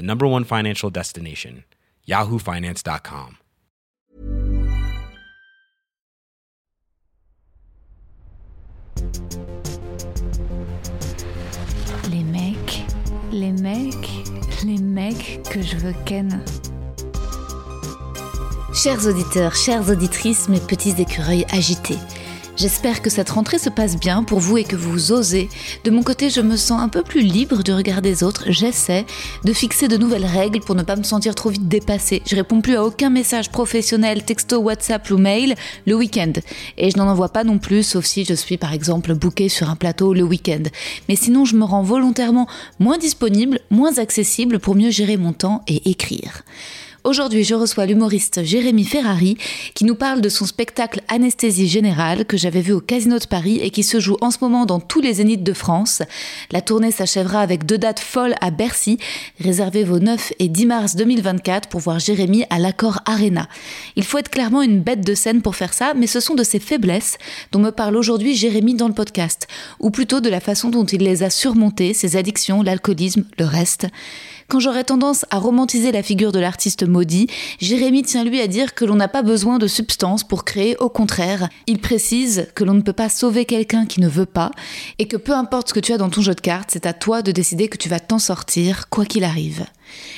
the 0.00 0.06
number 0.06 0.26
one 0.26 0.44
financial 0.44 0.88
destination, 0.88 1.64
yahoofinance.com. 2.08 3.36
Les 12.10 12.22
mecs, 12.24 12.82
les 13.30 13.52
mecs, 13.52 14.08
les 14.64 14.78
mecs 14.78 15.42
que 15.50 15.60
je 15.60 15.76
veux 15.76 15.94
ken. 16.06 16.42
Chers 18.72 19.06
auditeurs, 19.06 19.54
chères 19.54 19.90
auditrices, 19.90 20.48
mes 20.48 20.60
petits 20.60 20.94
écureuils 20.98 21.44
agités. 21.50 21.98
J'espère 22.60 23.00
que 23.00 23.08
cette 23.08 23.30
rentrée 23.30 23.58
se 23.58 23.70
passe 23.70 23.98
bien 23.98 24.22
pour 24.22 24.38
vous 24.38 24.58
et 24.58 24.64
que 24.64 24.76
vous 24.76 25.12
osez. 25.12 25.48
De 25.84 25.90
mon 25.90 26.02
côté, 26.02 26.28
je 26.28 26.42
me 26.42 26.56
sens 26.56 26.82
un 26.82 26.90
peu 26.90 27.02
plus 27.02 27.22
libre 27.22 27.62
du 27.62 27.72
regard 27.72 28.02
des 28.02 28.22
autres. 28.22 28.44
J'essaie 28.48 29.06
de 29.44 29.54
fixer 29.54 29.88
de 29.88 29.96
nouvelles 29.96 30.26
règles 30.26 30.60
pour 30.60 30.74
ne 30.74 30.82
pas 30.82 30.96
me 30.96 31.02
sentir 31.02 31.34
trop 31.34 31.48
vite 31.48 31.68
dépassée. 31.68 32.20
Je 32.26 32.36
réponds 32.36 32.60
plus 32.60 32.76
à 32.76 32.84
aucun 32.84 33.08
message 33.08 33.50
professionnel, 33.50 34.26
texto, 34.26 34.58
WhatsApp 34.58 35.10
ou 35.10 35.16
mail 35.16 35.54
le 35.86 35.94
week-end. 35.94 36.34
Et 36.76 36.90
je 36.90 36.98
n'en 36.98 37.08
envoie 37.08 37.30
pas 37.30 37.44
non 37.44 37.56
plus, 37.56 37.82
sauf 37.82 38.04
si 38.04 38.26
je 38.26 38.34
suis 38.34 38.58
par 38.58 38.74
exemple 38.74 39.14
bookée 39.14 39.48
sur 39.48 39.70
un 39.70 39.76
plateau 39.76 40.12
le 40.12 40.22
week-end. 40.22 40.64
Mais 41.08 41.16
sinon, 41.16 41.46
je 41.46 41.56
me 41.56 41.64
rends 41.64 41.82
volontairement 41.82 42.46
moins 42.78 42.98
disponible, 42.98 43.60
moins 43.70 43.96
accessible 43.96 44.58
pour 44.58 44.74
mieux 44.74 44.90
gérer 44.90 45.16
mon 45.16 45.32
temps 45.32 45.62
et 45.66 45.88
écrire. 45.88 46.42
Aujourd'hui, 47.02 47.44
je 47.44 47.54
reçois 47.54 47.86
l'humoriste 47.86 48.44
Jérémy 48.44 48.84
Ferrari 48.84 49.38
qui 49.74 49.86
nous 49.86 49.94
parle 49.94 50.20
de 50.20 50.28
son 50.28 50.44
spectacle 50.44 51.00
Anesthésie 51.08 51.66
Générale 51.66 52.26
que 52.26 52.36
j'avais 52.36 52.60
vu 52.60 52.74
au 52.74 52.80
Casino 52.80 53.18
de 53.18 53.24
Paris 53.24 53.58
et 53.62 53.70
qui 53.70 53.82
se 53.82 54.00
joue 54.00 54.18
en 54.20 54.30
ce 54.30 54.36
moment 54.42 54.66
dans 54.66 54.80
tous 54.80 55.00
les 55.00 55.14
zéniths 55.14 55.42
de 55.42 55.54
France. 55.54 56.02
La 56.50 56.60
tournée 56.60 56.90
s'achèvera 56.90 57.40
avec 57.40 57.64
deux 57.64 57.78
dates 57.78 58.00
folles 58.00 58.34
à 58.42 58.50
Bercy. 58.50 58.98
Réservez 59.40 59.82
vos 59.82 59.98
9 59.98 60.34
et 60.40 60.48
10 60.48 60.66
mars 60.66 60.94
2024 60.96 61.70
pour 61.70 61.80
voir 61.80 61.98
Jérémy 61.98 62.44
à 62.50 62.58
l'Accord 62.58 63.00
Arena. 63.06 63.48
Il 63.96 64.04
faut 64.04 64.18
être 64.18 64.28
clairement 64.28 64.60
une 64.60 64.80
bête 64.80 65.00
de 65.00 65.14
scène 65.14 65.40
pour 65.40 65.56
faire 65.56 65.72
ça, 65.72 65.94
mais 65.94 66.06
ce 66.06 66.20
sont 66.20 66.34
de 66.34 66.44
ses 66.44 66.58
faiblesses 66.58 67.16
dont 67.50 67.60
me 67.60 67.70
parle 67.70 67.96
aujourd'hui 67.96 68.34
Jérémy 68.34 68.74
dans 68.74 68.88
le 68.88 68.94
podcast, 68.94 69.48
ou 69.78 69.90
plutôt 69.90 70.20
de 70.20 70.28
la 70.28 70.40
façon 70.40 70.68
dont 70.68 70.84
il 70.84 71.02
les 71.02 71.22
a 71.22 71.30
surmontées, 71.30 71.94
ses 71.94 72.16
addictions, 72.16 72.62
l'alcoolisme, 72.62 73.24
le 73.38 73.46
reste. 73.46 73.86
Quand 74.50 74.58
j'aurais 74.58 74.82
tendance 74.82 75.26
à 75.30 75.38
romantiser 75.38 75.92
la 75.92 76.02
figure 76.02 76.32
de 76.32 76.40
l'artiste 76.40 76.82
maudit, 76.82 77.28
Jérémy 77.60 78.02
tient 78.02 78.24
lui 78.24 78.40
à 78.40 78.48
dire 78.48 78.74
que 78.74 78.84
l'on 78.84 78.96
n'a 78.96 79.06
pas 79.06 79.22
besoin 79.22 79.58
de 79.58 79.68
substances 79.68 80.24
pour 80.24 80.44
créer, 80.44 80.76
au 80.78 80.88
contraire. 80.88 81.48
Il 81.68 81.78
précise 81.78 82.48
que 82.56 82.64
l'on 82.64 82.74
ne 82.74 82.80
peut 82.80 82.92
pas 82.92 83.08
sauver 83.08 83.44
quelqu'un 83.44 83.86
qui 83.86 84.00
ne 84.00 84.08
veut 84.08 84.26
pas, 84.26 84.50
et 84.98 85.06
que 85.06 85.16
peu 85.16 85.34
importe 85.34 85.68
ce 85.68 85.74
que 85.74 85.78
tu 85.78 85.92
as 85.92 85.98
dans 85.98 86.10
ton 86.10 86.20
jeu 86.20 86.34
de 86.34 86.40
cartes, 86.40 86.70
c'est 86.72 86.86
à 86.86 86.92
toi 86.92 87.22
de 87.22 87.30
décider 87.30 87.68
que 87.68 87.76
tu 87.76 87.88
vas 87.88 88.00
t'en 88.00 88.18
sortir, 88.18 88.88
quoi 88.88 89.04
qu'il 89.04 89.22
arrive. 89.22 89.66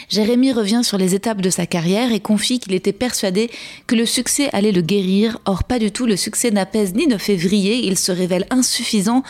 Jérémy 0.09 0.53
revient 0.53 0.83
sur 0.83 0.99
les 0.99 1.15
étapes 1.15 1.41
de 1.41 1.51
sa 1.51 1.67
carrière 1.67 2.13
et 2.13 2.21
confie 2.21 2.59
qu'il 2.59 2.75
était 2.75 2.93
persuadé 2.93 3.51
que 3.87 3.95
le 3.95 4.07
succès 4.07 4.51
allait 4.53 4.73
le 4.73 4.83
guérir, 4.83 5.39
or 5.45 5.65
pas 5.65 5.79
du 5.79 5.91
tout, 5.91 6.07
le 6.07 6.17
succès 6.17 6.51
n'apaise 6.51 6.95
ni 6.95 7.07
ne 7.07 7.19
fait 7.19 7.37
vriller, 7.37 7.87
il 7.87 7.99
se 7.99 8.13
révèle 8.13 8.47
insuffisant 8.51 9.23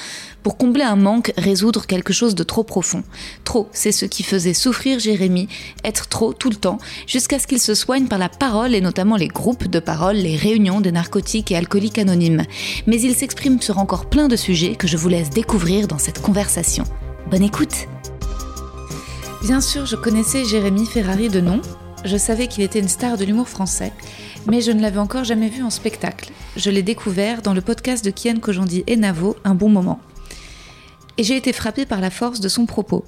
pour 0.43 0.57
combler 0.57 0.83
un 0.83 0.97
manque, 0.97 1.33
résoudre 1.37 1.87
quelque 1.87 2.13
chose 2.13 2.35
de 2.35 2.43
trop 2.43 2.65
profond. 2.65 3.05
Trop, 3.45 3.69
c'est 3.73 3.93
ce 3.93 4.07
qui 4.07 4.23
faisait 4.23 4.55
souffrir 4.55 4.99
Jérémy, 4.99 5.49
être 5.85 6.09
trop 6.09 6.33
tout 6.33 6.51
le 6.51 6.57
temps, 6.57 6.79
jusqu'à 7.07 7.39
ce 7.39 7.47
qu'il 7.47 7.61
se 7.61 7.75
soigne 7.75 8.07
par 8.07 8.19
la 8.19 8.29
parole 8.29 8.75
et 8.75 8.81
notamment 8.81 9.17
les 9.17 9.29
groupes 9.29 9.69
de 9.69 9.79
parole, 9.79 10.17
les 10.17 10.37
réunions 10.37 10.81
des 10.81 10.93
narcotiques 10.93 11.53
et 11.53 11.57
alcooliques 11.57 11.99
anonymes. 11.99 12.45
Mais 12.87 13.01
il 13.01 13.15
s'exprime 13.15 13.61
sur 13.61 13.79
encore 13.79 14.07
plein 14.07 14.29
de 14.29 14.37
sujets 14.37 14.75
que 14.75 14.89
je 14.89 14.97
vous 14.97 15.09
laisse 15.09 15.31
découvrir 15.31 15.87
dans 15.87 15.99
cette 15.99 16.21
conversation. 16.21 16.85
Bonne 17.31 17.45
écoute 17.45 17.87
Bien 19.43 19.61
sûr, 19.61 19.87
je 19.87 19.97
connaissais 19.97 20.45
Jérémy 20.45 20.87
Ferrari 20.87 21.29
de 21.29 21.41
nom. 21.41 21.61
Je 22.05 22.17
savais 22.17 22.47
qu'il 22.47 22.63
était 22.63 22.79
une 22.79 22.89
star 22.89 23.17
de 23.17 23.25
l'humour 23.25 23.49
français, 23.49 23.93
mais 24.47 24.61
je 24.61 24.71
ne 24.71 24.81
l'avais 24.81 25.01
encore 25.01 25.25
jamais 25.25 25.49
vu 25.49 25.65
en 25.65 25.71
spectacle. 25.71 26.31
Je 26.55 26.71
l'ai 26.71 26.85
découvert 26.85 27.43
dans 27.43 27.53
le 27.53 27.61
podcast 27.61 28.05
de 28.05 28.13
Kian 28.13 28.39
Kojandi 28.39 28.85
et 28.87 28.97
Navo, 28.97 29.35
Un 29.43 29.57
bon 29.57 29.69
moment. 29.69 29.99
Et 31.19 31.25
j'ai 31.25 31.37
été 31.37 31.53
frappée 31.53 31.87
par 31.87 32.01
la 32.01 32.11
force 32.11 32.39
de 32.39 32.49
son 32.49 32.67
propos. 32.67 33.05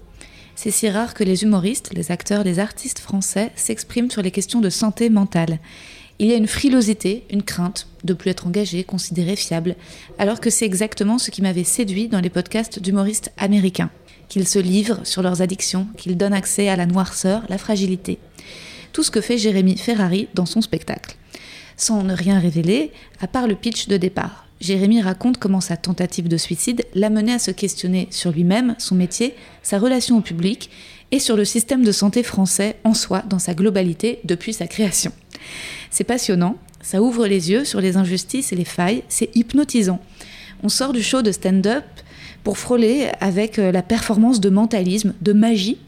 C'est 0.56 0.72
si 0.72 0.90
rare 0.90 1.14
que 1.14 1.22
les 1.22 1.44
humoristes, 1.44 1.92
les 1.94 2.10
acteurs, 2.10 2.42
les 2.42 2.58
artistes 2.58 2.98
français 2.98 3.52
s'expriment 3.54 4.10
sur 4.10 4.22
les 4.22 4.32
questions 4.32 4.60
de 4.60 4.70
santé 4.70 5.10
mentale. 5.10 5.60
Il 6.18 6.26
y 6.26 6.32
a 6.32 6.36
une 6.36 6.48
frilosité, 6.48 7.26
une 7.30 7.44
crainte 7.44 7.86
de 8.02 8.12
plus 8.12 8.30
être 8.30 8.48
engagé, 8.48 8.82
considéré 8.82 9.36
fiable, 9.36 9.76
alors 10.18 10.40
que 10.40 10.50
c'est 10.50 10.66
exactement 10.66 11.18
ce 11.18 11.30
qui 11.30 11.42
m'avait 11.42 11.62
séduit 11.62 12.08
dans 12.08 12.20
les 12.20 12.30
podcasts 12.30 12.80
d'humoristes 12.80 13.30
américains 13.36 13.90
qu'ils 14.28 14.48
se 14.48 14.58
livrent 14.58 15.00
sur 15.04 15.22
leurs 15.22 15.42
addictions, 15.42 15.86
qu'ils 15.96 16.16
donnent 16.16 16.32
accès 16.32 16.68
à 16.68 16.76
la 16.76 16.86
noirceur, 16.86 17.42
la 17.48 17.58
fragilité. 17.58 18.18
Tout 18.92 19.02
ce 19.02 19.10
que 19.10 19.20
fait 19.20 19.38
Jérémy 19.38 19.76
Ferrari 19.76 20.28
dans 20.34 20.46
son 20.46 20.60
spectacle. 20.60 21.16
Sans 21.76 22.02
ne 22.02 22.14
rien 22.14 22.38
révéler, 22.38 22.92
à 23.20 23.26
part 23.26 23.48
le 23.48 23.56
pitch 23.56 23.88
de 23.88 23.96
départ. 23.96 24.46
Jérémy 24.60 25.02
raconte 25.02 25.38
comment 25.38 25.60
sa 25.60 25.76
tentative 25.76 26.28
de 26.28 26.36
suicide 26.36 26.84
l'a 26.94 27.10
mené 27.10 27.32
à 27.32 27.38
se 27.38 27.50
questionner 27.50 28.08
sur 28.10 28.30
lui-même, 28.30 28.76
son 28.78 28.94
métier, 28.94 29.34
sa 29.62 29.78
relation 29.78 30.16
au 30.16 30.20
public 30.20 30.70
et 31.10 31.18
sur 31.18 31.36
le 31.36 31.44
système 31.44 31.84
de 31.84 31.92
santé 31.92 32.22
français 32.22 32.76
en 32.84 32.94
soi 32.94 33.22
dans 33.28 33.38
sa 33.38 33.54
globalité 33.54 34.20
depuis 34.24 34.52
sa 34.52 34.66
création. 34.66 35.12
C'est 35.90 36.04
passionnant, 36.04 36.56
ça 36.82 37.02
ouvre 37.02 37.26
les 37.26 37.50
yeux 37.50 37.64
sur 37.64 37.80
les 37.80 37.96
injustices 37.96 38.52
et 38.52 38.56
les 38.56 38.64
failles, 38.64 39.04
c'est 39.08 39.34
hypnotisant. 39.36 40.00
On 40.62 40.68
sort 40.68 40.92
du 40.92 41.02
show 41.02 41.22
de 41.22 41.32
stand-up 41.32 41.84
pour 42.44 42.58
frôler 42.58 43.08
avec 43.20 43.58
euh, 43.58 43.72
la 43.72 43.82
performance 43.82 44.40
de 44.40 44.50
mentalisme, 44.50 45.14
de 45.20 45.32
magie. 45.32 45.78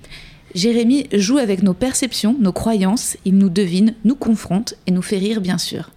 Jérémy 0.55 1.07
joue 1.13 1.39
avec 1.39 1.63
nos 1.63 1.75
perceptions, 1.75 2.35
nos 2.41 2.53
croyances, 2.53 3.19
il 3.27 3.37
nous 3.37 3.51
devine, 3.51 3.95
nous 4.05 4.17
confronte 4.17 4.75
et 4.87 4.91
nous 4.91 5.03
fait 5.03 5.19
rire 5.19 5.43
bien 5.43 5.59
sûr. 5.59 5.91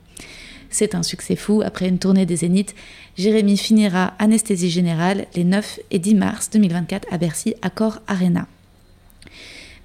C'est 0.69 0.94
un 0.94 1.02
succès 1.02 1.36
fou. 1.36 1.62
Après 1.66 1.88
une 1.88 1.98
tournée 1.98 2.25
des 2.25 2.36
Zéniths, 2.36 2.75
Jérémy 3.18 3.58
finira 3.58 4.14
Anesthésie 4.19 4.69
Générale 4.69 5.25
les 5.34 5.46
9 5.46 5.80
et 5.92 5.98
10 5.98 6.16
mars 6.16 6.50
2024 6.52 7.08
à 7.09 7.18
Bercy, 7.18 7.56
Accor 7.62 8.02
Arena. 8.08 8.48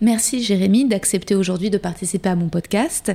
Merci 0.01 0.43
Jérémy 0.43 0.87
d'accepter 0.87 1.35
aujourd'hui 1.35 1.71
de 1.71 1.79
participer 1.79 2.29
à 2.29 2.37
mon 2.37 2.49
podcast. 2.49 3.13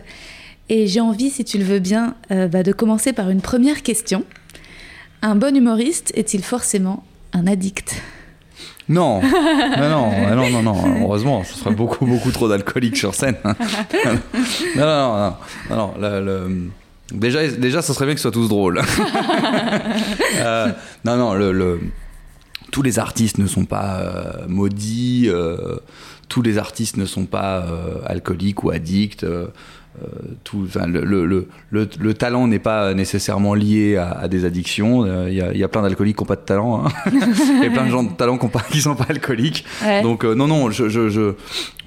Et 0.69 0.88
j'ai 0.88 1.02
envie, 1.02 1.30
si 1.30 1.44
tu 1.44 1.58
le 1.58 1.64
veux 1.66 1.80
bien, 1.80 2.16
euh, 2.31 2.48
bah, 2.48 2.64
de 2.64 2.72
commencer 2.72 3.12
par 3.12 3.30
une 3.30 3.42
première 3.42 3.83
question. 3.83 4.24
Un 5.22 5.36
bon 5.36 5.56
humoriste 5.56 6.12
est-il 6.16 6.44
forcément 6.44 7.04
un 7.34 7.48
addict 7.48 8.02
non, 8.88 9.22
non, 9.22 10.36
non, 10.36 10.50
non, 10.50 10.64
non, 10.64 11.02
heureusement, 11.04 11.44
ce 11.44 11.54
serait 11.54 11.76
beaucoup, 11.76 12.08
beaucoup 12.08 12.31
trop 12.31 12.50
d'alcooliques 12.50 12.98
sur 12.98 13.14
scène. 13.14 13.36
non, 13.46 13.56
non, 14.76 15.36
non, 15.70 15.94
non, 15.94 16.72
Déjà, 17.12 17.48
déjà, 17.48 17.81
ça 17.81 17.94
serait 17.94 18.06
bien 18.06 18.14
qu'ils 18.14 18.22
soient 18.22 18.31
tous 18.31 18.50
drôles. 18.50 18.81
euh, 20.38 20.72
non, 21.06 21.18
non, 21.18 21.34
le, 21.34 21.80
tous 22.72 22.81
les 22.81 23.00
artistes 23.00 23.38
ne 23.40 23.48
sont 23.48 23.66
pas 23.66 24.00
euh, 24.00 24.48
maudits, 24.48 25.26
euh, 25.28 25.78
tous 26.28 26.42
les 26.42 26.58
artistes 26.58 26.98
ne 26.98 27.06
sont 27.06 27.26
pas 27.26 27.66
alcooliques 28.06 28.64
ou 28.64 28.70
addicts. 28.70 29.26
Euh, 30.01 30.07
tout, 30.44 30.68
le, 30.88 31.04
le, 31.04 31.25
le, 31.25 31.90
le, 32.00 32.13
talent 32.13 32.48
n'est 32.48 32.60
pas 32.60 32.94
nécessairement 32.94 33.54
lié 33.54 33.98
à, 33.98 34.12
à 34.12 34.28
des 34.28 34.46
addictions. 34.46 35.06
Il 35.06 35.10
euh, 35.10 35.54
y, 35.54 35.57
y, 35.57 35.63
a 35.63 35.68
plein 35.68 35.81
d'alcooliques 35.81 36.16
qui 36.18 36.24
n'ont 36.24 36.28
pas 36.28 36.36
de 36.36 36.42
talent. 36.42 36.86
Hein. 36.86 36.90
Il 37.12 37.63
y 37.63 37.68
a 37.68 37.72
plein 37.72 37.86
de 37.86 37.92
gens 37.92 38.04
de 38.04 38.13
talent 38.13 38.38
qui 38.38 38.78
ne 38.78 38.81
sont 38.81 38.96
pas 38.96 39.07
alcooliques. 39.10 39.66
Ouais. 39.84 40.01
Donc 40.01 40.24
euh, 40.24 40.36
non, 40.36 40.48
non, 40.48 40.69
je, 40.72 40.90
je, 40.90 41.10
je, 41.10 41.34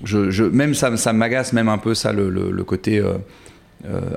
je, 0.05 0.45
même 0.45 0.75
ça, 0.75 0.97
ça 0.97 1.13
m'agace 1.13 1.53
même 1.53 1.69
un 1.69 1.79
peu 1.79 1.95
ça, 1.95 2.13
le, 2.13 2.65
côté... 2.65 2.99
euh, 2.99 3.15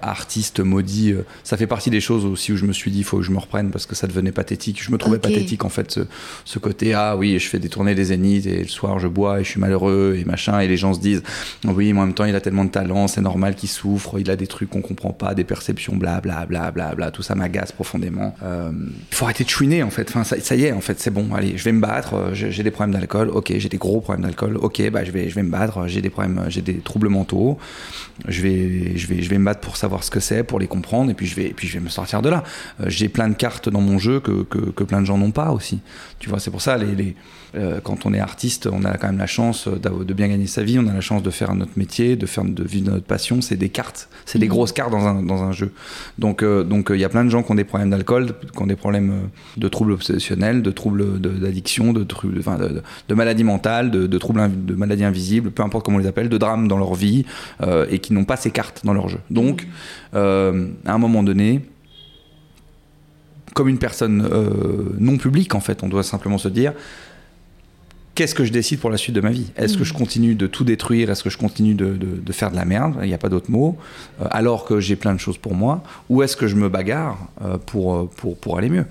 artiste 0.01 0.59
maudit. 0.59 1.11
euh, 1.13 1.23
ça 1.43 1.57
fait 1.57 1.67
partie 1.67 1.89
des 1.89 2.01
choses 2.01 2.25
aussi 2.25 2.51
où 2.53 2.57
je 2.57 2.65
me 2.65 2.73
suis 2.73 2.91
dit, 2.91 2.99
il 2.99 3.03
faut 3.03 3.17
que 3.17 3.23
je 3.23 3.31
me 3.31 3.39
reprenne 3.39 3.71
parce 3.71 3.85
que 3.85 3.95
ça 3.95 4.07
devenait 4.07 4.31
pathétique. 4.31 4.81
Je 4.83 4.91
me 4.91 4.97
trouvais 4.97 5.19
pathétique 5.19 5.65
en 5.65 5.69
fait, 5.69 5.91
ce, 5.91 6.01
ce 6.45 6.59
côté, 6.59 6.93
ah 6.93 7.15
oui, 7.17 7.37
je 7.39 7.47
fais 7.47 7.59
des 7.59 7.69
tournées 7.69 7.95
des 7.95 8.05
zéniths 8.05 8.45
et 8.45 8.61
le 8.63 8.67
soir 8.67 8.99
je 8.99 9.07
bois 9.07 9.39
et 9.39 9.43
je 9.43 9.49
suis 9.49 9.59
malheureux 9.59 10.15
et 10.19 10.25
machin. 10.25 10.59
Et 10.59 10.67
les 10.67 10.77
gens 10.77 10.93
se 10.93 10.99
disent, 10.99 11.23
oui, 11.65 11.93
mais 11.93 11.99
en 11.99 12.05
même 12.05 12.13
temps, 12.13 12.25
il 12.25 12.35
a 12.35 12.41
tellement 12.41 12.65
de 12.65 12.69
talent, 12.69 13.07
c'est 13.07 13.21
normal 13.21 13.55
qu'il 13.55 13.69
souffre, 13.69 14.19
il 14.19 14.29
a 14.29 14.35
des 14.35 14.47
trucs 14.47 14.69
qu'on 14.69 14.81
comprend 14.81 15.13
pas, 15.13 15.33
des 15.33 15.43
perceptions, 15.43 15.95
bla 15.95 16.21
bla 16.21 16.45
bla 16.45 16.71
bla 16.71 16.93
bla. 16.95 17.11
Tout 17.11 17.23
ça 17.23 17.35
m'agace 17.35 17.71
profondément. 17.71 18.35
Euh, 18.43 18.71
Il 19.11 19.15
faut 19.15 19.25
arrêter 19.25 19.43
de 19.43 19.49
chouiner 19.49 19.83
en 19.83 19.89
fait. 19.89 20.07
Enfin, 20.09 20.23
ça, 20.23 20.39
ça 20.39 20.55
y 20.55 20.65
est, 20.65 20.71
en 20.71 20.81
fait, 20.81 20.99
c'est 20.99 21.11
bon. 21.11 21.33
Allez, 21.33 21.57
je 21.57 21.63
vais 21.63 21.71
me 21.71 21.81
battre. 21.81 22.13
euh, 22.13 22.33
J'ai 22.33 22.51
j'ai 22.51 22.63
des 22.63 22.71
problèmes 22.71 22.93
d'alcool. 22.93 23.29
Ok, 23.29 23.53
j'ai 23.57 23.69
des 23.69 23.77
gros 23.77 24.01
problèmes 24.01 24.23
d'alcool. 24.23 24.57
Ok, 24.57 24.81
bah 24.91 25.03
je 25.03 25.11
vais, 25.11 25.29
je 25.29 25.35
vais 25.35 25.43
me 25.43 25.49
battre. 25.51 25.87
J'ai 25.87 26.01
des 26.01 26.09
problèmes, 26.09 26.45
j'ai 26.49 26.61
des 26.61 26.75
troubles 26.75 27.09
mentaux. 27.09 27.57
Je 28.27 28.41
vais, 28.41 28.95
je 28.97 29.07
vais, 29.07 29.21
je 29.21 29.29
vais 29.29 29.37
me 29.37 29.45
battre 29.45 29.54
pour 29.61 29.77
savoir 29.77 30.03
ce 30.03 30.11
que 30.11 30.19
c'est, 30.19 30.43
pour 30.43 30.59
les 30.59 30.67
comprendre, 30.67 31.11
et 31.11 31.13
puis 31.13 31.25
je 31.27 31.35
vais, 31.35 31.45
et 31.47 31.53
puis 31.53 31.67
je 31.67 31.73
vais 31.77 31.83
me 31.83 31.89
sortir 31.89 32.21
de 32.21 32.29
là. 32.29 32.43
Euh, 32.81 32.85
j'ai 32.87 33.09
plein 33.09 33.29
de 33.29 33.35
cartes 33.35 33.69
dans 33.69 33.81
mon 33.81 33.97
jeu 33.99 34.19
que, 34.19 34.43
que, 34.43 34.57
que 34.57 34.83
plein 34.83 35.01
de 35.01 35.05
gens 35.05 35.17
n'ont 35.17 35.31
pas 35.31 35.51
aussi. 35.51 35.79
Tu 36.19 36.29
vois, 36.29 36.39
c'est 36.39 36.51
pour 36.51 36.61
ça 36.61 36.77
les, 36.77 36.95
les 36.95 37.15
euh, 37.55 37.79
quand 37.81 38.05
on 38.05 38.13
est 38.13 38.19
artiste, 38.19 38.67
on 38.71 38.83
a 38.83 38.97
quand 38.97 39.07
même 39.07 39.17
la 39.17 39.27
chance 39.27 39.69
d'avoir- 39.69 40.03
de 40.03 40.13
bien 40.13 40.27
gagner 40.27 40.47
sa 40.47 40.61
vie, 40.63 40.77
on 40.77 40.87
a 40.87 40.93
la 40.93 40.99
chance 41.01 41.23
de 41.23 41.29
faire 41.29 41.55
notre 41.55 41.71
métier, 41.77 42.17
de 42.17 42.25
faire 42.25 42.43
de 42.43 42.63
vivre 42.63 42.91
notre 42.91 43.05
passion. 43.05 43.39
C'est 43.41 43.55
des 43.55 43.69
cartes, 43.69 44.09
c'est 44.25 44.39
des 44.39 44.47
grosses 44.47 44.73
cartes 44.73 44.91
dans 44.91 45.07
un, 45.07 45.23
dans 45.23 45.41
un 45.43 45.53
jeu. 45.53 45.71
Donc 46.19 46.43
euh, 46.43 46.63
donc 46.63 46.91
euh, 46.91 46.97
il 46.97 46.99
y 46.99 47.05
a 47.05 47.09
plein 47.09 47.23
de 47.23 47.29
gens 47.29 47.43
qui 47.43 47.51
ont 47.51 47.55
des 47.55 47.63
problèmes 47.63 47.91
d'alcool, 47.91 48.33
qui 48.53 48.61
ont 48.61 48.67
des 48.67 48.75
problèmes 48.75 49.11
euh, 49.11 49.27
de 49.57 49.67
troubles 49.69 49.93
obsessionnels, 49.93 50.61
de 50.63 50.71
troubles 50.71 51.19
d'addiction, 51.21 51.93
de, 51.93 52.05
enfin, 52.39 52.57
de, 52.57 52.81
de, 53.07 53.15
maladies 53.15 53.45
mentales, 53.45 53.89
de, 53.89 54.05
de 54.05 54.17
troubles 54.17 54.41
de 54.65 54.73
maladies 54.73 55.05
invisibles, 55.05 55.49
peu 55.51 55.63
importe 55.63 55.85
comment 55.85 55.97
on 55.97 56.01
les 56.01 56.07
appelle, 56.07 56.27
de 56.27 56.37
drames 56.37 56.67
dans 56.67 56.77
leur 56.77 56.93
vie 56.93 57.25
euh, 57.61 57.85
et 57.89 57.99
qui 57.99 58.11
n'ont 58.13 58.25
pas 58.25 58.35
ces 58.35 58.51
cartes 58.51 58.81
dans 58.83 58.93
leur 58.93 59.07
jeu. 59.07 59.19
Donc 59.29 59.44
euh, 60.13 60.67
à 60.85 60.93
un 60.93 60.97
moment 60.97 61.23
donné 61.23 61.61
comme 63.55 63.69
une 63.69 63.79
personne 63.79 64.27
euh, 64.29 64.93
non 64.99 65.17
publique, 65.17 65.55
en 65.55 65.61
fait, 65.61 65.81
on 65.81 65.87
doit 65.87 66.03
simplement 66.03 66.37
se 66.37 66.49
dire 66.49 66.73
qu'est-ce 68.15 68.33
que 68.33 68.45
je 68.45 68.51
décide 68.51 68.79
pour 68.79 68.89
la 68.89 68.97
suite 68.97 69.15
de 69.15 69.21
ma 69.21 69.29
vie? 69.29 69.51
Est-ce 69.57 69.77
que 69.77 69.83
je 69.83 69.93
continue 69.93 70.35
de 70.35 70.47
tout 70.47 70.63
détruire? 70.63 71.09
Est-ce 71.11 71.23
que 71.23 71.29
je 71.29 71.37
continue 71.37 71.73
de, 71.75 71.87
de- 71.95 72.19
de 72.25 72.31
faire 72.31 72.49
de 72.49 72.55
la 72.55 72.65
merde? 72.65 72.95
Il 73.03 73.07
n'y 73.07 73.13
a 73.13 73.17
pas 73.17 73.29
d'autre 73.29 73.51
mot. 73.51 73.77
euh, 74.21 74.25
alors 74.31 74.65
que 74.65 74.79
j'ai 74.79 74.95
plein 74.95 75.13
de 75.13 75.19
choses 75.19 75.37
pour 75.37 75.53
moi. 75.53 75.83
Ou 76.09 76.23
est-ce 76.23 76.35
que 76.37 76.47
je 76.47 76.55
me 76.55 76.69
bagarre 76.69 77.17
euh, 77.43 77.57
pour, 77.57 77.95
euh, 77.95 78.09
pour, 78.15 78.37
pour 78.37 78.57
aller 78.57 78.69
mieux? 78.69 78.85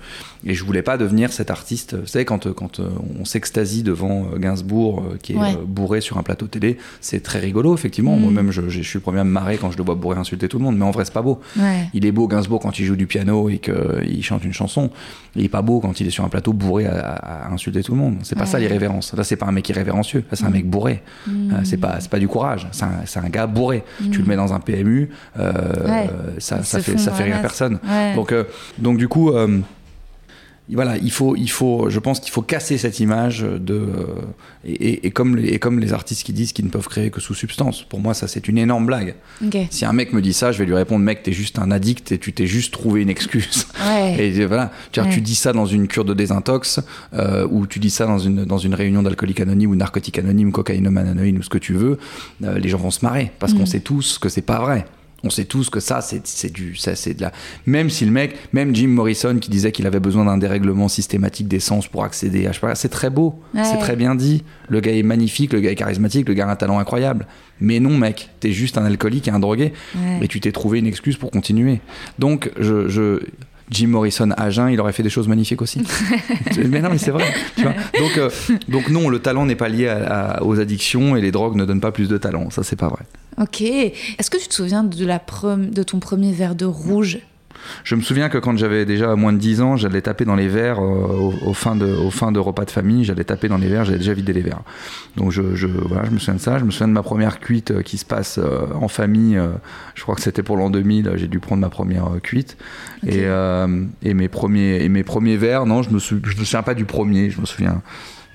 Et 0.45 0.53
je 0.53 0.63
voulais 0.63 0.83
pas 0.83 0.97
devenir 0.97 1.33
cet 1.33 1.49
artiste. 1.49 1.95
Vous 1.99 2.05
savez, 2.05 2.23
quand, 2.25 2.53
quand 2.53 2.79
on 3.19 3.25
s'extasie 3.25 3.81
devant 3.81 4.27
Gainsbourg, 4.37 5.03
qui 5.23 5.33
est 5.33 5.35
Ouais. 5.37 5.55
bourré 5.65 6.01
sur 6.01 6.17
un 6.19 6.23
plateau 6.23 6.45
télé, 6.47 6.77
c'est 7.01 7.21
très 7.23 7.39
rigolo, 7.39 7.73
effectivement. 7.73 8.15
Mm. 8.15 8.19
Moi-même, 8.21 8.51
je, 8.51 8.69
je 8.69 8.81
suis 8.81 8.97
le 8.97 9.01
premier 9.01 9.19
à 9.21 9.23
me 9.23 9.31
marrer 9.31 9.57
quand 9.57 9.71
je 9.71 9.77
le 9.77 9.83
vois 9.83 9.95
bourré 9.95 10.17
insulter 10.19 10.47
tout 10.47 10.59
le 10.59 10.63
monde. 10.63 10.77
Mais 10.77 10.85
en 10.85 10.91
vrai, 10.91 11.03
c'est 11.03 11.13
pas 11.13 11.23
beau. 11.23 11.39
Ouais. 11.57 11.89
Il 11.95 12.05
est 12.05 12.11
beau 12.11 12.27
Gainsbourg 12.27 12.59
quand 12.59 12.77
il 12.77 12.85
joue 12.85 12.95
du 12.95 13.07
piano 13.07 13.49
et 13.49 13.57
qu'il 13.57 14.23
chante 14.23 14.43
une 14.43 14.53
chanson. 14.53 14.91
Il 15.35 15.43
est 15.43 15.49
pas 15.49 15.63
beau 15.63 15.79
quand 15.79 15.99
il 15.99 16.05
est 16.07 16.11
sur 16.11 16.23
un 16.23 16.29
plateau 16.29 16.53
bourré 16.53 16.85
à, 16.85 16.99
à- 16.99 17.47
à 17.47 17.51
insulter 17.51 17.81
tout 17.81 17.93
le 17.93 17.97
monde. 17.97 18.17
C'est 18.21 18.35
pas 18.35 18.41
Ouais. 18.41 18.47
ça 18.47 18.59
l'irrévérence. 18.59 19.14
Là, 19.15 19.23
c'est 19.23 19.35
pas 19.35 19.45
un 19.45 19.51
mec 19.51 19.67
irrévérencieux. 19.69 20.19
Là, 20.29 20.35
c'est 20.37 20.45
un 20.45 20.49
mec 20.49 20.69
bourré. 20.69 21.01
Euh, 21.27 21.31
c'est 21.63 21.77
pas, 21.77 21.97
c'est 21.99 22.09
pas 22.09 22.19
du 22.19 22.27
courage. 22.27 22.67
C'est 22.71 22.83
un, 22.85 22.91
c'est 23.05 23.19
un 23.19 23.29
gars 23.29 23.47
bourré. 23.47 23.83
Tu 24.11 24.19
le 24.19 24.25
mets 24.25 24.35
dans 24.35 24.53
un 24.53 24.59
PMU, 24.59 25.09
euh, 25.39 25.51
Ouais. 25.87 26.09
ça, 26.39 26.63
ça 26.63 26.79
fait, 26.79 26.97
ça 26.97 27.11
fait 27.11 27.23
rire 27.23 27.33
masse. 27.35 27.41
personne. 27.41 27.79
Ouais. 27.87 28.13
Donc, 28.15 28.31
euh, 28.31 28.43
donc 28.77 28.97
du 28.97 29.07
coup. 29.07 29.31
euh, 29.31 29.59
voilà, 30.73 30.97
il 30.97 31.11
faut, 31.11 31.35
il 31.35 31.49
faut, 31.51 31.91
je 31.91 31.99
pense 31.99 32.19
qu'il 32.19 32.31
faut 32.31 32.41
casser 32.41 32.79
cette 32.79 32.99
image 32.99 33.41
de 33.41 33.75
euh, 33.75 34.05
et, 34.65 35.11
comme 35.11 35.35
les, 35.35 35.49
et 35.49 35.59
comme 35.59 35.79
les 35.79 35.93
artistes 35.93 36.23
qui 36.23 36.33
disent 36.33 36.53
qu'ils 36.53 36.65
ne 36.65 36.71
peuvent 36.71 36.87
créer 36.87 37.11
que 37.11 37.21
sous 37.21 37.35
substance. 37.35 37.83
Pour 37.83 37.99
moi, 37.99 38.15
ça 38.15 38.27
c'est 38.27 38.47
une 38.47 38.57
énorme 38.57 38.87
blague. 38.87 39.13
Si 39.69 39.85
un 39.85 39.93
mec 39.93 40.11
me 40.11 40.21
dit 40.23 40.33
ça, 40.33 40.51
je 40.51 40.57
vais 40.57 40.65
lui 40.65 40.73
répondre 40.73 41.05
mec, 41.05 41.21
t'es 41.21 41.33
juste 41.33 41.59
un 41.59 41.69
addict 41.69 42.11
et 42.11 42.17
tu 42.17 42.33
t'es 42.33 42.47
juste 42.47 42.73
trouvé 42.73 43.03
une 43.03 43.09
excuse. 43.11 43.67
Ouais. 43.85 44.15
Et 44.19 44.39
euh, 44.41 44.47
voilà, 44.47 44.71
Ouais. 44.97 45.09
tu 45.11 45.21
dis 45.21 45.35
ça 45.35 45.53
dans 45.53 45.67
une 45.67 45.87
cure 45.87 46.03
de 46.05 46.15
désintox 46.15 46.79
euh, 47.13 47.47
ou 47.51 47.67
tu 47.67 47.77
dis 47.79 47.91
ça 47.91 48.07
dans 48.07 48.17
une 48.17 48.43
dans 48.45 48.57
une 48.57 48.73
réunion 48.73 49.03
d'alcooliques 49.03 49.41
anonymes 49.41 49.69
ou 49.69 49.75
narcotiques 49.75 50.17
anonymes, 50.17 50.51
cocaïnomane 50.51 51.07
anonyme 51.07 51.37
ou 51.37 51.43
ce 51.43 51.49
que 51.49 51.59
tu 51.59 51.73
veux, 51.73 51.99
euh, 52.43 52.57
les 52.57 52.69
gens 52.69 52.79
vont 52.79 52.91
se 52.91 53.05
marrer 53.05 53.31
parce 53.37 53.53
Mm. 53.53 53.57
qu'on 53.59 53.65
sait 53.67 53.79
tous 53.81 54.17
que 54.17 54.29
c'est 54.29 54.41
pas 54.41 54.59
vrai. 54.59 54.85
On 55.25 55.31
sait 55.31 55.45
tous 55.45 55.71
que 55.71 55.79
ça, 55.79 56.01
c'est 56.01 56.25
c'est 56.27 56.53
du, 56.53 56.75
ça, 56.75 56.95
c'est 56.95 57.15
de 57.15 57.21
la. 57.21 57.31
Même 57.65 57.89
si 57.89 58.05
le 58.05 58.11
mec, 58.11 58.35
même 58.53 58.75
Jim 58.75 58.89
Morrison 58.89 59.37
qui 59.39 59.49
disait 59.49 59.71
qu'il 59.71 59.87
avait 59.87 59.99
besoin 59.99 60.23
d'un 60.25 60.37
dérèglement 60.37 60.87
systématique 60.87 61.47
d'essence 61.47 61.87
pour 61.87 62.03
accéder 62.03 62.45
à, 62.45 62.51
je 62.51 62.55
sais 62.55 62.61
pas, 62.61 62.75
c'est 62.75 62.89
très 62.89 63.09
beau, 63.09 63.39
Ouais. 63.55 63.63
c'est 63.63 63.79
très 63.79 63.95
bien 63.95 64.13
dit. 64.13 64.43
Le 64.69 64.79
gars 64.81 64.91
est 64.93 65.01
magnifique, 65.03 65.51
le 65.53 65.61
gars 65.61 65.71
est 65.71 65.75
charismatique, 65.75 66.27
le 66.27 66.35
gars 66.35 66.47
a 66.47 66.51
un 66.51 66.55
talent 66.55 66.77
incroyable. 66.79 67.25
Mais 67.59 67.79
non, 67.79 67.97
mec, 67.97 68.29
t'es 68.39 68.51
juste 68.51 68.77
un 68.77 68.85
alcoolique 68.85 69.27
et 69.27 69.31
un 69.31 69.39
drogué 69.39 69.73
Ouais. 69.95 70.19
et 70.21 70.27
tu 70.27 70.39
t'es 70.39 70.51
trouvé 70.51 70.77
une 70.79 70.87
excuse 70.87 71.17
pour 71.17 71.31
continuer. 71.31 71.81
Donc, 72.19 72.51
je, 72.59 72.87
je- 72.87 73.21
Jim 73.71 73.87
Morrison 73.87 74.29
à 74.37 74.49
jeun, 74.49 74.69
il 74.69 74.79
aurait 74.79 74.93
fait 74.93 75.03
des 75.03 75.09
choses 75.09 75.27
magnifiques 75.27 75.61
aussi. 75.61 75.81
mais 76.69 76.81
non, 76.81 76.89
mais 76.91 76.97
c'est 76.97 77.11
vrai. 77.11 77.25
tu 77.55 77.63
vois. 77.63 77.73
Donc, 77.99 78.17
euh, 78.17 78.29
donc 78.67 78.89
non, 78.89 79.09
le 79.09 79.19
talent 79.19 79.45
n'est 79.45 79.55
pas 79.55 79.69
lié 79.69 79.87
à- 79.87 80.35
à- 80.37 80.43
aux 80.43 80.59
addictions 80.59 81.15
et 81.15 81.21
les 81.21 81.31
drogues 81.31 81.55
ne 81.55 81.65
donnent 81.65 81.81
pas 81.81 81.91
plus 81.91 82.07
de 82.07 82.17
talent. 82.17 82.49
Ça, 82.51 82.63
c'est 82.63 82.75
pas 82.75 82.87
vrai. 82.89 83.01
Ok. 83.41 83.61
Est-ce 83.61 84.29
que 84.29 84.37
tu 84.37 84.47
te 84.47 84.53
souviens 84.53 84.83
de, 84.83 85.05
la 85.05 85.19
de 85.19 85.83
ton 85.83 85.99
premier 85.99 86.31
verre 86.31 86.55
de 86.55 86.65
rouge? 86.65 87.19
Je 87.83 87.95
me 87.95 88.01
souviens 88.01 88.29
que 88.29 88.37
quand 88.37 88.57
j'avais 88.57 88.85
déjà 88.85 89.15
moins 89.15 89.33
de 89.33 89.37
10 89.37 89.61
ans, 89.61 89.77
j'allais 89.77 90.01
taper 90.01 90.25
dans 90.25 90.35
les 90.35 90.47
verres 90.47 90.79
euh, 90.79 90.83
au, 90.83 91.33
au 91.49 91.53
fin 91.53 91.75
de, 91.75 91.85
au 91.85 92.11
fin 92.11 92.31
de 92.31 92.39
repas 92.39 92.65
de 92.65 92.71
famille. 92.71 93.03
J'allais 93.03 93.23
taper 93.23 93.47
dans 93.47 93.57
les 93.57 93.67
verres, 93.67 93.85
j'avais 93.85 93.97
déjà 93.99 94.13
vidé 94.13 94.33
les 94.33 94.41
verres. 94.41 94.61
Donc 95.17 95.31
je, 95.31 95.55
je, 95.55 95.67
voilà, 95.67 96.05
je 96.05 96.11
me 96.11 96.19
souviens 96.19 96.35
de 96.35 96.39
ça. 96.39 96.57
Je 96.59 96.65
me 96.65 96.71
souviens 96.71 96.87
de 96.87 96.93
ma 96.93 97.03
première 97.03 97.39
cuite 97.39 97.71
euh, 97.71 97.81
qui 97.81 97.97
se 97.97 98.05
passe 98.05 98.37
euh, 98.37 98.67
en 98.79 98.87
famille. 98.87 99.39
je 99.95 100.01
crois 100.03 100.15
que 100.15 100.21
c'était 100.21 100.43
pour 100.43 100.57
l'an 100.57 100.69
2000. 100.69 101.11
J'ai 101.15 101.27
dû 101.27 101.39
prendre 101.39 101.61
ma 101.61 101.69
première 101.69 102.05
cuite. 102.23 102.57
Ok. 103.03 103.09
Et, 103.13 103.21
euh, 103.25 103.83
et, 104.03 104.13
mes 104.13 104.27
premiers, 104.29 104.83
et 104.83 104.89
mes 104.89 105.03
premiers 105.03 105.37
verres, 105.37 105.65
non, 105.65 105.81
je 105.83 105.89
me, 105.91 105.99
sou- 105.99 106.19
je 106.23 106.31
me 106.37 106.43
souviens 106.43 106.63
pas 106.63 106.73
du 106.73 106.85
premier. 106.85 107.29
Je 107.29 107.39
me 107.41 107.45
souviens. 107.45 107.81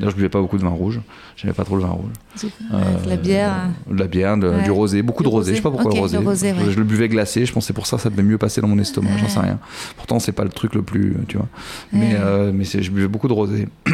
D'ailleurs, 0.01 0.13
je 0.13 0.17
buvais 0.17 0.31
pas 0.31 0.41
beaucoup 0.41 0.57
de 0.57 0.63
vin 0.63 0.71
rouge. 0.71 0.99
J'aimais 1.37 1.53
pas 1.53 1.63
trop 1.65 1.77
le 1.77 1.83
vin 1.83 1.91
rouge. 1.91 2.11
Ouais, 2.43 2.79
de 3.05 3.09
La 3.11 3.17
bière. 3.17 3.53
Euh, 3.91 3.95
de 3.95 3.99
la 4.01 4.07
bière, 4.07 4.37
de- 4.39 4.49
Ouais. 4.49 4.63
du 4.65 4.71
rosé, 4.71 5.03
beaucoup 5.03 5.23
de 5.23 5.29
rosé. 5.29 5.51
rosé. 5.51 5.53
Je 5.53 5.57
sais 5.59 5.63
pas 5.63 5.71
pourquoi 5.71 5.93
le 5.95 6.01
rosé. 6.01 6.19
le 6.19 6.25
rosé, 6.25 6.53
ouais. 6.53 6.59
je, 6.65 6.71
je 6.71 6.79
le 6.79 6.85
buvais 6.85 7.09
glacé. 7.09 7.45
Je 7.45 7.53
pensais 7.53 7.75
pour 7.75 7.87
ça, 7.87 7.99
ça 7.99 8.09
devait 8.09 8.23
mieux 8.23 8.39
passer 8.39 8.61
dans 8.63 8.69
mon 8.69 8.79
estomac. 8.79 9.17
J'en 9.19 9.29
sais 9.29 9.41
rien. 9.41 9.59
Pourtant, 9.97 10.19
c'est 10.19 10.33
pas 10.33 10.45
le 10.45 10.51
truc 10.51 10.75
le 10.75 10.83
plus, 10.83 11.15
tu 11.29 11.37
vois. 11.37 11.47
Mais, 11.93 12.15
euh, 12.19 12.51
mais 12.53 12.65
je 12.65 12.91
buvais 12.91 13.09
beaucoup 13.09 13.29
de 13.29 13.35
rosé. 13.35 13.69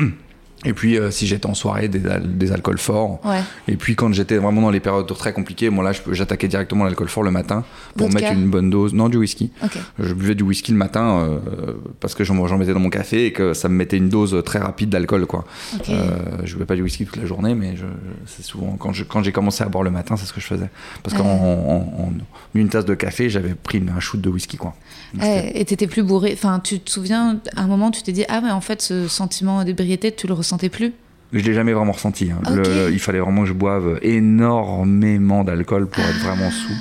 Et 0.64 0.72
puis, 0.72 0.98
euh, 0.98 1.10
si 1.10 1.26
j'étais 1.26 1.46
en 1.46 1.54
soirée, 1.54 1.86
des, 1.88 2.04
al- 2.08 2.38
des 2.38 2.50
alcools 2.50 2.78
forts. 2.78 3.20
Ouais. 3.24 3.40
Et 3.68 3.76
puis, 3.76 3.94
quand 3.94 4.12
j'étais 4.12 4.38
vraiment 4.38 4.62
dans 4.62 4.70
les 4.70 4.80
périodes 4.80 5.06
très 5.16 5.32
compliquées, 5.32 5.68
moi 5.70 5.84
là, 5.84 5.92
j'attaquais 6.10 6.48
directement 6.48 6.84
l'alcool 6.84 7.08
fort 7.08 7.22
le 7.22 7.30
matin 7.30 7.62
pour 7.96 8.08
Vodka 8.08 8.20
mettre 8.30 8.38
une 8.40 8.50
bonne 8.50 8.70
dose. 8.70 8.94
Non, 8.94 9.08
du 9.08 9.18
whisky. 9.18 9.52
Je 9.98 10.14
buvais 10.14 10.34
du 10.34 10.42
whisky 10.42 10.72
le 10.72 10.78
matin 10.78 11.20
euh, 11.20 11.74
parce 12.00 12.14
que 12.14 12.24
j'en 12.24 12.34
mettais 12.58 12.72
dans 12.72 12.80
mon 12.80 12.90
café 12.90 13.26
et 13.26 13.32
que 13.32 13.52
ça 13.52 13.68
me 13.68 13.74
mettait 13.74 13.98
une 13.98 14.08
dose 14.08 14.42
très 14.44 14.58
rapide 14.58 14.88
d'alcool, 14.88 15.26
quoi. 15.26 15.44
Ok. 15.76 15.90
Euh, 15.90 16.10
je 16.44 16.54
buvais 16.54 16.64
pas 16.66 16.74
du 16.74 16.82
whisky 16.82 17.04
toute 17.04 17.16
la 17.16 17.26
journée, 17.26 17.54
mais 17.54 17.76
je, 17.76 17.84
c'est 18.26 18.42
souvent 18.44 18.76
quand 18.78 18.92
j'ai 19.22 19.32
commencé 19.32 19.62
à 19.62 19.68
boire 19.68 19.84
le 19.84 19.90
matin, 19.90 20.16
c'est 20.16 20.26
ce 20.26 20.32
que 20.32 20.40
je 20.40 20.46
faisais. 20.46 20.70
Parce 21.02 21.14
qu'en 21.16 21.24
Ouais. 21.24 21.30
en- 21.30 21.72
en- 22.02 22.08
en 22.08 22.12
une 22.54 22.68
tasse 22.70 22.86
de 22.86 22.94
café, 22.94 23.28
j'avais 23.30 23.54
pris 23.54 23.78
une- 23.78 23.90
un 23.90 24.00
shoot 24.00 24.20
de 24.20 24.28
whisky, 24.30 24.56
quoi. 24.56 24.74
Ouais, 25.20 25.52
et 25.54 25.64
t'étais 25.64 25.86
plus 25.86 26.02
bourré. 26.02 26.32
Enfin, 26.34 26.60
tu 26.60 26.80
te 26.80 26.90
souviens, 26.90 27.40
à 27.54 27.62
un 27.62 27.66
moment, 27.66 27.90
tu 27.90 28.02
t'es 28.02 28.12
dit, 28.12 28.24
ah, 28.28 28.40
mais 28.40 28.50
en 28.50 28.60
fait, 28.60 28.80
ce 28.82 29.06
sentiment 29.08 29.62
d'ébriété, 29.64 30.12
tu 30.12 30.26
le 30.26 30.32
ressentais 30.46 30.68
plus? 30.68 30.92
Je 31.32 31.40
l'ai 31.40 31.54
jamais 31.54 31.72
vraiment 31.72 31.92
ressenti. 31.92 32.30
hein. 32.30 32.40
Le- 32.54 32.90
il 32.92 33.00
fallait 33.00 33.18
vraiment 33.20 33.42
que 33.42 33.48
je 33.48 33.52
boive 33.52 33.98
énormément 34.02 35.44
d'alcool 35.44 35.86
pour 35.88 36.04
être 36.04 36.18
vraiment 36.24 36.50
sous. 36.50 36.72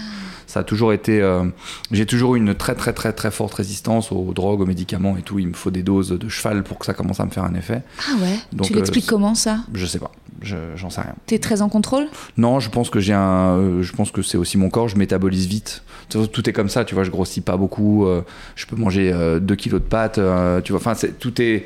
Ça 0.48 0.60
a 0.62 0.64
toujours 0.64 0.94
été. 0.94 1.22
euh, 1.22 1.44
j'ai 1.92 2.06
toujours 2.06 2.36
eu 2.36 2.38
une 2.38 2.54
très 2.56 2.76
très 2.76 2.94
très 2.94 3.12
très 3.12 3.32
forte 3.32 3.56
résistance 3.56 4.12
aux 4.12 4.32
drogues, 4.34 4.62
aux 4.62 4.66
médicaments 4.66 5.18
et 5.18 5.22
tout. 5.22 5.40
Il 5.40 5.48
me 5.48 5.54
faut 5.54 5.72
des 5.72 5.82
doses 5.84 6.10
de 6.18 6.30
cheval 6.30 6.64
pour 6.64 6.78
que 6.80 6.86
ça 6.86 6.94
commence 6.94 7.20
à 7.20 7.26
me 7.26 7.32
faire 7.32 7.44
un 7.44 7.56
effet. 7.56 7.82
Ah 8.08 8.14
ouais? 8.22 8.38
Donc, 8.54 8.68
Tu 8.68 8.74
l'expliques 8.74 9.06
euh, 9.06 9.10
comment 9.10 9.36
ça? 9.36 9.58
Je 9.74 9.86
sais 9.86 10.00
pas. 10.00 10.12
Je- 10.42 10.56
J'en 10.76 10.90
sais 10.92 11.02
rien. 11.02 11.16
T'es 11.26 11.40
très 11.40 11.62
en 11.62 11.68
contrôle? 11.68 12.06
Non, 12.38 12.60
je 12.60 12.70
pense 12.70 12.90
que 12.92 13.00
j'ai 13.00 13.14
un. 13.14 13.58
euh, 13.58 13.82
je 13.84 13.92
pense 13.94 14.12
que 14.12 14.22
c'est 14.22 14.38
aussi 14.38 14.58
mon 14.58 14.70
corps. 14.70 14.88
Je 14.88 14.98
métabolise 14.98 15.48
vite. 15.48 15.82
Tout 16.10 16.48
est 16.50 16.54
comme 16.54 16.70
ça. 16.70 16.86
Tu 16.86 16.94
vois, 16.94 17.04
je 17.04 17.10
grossis 17.12 17.42
pas 17.42 17.58
beaucoup. 17.58 18.06
je 18.56 18.66
peux 18.68 18.76
manger 18.76 19.12
2 19.42 19.56
kilos 19.56 19.82
de 19.82 19.88
pâtes. 19.88 20.20
tu 20.64 20.72
vois, 20.72 20.80
enfin, 20.80 20.94
tout 21.20 21.42
est. 21.42 21.66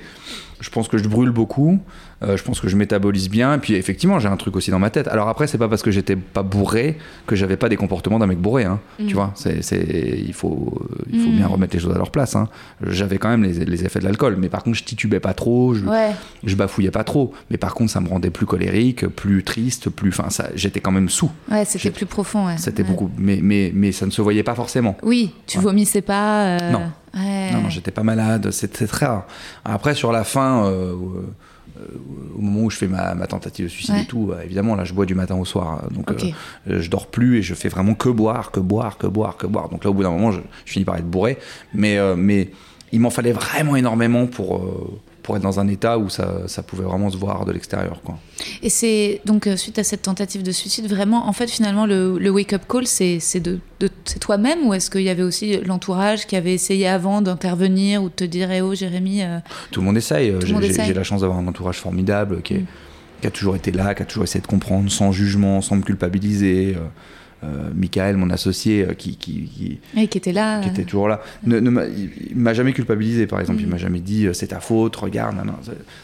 Je 0.62 0.70
pense 0.70 0.88
que 0.88 0.98
je 0.98 1.08
brûle 1.08 1.30
beaucoup. 1.32 1.80
euh, 2.22 2.36
je 2.36 2.44
pense 2.44 2.60
que 2.60 2.68
je 2.68 2.76
métabolise 2.76 3.30
bien. 3.30 3.54
Et 3.54 3.58
puis 3.60 3.76
effectivement, 3.76 4.20
j'ai 4.20 4.28
un 4.28 4.36
truc 4.36 4.56
aussi 4.58 4.72
dans 4.72 4.80
ma 4.80 4.90
tête. 4.90 5.08
Alors 5.08 5.30
après, 5.30 5.48
c'est 5.48 5.58
pas 5.58 5.70
parce 5.70 5.82
que 5.82 5.90
j'étais 5.92 6.18
pas 6.18 6.44
bourré 6.44 6.98
que 7.28 7.36
j'avais 7.38 7.56
pas 7.56 7.70
des 7.70 7.78
comportements 7.78 8.20
d'un 8.20 8.28
mec 8.28 8.40
bourré. 8.40 8.66
Hein, 8.66 8.80
Tu 9.08 9.14
vois, 9.14 9.32
c'est, 9.36 9.62
c'est- 9.64 10.22
il 10.28 10.34
faut, 10.34 10.78
il 11.12 11.20
faut 11.22 11.30
Mm. 11.30 11.36
bien 11.38 11.48
remettre 11.48 11.76
les 11.76 11.80
choses 11.82 11.94
à 11.96 11.98
leur 11.98 12.12
place. 12.12 12.36
Hein. 12.36 12.50
J'avais 12.86 13.18
quand 13.20 13.30
même 13.30 13.44
les, 13.44 13.64
les 13.64 13.86
effets 13.86 14.00
de 14.00 14.04
l'alcool, 14.04 14.36
mais 14.38 14.50
par 14.50 14.64
contre, 14.64 14.78
je 14.78 14.84
titubais 14.84 15.22
pas 15.22 15.34
trop. 15.34 15.74
Je, 15.74 15.86
Ouais. 15.86 16.12
je 16.44 16.56
bafouillais 16.58 16.92
pas 16.92 17.06
trop. 17.06 17.32
Mais 17.52 17.58
par 17.58 17.74
contre, 17.74 17.92
ça 17.92 18.02
me 18.02 18.10
rendait 18.10 18.30
plus 18.32 18.46
colérique, 18.46 19.08
plus 19.08 19.44
triste, 19.46 19.90
plus. 19.90 20.10
Enfin, 20.10 20.30
ça, 20.30 20.50
j'étais 20.56 20.82
quand 20.82 20.92
même 20.92 21.08
sous. 21.10 21.32
Ouais, 21.50 21.64
c'était 21.64 21.90
plus 21.92 22.06
profond, 22.06 22.48
ouais. 22.48 22.58
C'était 22.58 22.84
Ouais. 22.84 22.90
beaucoup, 22.90 23.10
mais, 23.18 23.40
mais, 23.42 23.72
mais 23.74 23.94
ça 23.94 24.06
ne 24.06 24.12
se 24.12 24.22
voyait 24.22 24.44
pas 24.44 24.56
forcément. 24.56 24.98
Oui, 25.04 25.34
tu 25.48 25.58
vomissais 25.60 26.02
pas. 26.02 26.58
euh, 26.60 26.72
Non. 26.72 26.82
Ouais. 27.16 27.52
Non, 27.52 27.62
non, 27.62 27.70
j'étais 27.70 27.92
pas 27.92 28.04
malade, 28.04 28.52
c'était 28.52 28.88
très 28.88 29.06
rare. 29.08 29.26
Après, 29.66 29.96
sur 29.96 30.12
la 30.12 30.24
fin, 30.24 30.66
euh, 30.66 30.94
au 32.36 32.42
moment 32.42 32.62
où 32.66 32.70
je 32.70 32.78
fais 32.78 32.88
ma, 32.88 33.16
ma 33.16 33.26
tentative 33.28 33.66
de 33.66 33.70
suicide 33.70 33.96
Ouais. 33.96 34.02
et 34.02 34.06
tout, 34.06 34.32
euh, 34.32 34.42
évidemment, 34.44 34.76
là, 34.76 34.84
je 34.84 34.94
bois 34.94 35.06
du 35.06 35.16
matin 35.16 35.36
au 35.36 35.46
soir. 35.46 35.84
euh, 35.86 35.94
Donc, 35.96 36.12
Ok. 36.12 36.24
euh, 36.24 36.72
euh, 36.74 36.82
je 36.82 36.90
dors 36.90 37.08
plus 37.08 37.38
et 37.38 37.42
je 37.42 37.54
fais 37.54 37.70
vraiment 37.70 37.94
que 37.94 38.10
boire, 38.10 38.52
que 38.52 38.60
boire, 38.60 38.98
que 38.98 39.08
boire, 39.08 39.38
que 39.38 39.48
boire. 39.48 39.70
Donc 39.70 39.84
là, 39.84 39.90
au 39.90 39.94
bout 39.94 40.04
d'un 40.04 40.12
moment, 40.12 40.32
je, 40.32 40.42
je 40.66 40.72
finis 40.74 40.86
par 40.86 40.98
être 40.98 41.10
bourré. 41.10 41.38
Mais, 41.74 41.98
euh, 41.98 42.16
mais 42.18 42.50
il 42.92 43.00
m'en 43.00 43.10
fallait 43.10 43.32
vraiment 43.32 43.76
énormément 43.76 44.26
pour, 44.28 44.58
euh, 44.58 45.00
pour 45.24 45.36
être 45.38 45.44
dans 45.44 45.60
un 45.60 45.68
état 45.68 45.98
où 45.98 46.10
ça, 46.10 46.48
ça 46.48 46.64
pouvait 46.64 46.84
vraiment 46.84 47.10
se 47.10 47.18
voir 47.18 47.46
de 47.46 47.52
l'extérieur. 47.52 48.02
quoi. 48.04 48.18
Et 48.64 48.70
c'est 48.70 49.22
donc 49.26 49.48
euh, 49.48 49.58
suite 49.58 49.78
à 49.80 49.84
cette 49.84 50.02
tentative 50.04 50.44
de 50.44 50.52
suicide, 50.52 50.88
vraiment, 50.88 51.28
en 51.28 51.34
fait, 51.34 51.48
finalement, 51.50 51.86
le, 51.86 52.18
le 52.18 52.30
wake-up 52.30 52.64
call, 52.70 52.88
c'est 52.88 53.20
c'est 53.20 53.40
de, 53.40 53.60
de- 53.80 53.90
c'est 54.06 54.20
toi-même 54.20 54.66
ou 54.68 54.74
est-ce 54.74 54.90
qu'il 54.90 55.02
y 55.04 55.10
avait 55.10 55.24
aussi 55.24 55.58
l'entourage 55.62 56.26
qui 56.28 56.36
avait 56.36 56.54
essayé 56.54 56.88
avant 56.88 57.22
d'intervenir 57.22 58.02
ou 58.04 58.10
de 58.10 58.14
te 58.14 58.24
dire, 58.24 58.52
eh 58.52 58.62
oh, 58.62 58.74
Jérémy, 58.74 59.24
euh, 59.24 59.40
Tout 59.72 59.82
le 59.82 59.86
monde 59.88 59.98
essaye. 59.98 60.32
le 60.32 60.40
J'ai- 60.46 60.54
monde 60.54 60.64
J'ai 60.64 60.70
essaye. 60.70 60.88
j'ai 60.88 60.94
la 60.94 61.04
chance 61.04 61.22
d'avoir 61.22 61.40
un 61.40 61.48
entourage 61.48 61.78
formidable 61.78 62.42
qui, 62.42 62.54
est- 62.56 62.60
Mm. 62.60 62.66
qui 63.22 63.28
a 63.28 63.32
toujours 63.32 63.56
été 63.56 63.72
là, 63.72 63.94
qui 63.96 64.02
a 64.02 64.06
toujours 64.06 64.24
essayé 64.24 64.42
de 64.42 64.48
comprendre 64.48 64.90
sans 64.90 65.12
jugement, 65.12 65.62
sans 65.62 65.76
me 65.76 65.82
culpabiliser. 65.84 66.76
Euh, 66.78 66.80
euh, 66.80 66.88
Michael, 67.76 68.18
mon 68.18 68.30
associé, 68.30 68.86
euh, 68.86 68.94
qui, 68.94 69.16
qui, 69.16 69.50
qui- 69.96 70.08
qui 70.08 70.18
était 70.18 70.32
là 70.34 70.60
qui 70.62 70.68
euh, 70.68 70.72
était 70.72 70.84
toujours 70.84 71.08
là. 71.08 71.22
Ne, 71.46 71.60
ne 71.60 71.70
m'a- 71.70 71.86
il 71.86 72.10
il 72.32 72.36
m'a 72.36 72.54
jamais 72.54 72.74
culpabilisé, 72.74 73.28
par 73.28 73.40
exemple. 73.40 73.60
Il 73.62 73.68
Mm. 73.68 73.72
m'a 73.72 73.78
jamais 73.78 74.00
dit 74.00 74.26
euh, 74.28 74.34
c'est 74.34 74.48
ta 74.48 74.60
faute, 74.60 74.96
regarde. 74.98 75.36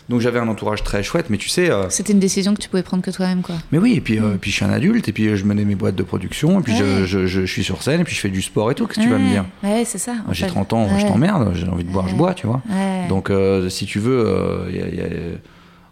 Donc 0.09 0.21
j'avais 0.21 0.39
un 0.39 0.47
entourage 0.47 0.83
très 0.83 1.03
chouette, 1.03 1.29
mais 1.29 1.37
tu 1.37 1.49
sais. 1.49 1.69
euh, 1.69 1.89
C'était 1.89 2.13
une 2.13 2.19
décision 2.19 2.53
que 2.53 2.61
tu 2.61 2.69
pouvais 2.69 2.83
prendre 2.83 3.03
que 3.03 3.11
toi-même, 3.11 3.41
quoi. 3.41 3.55
mais 3.71 3.77
oui, 3.77 3.93
et 3.95 4.01
puis, 4.01 4.19
euh, 4.19 4.35
Mm. 4.35 4.37
puis 4.37 4.51
je 4.51 4.55
suis 4.57 4.65
un 4.65 4.69
adulte, 4.71 5.07
et 5.09 5.11
puis 5.11 5.27
euh, 5.27 5.35
je 5.35 5.43
menais 5.45 5.65
mes 5.65 5.75
boîtes 5.75 5.95
de 5.95 6.03
production, 6.03 6.59
et 6.59 6.63
puis 6.63 6.75
je, 6.75 6.83
Ouais. 6.83 7.05
je, 7.05 7.25
je- 7.27 7.45
je 7.45 7.51
suis 7.51 7.63
sur 7.63 7.81
scène, 7.83 8.01
et 8.01 8.03
puis 8.03 8.15
je 8.15 8.19
fais 8.21 8.29
du 8.29 8.41
sport 8.41 8.71
et 8.71 8.75
tout. 8.75 8.87
Qu'est-ce 8.87 8.99
que 8.99 9.03
tu 9.03 9.09
vas 9.09 9.17
me 9.19 9.29
dire? 9.29 9.45
Ouais, 9.63 9.83
c'est 9.85 9.97
ça. 9.97 10.13
J'ai 10.31 10.43
fait. 10.45 10.49
30 10.51 10.73
ans, 10.73 10.87
je 10.97 11.05
t'emmerde, 11.05 11.51
j'ai 11.55 11.67
envie 11.67 11.83
de 11.83 11.91
boire, 11.91 12.07
je 12.07 12.15
bois, 12.15 12.33
tu 12.33 12.47
vois. 12.47 12.61
Donc, 13.09 13.29
euh, 13.29 13.69
si 13.69 13.85
tu 13.85 13.99
veux, 13.99 14.25
euh, 14.27 14.69
y 14.71 14.79
a- 14.79 14.87
y 14.87 15.01
a- 15.01 15.37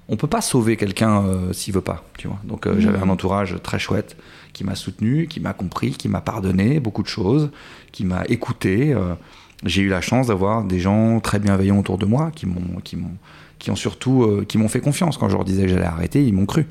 on 0.10 0.18
peut 0.18 0.28
pas 0.28 0.42
sauver 0.42 0.76
quelqu'un 0.76 1.24
euh, 1.26 1.54
s'il 1.54 1.74
veut 1.74 1.82
pas, 1.82 2.04
tu 2.18 2.28
vois. 2.28 2.38
Donc, 2.44 2.68
euh, 2.68 2.74
Mhm. 2.74 2.80
j'avais 2.82 3.00
un 3.00 3.10
entourage 3.10 3.56
très 3.64 3.80
chouette 3.80 4.18
qui 4.54 4.64
m'a 4.64 4.76
soutenu, 4.76 5.28
qui 5.28 5.40
m'a 5.40 5.54
compris, 5.54 5.92
qui 5.92 6.08
m'a 6.10 6.22
pardonné 6.22 6.80
beaucoup 6.80 7.04
de 7.04 7.08
choses, 7.08 7.50
qui 7.92 8.06
m'a 8.06 8.24
écouté. 8.30 8.94
euh, 8.94 9.16
j'ai 9.66 9.82
eu 9.82 9.90
la 9.90 10.02
chance 10.02 10.28
d'avoir 10.28 10.64
des 10.64 10.80
gens 10.80 11.20
très 11.20 11.40
bienveillants 11.40 11.80
autour 11.80 11.98
de 11.98 12.06
moi, 12.06 12.32
qui 12.36 12.46
m'ont, 12.46 12.80
qui 12.84 12.96
m'ont, 12.98 13.16
qui 13.60 13.72
ont 13.72 13.76
surtout, 13.78 14.24
euh, 14.24 14.46
qui 14.48 14.58
m'ont 14.58 14.68
fait 14.68 14.82
confiance 14.82 15.18
quand 15.18 15.30
je 15.30 15.36
leur 15.36 15.46
disais 15.46 15.64
que 15.64 15.70
j'allais 15.70 15.86
arrêter, 15.86 16.24
ils 16.26 16.34
m'ont 16.34 16.46
cru. 16.46 16.66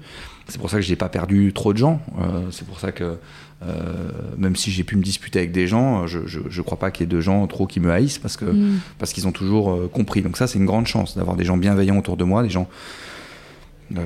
C'est 0.48 0.58
pour 0.60 0.68
ça 0.70 0.76
que 0.76 0.82
j'ai 0.82 0.96
pas 0.96 1.08
perdu 1.08 1.52
trop 1.54 1.72
de 1.72 1.78
gens. 1.78 2.00
euh, 2.20 2.50
c'est 2.50 2.66
pour 2.66 2.78
ça 2.80 2.92
que 2.92 3.16
euh, 3.64 4.10
même 4.36 4.56
si 4.56 4.70
j'ai 4.72 4.82
pu 4.84 4.96
me 4.96 5.02
disputer 5.02 5.38
avec 5.38 5.52
des 5.52 5.66
gens, 5.68 6.06
je, 6.08 6.18
je, 6.26 6.40
je 6.50 6.62
crois 6.62 6.78
pas 6.78 6.90
qu'il 6.90 7.04
y 7.04 7.08
ait 7.08 7.14
de 7.14 7.20
gens 7.20 7.46
trop 7.46 7.66
qui 7.66 7.78
me 7.80 7.90
haïssent 7.92 8.18
parce 8.18 8.36
que 8.36 8.44
Mm. 8.44 8.80
parce 8.98 9.12
qu'ils 9.12 9.26
ont 9.26 9.32
toujours 9.32 9.70
euh, 9.72 9.88
compris. 9.90 10.20
Donc 10.20 10.36
ça, 10.36 10.46
c'est 10.46 10.58
une 10.58 10.66
grande 10.66 10.86
chance 10.86 11.16
d'avoir 11.16 11.36
des 11.36 11.44
gens 11.44 11.56
bienveillants 11.56 11.96
autour 11.96 12.16
de 12.16 12.24
moi, 12.24 12.42
des 12.42 12.50
gens 12.50 12.68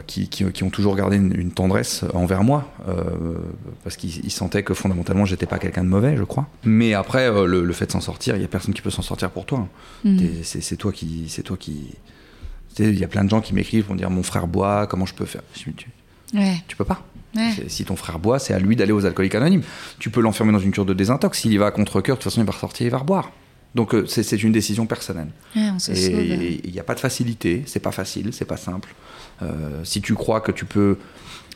qui, 0.07 0.28
qui- 0.28 0.45
qui 0.52 0.62
ont 0.64 0.71
toujours 0.71 0.97
gardé 0.97 1.16
une, 1.16 1.35
une 1.38 1.52
tendresse 1.52 2.05
envers 2.14 2.43
moi, 2.45 2.71
euh, 2.88 3.02
parce 3.85 3.97
qu'ils 3.97 4.25
ils 4.25 4.31
sentaient 4.31 4.62
que 4.62 4.75
fondamentalement, 4.75 5.25
j'étais 5.25 5.47
pas 5.47 5.59
quelqu'un 5.59 5.85
de 5.85 5.88
mauvais, 5.88 6.16
je 6.16 6.25
crois. 6.25 6.49
Mais 6.64 6.95
après, 6.95 7.28
euh, 7.31 7.47
le, 7.47 7.64
le 7.64 7.73
fait 7.73 7.87
de 7.87 7.93
s'en 7.93 8.00
sortir, 8.00 8.37
il 8.37 8.43
y 8.43 8.45
a 8.45 8.49
personne 8.49 8.75
qui 8.75 8.83
peut 8.83 8.90
s'en 8.90 9.02
sortir 9.02 9.31
pour 9.31 9.47
toi. 9.47 9.69
Mm. 10.05 10.16
T'es- 10.19 10.61
C'est 10.61 10.76
toi 10.76 10.93
qui, 10.93 11.26
c'est 11.28 11.43
toi 11.43 11.57
qui. 11.57 11.95
Il 12.78 12.99
y 12.99 13.05
a 13.05 13.09
plein 13.09 13.25
de 13.25 13.31
gens 13.31 13.40
qui 13.40 13.55
m'écrivent 13.55 13.85
pour 13.85 13.95
me 13.95 13.99
dire 13.99 14.11
mon 14.11 14.23
frère 14.23 14.47
boit, 14.47 14.87
comment 14.87 15.07
je 15.07 15.14
peux 15.14 15.25
faire? 15.25 15.43
Je 15.55 15.71
tu, 15.71 15.88
Ouais. 16.35 16.57
tu 16.69 16.76
peux 16.76 16.85
pas. 16.85 17.02
Ouais. 17.35 17.52
Si 17.69 17.85
ton 17.85 17.97
frère 17.97 18.19
boit, 18.19 18.38
c'est 18.38 18.52
à 18.55 18.59
lui 18.59 18.76
d'aller 18.76 18.93
aux 18.93 19.07
alcooliques 19.07 19.35
anonymes. 19.35 19.62
Tu 19.99 20.11
peux 20.11 20.21
l'enfermer 20.21 20.52
dans 20.52 20.59
une 20.59 20.73
cure 20.73 20.85
de 20.85 20.93
désintox. 20.95 21.38
S'il 21.40 21.52
y 21.52 21.57
va 21.57 21.66
à 21.66 21.71
contre-cœur, 21.71 22.16
de 22.16 22.21
toute 22.23 22.31
façon, 22.31 22.40
il 22.43 22.47
va 22.47 22.52
ressortir, 22.52 22.87
il 22.87 22.90
va 22.90 22.99
reboire. 22.99 23.31
Donc 23.75 23.95
euh, 23.95 24.07
c'est 24.07 24.43
une 24.43 24.52
décision 24.52 24.87
personnelle. 24.87 25.28
Ouais, 25.55 25.69
on 25.75 25.78
se 25.78 25.95
sauve. 25.95 26.14
Et 26.19 26.61
il 26.64 26.73
n'y 26.73 26.81
a 26.81 26.83
pas 26.83 26.95
de 26.95 27.00
facilité, 27.00 27.62
c'est 27.66 27.81
pas 27.81 27.93
facile, 27.93 28.31
c'est 28.33 28.47
pas 28.47 28.57
simple. 28.57 28.95
Euh, 29.43 29.85
si 29.85 30.00
tu 30.00 30.14
crois 30.14 30.40
que 30.40 30.52
tu 30.52 30.64
peux 30.64 30.99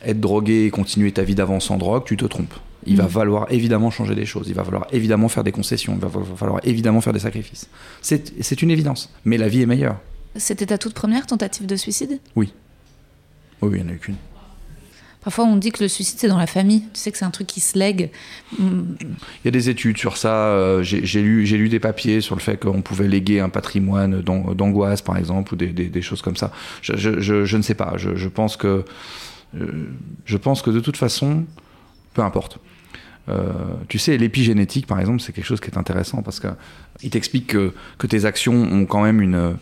être 0.04 0.20
drogué 0.20 0.64
et 0.66 0.70
continuer 0.70 1.12
ta 1.12 1.22
vie 1.22 1.34
d'avant 1.34 1.60
sans 1.60 1.76
drogue, 1.76 2.04
tu 2.04 2.16
te 2.16 2.24
trompes. 2.24 2.54
Il 2.86 2.96
va 2.96 3.04
Mm. 3.04 3.08
falloir 3.10 3.52
évidemment 3.52 3.90
changer 3.90 4.14
des 4.14 4.24
choses, 4.24 4.48
il 4.48 4.54
va 4.54 4.64
falloir 4.64 4.86
évidemment 4.92 5.28
faire 5.28 5.44
des 5.44 5.52
concessions, 5.52 5.94
il 5.94 6.00
va 6.00 6.08
falloir 6.36 6.60
évidemment 6.64 7.00
faire 7.02 7.12
des 7.12 7.18
sacrifices. 7.20 7.68
C'est 8.00 8.62
une 8.62 8.70
évidence, 8.70 9.12
mais 9.24 9.36
la 9.36 9.48
vie 9.48 9.60
est 9.62 9.66
meilleure. 9.66 9.98
C'était 10.36 10.66
ta 10.66 10.78
toute 10.78 10.94
première 10.94 11.26
tentative 11.26 11.66
de 11.66 11.76
suicide? 11.76 12.20
Oui. 12.36 12.52
Oui, 13.62 13.68
oui, 13.72 13.78
il 13.80 13.84
n'y 13.84 13.90
en 13.90 13.92
a 13.92 13.96
eu 13.96 13.98
qu'une. 13.98 14.14
Parfois, 15.22 15.44
on 15.44 15.56
dit 15.56 15.70
que 15.70 15.82
le 15.82 15.88
suicide, 15.88 16.18
c'est 16.18 16.28
dans 16.28 16.38
la 16.38 16.46
famille. 16.46 16.80
Tu 16.94 17.00
sais 17.00 17.12
que 17.12 17.18
c'est 17.18 17.26
un 17.26 17.30
truc 17.30 17.46
qui 17.46 17.60
se 17.60 17.78
lègue. 17.78 18.10
Il 18.58 18.96
y 19.44 19.48
a 19.48 19.50
des 19.50 19.68
études 19.68 19.98
sur 19.98 20.16
ça. 20.16 20.34
euh, 20.34 20.82
J'ai 20.82 21.20
lu, 21.22 21.68
des 21.68 21.80
papiers 21.80 22.22
sur 22.22 22.34
le 22.36 22.40
fait 22.40 22.58
qu'on 22.58 22.80
pouvait 22.80 23.06
léguer 23.06 23.40
un 23.40 23.50
patrimoine 23.50 24.22
d'an- 24.22 24.54
d'angoisse, 24.54 25.02
par 25.02 25.18
exemple, 25.18 25.52
ou 25.52 25.56
des, 25.56 26.02
choses 26.02 26.22
comme 26.22 26.36
ça. 26.36 26.52
Je, 26.80 27.56
ne 27.56 27.62
sais 27.62 27.74
pas. 27.74 27.94
Je, 27.96 28.28
pense 28.28 28.56
que, 28.56 28.84
euh, 29.58 29.66
je 30.24 30.36
pense 30.38 30.62
que 30.62 30.70
de 30.70 30.80
toute 30.80 30.96
façon, 30.96 31.44
peu 32.14 32.22
importe. 32.22 32.58
Euh, 33.28 33.52
tu 33.88 33.98
sais, 33.98 34.16
l'épigénétique, 34.16 34.86
par 34.86 34.98
exemple, 35.00 35.20
c'est 35.20 35.32
quelque 35.32 35.44
chose 35.44 35.60
qui 35.60 35.70
est 35.70 35.76
intéressant 35.76 36.22
parce 36.22 36.40
qu'il 36.40 37.10
t'explique 37.10 37.48
que, 37.48 37.74
que 37.98 38.06
tes 38.06 38.24
actions 38.24 38.54
ont 38.54 38.86
quand 38.86 39.02
même 39.02 39.20
une. 39.20 39.56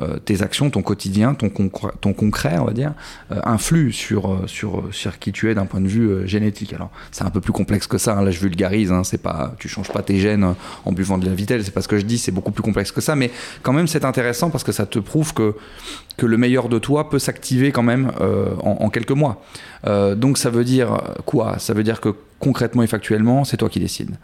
Euh, 0.00 0.18
tes 0.18 0.40
actions, 0.42 0.70
ton 0.70 0.80
quotidien, 0.80 1.34
ton, 1.34 1.48
concr- 1.48 1.92
ton 2.00 2.14
concret, 2.14 2.58
on 2.58 2.64
va 2.64 2.72
dire, 2.72 2.94
euh, 3.30 3.40
influent 3.44 3.92
sur, 3.92 4.32
euh, 4.32 4.46
sur, 4.46 4.84
sur 4.90 5.18
qui 5.18 5.32
tu 5.32 5.50
es 5.50 5.54
d'un 5.54 5.66
point 5.66 5.80
de 5.80 5.88
vue 5.88 6.26
génétique. 6.26 6.72
Alors, 6.72 6.90
c'est 7.10 7.24
un 7.24 7.30
peu 7.30 7.42
plus 7.42 7.52
complexe 7.52 7.86
que 7.86 7.98
ça. 7.98 8.16
hein, 8.16 8.22
là, 8.22 8.30
je 8.30 8.40
vulgarise. 8.40 8.90
Hein, 8.90 9.04
c'est 9.04 9.22
pas, 9.22 9.54
tu 9.58 9.68
changes 9.68 9.92
pas 9.92 10.02
tes 10.02 10.18
gènes 10.18 10.54
en 10.84 10.92
buvant 10.92 11.18
de 11.18 11.26
la 11.26 11.34
vitelle. 11.34 11.62
C'est 11.62 11.72
pas 11.72 11.82
ce 11.82 11.88
que 11.88 11.98
je 11.98 12.04
dis. 12.04 12.16
C'est 12.16 12.32
beaucoup 12.32 12.52
plus 12.52 12.62
complexe 12.62 12.90
que 12.90 13.00
ça. 13.02 13.16
Mais 13.16 13.30
quand 13.62 13.74
même, 13.74 13.86
c'est 13.86 14.04
intéressant 14.04 14.48
parce 14.48 14.64
que 14.64 14.72
ça 14.72 14.86
te 14.86 14.98
prouve 14.98 15.34
que 15.34 15.54
que 16.18 16.26
le 16.26 16.36
meilleur 16.36 16.68
de 16.68 16.78
toi 16.78 17.08
peut 17.08 17.18
s'activer 17.18 17.72
quand 17.72 17.82
même 17.82 18.12
en, 18.62 18.90
quelques 18.90 19.12
mois. 19.12 19.42
Donc, 19.86 20.36
ça 20.36 20.50
veut 20.50 20.62
dire 20.64 21.00
quoi? 21.24 21.58
Ça 21.58 21.72
veut 21.72 21.82
dire 21.82 22.02
que 22.02 22.14
concrètement 22.38 22.82
et 22.82 22.86
factuellement, 22.86 23.44
c'est 23.44 23.56
toi 23.56 23.70
qui 23.70 23.80
décides. 23.80 24.16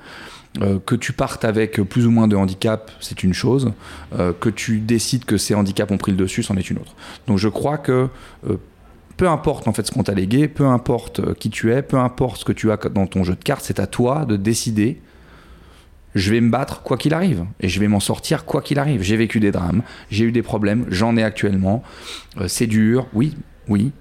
Euh, 0.61 0.79
que 0.85 0.95
tu 0.95 1.12
partes 1.12 1.45
avec 1.45 1.81
plus 1.83 2.07
ou 2.07 2.11
moins 2.11 2.27
de 2.27 2.37
handicap, 2.37 2.91
c'est 3.00 3.23
une 3.23 3.35
chose. 3.35 3.73
Euh, 4.19 4.33
que 4.38 4.49
tu 4.49 4.81
décides 4.81 5.25
que 5.25 5.37
ces 5.37 5.55
handicaps 5.55 5.91
ont 5.93 5.99
pris 5.99 6.12
le 6.12 6.19
dessus, 6.19 6.43
c'en 6.43 6.57
est 6.57 6.71
une 6.71 6.79
autre. 6.79 6.95
Donc 7.27 7.38
je 7.38 7.49
crois 7.49 7.79
que 7.79 8.09
euh, 8.49 8.57
peu 9.17 9.29
importe 9.29 9.69
en 9.69 9.73
fait 9.73 9.87
ce 9.87 9.93
qu'on 9.93 10.03
t'a 10.03 10.15
légué, 10.15 10.49
peu 10.49 10.67
importe 10.67 11.35
qui 11.35 11.50
tu 11.50 11.73
es, 11.73 11.83
peu 11.83 11.99
importe 11.99 12.41
ce 12.41 12.45
que 12.45 12.53
tu 12.53 12.71
as 12.73 12.77
dans 12.77 13.07
ton 13.07 13.25
jeu 13.25 13.35
de 13.35 13.43
cartes, 13.43 13.65
c'est 13.65 13.81
à 13.81 13.87
toi 13.87 14.25
de 14.25 14.37
décider. 14.37 15.00
Je 16.15 16.33
vais 16.33 16.41
me 16.41 16.50
battre 16.50 16.83
quoi 16.83 16.97
qu'il 16.97 17.15
arrive 17.15 17.45
et 17.61 17.69
je 17.69 17.79
vais 17.79 17.87
m'en 17.87 18.00
sortir 18.00 18.45
quoi 18.45 18.62
qu'il 18.62 18.79
arrive. 18.79 19.03
J'ai 19.03 19.17
vécu 19.17 19.41
des 19.41 19.53
drames, 19.53 19.83
j'ai 20.11 20.25
eu 20.25 20.33
des 20.33 20.43
problèmes, 20.43 20.87
j'en 20.88 21.17
ai 21.17 21.23
actuellement. 21.23 21.83
C'est 22.47 22.67
dur, 22.67 23.07
oui, 23.12 23.37
oui. 23.69 23.93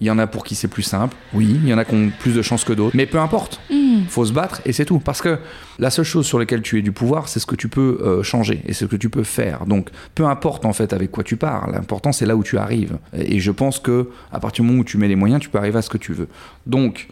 Il 0.00 0.06
y 0.06 0.10
en 0.10 0.18
a 0.18 0.26
pour 0.26 0.44
qui 0.44 0.54
c'est 0.54 0.68
plus 0.68 0.82
simple, 0.82 1.16
oui. 1.32 1.58
Il 1.62 1.68
y 1.68 1.74
en 1.74 1.78
a 1.78 1.84
qui 1.84 1.94
ont 1.94 2.10
plus 2.18 2.34
de 2.34 2.42
chances 2.42 2.64
que 2.64 2.72
d'autres, 2.72 2.96
mais 2.96 3.06
peu 3.06 3.18
importe 3.18 3.60
Mm. 3.94 4.06
faut 4.08 4.24
se 4.24 4.32
battre 4.32 4.60
et 4.64 4.72
c'est 4.72 4.84
tout. 4.84 4.98
Parce 4.98 5.22
que 5.22 5.38
la 5.78 5.90
seule 5.90 6.04
chose 6.04 6.26
sur 6.26 6.38
laquelle 6.38 6.62
tu 6.62 6.78
es 6.78 6.82
du 6.82 6.92
pouvoir, 6.92 7.28
c'est 7.28 7.40
ce 7.40 7.46
que 7.46 7.56
tu 7.56 7.68
peux 7.68 7.98
euh, 8.02 8.22
changer 8.22 8.62
et 8.66 8.72
ce 8.72 8.84
que 8.84 8.96
tu 8.96 9.08
peux 9.08 9.24
faire. 9.24 9.66
Donc, 9.66 9.90
peu 10.14 10.26
importe 10.26 10.64
en 10.64 10.72
fait 10.72 10.92
avec 10.92 11.10
quoi 11.10 11.24
tu 11.24 11.36
pars, 11.36 11.70
l'important 11.70 12.12
c'est 12.12 12.26
là 12.26 12.36
où 12.36 12.42
tu 12.42 12.58
arrives. 12.58 12.98
Et 13.16 13.40
je 13.40 13.50
pense 13.50 13.78
que 13.78 14.10
à 14.32 14.40
partir 14.40 14.64
du 14.64 14.70
moment 14.70 14.80
où 14.82 14.84
tu 14.84 14.98
mets 14.98 15.08
les 15.08 15.16
moyens, 15.16 15.40
tu 15.40 15.48
peux 15.48 15.58
arriver 15.58 15.78
à 15.78 15.82
ce 15.82 15.90
que 15.90 15.98
tu 15.98 16.12
veux. 16.12 16.28
Donc, 16.66 17.08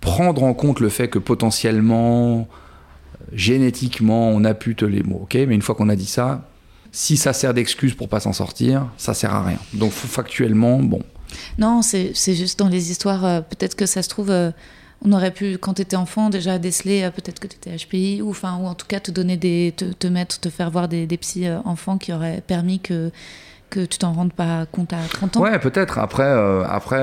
prendre 0.00 0.42
en 0.42 0.54
compte 0.54 0.80
le 0.80 0.88
fait 0.88 1.08
que 1.08 1.18
potentiellement, 1.18 2.48
génétiquement, 3.32 4.28
on 4.30 4.44
a 4.44 4.54
pu 4.54 4.74
te 4.74 4.84
les 4.84 5.02
mots, 5.02 5.20
ok? 5.22 5.34
Mais 5.34 5.54
une 5.54 5.62
fois 5.62 5.74
qu'on 5.74 5.88
a 5.88 5.96
dit 5.96 6.06
ça, 6.06 6.48
si 6.92 7.16
ça 7.16 7.32
sert 7.32 7.54
d'excuse 7.54 7.94
pour 7.94 8.08
pas 8.08 8.20
s'en 8.20 8.32
sortir, 8.32 8.86
ça 8.96 9.14
sert 9.14 9.34
à 9.34 9.42
rien. 9.44 9.58
Donc, 9.72 9.90
factuellement, 9.92 10.78
bon, 10.78 11.02
Non, 11.58 11.82
c'est 11.82 12.14
juste 12.34 12.58
dans 12.58 12.68
les 12.68 12.90
histoires. 12.90 13.24
euh, 13.24 13.40
peut-être 13.40 13.74
que 13.74 13.86
ça 13.86 14.02
se 14.02 14.08
trouve, 14.08 14.30
euh, 14.30 14.50
on 15.04 15.12
aurait 15.12 15.30
pu, 15.32 15.58
quand 15.58 15.74
tu 15.74 15.82
étais 15.82 15.96
enfant, 15.96 16.30
déjà 16.30 16.58
déceler 16.58 17.02
euh, 17.02 17.10
peut-être 17.10 17.40
que 17.40 17.46
tu 17.46 17.56
étais 17.56 17.76
HPI, 17.76 18.22
ou, 18.22 18.30
enfin, 18.30 18.58
ou 18.60 18.66
en 18.66 18.74
tout 18.74 18.86
cas 18.86 19.00
te 19.00 19.10
donner 19.10 19.36
des. 19.36 19.74
te, 19.76 19.84
te 19.86 20.06
mettre, 20.06 20.40
te 20.40 20.48
faire 20.50 20.70
voir 20.70 20.88
des, 20.88 21.06
des 21.06 21.16
psy 21.16 21.46
enfants 21.64 21.98
qui 21.98 22.12
auraient 22.12 22.42
permis 22.46 22.80
que, 22.80 23.10
que 23.70 23.84
tu 23.84 23.98
t'en 23.98 24.12
rendes 24.12 24.32
pas 24.32 24.66
compte 24.66 24.92
à 24.92 24.98
30 25.12 25.36
ans. 25.36 25.40
Ouais, 25.40 25.58
peut-être. 25.58 25.98
Après, 25.98 26.30
après, 26.68 27.02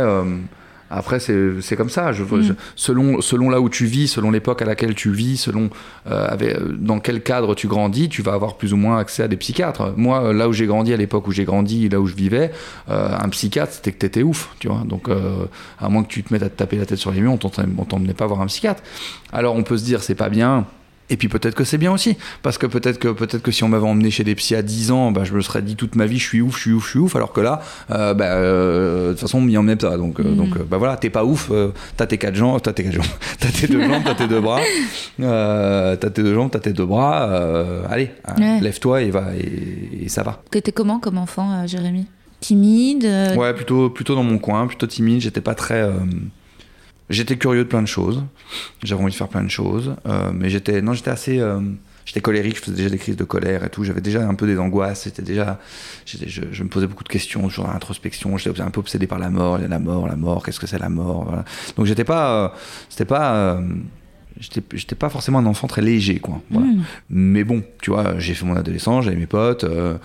après 0.91 1.19
c'est 1.19 1.61
c'est 1.61 1.75
comme 1.75 1.89
ça. 1.89 2.11
Je, 2.11 2.23
Mm. 2.23 2.41
je- 2.41 2.53
selon, 2.75 3.21
selon 3.21 3.49
là 3.49 3.59
où 3.61 3.69
tu 3.69 3.85
vis, 3.85 4.07
selon 4.07 4.29
l'époque 4.31 4.61
à 4.61 4.65
laquelle 4.65 4.93
tu 4.95 5.11
vis, 5.11 5.37
selon 5.37 5.69
euh, 6.09 6.27
avec- 6.27 6.55
euh, 6.55 6.75
dans 6.77 6.99
quel 6.99 7.21
cadre 7.23 7.55
tu 7.55 7.67
grandis, 7.67 8.09
tu 8.09 8.21
vas 8.21 8.33
avoir 8.33 8.57
plus 8.57 8.73
ou 8.73 8.77
moins 8.77 8.97
accès 8.97 9.23
à 9.23 9.27
des 9.27 9.37
psychiatres. 9.37 9.93
Moi, 9.97 10.21
euh, 10.23 10.33
là 10.33 10.49
où 10.49 10.53
j'ai 10.53 10.65
grandi, 10.65 10.93
à 10.93 10.97
l'époque 10.97 11.27
où 11.27 11.31
j'ai 11.31 11.45
grandi, 11.45 11.89
là 11.89 11.99
où 11.99 12.07
je 12.07 12.15
vivais, 12.15 12.51
euh, 12.89 13.09
un 13.19 13.29
psychiatre, 13.29 13.73
c'était 13.73 13.91
que 13.91 13.97
t'étais 13.97 14.23
ouf, 14.23 14.49
tu 14.59 14.67
vois. 14.67 14.83
Donc, 14.85 15.09
euh, 15.09 15.45
à 15.79 15.89
moins 15.89 16.03
que 16.03 16.09
tu 16.09 16.23
te 16.23 16.33
mettes 16.33 16.43
à 16.43 16.49
te 16.49 16.57
taper 16.57 16.77
la 16.77 16.85
tête 16.85 16.97
sur 16.99 17.11
les 17.11 17.21
murs, 17.21 17.33
on 17.33 17.37
t'emmenait 17.85 18.13
pas 18.13 18.27
voir 18.27 18.41
un 18.41 18.47
psychiatre. 18.47 18.81
Alors, 19.31 19.55
on 19.55 19.63
peut 19.63 19.77
se 19.77 19.83
dire, 19.85 20.03
c'est 20.03 20.15
pas 20.15 20.29
bien. 20.29 20.65
Et 21.11 21.17
puis 21.17 21.27
peut-être 21.27 21.53
que 21.55 21.63
c'est 21.65 21.77
bien 21.77 21.91
aussi, 21.91 22.15
parce 22.41 22.57
que 22.57 22.65
peut-être 22.65 22.97
que 22.97 23.09
peut-être 23.09 23.41
que 23.43 23.51
si 23.51 23.63
on 23.63 23.67
m'avait 23.67 23.85
emmené 23.85 24.09
chez 24.11 24.23
des 24.23 24.33
psys 24.33 24.55
à 24.55 24.61
10 24.61 24.91
ans, 24.91 25.11
bah, 25.11 25.23
je 25.25 25.33
me 25.33 25.41
serais 25.41 25.61
dit 25.61 25.75
toute 25.75 25.95
ma 25.95 26.05
vie, 26.05 26.17
je 26.17 26.23
suis 26.25 26.41
ouf, 26.41 26.55
je 26.55 26.61
suis 26.61 26.71
ouf, 26.71 26.85
je 26.85 26.89
suis 26.91 26.99
ouf, 26.99 27.15
alors 27.17 27.33
que 27.33 27.41
là, 27.41 27.61
euh, 27.91 28.13
bah, 28.13 28.25
euh, 28.27 29.07
de 29.07 29.11
toute 29.11 29.19
façon, 29.19 29.39
on 29.39 29.41
m'y 29.41 29.57
emmenait 29.57 29.75
pas. 29.75 29.97
Donc, 29.97 30.19
euh, 30.19 30.23
Mhm. 30.23 30.35
donc 30.37 30.57
bah 30.69 30.77
voilà, 30.77 30.95
t'es 30.97 31.09
pas 31.09 31.25
ouf, 31.25 31.51
t'as 31.97 32.05
tes 32.07 32.17
quatre 32.17 32.35
jambes, 32.35 32.61
t'as 32.61 32.71
tes 32.73 32.83
quatre 32.85 32.93
jambes, 32.95 33.05
t'as 33.39 33.49
tes 33.49 33.67
deux 33.67 33.81
jambes, 33.85 34.03
t'as 34.05 34.15
tes 34.15 34.27
deux 34.27 34.39
bras, 34.39 34.61
t'as 35.19 35.95
tes 35.97 36.23
deux 36.23 36.33
jambes, 36.33 36.49
t'as 36.49 36.59
tes 36.59 36.73
deux 36.73 36.85
bras. 36.85 37.23
allez, 37.89 38.11
hein, 38.25 38.33
Ouais. 38.39 38.59
lève-toi 38.61 39.01
et 39.01 39.11
va 39.11 39.33
et, 39.37 40.05
et 40.05 40.09
ça 40.09 40.23
va. 40.23 40.41
T'étais 40.49 40.71
comment 40.71 40.99
comme 40.99 41.17
enfant, 41.17 41.67
Jérémy? 41.67 42.05
Timide 42.39 43.03
Ouais, 43.35 43.53
plutôt, 43.53 43.89
plutôt 43.89 44.15
dans 44.15 44.23
mon 44.23 44.37
coin, 44.39 44.65
plutôt 44.65 44.87
timide. 44.87 45.21
J'étais 45.21 45.41
pas 45.41 45.53
très. 45.55 45.87
Euh, 47.09 47.13
J'étais 47.13 47.37
curieux 47.37 47.63
de 47.63 47.69
plein 47.69 47.81
de 47.81 47.87
choses. 47.87 48.23
J'avais 48.83 49.01
envie 49.01 49.11
de 49.11 49.17
faire 49.17 49.27
plein 49.29 49.43
de 49.43 49.49
choses. 49.49 49.95
euh, 50.05 50.31
mais 50.33 50.49
j'étais. 50.49 50.81
Non, 50.81 50.93
j'étais 50.93 51.11
assez. 51.11 51.39
euh, 51.39 51.59
J'étais 52.03 52.21
colérique, 52.21 52.55
je 52.57 52.61
faisais 52.61 52.75
déjà 52.77 52.89
des 52.89 52.97
crises 52.97 53.15
de 53.15 53.23
colère 53.23 53.63
et 53.63 53.69
tout. 53.69 53.83
J'avais 53.83 54.01
déjà 54.01 54.27
un 54.27 54.33
peu 54.33 54.47
des 54.47 54.57
angoisses. 54.57 55.01
C'était 55.01 55.21
déjà. 55.21 55.59
j'étais- 56.05 56.27
Je, 56.27 56.63
me 56.63 56.67
posais 56.67 56.87
beaucoup 56.87 57.03
de 57.03 57.09
questions, 57.09 57.47
toujours 57.47 57.65
dans 57.65 57.73
l'introspection. 57.73 58.35
J'étais 58.37 58.61
un 58.61 58.71
peu 58.71 58.79
obsédé 58.79 59.05
par 59.05 59.19
la 59.19 59.29
mort. 59.29 59.59
La 59.59 59.77
mort, 59.79 60.07
la 60.07 60.15
mort, 60.15 60.43
qu'est-ce 60.43 60.59
que 60.59 60.65
c'est 60.67 60.79
la 60.79 60.89
mort? 60.89 61.25
Voilà. 61.25 61.45
Donc 61.77 61.85
j'étais 61.85 62.03
pas. 62.03 62.45
euh, 62.45 62.49
C'était 62.89 63.05
pas. 63.05 63.61
J'étais 64.41 64.95
pas 64.95 65.09
forcément 65.09 65.37
un 65.37 65.45
enfant 65.45 65.67
très 65.67 65.83
léger, 65.83 66.19
quoi. 66.19 66.41
Voilà. 66.49 66.67
hmm. 66.67 66.83
Mais 67.11 67.43
bon, 67.43 67.63
tu 67.81 67.91
vois, 67.91 68.17
j'ai 68.17 68.33
fait 68.33 68.45
mon 68.45 68.55
adolescence, 68.55 69.05
j'avais 69.05 69.17
mes 69.17 69.27
potes, 69.27 69.63
euh, 69.63 69.97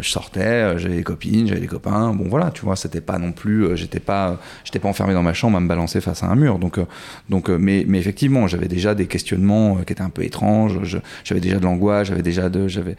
je 0.00 0.10
sortais, 0.10 0.40
euh, 0.40 0.78
j'avais 0.78 0.96
des 0.96 1.04
copines, 1.04 1.46
j'avais 1.46 1.60
des 1.60 1.68
copains. 1.68 2.12
Bon, 2.12 2.26
voilà, 2.28 2.50
tu 2.50 2.62
vois, 2.62 2.74
c'était 2.74 3.00
pas 3.00 3.18
non 3.18 3.30
plus, 3.30 3.64
euh, 3.64 3.76
j'étais 3.76 4.00
pas, 4.00 4.40
j'étais 4.64 4.80
pas 4.80 4.88
enfermé 4.88 5.14
dans 5.14 5.22
ma 5.22 5.32
chambre 5.32 5.56
à 5.56 5.60
me 5.60 5.68
balancer 5.68 6.00
face 6.00 6.24
à 6.24 6.26
un 6.26 6.34
mur. 6.34 6.58
Donc, 6.58 6.80
donc, 7.28 7.48
mais, 7.48 7.84
mais 7.86 7.98
effectivement, 8.00 8.48
j'avais 8.48 8.66
déjà 8.66 8.96
des 8.96 9.06
questionnements 9.06 9.76
qui 9.76 9.92
étaient 9.92 10.02
un 10.02 10.10
peu 10.10 10.24
étranges. 10.24 10.80
J'avais 11.22 11.40
déjà 11.40 11.58
de 11.58 11.64
l'angoisse, 11.64 12.08
j'avais 12.08 12.22
déjà 12.22 12.48
de, 12.48 12.66
j'avais 12.66 12.96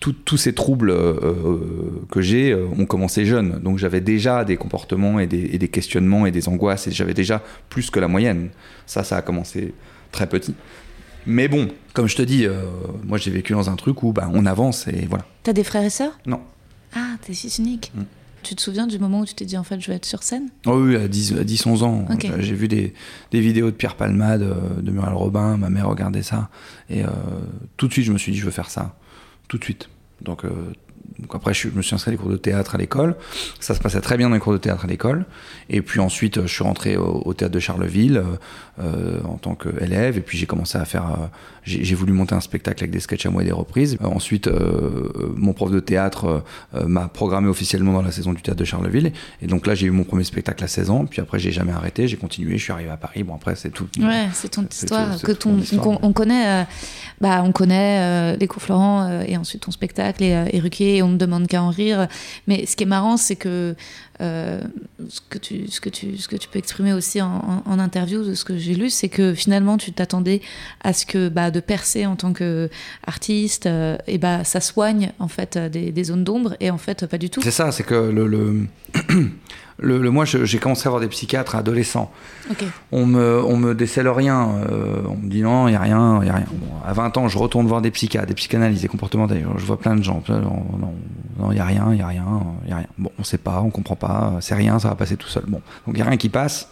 tous 0.00 0.36
ces 0.38 0.54
troubles 0.54 0.90
euh, 0.90 2.04
que 2.10 2.22
j'ai 2.22 2.54
ont 2.54 2.86
commencé 2.86 3.26
jeune. 3.26 3.58
Donc, 3.58 3.78
j'avais 3.78 4.00
déjà 4.00 4.44
des 4.44 4.56
comportements 4.56 5.20
et 5.20 5.26
des, 5.26 5.50
et 5.52 5.58
des 5.58 5.68
questionnements 5.68 6.24
et 6.24 6.30
des 6.30 6.48
angoisses. 6.48 6.86
Et 6.86 6.92
j'avais 6.92 7.14
déjà 7.14 7.42
plus 7.68 7.90
que 7.90 8.00
la 8.00 8.08
moyenne. 8.08 8.48
Ça, 8.86 9.04
ça 9.04 9.18
a 9.18 9.22
commencé 9.22 9.74
très 10.12 10.28
petit. 10.28 10.54
Mais 11.26 11.48
bon, 11.48 11.68
comme 11.92 12.08
je 12.08 12.16
te 12.16 12.22
dis, 12.22 12.46
euh, 12.46 12.62
moi 13.04 13.18
j'ai 13.18 13.30
vécu 13.30 13.52
dans 13.52 13.68
un 13.70 13.76
truc 13.76 14.02
où 14.02 14.12
bah, 14.12 14.30
on 14.32 14.46
avance 14.46 14.88
et 14.88 15.06
voilà. 15.08 15.24
T'as 15.42 15.52
des 15.52 15.64
frères 15.64 15.84
et 15.84 15.90
sœurs? 15.90 16.18
Non. 16.26 16.40
Ah, 16.94 17.14
t'es 17.22 17.34
fils 17.34 17.58
unique. 17.58 17.92
Mm. 17.94 18.02
Tu 18.42 18.54
te 18.54 18.62
souviens 18.62 18.86
du 18.86 18.98
moment 18.98 19.20
où 19.20 19.26
tu 19.26 19.34
t'es 19.34 19.44
dit 19.44 19.58
en 19.58 19.64
fait 19.64 19.78
je 19.80 19.86
vais 19.88 19.96
être 19.96 20.06
sur 20.06 20.22
scène? 20.22 20.48
Oh 20.66 20.80
oui, 20.82 20.96
à 20.96 21.08
10, 21.08 21.34
à 21.38 21.44
10 21.44 21.66
11 21.66 21.82
ans, 21.82 22.06
j'ai- 22.38 22.54
vu 22.54 22.68
des, 22.68 22.94
des 23.32 23.40
vidéos 23.40 23.66
de 23.66 23.76
Pierre 23.76 23.96
Palmade, 23.96 24.40
euh, 24.42 24.80
de 24.80 24.90
Muriel 24.90 25.12
Robin, 25.12 25.58
ma 25.58 25.68
mère 25.68 25.88
regardait 25.88 26.22
ça. 26.22 26.48
Et 26.88 27.04
euh, 27.04 27.08
tout 27.76 27.86
de 27.86 27.92
suite, 27.92 28.06
je 28.06 28.12
me 28.12 28.18
suis 28.18 28.32
dit, 28.32 28.38
je 28.38 28.46
veux 28.46 28.50
faire 28.50 28.70
ça. 28.70 28.96
Tout 29.48 29.58
de 29.58 29.64
suite. 29.64 29.90
Donc, 30.22 30.46
euh, 30.46 30.50
donc 31.18 31.34
après, 31.34 31.54
je, 31.54 31.68
me 31.68 31.82
suis 31.82 31.94
inscrit 31.94 32.10
à 32.10 32.12
des 32.12 32.18
cours 32.18 32.30
de 32.30 32.36
théâtre 32.36 32.74
à 32.74 32.78
l'école. 32.78 33.16
Ça 33.58 33.74
se 33.74 33.80
passait 33.80 34.00
très 34.00 34.16
bien 34.16 34.28
dans 34.28 34.34
les 34.34 34.40
cours 34.40 34.52
de 34.52 34.58
théâtre 34.58 34.84
à 34.84 34.88
l'école. 34.88 35.24
Et 35.68 35.82
puis 35.82 36.00
ensuite, 36.00 36.38
euh, 36.38 36.46
je 36.46 36.54
suis 36.54 36.64
rentré 36.64 36.96
au, 36.96 37.32
théâtre 37.34 37.54
de 37.54 37.60
Charleville 37.60 38.18
euh, 38.18 38.36
euh, 38.80 39.20
en 39.24 39.36
tant 39.36 39.54
qu'élève. 39.54 40.16
Et 40.16 40.20
puis 40.20 40.38
j'ai 40.38 40.46
commencé 40.46 40.78
à 40.78 40.84
faire. 40.84 41.30
J'ai 41.64 41.94
voulu 41.94 42.12
monter 42.12 42.34
un 42.34 42.40
spectacle 42.40 42.82
avec 42.82 42.90
des 42.90 43.00
sketchs 43.00 43.26
à 43.26 43.30
moi 43.30 43.42
et 43.42 43.44
des 43.44 43.52
reprises. 43.52 43.96
Euh, 44.02 44.06
ensuite, 44.06 44.46
euh, 44.46 45.10
euh, 45.16 45.32
mon 45.36 45.52
prof 45.52 45.70
de 45.70 45.80
théâtre 45.80 46.42
m'a 46.86 47.08
programmé 47.08 47.48
officiellement 47.48 47.92
dans 47.92 48.02
la 48.02 48.12
saison 48.12 48.32
du 48.32 48.42
théâtre 48.42 48.58
de 48.60 48.64
Charleville. 48.64 49.12
Et 49.42 49.46
donc 49.46 49.66
là, 49.66 49.74
j'ai 49.74 49.86
eu 49.86 49.90
mon 49.90 50.04
premier 50.04 50.24
spectacle 50.24 50.62
à 50.64 50.68
16 50.68 50.90
ans. 50.90 51.06
Puis 51.06 51.20
après, 51.20 51.38
j'ai 51.38 51.52
jamais 51.52 51.72
arrêté. 51.72 52.08
J'ai 52.08 52.16
continué. 52.16 52.58
Je 52.58 52.62
suis 52.64 52.72
arrivé 52.72 52.90
à 52.90 52.96
Paris. 52.96 53.22
Bon, 53.22 53.34
après, 53.34 53.54
c'est 53.56 53.70
tout. 53.70 53.86
Ouais, 54.00 54.28
c'est 54.32 54.50
ton 54.50 54.66
histoire 54.70 55.18
tout- 55.18 55.26
que 55.26 55.32
ton, 55.32 55.58
histoire. 55.58 55.86
on, 55.86 55.98
on 56.02 56.12
connaît, 56.12 56.66
bah 57.20 57.42
on 57.44 57.52
connaît 57.52 58.36
les 58.36 58.46
cours 58.46 58.62
Florent 58.62 59.20
et 59.26 59.36
ensuite 59.36 59.62
ton 59.62 59.70
spectacle 59.70 60.22
et, 60.22 60.44
et 60.52 60.60
Ruquier 60.60 60.96
et 60.96 61.02
on 61.02 61.08
ne 61.08 61.16
demande 61.16 61.46
qu'à 61.46 61.62
en 61.62 61.70
rire. 61.70 62.08
Mais 62.46 62.66
ce 62.66 62.76
qui 62.76 62.84
est 62.84 62.86
marrant, 62.86 63.16
c'est 63.16 63.36
que 63.36 63.74
euh, 64.20 64.60
ce 65.08 65.20
que 65.28 65.38
tu, 65.38 65.66
ce 65.68 65.80
que 65.80 65.88
tu, 65.88 66.18
ce 66.18 66.28
que 66.28 66.36
tu 66.36 66.48
peux 66.48 66.58
exprimer 66.58 66.92
aussi 66.92 67.20
en, 67.22 67.62
en- 67.66 67.70
en 67.70 67.78
interview 67.78 68.22
de 68.24 68.34
ce 68.34 68.44
que 68.44 68.56
j'ai 68.58 68.74
lu, 68.74 68.90
c'est 68.90 69.08
que 69.08 69.34
finalement 69.34 69.76
tu 69.78 69.92
t'attendais 69.92 70.42
à 70.82 70.92
ce 70.92 71.06
que 71.06 71.28
bah, 71.28 71.50
de 71.50 71.60
percer 71.60 72.06
en 72.06 72.16
tant 72.16 72.32
que 72.32 72.68
artiste, 73.06 73.66
euh, 73.66 73.96
et 74.06 74.18
bah 74.18 74.44
ça 74.44 74.60
soigne 74.60 75.12
en 75.18 75.28
fait 75.28 75.56
euh, 75.56 75.68
des, 75.68 76.04
zones 76.04 76.24
d'ombre 76.24 76.56
et 76.60 76.70
en 76.70 76.78
fait 76.78 77.06
pas 77.06 77.18
du 77.18 77.30
tout. 77.30 77.40
C'est 77.42 77.50
ça, 77.50 77.72
c'est 77.72 77.82
que 77.84 77.94
le, 77.94 78.66
le- 79.80 79.98
le- 79.98 80.10
moi, 80.10 80.24
j'ai 80.24 80.58
commencé 80.58 80.86
à 80.86 80.90
voir 80.90 81.00
des 81.00 81.08
psychiatres 81.08 81.54
adolescents. 81.56 82.10
On 82.92 83.06
me, 83.06 83.42
on 83.44 83.56
me 83.56 83.74
décèle 83.74 84.08
rien. 84.08 84.48
euh, 84.70 85.02
on 85.08 85.16
me 85.16 85.28
dit 85.28 85.42
non, 85.42 85.68
il 85.68 85.72
n'y 85.72 85.76
a 85.76 85.80
rien, 85.80 86.18
il 86.22 86.26
y 86.28 86.30
a 86.30 86.34
rien. 86.34 86.46
Bon, 86.52 86.66
à 86.86 86.92
20 86.92 87.16
ans, 87.16 87.28
je 87.28 87.38
retourne 87.38 87.66
voir 87.66 87.80
des 87.82 87.90
psychiatres, 87.90 88.26
des 88.26 88.34
psychanalystes, 88.34 88.82
des 88.82 88.88
comportements 88.88 89.26
d'ailleurs. 89.26 89.58
Je 89.58 89.64
vois 89.64 89.78
plein 89.78 89.96
de 89.96 90.02
gens. 90.02 90.22
Non, 90.28 90.40
non, 90.40 90.94
non, 91.38 91.50
il 91.52 91.54
n'y 91.54 91.60
a 91.60 91.64
rien, 91.64 91.86
il 91.90 91.96
n'y 91.96 92.02
a 92.02 92.06
rien, 92.08 92.24
il 92.64 92.70
y 92.70 92.72
a 92.72 92.76
rien. 92.76 92.86
Bon, 92.98 93.10
on 93.18 93.24
sait 93.24 93.38
pas, 93.38 93.60
on 93.64 93.70
comprend 93.70 93.96
pas, 93.96 94.34
c'est 94.40 94.54
rien, 94.54 94.78
ça 94.78 94.88
va 94.88 94.94
passer 94.94 95.16
tout 95.16 95.28
seul. 95.28 95.44
Bon, 95.46 95.60
donc 95.86 95.94
il 95.94 95.94
n'y 95.94 96.02
a 96.02 96.06
rien 96.06 96.16
qui 96.16 96.28
passe. 96.28 96.68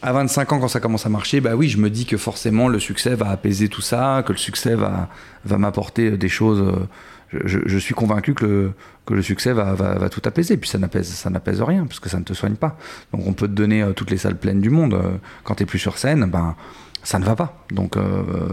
À 0.00 0.12
25 0.12 0.52
ans, 0.52 0.60
quand 0.60 0.68
ça 0.68 0.78
commence 0.80 1.06
à 1.06 1.08
marcher, 1.08 1.40
bah 1.40 1.56
oui, 1.56 1.68
je 1.68 1.78
me 1.78 1.90
dis 1.90 2.06
que 2.06 2.16
forcément 2.16 2.68
le 2.68 2.78
succès 2.78 3.14
va 3.16 3.30
apaiser 3.30 3.68
tout 3.68 3.80
ça, 3.80 4.22
que 4.24 4.32
le 4.32 4.38
succès 4.38 4.76
va, 4.76 5.08
va 5.44 5.58
m'apporter 5.58 6.12
des 6.16 6.28
choses. 6.28 6.60
euh, 6.60 6.86
Je, 7.32 7.78
suis 7.78 7.94
convaincu 7.94 8.34
que 8.34 8.72
le, 9.10 9.22
succès 9.22 9.52
va, 9.52 9.74
va, 9.74 9.98
va 9.98 10.08
tout 10.08 10.22
apaiser. 10.24 10.56
Puis 10.56 10.70
ça 10.70 10.78
n'apaise, 10.78 11.08
ça 11.08 11.30
n'apaise 11.30 11.60
rien, 11.60 11.84
parce 11.84 12.00
que 12.00 12.08
ça 12.08 12.18
ne 12.18 12.24
te 12.24 12.32
soigne 12.32 12.54
pas. 12.56 12.76
Donc 13.12 13.26
on 13.26 13.32
peut 13.32 13.48
te 13.48 13.52
donner 13.52 13.82
euh, 13.82 13.92
toutes 13.92 14.10
les 14.10 14.18
salles 14.18 14.36
pleines 14.38 14.60
du 14.60 14.70
monde. 14.70 14.94
euh, 14.94 15.16
quand 15.44 15.54
tu 15.54 15.66
plus 15.66 15.78
sur 15.78 15.98
scène, 15.98 16.26
ben, 16.30 16.56
ça 17.02 17.18
ne 17.18 17.24
va 17.24 17.36
pas. 17.36 17.64
Donc, 17.70 17.96
euh, 17.96 18.00
euh, 18.00 18.50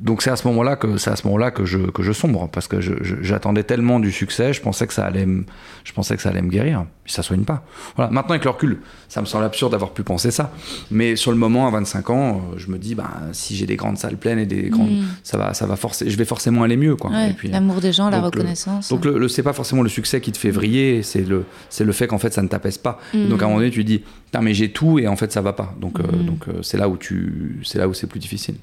donc 0.00 0.22
c'est 0.22 0.30
à 0.30 0.36
ce 0.36 0.46
moment-là 0.48 0.76
que 0.76 0.96
c'est 0.96 1.10
à 1.10 1.16
ce 1.16 1.26
moment-là 1.26 1.50
que 1.50 1.64
je, 1.66 1.78
que 1.78 2.02
je 2.02 2.12
sombre 2.12 2.48
parce 2.50 2.66
que 2.68 2.80
j'attendais 2.80 3.62
tellement 3.64 4.00
du 4.00 4.10
succès, 4.12 4.52
je 4.52 4.60
pensais 4.62 4.86
que 4.86 4.92
ça 4.94 5.04
allait 5.04 5.26
me, 5.26 5.44
je 5.84 5.92
pensais 5.92 6.16
que 6.16 6.22
ça 6.22 6.30
allait 6.30 6.40
me 6.42 6.48
guérir, 6.48 6.84
puis 7.04 7.12
ça 7.12 7.22
soigne 7.22 7.42
pas. 7.44 7.62
Voilà. 7.96 8.10
Maintenant 8.10 8.30
avec 8.30 8.44
le 8.44 8.50
recul, 8.50 8.78
ça 9.08 9.20
me 9.20 9.26
semble 9.26 9.44
absurde 9.44 9.72
d'avoir 9.72 9.90
pu 9.92 10.02
penser 10.02 10.30
ça, 10.30 10.52
mais 10.90 11.16
sur 11.16 11.30
le 11.32 11.36
moment 11.36 11.66
à 11.66 11.70
25 11.70 12.10
ans, 12.10 12.36
euh, 12.54 12.58
je 12.58 12.68
me 12.70 12.78
dis 12.78 12.94
ben 12.94 13.10
si 13.32 13.54
j'ai 13.56 13.66
des 13.66 13.76
grandes 13.76 13.98
salles 13.98 14.16
pleines 14.16 14.38
et 14.38 14.46
des 14.46 14.70
grandes, 14.70 14.90
Mm. 14.90 15.04
ça 15.22 15.36
va 15.36 15.52
ça 15.54 15.66
va 15.66 15.76
forcer, 15.76 16.08
je 16.08 16.16
vais 16.16 16.24
forcément 16.24 16.62
aller 16.62 16.76
mieux 16.76 16.96
quoi. 16.96 17.10
Ouais, 17.10 17.34
puis, 17.36 17.48
L'amour 17.48 17.80
des 17.80 17.92
gens, 17.92 18.08
la 18.10 18.18
le- 18.18 18.24
reconnaissance. 18.24 18.88
donc 18.88 19.04
le, 19.04 19.18
le- 19.18 19.28
c'est 19.28 19.42
pas 19.42 19.52
forcément 19.52 19.82
le 19.82 19.88
succès 19.90 20.20
qui 20.20 20.32
te 20.32 20.38
fait 20.38 20.50
vriller, 20.50 21.02
c'est 21.02 21.22
le 21.28 21.44
c'est 21.68 21.84
le 21.84 21.92
fait 21.92 22.06
qu'en 22.06 22.18
fait 22.18 22.32
ça 22.32 22.42
ne 22.42 22.48
t'apaise 22.48 22.78
pas. 22.78 22.98
Et 23.12 23.26
donc 23.26 23.42
à 23.42 23.44
un 23.44 23.48
moment 23.48 23.60
donné 23.60 23.70
tu 23.70 23.84
dis 23.84 24.02
mais 24.40 24.54
j'ai 24.54 24.70
tout 24.72 24.98
et 24.98 25.06
en 25.08 25.16
fait 25.16 25.30
ça 25.30 25.42
va 25.42 25.52
pas. 25.52 25.74
Donc 25.80 26.00
euh, 26.00 26.04
Mm. 26.04 26.24
donc 26.26 26.48
euh, 26.48 26.62
c'est 26.62 26.78
là 26.78 26.88
où 26.88 26.96
tu 26.96 27.60
c'est 27.64 27.78
là 27.78 27.86
où 27.88 27.92
c'est 27.94 28.06
plus 28.06 28.20
difficile. 28.20 28.54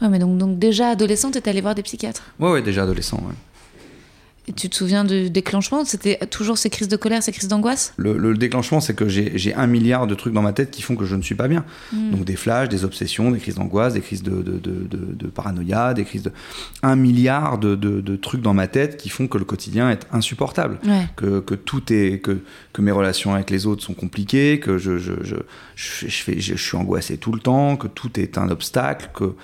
Ouais, 0.00 0.08
mais 0.08 0.18
donc, 0.18 0.38
donc 0.38 0.58
déjà 0.58 0.88
adolescente, 0.90 1.34
t'es 1.40 1.48
allé 1.48 1.60
voir 1.60 1.74
des 1.74 1.82
psychiatres? 1.82 2.22
Ouais 2.40 2.50
ouais 2.50 2.62
déjà 2.62 2.82
adolescent. 2.82 3.18
ouais. 3.18 3.34
Et 4.48 4.52
tu 4.52 4.68
te 4.68 4.74
souviens 4.74 5.04
du 5.04 5.30
déclenchement? 5.30 5.84
C'était 5.84 6.18
toujours 6.26 6.58
ces 6.58 6.68
crises 6.68 6.88
de 6.88 6.96
colère, 6.96 7.22
ces 7.22 7.30
crises 7.30 7.46
d'angoisse? 7.46 7.94
Le, 7.96 8.18
le 8.18 8.36
déclenchement, 8.36 8.80
c'est 8.80 8.92
que 8.94 9.06
j'ai 9.08 9.54
un 9.54 9.68
milliard 9.68 10.08
de 10.08 10.16
trucs 10.16 10.32
dans 10.32 10.42
ma 10.42 10.52
tête 10.52 10.72
qui 10.72 10.82
font 10.82 10.96
que 10.96 11.04
je 11.04 11.14
ne 11.14 11.22
suis 11.22 11.36
pas 11.36 11.46
bien. 11.46 11.64
Mm. 11.92 12.10
Donc 12.10 12.24
des 12.24 12.34
flashs, 12.34 12.68
des 12.68 12.84
obsessions, 12.84 13.30
des 13.30 13.38
crises 13.38 13.54
d'angoisse, 13.54 13.94
des 13.94 14.00
crises 14.00 14.24
de, 14.24 14.42
de, 14.42 14.58
de, 14.58 14.72
de- 14.90 15.12
de 15.14 15.26
paranoïa, 15.28 15.94
des 15.94 16.04
crises 16.04 16.24
de... 16.24 16.32
Un 16.82 16.96
milliard 16.96 17.58
de, 17.58 18.16
trucs 18.16 18.42
dans 18.42 18.52
ma 18.52 18.66
tête 18.66 18.96
qui 18.96 19.10
font 19.10 19.28
que 19.28 19.38
le 19.38 19.44
quotidien 19.44 19.90
est 19.90 20.08
insupportable. 20.10 20.80
Ouais. 20.84 21.06
Que, 21.14 21.38
que 21.38 21.54
tout 21.54 21.92
est... 21.92 22.20
Que, 22.20 22.38
que 22.72 22.82
mes 22.82 22.90
relations 22.90 23.34
avec 23.34 23.48
les 23.48 23.66
autres 23.66 23.84
sont 23.84 23.94
compliquées, 23.94 24.58
que 24.58 24.76
je, 24.76 24.98
je, 24.98 25.12
je, 25.22 25.36
je, 25.76 26.08
je 26.08 26.22
fais, 26.22 26.40
je, 26.40 26.56
je 26.56 26.62
suis 26.62 26.76
angoissé 26.76 27.16
tout 27.16 27.32
le 27.32 27.38
temps, 27.40 27.76
que 27.76 27.86
tout 27.86 28.18
est 28.18 28.38
un 28.38 28.48
obstacle, 28.50 29.10
que... 29.14 29.34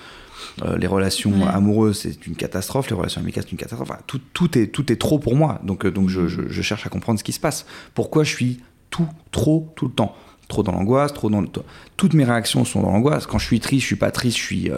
euh, 0.61 0.77
les 0.77 0.87
relations 0.87 1.31
Ouais. 1.31 1.47
amoureuses, 1.47 1.99
c'est 1.99 2.27
une 2.27 2.35
catastrophe. 2.35 2.89
Les 2.89 2.95
relations 2.95 3.21
amicales, 3.21 3.43
c'est 3.45 3.51
une 3.51 3.57
catastrophe. 3.57 3.89
Enfin, 3.91 4.01
tout, 4.07 4.21
tout, 4.33 4.57
est, 4.57 4.67
tout 4.67 4.91
est 4.91 4.95
trop 4.95 5.19
pour 5.19 5.35
moi. 5.35 5.59
Donc, 5.63 5.85
euh, 5.85 5.91
donc 5.91 6.09
je, 6.09 6.27
je, 6.27 6.41
je 6.47 6.61
cherche 6.61 6.85
à 6.85 6.89
comprendre 6.89 7.19
ce 7.19 7.23
qui 7.23 7.33
se 7.33 7.39
passe. 7.39 7.65
Pourquoi 7.93 8.23
je 8.23 8.33
suis 8.33 8.59
tout, 8.89 9.07
trop, 9.31 9.71
tout 9.75 9.87
le 9.87 9.93
temps? 9.93 10.15
Trop 10.47 10.63
dans 10.63 10.71
l'angoisse, 10.71 11.13
trop 11.13 11.29
dans 11.29 11.41
le... 11.41 11.47
Toutes 11.95 12.15
mes 12.15 12.23
réactions 12.23 12.65
sont 12.65 12.81
dans 12.81 12.91
l'angoisse. 12.91 13.27
Quand 13.27 13.37
je 13.37 13.45
suis 13.45 13.59
triste, 13.59 13.81
je 13.83 13.87
suis 13.87 13.95
pas 13.95 14.09
triste, 14.09 14.37
je 14.37 14.43
suis... 14.43 14.71
euh, 14.71 14.77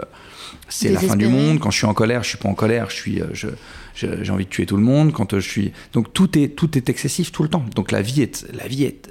c'est 0.67 0.89
la 0.91 0.99
fin 0.99 1.15
du 1.15 1.27
monde. 1.27 1.59
Quand 1.59 1.71
je 1.71 1.77
suis 1.77 1.87
en 1.87 1.93
colère, 1.93 2.23
je 2.23 2.29
suis 2.29 2.37
pas 2.37 2.49
en 2.49 2.55
colère. 2.55 2.89
Je 2.89 2.95
suis... 2.95 3.21
euh, 3.21 3.27
je, 3.33 3.47
j'ai 3.93 4.31
envie 4.31 4.45
de 4.45 4.49
tuer 4.49 4.65
tout 4.65 4.75
le 4.75 4.83
monde. 4.83 5.13
Quand 5.13 5.33
je 5.39 5.49
suis... 5.49 5.71
Donc 5.93 6.11
tout 6.11 6.37
est, 6.37 6.49
tout 6.49 6.77
est 6.77 6.89
excessif 6.89 7.31
tout 7.31 7.43
le 7.43 7.49
temps. 7.49 7.63
Donc 7.73 7.91
la 7.91 8.01
vie 8.01 8.21
est... 8.21 8.45
La 8.53 8.67
vie 8.67 8.83
est 8.83 9.07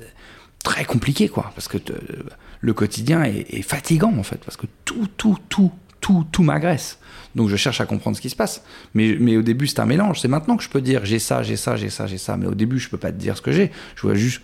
très 0.63 0.85
compliquée, 0.85 1.31
quoi. 1.31 1.51
Parce 1.55 1.69
que 1.69 1.79
le 2.61 2.73
quotidien 2.75 3.25
est, 3.25 3.47
est 3.49 3.63
fatigant, 3.63 4.13
en 4.19 4.23
fait. 4.23 4.45
Parce 4.45 4.59
que 4.59 4.67
tout, 4.85 5.09
tout, 5.17 5.39
tout, 5.49 5.73
tout, 6.01 6.25
tout 6.33 6.43
m'agresse. 6.43 6.99
Donc 7.37 7.49
je 7.49 7.55
cherche 7.55 7.81
à 7.81 7.87
comprendre 7.87 8.17
ce 8.17 8.21
qui 8.21 8.31
se 8.31 8.35
passe. 8.35 8.63
Mais, 8.95 9.17
mais 9.21 9.37
au 9.37 9.43
début, 9.43 9.69
c'est 9.69 9.79
un 9.79 9.87
mélange. 9.87 10.21
C'est 10.21 10.27
maintenant 10.29 10.57
que 10.57 10.65
je 10.65 10.69
peux 10.69 10.81
dire 10.81 11.05
j'ai 11.05 11.21
ça, 11.21 11.43
j'ai 11.45 11.57
ça, 11.57 11.77
j'ai 11.77 11.89
ça, 11.89 12.07
j'ai 12.09 12.19
ça. 12.19 12.37
Mais 12.37 12.47
au 12.47 12.55
début, 12.55 12.79
je 12.81 12.89
peux 12.89 12.97
pas 12.97 13.13
te 13.13 13.19
dire 13.19 13.37
ce 13.37 13.43
que 13.43 13.53
j'ai. 13.53 13.71
Je 13.95 14.03
vois 14.03 14.15
juste. 14.15 14.43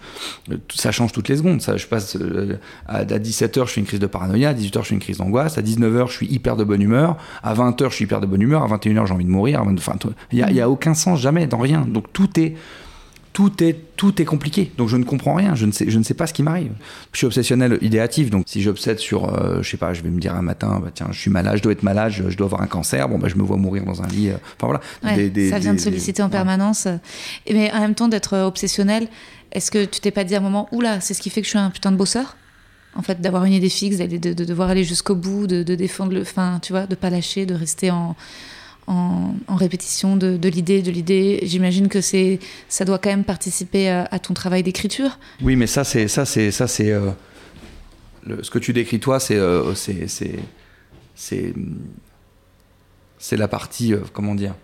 euh, 0.52 0.56
Ça 0.72 0.92
change 0.92 1.12
toutes 1.12 1.28
les 1.28 1.36
secondes. 1.36 1.60
Ça, 1.60 1.76
je 1.76 1.86
passe 1.86 2.16
euh, 2.16 2.58
à, 2.86 3.04
17h, 3.04 3.66
je 3.66 3.72
fais 3.72 3.80
une 3.80 3.86
crise 3.86 3.98
de 3.98 4.06
paranoïa. 4.06 4.50
À 4.50 4.54
18h, 4.54 4.82
je 4.82 4.88
fais 4.88 4.94
une 4.94 5.00
crise 5.00 5.18
d'angoisse. 5.18 5.58
À 5.58 5.62
19h, 5.62 6.06
je 6.08 6.12
suis 6.12 6.26
hyper 6.26 6.56
de 6.56 6.62
bonne 6.62 6.80
humeur. 6.82 7.16
À 7.42 7.54
20h, 7.54 7.90
je 7.90 7.94
suis 7.96 8.04
hyper 8.04 8.20
de 8.20 8.26
bonne 8.26 8.42
humeur. 8.42 8.62
À 8.62 8.76
21h, 8.76 9.06
j'ai 9.06 9.14
envie 9.14 9.24
de 9.24 9.30
mourir. 9.30 9.60
À 9.60 9.64
20 9.64 9.76
Enfin, 9.78 9.96
il 10.30 10.36
n'y 10.38 10.42
a, 10.44 10.50
y 10.52 10.60
a 10.60 10.70
aucun 10.70 10.94
sens, 10.94 11.20
jamais, 11.20 11.46
dans 11.48 11.58
rien. 11.58 11.86
Donc 11.88 12.12
tout 12.12 12.38
est 12.38 12.54
tout 13.36 13.62
est, 13.62 13.76
tout 13.96 14.22
est 14.22 14.24
compliqué. 14.24 14.72
Donc 14.78 14.88
je 14.88 14.96
ne 14.96 15.04
comprends 15.04 15.34
rien, 15.34 15.54
je 15.54 15.66
ne 15.66 15.70
sais, 15.72 15.84
je 15.90 15.98
ne 15.98 16.02
sais 16.02 16.14
pas 16.14 16.26
ce 16.26 16.32
qui 16.32 16.42
m'arrive. 16.42 16.72
Je 17.12 17.18
suis 17.18 17.26
obsessionnel 17.26 17.76
idéatif, 17.82 18.30
donc 18.30 18.44
si 18.48 18.62
j'obsède 18.62 18.98
sur, 18.98 19.28
euh, 19.28 19.60
je 19.60 19.68
sais 19.68 19.76
pas, 19.76 19.92
je 19.92 20.00
vais 20.00 20.08
me 20.08 20.18
dire 20.18 20.34
un 20.34 20.40
matin, 20.40 20.80
bah, 20.82 20.90
tiens, 20.94 21.08
je 21.10 21.20
suis 21.20 21.30
malade, 21.30 21.58
je 21.58 21.62
dois 21.62 21.72
être 21.72 21.82
malade, 21.82 22.12
je, 22.12 22.30
je 22.30 22.36
dois 22.38 22.46
avoir 22.46 22.62
un 22.62 22.66
cancer, 22.66 23.10
bon, 23.10 23.18
bah, 23.18 23.28
je 23.28 23.34
me 23.36 23.42
vois 23.42 23.58
mourir 23.58 23.84
dans 23.84 24.00
un 24.02 24.06
lit. 24.06 24.30
euh, 24.30 24.36
Enfin 24.56 24.68
voilà. 24.68 24.80
Ouais, 25.04 25.14
Des- 25.16 25.28
des- 25.28 25.50
ça 25.50 25.58
vient 25.58 25.72
de 25.72 25.76
des- 25.76 25.82
solliciter 25.84 26.22
en 26.22 26.30
permanence. 26.30 26.88
Mais 27.52 27.70
en 27.72 27.80
même 27.80 27.94
temps, 27.94 28.08
d'être 28.08 28.38
obsessionnel, 28.38 29.06
est-ce 29.52 29.70
que 29.70 29.84
tu 29.84 30.00
t'es 30.00 30.10
pas 30.12 30.24
dit 30.24 30.34
à 30.34 30.38
un 30.38 30.40
moment, 30.40 30.66
oula, 30.72 31.02
c'est 31.02 31.12
ce 31.12 31.20
qui 31.20 31.28
fait 31.28 31.42
que 31.42 31.44
je 31.46 31.50
suis 31.50 31.58
un 31.58 31.68
putain 31.68 31.92
de 31.92 31.96
bosseur? 31.98 32.38
En 32.94 33.02
fait, 33.02 33.20
d'avoir 33.20 33.44
une 33.44 33.52
idée 33.52 33.68
fixe, 33.68 33.98
de, 33.98 34.06
de 34.32 34.44
devoir 34.46 34.70
aller 34.70 34.82
jusqu'au 34.84 35.14
bout, 35.14 35.46
de, 35.46 35.62
de 35.62 35.74
défendre 35.74 36.14
le. 36.14 36.22
Enfin, 36.22 36.58
tu 36.62 36.72
vois, 36.72 36.86
de 36.86 36.94
pas 36.94 37.10
lâcher, 37.10 37.44
de 37.44 37.54
rester 37.54 37.90
en, 37.90 38.16
en, 38.86 39.34
répétition 39.48 40.16
de, 40.16 40.48
l'idée, 40.48 40.82
de 40.82 40.90
l'idée. 40.90 41.40
J'imagine 41.42 41.88
que 41.88 42.00
c'est, 42.00 42.38
ça 42.68 42.84
doit 42.84 42.98
quand 42.98 43.10
même 43.10 43.24
participer 43.24 43.88
à, 43.88 44.18
ton 44.18 44.34
travail 44.34 44.62
d'écriture. 44.62 45.18
Oui, 45.42 45.56
mais 45.56 45.66
ça, 45.66 45.84
c'est 45.84 46.08
ça, 46.08 46.24
c'est 46.24 46.50
ça, 46.50 46.68
c'est 46.68 46.94
ce 48.42 48.50
que 48.50 48.58
tu 48.58 48.72
décris 48.72 49.00
toi, 49.00 49.20
c'est 49.20 49.38
c'est 49.74 50.06
c'est 51.14 51.54
c'est 53.18 53.36
la 53.36 53.48
partie 53.48 53.94
comment 54.12 54.34
dire 54.34 54.54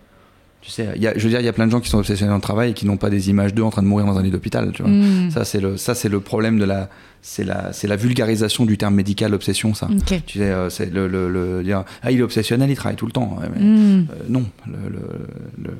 tu 0.63 0.71
sais, 0.71 0.87
y 0.95 1.07
a, 1.07 1.17
je 1.17 1.23
veux 1.23 1.29
dire, 1.29 1.41
il 1.41 1.45
y 1.45 1.49
a 1.49 1.53
plein 1.53 1.65
de 1.67 1.71
gens 1.71 1.81
qui 1.81 1.89
sont 1.89 1.97
obsessionnés 1.97 2.29
dans 2.29 2.37
le 2.37 2.41
travail 2.41 2.71
et 2.71 2.73
qui 2.73 2.85
n'ont 2.85 2.95
pas 2.95 3.09
des 3.09 3.29
images 3.29 3.53
d'eux 3.53 3.63
en 3.63 3.69
train 3.69 3.83
de 3.83 3.87
mourir 3.87 4.05
dans 4.05 4.17
un 4.17 4.23
lit 4.23 4.31
d'hôpital. 4.31 4.71
Tu 4.71 4.81
vois. 4.81 4.89
Mm. 4.89 5.29
Ça, 5.29 5.43
c'est 5.43 5.59
le, 5.59 5.75
ça, 5.75 5.93
c'est 5.93 6.07
le 6.07 6.21
problème 6.21 6.57
de 6.57 6.63
la, 6.63 6.89
c'est 7.25 7.45
la, 7.45 7.71
la 7.81 7.95
vulgarisation 7.95 8.65
du 8.65 8.77
terme 8.77 8.95
médical 8.95 9.33
obsession, 9.33 9.73
ça. 9.73 9.87
Tu 10.05 10.39
sais, 10.39 10.41
euh, 10.41 10.69
c'est 10.69 10.93
le, 10.93 11.07
le, 11.07 11.29
le, 11.29 11.63
dire, 11.63 11.85
ah, 12.03 12.11
il 12.11 12.19
est 12.19 12.21
obsessionnel, 12.21 12.69
il 12.69 12.75
travaille 12.75 12.97
tout 12.97 13.05
le 13.05 13.13
temps. 13.13 13.37
Mm. 13.39 13.61
Euh, 13.61 14.01
non, 14.27 14.43
le, 14.67 15.71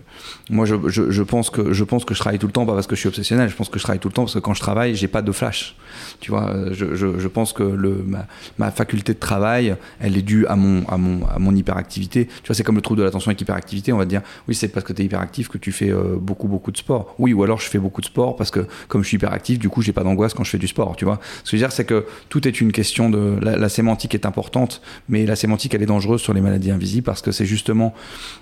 moi, 0.50 0.66
je, 0.66 0.76
je, 0.88 1.12
je, 1.12 1.22
pense 1.22 1.50
que, 1.50 1.74
je 1.74 1.84
pense 1.84 2.06
que 2.06 2.14
je 2.14 2.20
travaille 2.20 2.40
tout 2.40 2.48
le 2.48 2.54
temps, 2.54 2.66
pas 2.66 2.74
parce 2.74 2.88
que 2.88 2.96
je 2.96 3.02
suis 3.02 3.10
obsessionnel, 3.10 3.50
je 3.50 3.56
pense 3.56 3.68
que 3.68 3.78
je 3.78 3.84
travaille 3.84 4.00
tout 4.00 4.08
le 4.08 4.14
temps 4.14 4.24
parce 4.24 4.36
que 4.36 4.40
quand 4.40 4.54
je 4.54 4.62
travaille, 4.62 4.96
j'ai 4.96 5.10
pas 5.10 5.22
de 5.22 5.34
flash. 5.34 5.76
Tu 6.22 6.32
vois, 6.32 6.50
euh, 6.50 6.70
je, 6.72 6.96
je, 6.96 7.20
je 7.20 7.28
pense 7.28 7.52
que 7.52 7.64
le, 7.64 8.02
ma, 8.08 8.26
ma, 8.58 8.72
faculté 8.72 9.14
de 9.14 9.20
travail, 9.20 9.76
elle 10.00 10.18
est 10.18 10.22
due 10.22 10.48
à 10.48 10.56
mon, 10.56 10.88
à 10.88 10.98
mon, 10.98 11.28
à 11.28 11.40
mon 11.40 11.54
hyperactivité. 11.54 12.28
Tu 12.28 12.48
vois, 12.48 12.56
c'est 12.56 12.64
comme 12.64 12.76
le 12.76 12.82
trouble 12.82 13.00
de 13.00 13.04
l'attention 13.04 13.30
avec 13.30 13.42
hyperactivité, 13.42 13.92
on 13.92 13.98
va 13.98 14.06
te 14.06 14.10
dire, 14.10 14.22
oui, 14.48 14.56
c'est 14.56 14.70
parce 14.70 14.86
que 14.86 14.94
tu 14.94 15.02
es 15.02 15.06
hyperactif 15.06 15.50
que 15.50 15.58
tu 15.58 15.74
fais 15.74 15.92
beaucoup, 16.22 16.48
beaucoup 16.48 16.72
de 16.72 16.78
sport. 16.78 17.16
Oui, 17.20 17.34
ou 17.34 17.44
alors 17.44 17.60
je 17.60 17.68
fais 17.68 17.80
beaucoup 17.80 18.00
de 18.00 18.06
sport 18.06 18.38
parce 18.38 18.50
que 18.50 18.66
comme 18.88 19.04
je 19.04 19.10
suis 19.10 19.18
hyperactif, 19.18 19.60
du 19.60 19.68
coup, 19.68 19.82
j'ai 19.82 19.92
pas 19.92 20.04
d'angoisse 20.04 20.34
quand 20.34 20.46
je 20.46 20.50
fais 20.50 20.58
du 20.58 20.70
sport, 20.70 20.96
tu 20.96 21.04
vois. 21.04 21.20
Ce 21.44 21.52
que 21.52 21.58
je 21.58 21.64
veux 21.64 21.68
dire, 21.68 21.72
c'est 21.72 21.86
que 21.86 22.06
tout 22.30 22.48
est 22.48 22.62
une 22.62 22.72
question 22.72 23.10
de. 23.10 23.38
La, 23.42 23.70
sémantique 23.70 24.14
est 24.14 24.26
importante, 24.26 24.82
mais 25.10 25.26
la 25.26 25.36
sémantique, 25.36 25.74
elle 25.74 25.82
est 25.82 25.88
dangereuse 25.88 26.22
sur 26.22 26.34
les 26.34 26.42
maladies 26.42 26.72
invisibles 26.72 27.06
parce 27.06 27.22
que 27.22 27.32
c'est 27.32 27.46
justement, 27.46 27.94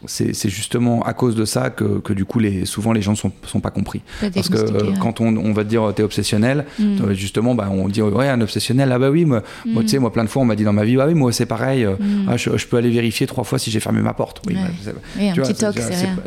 c'est 0.06 0.50
justement 0.50 1.04
à 1.04 1.14
cause 1.14 1.36
de 1.36 1.46
ça 1.46 1.70
que, 1.70 2.00
que, 2.00 2.14
du 2.14 2.26
coup, 2.26 2.40
les, 2.40 2.66
souvent, 2.66 2.92
les 2.92 3.02
gens 3.02 3.12
ne 3.12 3.18
sont, 3.18 3.32
sont 3.46 3.60
pas 3.60 3.72
compris. 3.72 4.02
Parce 4.34 4.50
que 4.50 4.98
quand 5.00 5.22
on, 5.22 5.36
on 5.38 5.54
va 5.54 5.64
te 5.64 5.70
dire 5.70 5.92
t'es 5.96 6.04
obsessionnel, 6.04 6.66
mm. 6.80 7.02
euh, 7.02 7.14
justement, 7.14 7.56
bah, 7.56 7.70
on 7.72 7.88
dit 7.88 8.02
ouais, 8.02 8.28
un 8.28 8.42
obsessionnel, 8.42 8.92
ah 8.92 9.00
bah 9.00 9.10
oui, 9.10 9.26
moi, 9.26 9.44
mm. 9.66 9.80
tu 9.82 9.88
sais, 9.88 10.00
moi, 10.00 10.12
plein 10.12 10.24
de 10.24 10.30
fois, 10.30 10.42
on 10.42 10.46
m'a 10.46 10.56
dit 10.56 10.64
dans 10.64 10.74
ma 10.74 10.84
vie, 10.84 10.98
ah 11.00 11.08
oui, 11.08 11.14
moi, 11.14 11.32
c'est 11.32 11.46
pareil, 11.46 11.86
euh, 11.86 11.96
mm. 12.00 12.30
ah, 12.30 12.38
je, 12.38 12.66
peux 12.68 12.78
aller 12.78 12.90
vérifier 12.90 13.28
trois 13.28 13.44
fois 13.44 13.60
si 13.60 13.72
j'ai 13.72 13.80
fermé 13.80 14.02
ma 14.02 14.14
porte. 14.14 14.42
Oui, 14.48 14.56
bah, 14.56 14.92
un 15.20 15.34
petit 15.34 15.54
toc, 15.54 15.76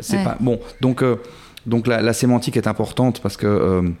c'est 0.01 0.23
pas. 0.23 0.37
Bon, 0.39 0.59
donc, 0.81 1.01
euh, 1.01 1.17
donc 1.65 1.87
la, 1.87 2.01
la, 2.01 2.13
sémantique 2.13 2.57
est 2.57 2.67
importante 2.67 3.21
parce 3.21 3.37
que 3.37 3.93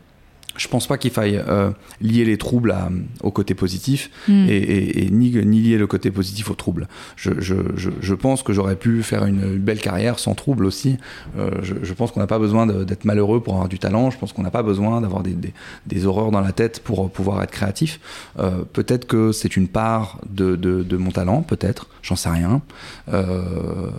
je 0.57 0.67
pense 0.67 0.87
pas 0.87 0.97
qu'il 0.97 1.11
faille 1.11 1.41
euh, 1.47 1.71
lier 2.01 2.25
les 2.25 2.37
troubles 2.37 2.71
à, 2.71 2.89
au 3.21 3.31
côté 3.31 3.53
positif 3.55 4.09
hmm. 4.27 4.47
et, 4.49 5.09
ni, 5.11 5.31
ni, 5.45 5.61
lier 5.61 5.77
le 5.77 5.87
côté 5.87 6.11
positif 6.11 6.49
au 6.49 6.55
trouble. 6.55 6.87
Je, 7.15 7.31
je, 7.39 7.55
je, 7.75 8.13
pense 8.13 8.43
que 8.43 8.53
j'aurais 8.53 8.75
pu 8.75 9.03
faire 9.03 9.25
une 9.25 9.57
belle 9.57 9.79
carrière 9.79 10.19
sans 10.19 10.33
trouble 10.33 10.65
aussi. 10.65 10.97
Euh, 11.37 11.51
je, 11.61 11.93
pense 11.93 12.11
qu'on 12.11 12.19
n'a 12.19 12.27
pas 12.27 12.39
besoin 12.39 12.65
d'être 12.65 13.05
malheureux 13.05 13.41
pour 13.41 13.53
avoir 13.53 13.69
du 13.69 13.79
talent. 13.79 14.11
Je 14.11 14.17
pense 14.17 14.33
qu'on 14.33 14.43
n'a 14.43 14.51
pas 14.51 14.63
besoin 14.63 15.01
d'avoir 15.01 15.23
des, 15.23 15.33
des, 15.33 15.53
des, 15.87 16.05
horreurs 16.05 16.31
dans 16.31 16.41
la 16.41 16.51
tête 16.51 16.81
pour 16.81 17.09
pouvoir 17.09 17.43
être 17.43 17.51
créatif. 17.51 17.99
Euh, 18.39 18.63
peut-être 18.71 19.07
que 19.07 19.31
c'est 19.31 19.57
une 19.57 19.67
part 19.67 20.19
de, 20.29 20.55
de, 20.55 20.83
de, 20.83 20.97
mon 20.97 21.11
talent, 21.11 21.41
peut-être, 21.41 21.87
j'en 22.01 22.15
sais 22.15 22.29
rien. 22.29 22.61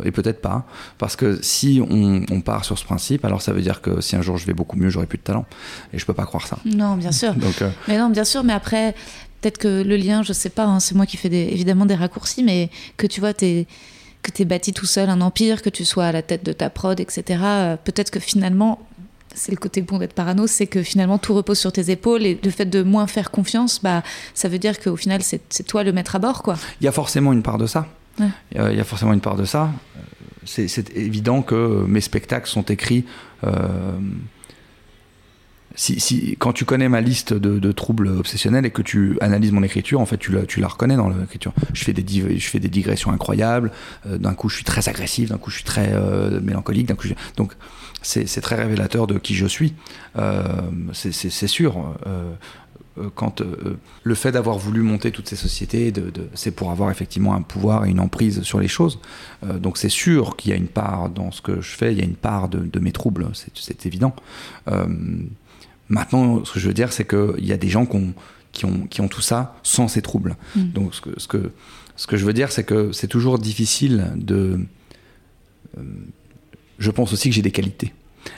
et 0.04 0.10
peut-être 0.10 0.40
pas. 0.40 0.66
Parce 0.98 1.16
que 1.16 1.38
si 1.42 1.82
on, 1.88 2.22
on 2.30 2.40
part 2.40 2.64
sur 2.64 2.78
ce 2.78 2.84
principe, 2.84 3.24
alors 3.24 3.42
ça 3.42 3.52
veut 3.52 3.62
dire 3.62 3.80
que 3.82 4.00
si 4.00 4.16
un 4.16 4.22
jour 4.22 4.38
je 4.38 4.46
vais 4.46 4.54
beaucoup 4.54 4.76
mieux, 4.76 4.88
j'aurai 4.88 5.06
plus 5.06 5.18
de 5.18 5.22
talent. 5.22 5.44
Et 5.92 5.98
je 5.98 6.06
peux 6.06 6.14
pas 6.14 6.24
croire 6.24 6.45
non, 6.64 6.96
bien 6.96 7.12
sûr. 7.12 7.30
Euh, 7.30 7.70
mais 7.88 7.98
non, 7.98 8.10
bien 8.10 8.24
sûr, 8.24 8.44
mais 8.44 8.52
après, 8.52 8.94
peut-être 9.40 9.58
que 9.58 9.82
le 9.82 9.96
lien, 9.96 10.22
je 10.22 10.32
sais 10.32 10.50
pas, 10.50 10.64
hein, 10.64 10.80
c'est 10.80 10.94
moi 10.94 11.06
qui 11.06 11.16
fais 11.16 11.28
évidemment 11.28 11.86
des 11.86 11.94
raccourcis, 11.94 12.42
mais 12.42 12.70
que 12.96 13.06
tu 13.06 13.20
vois, 13.20 13.32
es, 13.42 13.66
que 14.22 14.30
tu 14.30 14.42
es 14.42 14.44
bâti 14.44 14.72
tout 14.72 14.86
seul 14.86 15.08
un 15.08 15.20
empire, 15.20 15.62
que 15.62 15.70
tu 15.70 15.84
sois 15.84 16.06
à 16.06 16.12
la 16.12 16.22
tête 16.22 16.44
de 16.44 16.52
ta 16.52 16.70
prod, 16.70 16.98
etc. 16.98 17.40
Euh, 17.44 17.76
peut-être 17.82 18.10
que 18.10 18.20
finalement, 18.20 18.80
c'est 19.34 19.52
le 19.52 19.58
côté 19.58 19.82
bon 19.82 19.98
d'être 19.98 20.14
parano, 20.14 20.46
c'est 20.46 20.66
que 20.66 20.82
finalement 20.82 21.18
tout 21.18 21.34
repose 21.34 21.58
sur 21.58 21.72
tes 21.72 21.90
épaules 21.90 22.24
et 22.24 22.40
le 22.42 22.50
fait 22.50 22.64
de 22.64 22.82
moins 22.82 23.06
faire 23.06 23.30
confiance, 23.30 23.80
bah, 23.82 24.02
ça 24.34 24.48
veut 24.48 24.58
dire 24.58 24.80
qu'au 24.80 24.96
final, 24.96 25.20
c'est 25.22 25.66
toi 25.66 25.84
le 25.84 25.92
maître 25.92 26.16
à 26.16 26.18
bord. 26.18 26.42
quoi. 26.42 26.56
Il 26.80 26.84
y 26.84 26.88
a 26.88 26.92
forcément 26.92 27.32
une 27.32 27.42
part 27.42 27.58
de 27.58 27.66
ça. 27.66 27.86
Il 28.18 28.26
y, 28.54 28.80
a 28.80 28.84
forcément 28.84 29.12
une 29.12 29.20
part 29.20 29.36
de 29.36 29.44
ça. 29.44 29.70
C'est 30.46 30.96
évident 30.96 31.42
que 31.42 31.84
mes 31.86 32.00
spectacles 32.00 32.48
sont 32.48 32.62
écrits. 32.62 33.04
Euh, 33.44 33.50
si, 35.76 36.36
quand 36.38 36.52
tu 36.52 36.64
connais 36.64 36.88
ma 36.88 37.00
liste 37.00 37.34
de, 37.34 37.72
troubles 37.72 38.08
obsessionnels 38.08 38.64
et 38.64 38.70
que 38.70 38.82
tu 38.82 39.18
analyses 39.20 39.52
mon 39.52 39.62
écriture, 39.62 40.00
en 40.00 40.06
fait, 40.06 40.16
tu 40.16 40.32
la, 40.32 40.46
tu 40.46 40.60
la 40.60 40.68
reconnais 40.68 40.96
dans 40.96 41.08
l'écriture. 41.08 41.52
Je 41.74 41.84
fais 41.84 41.92
des, 41.92 42.38
je 42.38 42.48
fais 42.48 42.60
des 42.60 42.68
digressions 42.68 43.12
incroyables. 43.12 43.70
Euh, 44.06 44.16
d'un 44.16 44.34
coup, 44.34 44.48
je 44.48 44.56
suis 44.56 44.64
très 44.64 44.88
agressif. 44.88 45.28
D'un 45.28 45.38
coup, 45.38 45.50
je 45.50 45.56
suis 45.56 45.64
très 45.64 45.90
euh, 45.92 46.40
mélancolique. 46.40 46.86
D'un 46.86 46.94
coup, 46.94 47.08
donc 47.36 47.52
c'est 48.02 48.40
très 48.40 48.56
révélateur 48.56 49.06
de 49.06 49.18
qui 49.18 49.34
je 49.34 49.46
suis. 49.46 49.74
Euh, 50.16 50.42
c'est 50.92 51.48
sûr. 51.48 51.94
quand 53.14 53.42
le 54.04 54.14
fait 54.14 54.32
d'avoir 54.32 54.58
voulu 54.58 54.80
monter 54.80 55.10
toutes 55.10 55.28
ces 55.28 55.36
sociétés, 55.36 55.90
de, 55.90 56.12
c'est 56.34 56.52
pour 56.52 56.70
avoir 56.70 56.90
effectivement 56.90 57.34
un 57.34 57.42
pouvoir 57.42 57.84
et 57.84 57.90
une 57.90 58.00
emprise 58.00 58.42
sur 58.42 58.60
les 58.60 58.68
choses. 58.68 59.00
donc 59.42 59.76
c'est 59.76 59.88
sûr 59.88 60.36
qu'il 60.36 60.52
y 60.52 60.54
a 60.54 60.56
une 60.56 60.68
part 60.68 61.10
dans 61.10 61.32
ce 61.32 61.42
que 61.42 61.60
je 61.60 61.76
fais, 61.76 61.92
il 61.92 61.98
y 61.98 62.00
a 62.00 62.04
une 62.04 62.14
part 62.14 62.48
de, 62.48 62.60
de 62.60 62.78
mes 62.78 62.92
troubles, 62.92 63.28
c'est 63.34 63.86
évident. 63.86 64.14
Maintenant, 65.88 66.44
ce 66.44 66.52
que 66.52 66.60
je 66.60 66.66
veux 66.66 66.74
dire, 66.74 66.92
c'est 66.92 67.06
qu'il 67.06 67.44
y 67.44 67.52
a 67.52 67.56
des 67.56 67.68
gens 67.68 67.86
qui 67.86 67.96
ont, 67.96 68.14
qui, 68.88 69.00
ont, 69.00 69.08
tout 69.08 69.20
ça 69.20 69.56
sans 69.62 69.88
ces 69.88 70.02
troubles. 70.02 70.36
Mm. 70.54 70.70
Donc, 70.72 70.94
ce 70.94 71.00
que, 71.00 71.10
ce, 71.18 71.28
que, 71.28 71.50
ce 71.96 72.06
que 72.06 72.16
je 72.16 72.24
veux 72.24 72.32
dire, 72.32 72.50
c'est 72.50 72.64
que 72.64 72.92
c'est 72.92 73.08
toujours 73.08 73.38
difficile 73.38 74.12
de. 74.16 74.60
Euh, 75.78 75.82
je 76.78 76.90
pense 76.90 77.12
aussi 77.12 77.28
que 77.28 77.34
j'ai 77.34 77.42
des 77.42 77.52
qualités. 77.52 77.92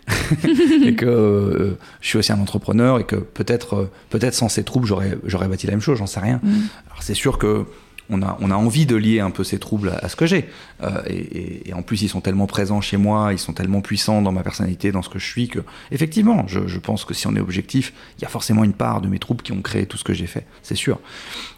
et 0.84 0.94
que 0.94 1.06
euh, 1.06 1.78
je 2.02 2.08
suis 2.08 2.18
aussi 2.18 2.30
un 2.30 2.40
entrepreneur 2.40 2.98
et 2.98 3.04
que 3.04 3.16
peut-être 3.16 3.74
euh, 3.74 3.90
peut-être 4.10 4.34
sans 4.34 4.50
ces 4.50 4.62
troubles 4.62 4.86
j'aurais 4.86 5.16
j'aurais 5.24 5.48
bâti 5.48 5.66
la 5.66 5.72
même 5.72 5.80
chose 5.80 5.96
j'en 5.96 6.06
sais 6.06 6.20
rien 6.20 6.40
mm. 6.42 6.52
alors 6.90 7.02
c'est 7.02 7.14
sûr 7.14 7.38
que 7.38 7.64
on 8.10 8.22
a, 8.22 8.38
on 8.40 8.50
a 8.50 8.54
envie 8.54 8.86
de 8.86 8.96
lier 8.96 9.20
un 9.20 9.30
peu 9.30 9.44
ces 9.44 9.58
troubles 9.58 9.92
à, 10.02 10.08
ce 10.08 10.16
que 10.16 10.26
j'ai. 10.26 10.48
Euh, 10.82 11.02
et, 11.06 11.72
en 11.74 11.82
plus, 11.82 12.02
ils 12.02 12.08
sont 12.08 12.20
tellement 12.20 12.46
présents 12.46 12.80
chez 12.80 12.96
moi, 12.96 13.32
ils 13.32 13.38
sont 13.38 13.52
tellement 13.52 13.80
puissants 13.80 14.22
dans 14.22 14.32
ma 14.32 14.42
personnalité, 14.42 14.92
dans 14.92 15.02
ce 15.02 15.08
que 15.08 15.18
je 15.18 15.26
suis, 15.26 15.48
que 15.48 15.60
effectivement, 15.90 16.46
je, 16.46 16.78
pense 16.78 17.04
que 17.04 17.14
si 17.14 17.26
on 17.26 17.36
est 17.36 17.40
objectif, 17.40 17.92
il 18.18 18.22
y 18.22 18.24
a 18.24 18.28
forcément 18.28 18.64
une 18.64 18.72
part 18.72 19.00
de 19.00 19.08
mes 19.08 19.18
troubles 19.18 19.42
qui 19.42 19.52
ont 19.52 19.60
créé 19.60 19.86
tout 19.86 19.98
ce 19.98 20.04
que 20.04 20.14
j'ai 20.14 20.26
fait, 20.26 20.46
c'est 20.62 20.74
sûr. 20.74 20.98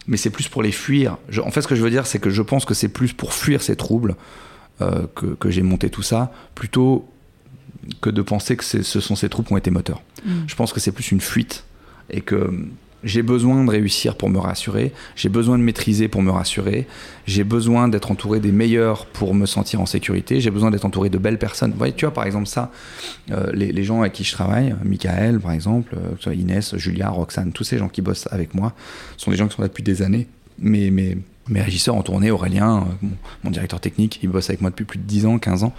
Mais 0.07 0.17
c'est 0.17 0.31
plus 0.31 0.49
pour 0.49 0.63
les 0.63 0.73
fuir. 0.73 1.19
en 1.45 1.51
fait, 1.51 1.63
ce 1.63 1.69
que 1.69 1.77
je 1.77 1.83
veux 1.83 1.91
dire, 1.91 2.07
c'est 2.07 2.19
que 2.19 2.31
je 2.31 2.43
pense 2.43 2.65
que 2.65 2.75
c'est 2.75 2.89
plus 2.89 3.13
pour 3.13 3.33
fuir 3.33 3.63
ces 3.63 3.77
troubles 3.77 4.17
euh, 4.81 5.07
que, 5.15 5.51
j'ai 5.51 5.63
monté 5.63 5.91
tout 5.91 6.03
ça, 6.03 6.33
plutôt 6.55 7.09
que 8.01 8.11
de 8.11 8.23
penser 8.23 8.57
que 8.57 8.65
ce 8.65 9.01
sont 9.01 9.15
ces 9.15 9.29
troubles 9.29 9.49
qui 9.49 9.55
ont 9.55 9.59
été 9.59 9.71
moteurs. 9.71 10.03
Mmh. 10.25 10.31
Je 10.47 10.55
pense 10.55 10.73
que 10.73 10.81
c'est 10.81 10.93
plus 10.93 11.13
une 11.13 11.21
fuite 11.21 11.65
et 12.11 12.21
que 12.21 12.51
j'ai 13.05 13.23
besoin 13.23 13.65
de 13.65 13.71
réussir 13.71 14.17
pour 14.17 14.29
me 14.29 14.39
rassurer, 14.39 14.93
j'ai 15.17 15.29
besoin 15.29 15.59
de 15.59 15.63
maîtriser 15.63 16.09
pour 16.09 16.23
me 16.23 16.31
rassurer, 16.31 16.87
j'ai 17.27 17.45
besoin 17.45 17.89
d'être 17.89 18.11
entouré 18.11 18.41
des 18.41 18.53
meilleurs 18.53 19.07
pour 19.07 19.35
me 19.35 19.47
sentir 19.47 19.81
en 19.81 19.87
sécurité, 19.87 20.41
j'ai 20.41 20.51
besoin 20.51 20.71
d'être 20.71 20.85
entouré 20.85 21.09
de 21.09 21.19
belles 21.19 21.39
personnes. 21.39 21.73
Vous 21.77 21.91
tu 21.91 22.05
vois, 22.05 22.15
par 22.15 22.25
exemple, 22.25 22.47
ça, 22.47 22.71
euh, 23.31 23.51
les, 23.53 23.85
gens 23.85 24.01
avec 24.01 24.13
qui 24.13 24.25
je 24.25 24.33
travaille, 24.33 24.75
Michael, 24.85 25.41
par 25.41 25.53
exemple, 25.53 25.97
euh, 26.27 26.35
Inès, 26.35 26.77
Julia, 26.77 27.09
Roxane, 27.09 27.53
tous 27.53 27.65
ces 27.65 27.79
gens 27.79 27.89
qui 27.89 28.03
bossent 28.03 28.29
avec 28.31 28.55
moi, 28.55 28.75
sont 29.17 29.31
des 29.31 29.37
gens 29.37 29.49
qui 29.49 29.57
sont 29.57 29.63
là 29.63 29.69
depuis 29.69 29.83
des 29.83 30.03
années. 30.03 30.27
Mes 30.59 31.17
régisseurs 31.55 31.97
en 31.97 32.03
tournée, 32.03 32.31
Aurélien, 32.31 32.87
euh, 33.03 33.07
mon, 33.45 33.51
directeur 33.51 33.81
technique, 33.81 34.21
il 34.23 34.29
bosse 34.29 34.51
avec 34.51 34.61
moi 34.61 34.71
depuis 34.71 34.85
plus 34.85 34.99
de 34.99 35.05
10 35.05 35.27
ans, 35.27 35.39
15 35.39 35.65
ans 35.65 35.73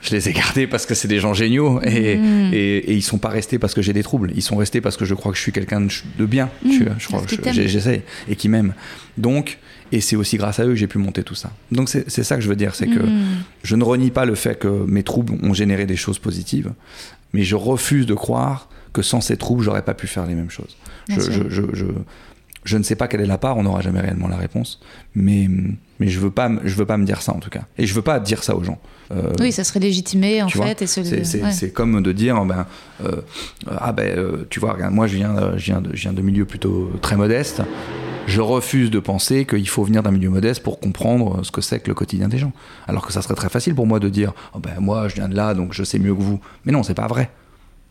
je 0.00 0.14
les 0.14 0.28
ai 0.28 0.32
gardés 0.32 0.66
parce 0.66 0.86
que 0.86 0.94
c'est 0.94 1.08
des 1.08 1.18
gens 1.18 1.34
géniaux 1.34 1.80
mm. 1.80 1.84
et, 1.84 2.78
et, 2.78 2.94
ils 2.94 3.02
sont 3.02 3.18
pas 3.18 3.28
restés 3.28 3.58
parce 3.58 3.74
que 3.74 3.82
j'ai 3.82 3.92
des 3.92 4.02
troubles. 4.02 4.32
Ils 4.34 4.42
sont 4.42 4.56
restés 4.56 4.80
parce 4.80 4.96
que 4.96 5.04
je 5.04 5.14
crois 5.14 5.32
que 5.32 5.36
je 5.36 5.42
suis 5.42 5.52
quelqu'un 5.52 5.80
de, 5.80 6.26
bien. 6.26 6.50
Mm. 6.64 6.70
je, 6.98 7.06
crois 7.06 7.22
que 7.22 7.52
j'essaie 7.52 8.02
et 8.28 8.36
qui 8.36 8.48
m'aime. 8.48 8.74
Donc, 9.18 9.58
et 9.92 10.00
c'est 10.00 10.16
aussi 10.16 10.36
grâce 10.36 10.60
à 10.60 10.64
eux 10.64 10.70
que 10.70 10.76
j'ai 10.76 10.86
pu 10.86 10.98
monter 10.98 11.22
tout 11.22 11.34
ça. 11.34 11.52
Donc 11.70 11.88
c'est 11.88 12.24
ça 12.24 12.36
que 12.36 12.42
je 12.42 12.48
veux 12.48 12.56
dire, 12.56 12.74
c'est 12.74 12.86
que 12.86 13.00
mm. 13.00 13.44
je 13.62 13.76
ne 13.76 13.84
renie 13.84 14.10
pas 14.10 14.24
le 14.24 14.34
fait 14.34 14.58
que 14.58 14.68
mes 14.68 15.02
troubles 15.02 15.34
ont 15.42 15.54
généré 15.54 15.86
des 15.86 15.96
choses 15.96 16.18
positives, 16.18 16.72
mais 17.32 17.42
je 17.42 17.56
refuse 17.56 18.06
de 18.06 18.14
croire 18.14 18.68
que 18.92 19.02
sans 19.02 19.20
ces 19.20 19.36
troubles, 19.36 19.62
j'aurais 19.62 19.84
pas 19.84 19.94
pu 19.94 20.06
faire 20.06 20.26
les 20.26 20.34
mêmes 20.34 20.50
choses. 20.50 20.76
Je, 21.08 21.20
je, 21.48 21.64
je, 21.72 21.86
je 22.64 22.76
ne 22.76 22.82
sais 22.82 22.96
pas 22.96 23.08
quelle 23.08 23.20
est 23.20 23.26
la 23.26 23.38
part, 23.38 23.56
on 23.56 23.64
n'aura 23.64 23.80
jamais 23.80 24.00
réellement 24.00 24.28
la 24.28 24.36
réponse, 24.36 24.80
mais, 25.14 25.48
mais 26.00 26.08
je 26.08 26.18
veux 26.18 26.30
pas, 26.30 26.50
je 26.64 26.74
veux 26.74 26.86
pas 26.86 26.96
me 26.96 27.04
dire 27.04 27.22
ça 27.22 27.32
en 27.32 27.38
tout 27.38 27.50
cas, 27.50 27.62
et 27.78 27.86
je 27.86 27.94
veux 27.94 28.02
pas 28.02 28.18
dire 28.18 28.42
ça 28.42 28.56
aux 28.56 28.64
gens. 28.64 28.78
Euh, 29.12 29.32
oui, 29.38 29.52
ça 29.52 29.64
serait 29.64 29.80
légitimé 29.80 30.42
en 30.42 30.48
fait. 30.48 30.86
C'est 30.86 31.72
comme 31.72 32.02
de 32.02 32.12
dire, 32.12 32.42
ben, 32.44 32.66
euh, 33.04 33.20
ah 33.68 33.92
ben, 33.92 34.18
euh, 34.18 34.46
tu 34.48 34.60
vois, 34.60 34.76
moi 34.90 35.06
je 35.06 35.16
viens, 35.16 35.56
je 35.56 35.64
viens, 35.64 35.80
de, 35.80 35.94
je 35.94 36.02
viens 36.02 36.12
de 36.12 36.22
milieu 36.22 36.46
plutôt 36.46 36.90
très 37.02 37.16
modeste. 37.16 37.62
Je 38.26 38.40
refuse 38.40 38.90
de 38.90 39.00
penser 39.00 39.44
qu'il 39.44 39.68
faut 39.68 39.82
venir 39.82 40.02
d'un 40.02 40.12
milieu 40.12 40.30
modeste 40.30 40.62
pour 40.62 40.78
comprendre 40.78 41.44
ce 41.44 41.50
que 41.50 41.60
c'est 41.60 41.80
que 41.80 41.88
le 41.88 41.94
quotidien 41.94 42.28
des 42.28 42.38
gens. 42.38 42.52
Alors 42.86 43.06
que 43.06 43.12
ça 43.12 43.22
serait 43.22 43.34
très 43.34 43.48
facile 43.48 43.74
pour 43.74 43.86
moi 43.86 43.98
de 43.98 44.08
dire, 44.08 44.32
oh 44.54 44.58
ben 44.58 44.78
moi 44.78 45.08
je 45.08 45.16
viens 45.16 45.28
de 45.28 45.34
là, 45.34 45.54
donc 45.54 45.72
je 45.72 45.82
sais 45.82 45.98
mieux 45.98 46.14
que 46.14 46.22
vous. 46.22 46.40
Mais 46.64 46.72
non, 46.72 46.82
c'est 46.82 46.94
pas 46.94 47.08
vrai 47.08 47.30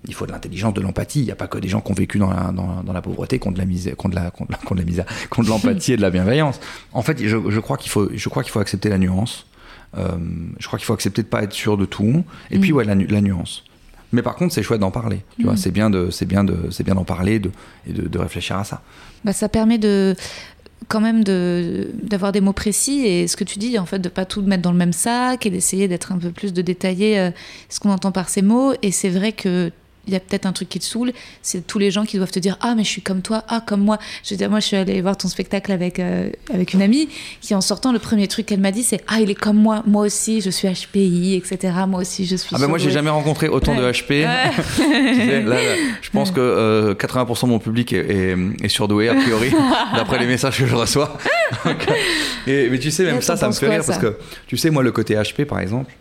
il 0.08 0.14
faut 0.14 0.26
de 0.26 0.32
l'intelligence, 0.32 0.74
de 0.74 0.82
l'empathie. 0.82 1.20
Il 1.20 1.26
n'y 1.26 1.32
a 1.32 1.36
pas 1.36 1.48
que 1.48 1.58
des 1.58 1.68
gens 1.68 1.82
qui 1.82 1.92
ont 1.92 1.96
vécu 1.96 2.20
dans 2.20 2.30
la, 2.30 2.52
dans, 2.52 2.94
la 2.94 3.02
pauvreté, 3.02 3.40
qui 3.40 3.48
ont 3.48 3.52
de 3.52 3.58
la 3.58 3.66
misère, 3.66 3.96
qui 3.98 4.06
ont 4.06 4.10
de 4.10 4.16
la, 4.16 4.32
qui 4.32 4.44
de 4.44 4.80
la 4.80 4.86
misère, 4.86 5.06
qui 5.06 5.40
ont 5.40 5.44
de 5.44 5.50
l'empathie 5.50 5.94
et 5.94 5.98
de 5.98 6.02
la 6.02 6.10
bienveillance. 6.10 6.60
En 6.94 7.02
fait, 7.02 7.22
je, 7.22 7.38
je 7.50 7.60
crois 7.60 7.78
qu'il 7.78 7.92
faut, 7.92 8.10
je 8.14 8.30
crois 8.30 8.44
qu'il 8.44 8.52
faut 8.52 8.60
accepter 8.60 8.90
la 8.90 8.98
nuance. 8.98 9.46
Euh, 9.98 10.18
je 10.60 10.68
crois 10.68 10.78
qu'il 10.78 10.86
faut 10.86 10.94
accepter 10.94 11.24
de 11.24 11.28
pas 11.28 11.44
être 11.44 11.54
sûr 11.54 11.78
de 11.78 11.86
tout. 11.86 12.24
Et 12.52 12.60
puis, 12.60 12.72
ouais, 12.72 12.86
la, 12.86 12.96
la 12.96 13.22
nuance. 13.22 13.64
Mais 14.12 14.22
par 14.22 14.36
contre, 14.36 14.54
c'est 14.54 14.64
chouette 14.64 14.80
d'en 14.80 14.92
parler. 14.92 15.24
Tu 15.38 15.44
vois, 15.44 15.58
c'est 15.58 15.72
bien 15.72 15.90
de, 15.90 16.10
c'est 16.10 16.26
bien 16.26 16.44
de, 16.44 16.70
c'est 16.72 16.84
bien 16.84 16.96
d'en 16.96 17.04
parler 17.04 17.40
de, 17.40 17.52
et 17.88 17.94
de, 17.94 18.08
de 18.08 18.20
réfléchir 18.20 18.58
à 18.58 18.64
ça. 18.64 18.82
Bah, 19.24 19.34
ça 19.34 19.50
permet 19.50 19.78
de 19.78 20.16
quand 20.88 21.02
même 21.02 21.24
de 21.24 21.92
d'avoir 22.04 22.32
des 22.32 22.42
mots 22.42 22.54
précis 22.54 23.06
et 23.06 23.28
ce 23.28 23.36
que 23.36 23.44
tu 23.44 23.60
dis 23.60 23.78
en 23.78 23.86
fait 23.86 24.00
de 24.00 24.10
pas 24.10 24.26
tout 24.26 24.42
mettre 24.42 24.64
dans 24.64 24.72
le 24.72 24.78
même 24.78 24.94
sac 24.94 25.46
et 25.46 25.50
d'essayer 25.50 25.88
d'être 25.88 26.12
un 26.14 26.18
peu 26.18 26.32
plus 26.32 26.54
de 26.54 26.62
détailler 26.62 27.20
euh, 27.20 27.32
ce 27.68 27.80
qu'on 27.80 27.92
entend 27.92 28.12
par 28.12 28.30
ces 28.30 28.42
mots 28.42 28.74
et 28.82 28.92
c'est 28.92 29.10
vrai 29.10 29.34
que 29.34 29.72
il 30.10 30.14
y 30.14 30.18
a 30.18 30.20
peut-être 30.20 30.46
un 30.46 30.52
truc 30.54 30.70
qui 30.70 30.80
te 30.80 30.86
saoule, 30.86 31.12
c'est 31.42 31.66
tous 31.66 31.80
les 31.80 31.92
gens 31.92 32.06
qui 32.06 32.18
doivent 32.18 32.32
te 32.32 32.40
dire 32.40 32.58
ah 32.62 32.74
mais 32.76 32.84
je 32.84 32.90
suis 32.90 33.02
comme 33.02 33.22
toi, 33.22 33.44
ah 33.48 33.62
comme 33.66 33.82
moi. 33.82 33.98
Je 34.24 34.34
veux 34.34 34.38
dire 34.38 34.50
moi 34.50 34.60
je 34.60 34.66
suis 34.68 34.76
allée 34.78 35.02
voir 35.02 35.18
ton 35.18 35.28
spectacle 35.28 35.72
avec 35.72 36.00
euh, 36.00 36.30
avec 36.54 36.74
une 36.74 36.82
amie 36.82 37.10
qui 37.42 37.54
en 37.56 37.62
sortant 37.62 37.92
le 37.92 38.00
premier 38.00 38.28
truc 38.28 38.46
qu'elle 38.48 38.60
m'a 38.60 38.72
dit 38.72 38.84
c'est 38.84 39.02
ah 39.08 39.20
il 39.22 39.30
est 39.30 39.36
comme 39.36 39.58
moi, 39.58 39.84
moi 39.86 40.06
aussi 40.06 40.42
je 40.42 40.50
suis 40.50 40.68
HPI 40.68 41.36
etc. 41.36 41.74
Moi 41.88 42.02
aussi 42.02 42.26
je 42.26 42.36
suis. 42.36 42.56
Ah 42.56 42.60
ben 42.60 42.68
moi, 42.68 42.78
j'ai 42.78 42.92
jamais 42.92 43.10
rencontré 43.10 43.48
autant 43.48 43.76
de. 43.76 43.90
HP. 43.90 44.24
Là, 44.80 45.42
là, 45.42 45.58
je 46.02 46.10
pense 46.10 46.32
que 46.32 46.40
euh, 46.40 46.94
80% 46.96 47.44
de 47.44 47.50
mon 47.50 47.60
public 47.60 47.94
est, 47.94 47.98
est- 48.10 48.36
est 48.64 48.68
surdoué, 48.70 49.10
a 49.10 49.16
priori, 49.16 49.52
d'après 49.96 50.20
les 50.20 50.26
messages 50.26 50.58
que 50.58 50.66
je 50.66 50.76
reçois. 50.76 51.18
Et, 52.48 52.70
mais 52.70 52.80
tu 52.80 52.92
sais, 52.92 53.04
même 53.04 53.18
Et 53.18 53.22
ça, 53.22 53.38
ça 53.38 53.48
me 53.48 53.54
fait 53.54 53.66
quoi, 53.68 53.76
rire 53.76 53.84
ça 53.84 53.94
parce 53.94 54.04
que, 54.04 54.18
tu 54.48 54.58
sais, 54.58 54.70
moi, 54.70 54.84
le 54.84 54.92
côté 54.92 55.16
HP, 55.16 55.46
par 55.46 55.60
exemple, 55.60 55.92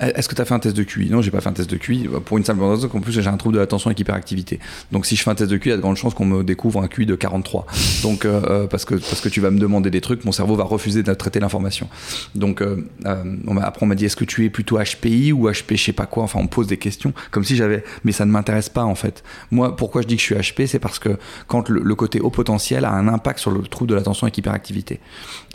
est-ce 0.00 0.28
que 0.28 0.34
tu 0.34 0.40
as 0.40 0.44
fait 0.44 0.54
un 0.54 0.58
test 0.58 0.76
de 0.76 0.82
QI? 0.82 1.10
Non, 1.10 1.22
j'ai 1.22 1.30
pas 1.30 1.40
fait 1.40 1.48
un 1.48 1.52
test 1.52 1.70
de 1.70 1.76
QI. 1.76 2.08
Pour 2.24 2.38
une 2.38 2.44
simple 2.44 2.62
raison 2.62 2.88
qu'en 2.88 3.00
plus, 3.00 3.12
j'ai 3.12 3.26
un 3.26 3.36
trouble 3.36 3.54
de 3.56 3.60
l'attention 3.60 3.88
avec 3.88 4.00
hyperactivité. 4.00 4.58
Donc, 4.92 5.06
si 5.06 5.16
je 5.16 5.22
fais 5.22 5.30
un 5.30 5.34
test 5.34 5.50
de 5.50 5.56
QI, 5.56 5.68
il 5.68 5.70
y 5.70 5.74
a 5.74 5.76
de 5.76 5.82
grandes 5.82 5.96
chances 5.96 6.14
qu'on 6.14 6.24
me 6.24 6.42
découvre 6.42 6.82
un 6.82 6.88
QI 6.88 7.06
de 7.06 7.14
43. 7.14 7.66
Donc, 8.02 8.24
euh, 8.24 8.40
euh, 8.48 8.66
parce, 8.66 8.84
que, 8.84 8.94
parce 8.94 9.20
que 9.20 9.28
tu 9.28 9.40
vas 9.40 9.50
me 9.50 9.58
demander 9.58 9.90
des 9.90 10.00
trucs, 10.00 10.24
mon 10.24 10.32
cerveau 10.32 10.56
va 10.56 10.64
refuser 10.64 11.02
de 11.02 11.12
traiter 11.14 11.40
l'information. 11.40 11.88
Donc, 12.34 12.62
euh, 12.62 12.84
après, 13.04 13.82
on 13.82 13.86
m'a 13.86 13.94
dit 13.94 14.04
est-ce 14.06 14.16
que 14.16 14.24
tu 14.24 14.44
es 14.44 14.50
plutôt 14.50 14.78
HPI 14.78 15.32
ou 15.32 15.48
HP, 15.48 15.76
je 15.76 15.84
sais 15.84 15.92
pas 15.92 16.06
quoi? 16.06 16.24
Enfin, 16.24 16.38
on 16.40 16.44
me 16.44 16.48
pose 16.48 16.66
des 16.66 16.76
questions 16.78 17.12
comme 17.30 17.44
si 17.44 17.56
j'avais. 17.56 17.84
Mais 18.04 18.12
ça 18.12 18.24
ne 18.24 18.30
m'intéresse 18.30 18.68
pas, 18.68 18.84
en 18.84 18.94
fait. 18.94 19.22
Moi, 19.50 19.76
pourquoi 19.76 20.02
je 20.02 20.06
dis 20.06 20.16
que 20.16 20.22
je 20.22 20.26
suis 20.26 20.34
HP 20.34 20.66
C'est 20.66 20.78
parce 20.78 20.98
que 20.98 21.10
quand 21.46 21.68
le, 21.68 21.94
côté 21.94 22.20
haut 22.20 22.30
potentiel 22.30 22.84
a 22.84 22.92
un 22.92 23.08
impact 23.08 23.38
sur 23.40 23.50
le 23.50 23.60
trouble 23.62 23.90
de 23.90 23.94
l'attention 23.94 24.24
avec 24.24 24.38
hyperactivité. 24.38 25.00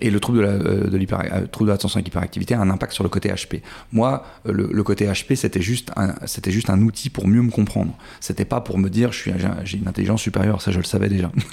Et 0.02 0.10
le 0.12 0.20
trouble 0.20 0.40
de, 0.40 0.44
la, 0.44 0.50
euh, 0.50 0.88
de 0.90 0.98
l'hyper- 0.98 1.24
euh, 1.34 1.48
trouble 1.48 1.70
de 1.70 1.74
l'attention 1.74 1.98
avec 1.98 2.08
hyperactivité 2.08 2.54
a 2.54 2.60
un 2.62 2.70
impact 2.70 2.94
sur 2.94 3.04
le 3.04 3.10
côté 3.10 3.30
HP. 3.30 3.62
Moi, 3.96 4.24
euh, 4.48 4.52
le, 4.52 4.70
le 4.72 4.84
côté 4.84 5.06
HP, 5.08 5.36
c'était 5.36 5.62
juste, 5.62 5.92
un, 5.96 6.14
c'était 6.28 6.52
juste 6.52 6.70
un 6.70 6.80
outil 6.82 7.10
pour 7.10 7.28
mieux 7.28 7.42
me 7.42 7.50
comprendre. 7.50 7.98
C'était 8.20 8.46
pas 8.46 8.62
pour 8.62 8.78
me 8.78 8.90
dire 8.90 9.12
je 9.12 9.18
suis, 9.18 9.32
j'ai- 9.64 9.78
une 9.80 9.88
intelligence 9.88 10.22
supérieure, 10.22 10.62
ça 10.62 10.70
je 10.72 10.78
le 10.78 10.84
savais 10.84 11.10
déjà. 11.10 11.32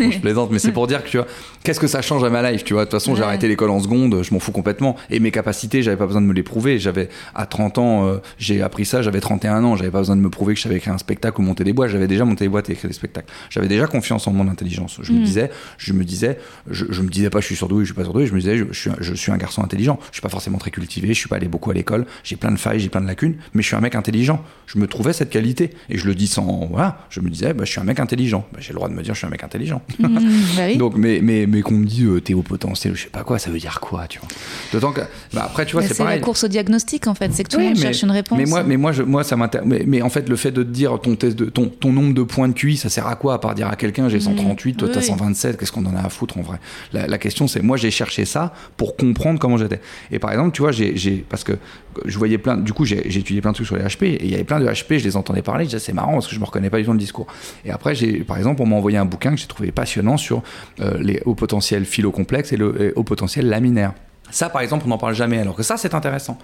Bon, 0.00 0.10
je 0.10 0.18
plaisante, 0.18 0.50
mais 0.50 0.58
c'est 0.58 0.72
pour 0.72 0.86
dire 0.86 1.04
que 1.04 1.08
tu 1.08 1.16
vois, 1.18 1.26
qu'est-ce 1.62 1.80
que 1.80 1.86
ça 1.86 2.02
change 2.02 2.24
à 2.24 2.30
ma 2.30 2.50
life, 2.50 2.64
tu 2.64 2.72
vois? 2.74 2.84
De 2.84 2.90
toute 2.90 2.98
façon, 3.00 3.14
j'ai 3.14 3.22
arrêté 3.22 3.46
l'école 3.48 3.70
en 3.70 3.80
seconde, 3.80 4.22
je 4.22 4.32
m'en 4.34 4.40
fous 4.40 4.52
complètement. 4.52 4.96
Et 5.10 5.20
mes 5.20 5.30
capacités, 5.30 5.82
j'avais 5.82 5.96
pas 5.96 6.06
besoin 6.06 6.20
de 6.22 6.26
me 6.26 6.32
les 6.32 6.42
prouver. 6.42 6.78
J'avais, 6.78 7.08
à 7.34 7.46
30 7.46 7.78
ans, 7.78 8.06
euh, 8.06 8.16
j'ai 8.38 8.62
appris 8.62 8.84
ça, 8.84 9.02
j'avais 9.02 9.20
31 9.20 9.62
ans, 9.64 9.76
j'avais 9.76 9.90
pas 9.90 9.98
besoin 9.98 10.16
de 10.16 10.20
me 10.20 10.30
prouver 10.30 10.54
que 10.54 10.58
je 10.58 10.62
savais 10.64 10.76
écrire 10.76 10.94
un 10.94 10.98
spectacle 10.98 11.40
ou 11.40 11.44
monter 11.44 11.64
des 11.64 11.72
boîtes. 11.72 11.90
J'avais 11.90 12.08
déjà 12.08 12.24
monté 12.24 12.44
des 12.44 12.48
boîtes 12.48 12.68
et 12.70 12.72
écrit 12.72 12.88
des 12.88 12.94
spectacles. 12.94 13.32
J'avais 13.50 13.68
déjà 13.68 13.86
confiance 13.86 14.26
en 14.26 14.32
mon 14.32 14.48
intelligence. 14.48 14.98
Je 15.02 15.12
me 15.12 15.24
disais, 15.24 15.50
je 15.78 15.92
me 15.92 16.04
disais, 16.04 16.38
je, 16.70 16.86
je 16.90 17.02
me 17.02 17.08
disais 17.08 17.30
pas 17.30 17.40
je 17.40 17.46
suis 17.46 17.56
surdoué, 17.56 17.80
je 17.84 17.86
suis 17.86 17.94
pas 17.94 18.04
surdoué, 18.04 18.26
je 18.26 18.34
me 18.34 18.40
disais, 18.40 18.56
je, 18.56 18.64
je 18.70 18.78
suis, 18.78 18.90
un, 18.90 18.96
je 19.00 19.14
suis 19.14 19.32
un 19.32 19.36
garçon 19.36 19.62
intelligent. 19.62 19.98
Je 20.10 20.14
suis 20.16 20.22
pas 20.22 20.28
forcément 20.28 20.53
très 20.58 20.70
cultivé, 20.70 21.08
je 21.08 21.18
suis 21.18 21.28
pas 21.28 21.36
allé 21.36 21.48
beaucoup 21.48 21.70
à 21.70 21.74
l'école, 21.74 22.06
j'ai 22.22 22.36
plein 22.36 22.50
de 22.52 22.58
failles, 22.58 22.80
j'ai 22.80 22.88
plein 22.88 23.00
de 23.00 23.06
lacunes, 23.06 23.36
mais 23.54 23.62
je 23.62 23.68
suis 23.68 23.76
un 23.76 23.80
mec 23.80 23.94
intelligent. 23.94 24.42
Je 24.66 24.78
me 24.78 24.86
trouvais 24.86 25.12
cette 25.12 25.30
qualité. 25.30 25.70
Et 25.88 25.98
je 25.98 26.06
le 26.06 26.14
dis 26.14 26.26
sans, 26.26 26.66
voilà, 26.70 26.98
je 27.10 27.20
me 27.20 27.30
disais, 27.30 27.52
bah, 27.54 27.64
je 27.64 27.70
suis 27.70 27.80
un 27.80 27.84
mec 27.84 28.00
intelligent. 28.00 28.46
Bah, 28.52 28.58
j'ai 28.60 28.70
le 28.70 28.76
droit 28.76 28.88
de 28.88 28.94
me 28.94 29.02
dire, 29.02 29.14
je 29.14 29.18
suis 29.18 29.26
un 29.26 29.30
mec 29.30 29.42
intelligent. 29.44 29.82
Mmh, 30.04 30.18
bah 30.56 30.62
oui. 30.68 30.76
Donc, 30.76 30.96
mais, 30.96 31.20
mais, 31.22 31.46
mais 31.46 31.62
qu'on 31.62 31.74
me 31.74 31.86
dit 31.86 32.04
euh, 32.04 32.20
t'es 32.20 32.34
au 32.34 32.42
potentiel, 32.42 32.94
je 32.94 33.04
sais 33.04 33.08
pas 33.08 33.24
quoi, 33.24 33.38
ça 33.38 33.50
veut 33.50 33.58
dire 33.58 33.80
quoi, 33.80 34.06
tu 34.06 34.18
vois? 34.18 34.28
D'autant 34.72 34.92
que, 34.92 35.00
après, 35.36 35.64
tu 35.66 35.72
vois, 35.72 35.82
c'est 35.82 35.94
c'est 35.94 36.04
la 36.04 36.18
course 36.18 36.44
au 36.44 36.48
diagnostic 36.48 37.06
en 37.06 37.14
fait, 37.14 37.32
c'est 37.32 37.44
que 37.44 37.48
tout 37.48 37.56
le 37.58 37.64
Oui, 37.64 37.68
monde 37.70 37.78
cherche 37.78 38.02
une 38.02 38.10
réponse. 38.10 38.38
Mais 38.38 38.44
moi, 38.44 38.62
mais 38.62 38.76
moi, 38.76 38.92
je, 38.92 39.02
moi 39.02 39.24
ça 39.24 39.36
m'intéresse. 39.36 39.66
Mais, 39.66 39.84
mais 39.86 40.02
en 40.02 40.10
fait, 40.10 40.28
le 40.28 40.36
fait 40.36 40.50
de 40.50 40.62
te 40.62 40.68
dire 40.68 41.00
ton 41.00 41.16
test 41.16 41.36
de 41.36 41.46
ton, 41.46 41.68
ton 41.68 41.92
nombre 41.92 42.14
de 42.14 42.22
points 42.22 42.48
de 42.48 42.52
QI, 42.52 42.76
ça 42.76 42.88
sert 42.90 43.06
à 43.06 43.16
quoi 43.16 43.34
à 43.34 43.38
part 43.38 43.54
dire 43.54 43.68
à 43.68 43.76
quelqu'un 43.76 44.08
j'ai 44.08 44.20
138, 44.20 44.74
toi 44.74 44.88
oui, 44.88 44.94
t'as 44.94 45.00
oui. 45.00 45.06
127, 45.06 45.58
qu'est-ce 45.58 45.72
qu'on 45.72 45.86
en 45.86 45.96
a 45.96 46.00
à 46.00 46.08
foutre 46.08 46.38
en 46.38 46.42
vrai? 46.42 46.58
La, 46.92 47.06
la 47.06 47.18
question 47.18 47.48
c'est 47.48 47.62
moi 47.62 47.76
j'ai 47.76 47.90
cherché 47.90 48.24
ça 48.24 48.52
pour 48.76 48.96
comprendre 48.96 49.38
comment 49.38 49.56
j'étais. 49.56 49.80
Et 50.10 50.18
par 50.18 50.32
exemple, 50.32 50.43
tu 50.52 50.62
vois, 50.62 50.72
j'ai, 50.72 51.24
parce 51.28 51.44
que 51.44 51.52
je 52.04 52.18
voyais 52.18 52.38
plein, 52.38 52.56
du 52.56 52.72
coup 52.72 52.84
j'ai, 52.84 53.06
étudié 53.06 53.40
plein 53.40 53.50
de 53.50 53.56
trucs 53.56 53.66
sur 53.66 53.76
les 53.76 53.84
HP 53.84 54.04
et 54.04 54.24
il 54.24 54.30
y 54.30 54.34
avait 54.34 54.44
plein 54.44 54.60
de 54.60 54.66
HP, 54.66 54.98
je 54.98 55.04
les 55.04 55.16
entendais 55.16 55.42
parler, 55.42 55.66
c'est 55.68 55.92
marrant 55.92 56.14
parce 56.14 56.28
que 56.28 56.34
je 56.34 56.40
me 56.40 56.44
reconnais 56.44 56.70
pas 56.70 56.78
du 56.78 56.84
tout 56.84 56.88
dans 56.88 56.94
le 56.94 56.98
discours. 56.98 57.26
Et 57.64 57.70
après, 57.70 57.94
j'ai, 57.94 58.24
par 58.24 58.36
exemple, 58.36 58.62
on 58.62 58.66
m'a 58.66 58.76
envoyé 58.76 58.98
un 58.98 59.04
bouquin 59.04 59.30
que 59.30 59.36
j'ai 59.36 59.46
trouvé 59.46 59.72
passionnant 59.72 60.16
sur 60.16 60.42
euh, 60.80 60.98
les 61.00 61.20
hauts 61.24 61.34
potentiels 61.34 61.84
philo-complexes 61.84 62.52
et 62.52 62.56
le 62.56 62.82
et 62.82 62.92
hauts 62.94 63.04
potentiels 63.04 63.48
laminaires. 63.48 63.94
Ça, 64.34 64.48
par 64.48 64.62
exemple, 64.62 64.82
on 64.86 64.88
n'en 64.88 64.98
parle 64.98 65.14
jamais, 65.14 65.38
alors 65.38 65.54
que 65.54 65.62
ça, 65.62 65.76
c'est 65.76 65.94
intéressant. 65.94 66.36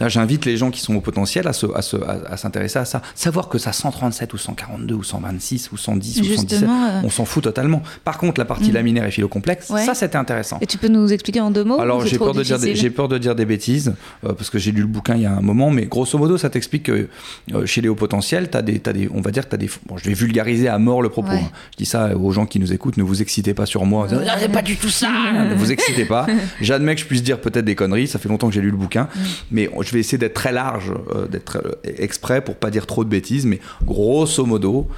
Là, 0.00 0.08
j'invite 0.08 0.46
les 0.46 0.56
gens 0.56 0.70
qui 0.70 0.80
sont 0.80 0.94
au 0.96 1.00
potentiel 1.02 1.46
à, 1.46 1.52
se, 1.52 1.66
à, 1.74 1.82
se, 1.82 1.96
à, 1.96 2.18
à 2.32 2.36
s'intéresser 2.38 2.78
à 2.78 2.84
ça. 2.86 3.02
Savoir 3.14 3.48
que 3.50 3.58
ça 3.58 3.72
137 3.72 4.32
ou 4.32 4.38
142 4.38 4.94
ou 4.94 5.02
126 5.02 5.70
ou 5.72 5.76
110 5.76 6.20
ou 6.20 6.24
117, 6.24 6.48
Justement, 6.50 6.86
euh, 6.86 7.00
on 7.04 7.10
s'en 7.10 7.26
fout 7.26 7.44
totalement. 7.44 7.82
Par 8.04 8.16
contre, 8.16 8.40
la 8.40 8.46
partie 8.46 8.72
laminaire 8.72 9.04
et 9.04 9.10
philo-complexe, 9.10 9.68
Ouais. 9.70 9.84
ça, 9.84 9.94
c'était 9.94 10.16
intéressant. 10.16 10.58
Et 10.62 10.66
tu 10.66 10.78
peux 10.78 10.88
nous 10.88 11.12
expliquer 11.12 11.40
en 11.40 11.50
deux 11.50 11.64
mots 11.64 11.78
Alors 11.80 12.06
j'ai 12.06 12.16
peur, 12.18 12.32
de 12.32 12.42
dire 12.42 12.58
des, 12.58 12.66
difficile 12.68 12.82
j'ai 12.82 12.90
peur 12.90 13.08
de 13.08 13.18
dire 13.18 13.34
des 13.34 13.44
bêtises, 13.44 13.94
euh, 14.24 14.32
parce 14.32 14.48
que 14.48 14.58
j'ai 14.58 14.72
lu 14.72 14.80
le 14.80 14.86
bouquin 14.86 15.14
il 15.16 15.22
y 15.22 15.26
a 15.26 15.32
un 15.32 15.42
moment, 15.42 15.70
mais 15.70 15.84
grosso 15.86 16.16
modo 16.18 16.38
ça 16.38 16.48
t'explique 16.50 16.84
que 16.84 17.08
euh, 17.52 17.66
chez 17.66 17.80
les 17.82 17.88
hauts 17.88 17.94
potentiels, 17.94 18.48
t'as 18.48 18.62
des, 18.62 18.78
t'as 18.78 18.92
des, 18.94 19.10
on 19.12 19.20
va 19.20 19.30
dire 19.30 19.44
que 19.44 19.50
t'as 19.50 19.56
des... 19.58 19.68
Bon, 19.86 19.96
je 19.98 20.04
vais 20.04 20.14
vulgariser 20.14 20.68
à 20.68 20.78
mort 20.78 21.02
le 21.02 21.10
propos. 21.10 21.32
Ouais. 21.32 21.36
hein. 21.38 21.50
Je 21.72 21.76
dis 21.78 21.86
ça 21.86 22.16
aux 22.16 22.30
gens 22.32 22.46
qui 22.46 22.58
nous 22.60 22.72
écoutent, 22.72 22.96
ne 22.96 23.02
vous 23.02 23.20
excitez 23.20 23.52
pas 23.52 23.66
sur 23.66 23.84
moi. 23.84 24.08
Ah, 24.10 24.36
c'est 24.40 24.50
pas 24.50 24.62
du 24.62 24.76
tout 24.76 24.88
ça 24.88 25.08
Ne 25.32 25.54
vous 25.54 25.70
excitez 25.72 26.04
pas. 26.06 26.26
J'admets 26.60 26.94
que 26.94 27.00
je 27.02 27.06
puisse 27.06 27.22
dire 27.26 27.40
peut-être 27.40 27.64
des 27.64 27.74
conneries, 27.74 28.08
ça 28.08 28.18
fait 28.18 28.28
longtemps 28.28 28.48
que 28.48 28.54
j'ai 28.54 28.60
lu 28.62 28.70
le 28.70 28.76
bouquin, 28.76 29.08
mais 29.50 29.68
je 29.82 29.92
vais 29.92 30.00
essayer 30.00 30.18
d'être 30.18 30.34
très 30.34 30.52
large, 30.52 30.92
euh, 31.14 31.26
d'être 31.28 31.58
euh, 31.58 31.72
exprès 31.98 32.40
pour 32.40 32.54
pas 32.56 32.70
dire 32.70 32.86
trop 32.86 33.04
de 33.04 33.10
bêtises, 33.10 33.44
mais 33.46 33.60
grosso 33.84 34.44
modo, 34.46 34.88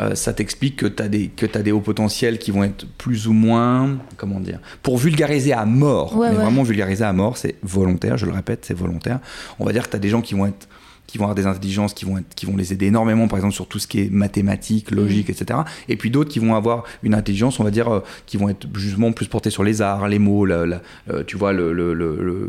euh, 0.00 0.14
ça 0.14 0.32
t'explique 0.32 0.76
que 0.76 0.86
tu 0.86 1.02
as 1.02 1.08
des 1.08 1.28
que 1.28 1.46
des 1.62 1.72
hauts 1.72 1.80
potentiels 1.80 2.38
qui 2.38 2.50
vont 2.50 2.64
être 2.64 2.86
plus 2.98 3.26
ou 3.28 3.32
moins 3.32 3.98
comment 4.16 4.40
dire 4.40 4.58
pour 4.82 4.96
vulgariser 4.96 5.52
à 5.52 5.64
mort 5.66 6.16
Ouais, 6.16 6.30
mais 6.30 6.36
ouais. 6.36 6.42
vraiment 6.42 6.62
vulgariser 6.62 7.04
à 7.04 7.12
mort 7.12 7.36
c'est 7.36 7.56
volontaire 7.62 8.16
je 8.16 8.26
le 8.26 8.32
répète 8.32 8.64
c'est 8.64 8.76
volontaire 8.76 9.18
on 9.58 9.64
va 9.64 9.72
dire 9.72 9.84
que 9.84 9.90
tu 9.90 9.96
as 9.96 10.00
des 10.00 10.08
gens 10.08 10.22
qui 10.22 10.34
vont 10.34 10.46
être 10.46 10.68
qui 11.06 11.18
vont 11.18 11.24
avoir 11.24 11.34
des 11.34 11.46
intelligences 11.46 11.92
qui 11.92 12.04
vont 12.06 12.16
être, 12.18 12.34
qui 12.34 12.46
vont 12.46 12.56
les 12.56 12.72
aider 12.72 12.86
énormément 12.86 13.28
par 13.28 13.38
exemple 13.38 13.54
sur 13.54 13.66
tout 13.66 13.78
ce 13.78 13.86
qui 13.86 14.00
est 14.00 14.10
mathématiques 14.10 14.90
logique 14.90 15.28
etc 15.28 15.60
et 15.88 15.96
puis 15.96 16.10
d'autres 16.10 16.30
qui 16.30 16.38
vont 16.38 16.54
avoir 16.54 16.84
une 17.02 17.14
intelligence 17.14 17.60
on 17.60 17.64
va 17.64 17.70
dire 17.70 17.92
euh, 17.92 18.00
qui 18.24 18.38
vont 18.38 18.48
être 18.48 18.66
justement 18.74 19.12
plus 19.12 19.26
portés 19.26 19.50
sur 19.50 19.62
les 19.62 19.82
arts 19.82 20.08
les 20.08 20.18
mots 20.18 20.46
la- 20.46 20.64
la- 20.64 20.80
euh, 21.10 21.22
tu 21.26 21.36
vois 21.36 21.52
le, 21.52 21.72
le- 21.74 21.92
le- 21.92 22.16
le- 22.22 22.48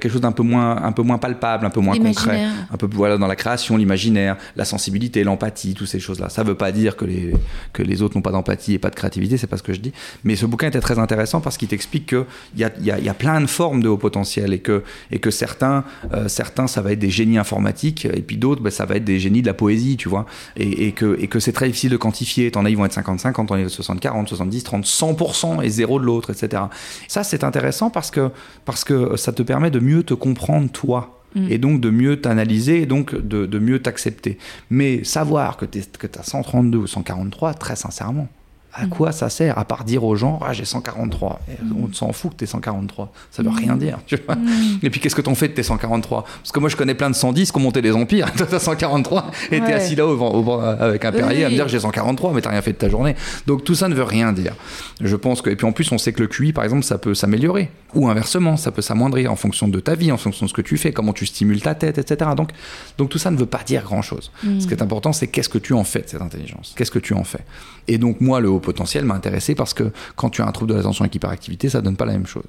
quelque 0.00 0.12
chose 0.12 0.22
d'un 0.22 0.32
peu 0.32 0.42
moins 0.42 0.82
un 0.82 0.90
peu 0.92 1.02
moins 1.02 1.18
palpable 1.18 1.64
un 1.66 1.70
peu 1.70 1.80
moins 1.80 1.94
concret 2.16 2.40
un 2.72 2.76
peu 2.76 2.88
voilà 2.92 3.16
dans 3.16 3.26
la 3.28 3.36
création, 3.36 3.76
l'imaginaire, 3.76 4.36
la 4.56 4.64
sensibilité, 4.64 5.22
l'empathie, 5.24 5.74
toutes 5.74 5.86
ces 5.88 6.00
choses-là. 6.00 6.28
Ça 6.30 6.42
veut 6.42 6.54
pas 6.54 6.72
dire 6.72 6.96
que 6.96 7.04
les 7.04 7.32
que 7.72 7.82
les 7.82 8.02
autres 8.02 8.16
n'ont 8.16 8.22
pas 8.22 8.32
d'empathie 8.32 8.74
et 8.74 8.78
pas 8.78 8.90
de 8.90 8.94
créativité, 8.96 9.36
c'est 9.36 9.46
pas 9.46 9.56
ce 9.56 9.62
que 9.62 9.72
je 9.72 9.80
dis. 9.80 9.92
Mais 10.24 10.36
ce 10.36 10.46
bouquin 10.46 10.68
était 10.68 10.80
très 10.80 10.98
intéressant 10.98 11.40
parce 11.40 11.56
qu'il 11.56 11.68
t'explique 11.68 12.06
que 12.06 12.24
il 12.54 12.60
y 12.60 12.64
a, 12.64 12.70
y, 12.80 12.90
a, 12.90 12.98
y 12.98 13.08
a 13.08 13.14
plein 13.14 13.40
de 13.40 13.46
formes 13.46 13.82
de 13.82 13.88
haut 13.88 13.96
potentiel 13.98 14.52
et 14.52 14.58
que 14.60 14.82
et 15.10 15.18
que 15.18 15.30
certains 15.30 15.84
euh, 16.14 16.28
certains 16.28 16.66
ça 16.66 16.80
va 16.82 16.92
être 16.92 16.98
des 16.98 17.10
génies 17.10 17.38
informatiques 17.38 17.89
et 18.04 18.22
puis 18.22 18.36
d'autres 18.36 18.62
bah, 18.62 18.70
ça 18.70 18.84
va 18.84 18.96
être 18.96 19.04
des 19.04 19.18
génies 19.18 19.42
de 19.42 19.46
la 19.46 19.54
poésie, 19.54 19.96
tu 19.96 20.08
vois. 20.08 20.26
Et, 20.56 20.86
et 20.86 20.92
que 20.92 21.16
et 21.20 21.28
que 21.28 21.40
c'est 21.40 21.52
très 21.52 21.66
difficile 21.66 21.90
de 21.90 21.96
quantifier. 21.96 22.50
T'en 22.50 22.64
as 22.64 22.70
ils 22.70 22.76
vont 22.76 22.84
être 22.84 22.92
55, 22.92 23.32
t'en 23.46 23.54
as 23.54 23.68
60, 23.68 24.00
40, 24.00 24.28
70, 24.28 24.64
30, 24.64 24.84
100% 24.84 25.62
et 25.62 25.68
zéro 25.68 25.98
de 25.98 26.04
l'autre, 26.04 26.30
etc. 26.30 26.64
Ça 27.08 27.24
c'est 27.24 27.44
intéressant 27.44 27.90
parce 27.90 28.10
que 28.10 28.30
parce 28.64 28.84
que 28.84 29.16
ça 29.16 29.32
te 29.32 29.42
permet 29.42 29.70
de 29.70 29.80
mieux 29.80 30.02
te 30.02 30.14
comprendre 30.14 30.70
toi 30.70 31.20
et 31.48 31.58
donc 31.58 31.80
de 31.80 31.90
mieux 31.90 32.20
t'analyser 32.20 32.82
et 32.82 32.86
donc 32.86 33.14
de, 33.14 33.46
de 33.46 33.58
mieux 33.58 33.80
t'accepter. 33.80 34.38
Mais 34.68 35.04
savoir 35.04 35.56
que 35.56 35.64
tu 35.64 35.78
as 35.78 36.22
132 36.22 36.78
ou 36.78 36.86
143, 36.86 37.54
très 37.54 37.76
sincèrement, 37.76 38.28
à 38.72 38.86
quoi 38.86 39.10
ça 39.12 39.28
sert 39.28 39.58
À 39.58 39.64
part 39.64 39.84
dire 39.84 40.04
aux 40.04 40.14
gens, 40.14 40.38
ah, 40.44 40.52
j'ai 40.52 40.64
143. 40.64 41.40
Et 41.50 41.54
On 41.76 41.92
s'en 41.92 42.12
fout 42.12 42.30
que 42.32 42.36
t'es 42.36 42.46
143. 42.46 43.12
Ça 43.30 43.42
veut 43.42 43.50
rien 43.50 43.76
dire. 43.76 43.98
Tu 44.06 44.16
vois 44.16 44.36
et 44.82 44.90
puis 44.90 45.00
qu'est-ce 45.00 45.14
que 45.16 45.20
t'en 45.20 45.34
fais 45.34 45.48
de 45.48 45.54
tes 45.54 45.62
143 45.62 46.22
Parce 46.24 46.52
que 46.52 46.60
moi 46.60 46.68
je 46.68 46.76
connais 46.76 46.94
plein 46.94 47.10
de 47.10 47.14
110 47.16 47.50
qui 47.50 47.56
ont 47.58 47.60
monté 47.60 47.82
des 47.82 47.92
empires. 47.92 48.32
Toi 48.36 48.46
t'as 48.48 48.58
143 48.60 49.30
et 49.50 49.60
t'es 49.60 49.72
assis 49.72 49.96
là 49.96 50.06
au, 50.06 50.16
vent- 50.16 50.30
au 50.32 50.42
vent- 50.42 50.60
avec 50.60 51.04
un 51.04 51.12
perrier 51.12 51.44
à 51.44 51.48
me 51.50 51.54
dire 51.54 51.68
j'ai 51.68 51.80
143, 51.80 52.32
mais 52.32 52.40
t'as 52.42 52.50
rien 52.50 52.62
fait 52.62 52.72
de 52.72 52.78
ta 52.78 52.88
journée. 52.88 53.16
Donc 53.46 53.64
tout 53.64 53.74
ça 53.74 53.88
ne 53.88 53.94
veut 53.94 54.04
rien 54.04 54.32
dire. 54.32 54.54
Je 55.00 55.16
pense 55.16 55.42
que 55.42 55.50
et 55.50 55.56
puis 55.56 55.66
en 55.66 55.72
plus 55.72 55.90
on 55.92 55.98
sait 55.98 56.12
que 56.12 56.20
le 56.20 56.28
QI 56.28 56.52
par 56.52 56.64
exemple 56.64 56.84
ça 56.84 56.98
peut 56.98 57.14
s'améliorer 57.14 57.70
ou 57.94 58.08
inversement 58.08 58.56
ça 58.56 58.70
peut 58.70 58.82
s'amoindrir 58.82 59.32
en 59.32 59.36
fonction 59.36 59.66
de 59.68 59.80
ta 59.80 59.94
vie, 59.96 60.12
en 60.12 60.16
fonction 60.16 60.46
de 60.46 60.50
ce 60.50 60.54
que 60.54 60.62
tu 60.62 60.76
fais, 60.78 60.92
comment 60.92 61.12
tu 61.12 61.26
stimules 61.26 61.60
ta 61.62 61.74
tête, 61.74 61.98
etc. 61.98 62.30
Donc 62.36 62.50
donc 62.98 63.08
tout 63.10 63.18
ça 63.18 63.30
ne 63.32 63.36
veut 63.36 63.46
pas 63.46 63.62
dire 63.66 63.82
grand 63.82 64.02
chose. 64.02 64.30
Ce 64.60 64.66
qui 64.66 64.74
est 64.74 64.82
important 64.82 65.12
c'est 65.12 65.26
qu'est-ce 65.26 65.48
que 65.48 65.58
tu 65.58 65.72
en 65.74 65.82
fais 65.84 66.02
de 66.02 66.08
cette 66.08 66.22
intelligence? 66.22 66.72
Qu'est-ce 66.76 66.90
que 66.92 66.98
tu 67.00 67.14
en 67.14 67.24
fais? 67.24 67.40
Et 67.88 67.98
donc 67.98 68.20
moi 68.20 68.38
le 68.40 68.48
potentiel 68.60 69.04
m'a 69.04 69.14
intéressé 69.14 69.54
parce 69.54 69.74
que 69.74 69.90
quand 70.16 70.30
tu 70.30 70.42
as 70.42 70.46
un 70.46 70.52
trouble 70.52 70.72
de 70.72 70.76
l'attention 70.76 71.02
avec 71.02 71.14
hyperactivité 71.14 71.68
ça 71.68 71.80
donne 71.80 71.96
pas 71.96 72.06
la 72.06 72.12
même 72.12 72.26
chose. 72.26 72.44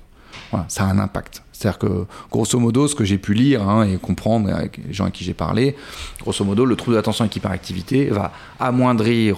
Ça 0.68 0.84
a 0.84 0.88
un 0.88 1.00
impact. 1.00 1.44
C'est-à-dire 1.52 1.80
que, 1.80 2.06
grosso 2.32 2.60
modo, 2.60 2.88
ce 2.88 2.96
que 2.96 3.06
j'ai 3.06 3.18
pu 3.18 3.34
lire 3.34 3.68
hein, 3.68 3.84
et 3.84 3.98
comprendre 3.98 4.54
avec 4.54 4.80
les 4.86 4.94
gens 4.94 5.06
à 5.06 5.12
qui 5.12 5.24
j'ai 5.24 5.34
parlé, 5.34 5.76
grosso 6.22 6.44
modo, 6.44 6.66
le 6.66 6.76
trouble 6.76 6.94
de 6.94 6.98
l'attention 6.98 7.24
avec 7.24 7.36
hyperactivité 7.36 8.06
va 8.06 8.32
amoindrir 8.60 9.38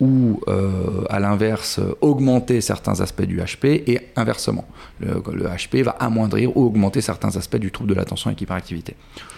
ou 0.00 0.40
euh, 0.48 1.04
à 1.08 1.20
l'inverse 1.20 1.80
augmenter 2.00 2.60
certains 2.60 3.00
aspects 3.00 3.22
du 3.22 3.38
HP 3.38 3.82
et 3.86 4.00
inversement. 4.16 4.66
Le, 5.00 5.22
le, 5.32 5.46
HP 5.46 5.82
va 5.82 5.92
amoindrir 5.92 6.56
ou 6.56 6.66
augmenter 6.66 7.00
certains 7.00 7.34
aspects 7.36 7.56
du 7.56 7.70
trouble 7.70 7.90
de 7.90 7.94
l'attention 7.94 8.28
avec 8.28 8.40
hyperactivité 8.40 8.94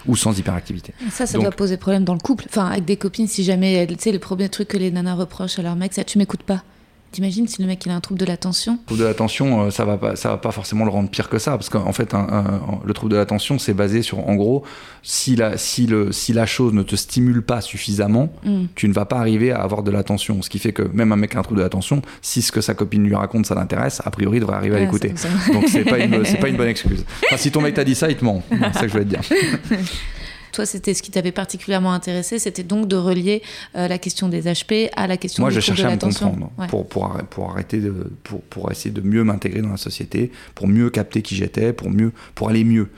ou 0.06 0.16
sans 0.16 0.36
hyperactivité. 0.38 0.92
Ça, 1.10 1.26
ça 1.26 1.34
Donc, 1.34 1.42
doit 1.42 1.52
poser 1.52 1.76
problème 1.76 2.04
dans 2.04 2.14
le 2.14 2.20
couple. 2.20 2.46
Enfin, 2.48 2.66
avec 2.66 2.84
des 2.84 2.96
copines, 2.96 3.28
si 3.28 3.44
jamais, 3.44 3.86
tu 3.86 3.94
sais, 3.98 4.12
le 4.12 4.18
premier 4.18 4.48
truc 4.48 4.68
que 4.68 4.76
les 4.76 4.90
nanas 4.90 5.14
reprochent 5.14 5.58
à 5.58 5.62
leur 5.62 5.76
mec, 5.76 5.92
c'est 5.94 6.04
tu 6.04 6.18
m'écoutes 6.18 6.42
pas. 6.42 6.62
T'imagines 7.10 7.48
si 7.48 7.62
le 7.62 7.68
mec 7.68 7.84
il 7.86 7.90
a 7.90 7.94
un 7.94 8.00
trouble 8.00 8.20
de 8.20 8.26
l'attention? 8.26 8.78
Trouble 8.86 9.00
de 9.00 9.06
l'attention, 9.06 9.62
euh, 9.62 9.70
ça 9.70 9.84
va 9.84 9.96
pas, 9.96 10.14
ça 10.14 10.28
va 10.28 10.36
pas 10.36 10.50
forcément 10.50 10.84
le 10.84 10.90
rendre 10.90 11.08
pire 11.08 11.28
que 11.30 11.38
ça, 11.38 11.52
parce 11.52 11.70
qu'en 11.70 11.92
fait, 11.92 12.12
un, 12.12 12.26
un, 12.30 12.60
le 12.84 12.92
trouble 12.92 13.12
de 13.12 13.16
l'attention, 13.16 13.58
c'est 13.58 13.72
basé 13.72 14.02
sur, 14.02 14.28
en 14.28 14.34
gros, 14.34 14.62
si 15.02 15.34
la, 15.34 15.56
si 15.56 15.86
le, 15.86 16.12
si 16.12 16.34
la 16.34 16.44
chose 16.44 16.74
ne 16.74 16.82
te 16.82 16.96
stimule 16.96 17.42
pas 17.42 17.62
suffisamment, 17.62 18.30
mm. 18.44 18.64
tu 18.74 18.88
ne 18.88 18.92
vas 18.92 19.06
pas 19.06 19.18
arriver 19.18 19.52
à 19.52 19.62
avoir 19.62 19.82
de 19.82 19.90
l'attention. 19.90 20.42
Ce 20.42 20.50
qui 20.50 20.58
fait 20.58 20.72
que 20.72 20.82
même 20.82 21.12
un 21.12 21.16
mec 21.16 21.30
qui 21.30 21.36
a 21.36 21.40
un 21.40 21.42
trouble 21.42 21.58
de 21.58 21.64
l'attention, 21.64 22.02
si 22.20 22.42
ce 22.42 22.52
que 22.52 22.60
sa 22.60 22.74
copine 22.74 23.04
lui 23.04 23.14
raconte, 23.14 23.46
ça 23.46 23.54
l'intéresse, 23.54 24.02
a 24.04 24.10
priori, 24.10 24.36
il 24.36 24.40
devrait 24.40 24.56
arriver 24.56 24.76
à 24.76 24.80
l'écouter. 24.80 25.14
Donc 25.52 25.64
c'est 25.68 25.84
pas 25.84 25.98
une, 25.98 26.24
c'est 26.24 26.38
pas 26.38 26.48
une 26.48 26.56
bonne 26.56 26.68
excuse. 26.68 27.04
Enfin, 27.24 27.36
si 27.38 27.50
ton 27.50 27.62
mec 27.62 27.74
t'a 27.74 27.84
dit 27.84 27.94
ça, 27.94 28.10
il 28.10 28.16
te 28.16 28.24
ment. 28.24 28.42
C'est 28.50 28.74
ça 28.74 28.80
que 28.80 28.88
je 28.88 28.92
voulais 28.92 29.04
te 29.04 29.10
dire. 29.10 29.22
Toi, 30.52 30.66
c'était 30.66 30.94
ce 30.94 31.02
qui 31.02 31.10
t'avait 31.10 31.32
particulièrement 31.32 31.92
intéressé, 31.92 32.38
c'était 32.38 32.62
donc 32.62 32.88
de 32.88 32.96
relier 32.96 33.42
euh, 33.76 33.88
la 33.88 33.98
question 33.98 34.28
des 34.28 34.42
HP 34.42 34.90
à 34.96 35.06
la 35.06 35.16
question 35.16 35.42
Moi, 35.42 35.50
du 35.50 35.56
je 35.56 35.60
cherchais 35.60 35.82
de 35.82 35.88
à 35.88 35.92
me 35.92 35.98
comprendre 35.98 36.50
ouais. 36.58 36.66
pour, 36.66 36.88
pour, 36.88 37.12
pour, 37.30 37.50
arrêter 37.50 37.78
de, 37.78 37.92
pour, 38.24 38.42
pour 38.42 38.70
essayer 38.70 38.90
de 38.90 39.00
mieux 39.00 39.24
m'intégrer 39.24 39.62
dans 39.62 39.70
la 39.70 39.76
société, 39.76 40.30
pour 40.54 40.68
mieux 40.68 40.90
capter 40.90 41.22
qui 41.22 41.34
j'étais, 41.34 41.72
pour, 41.72 41.90
mieux, 41.90 42.12
pour 42.34 42.48
aller 42.48 42.64
mieux. 42.64 42.88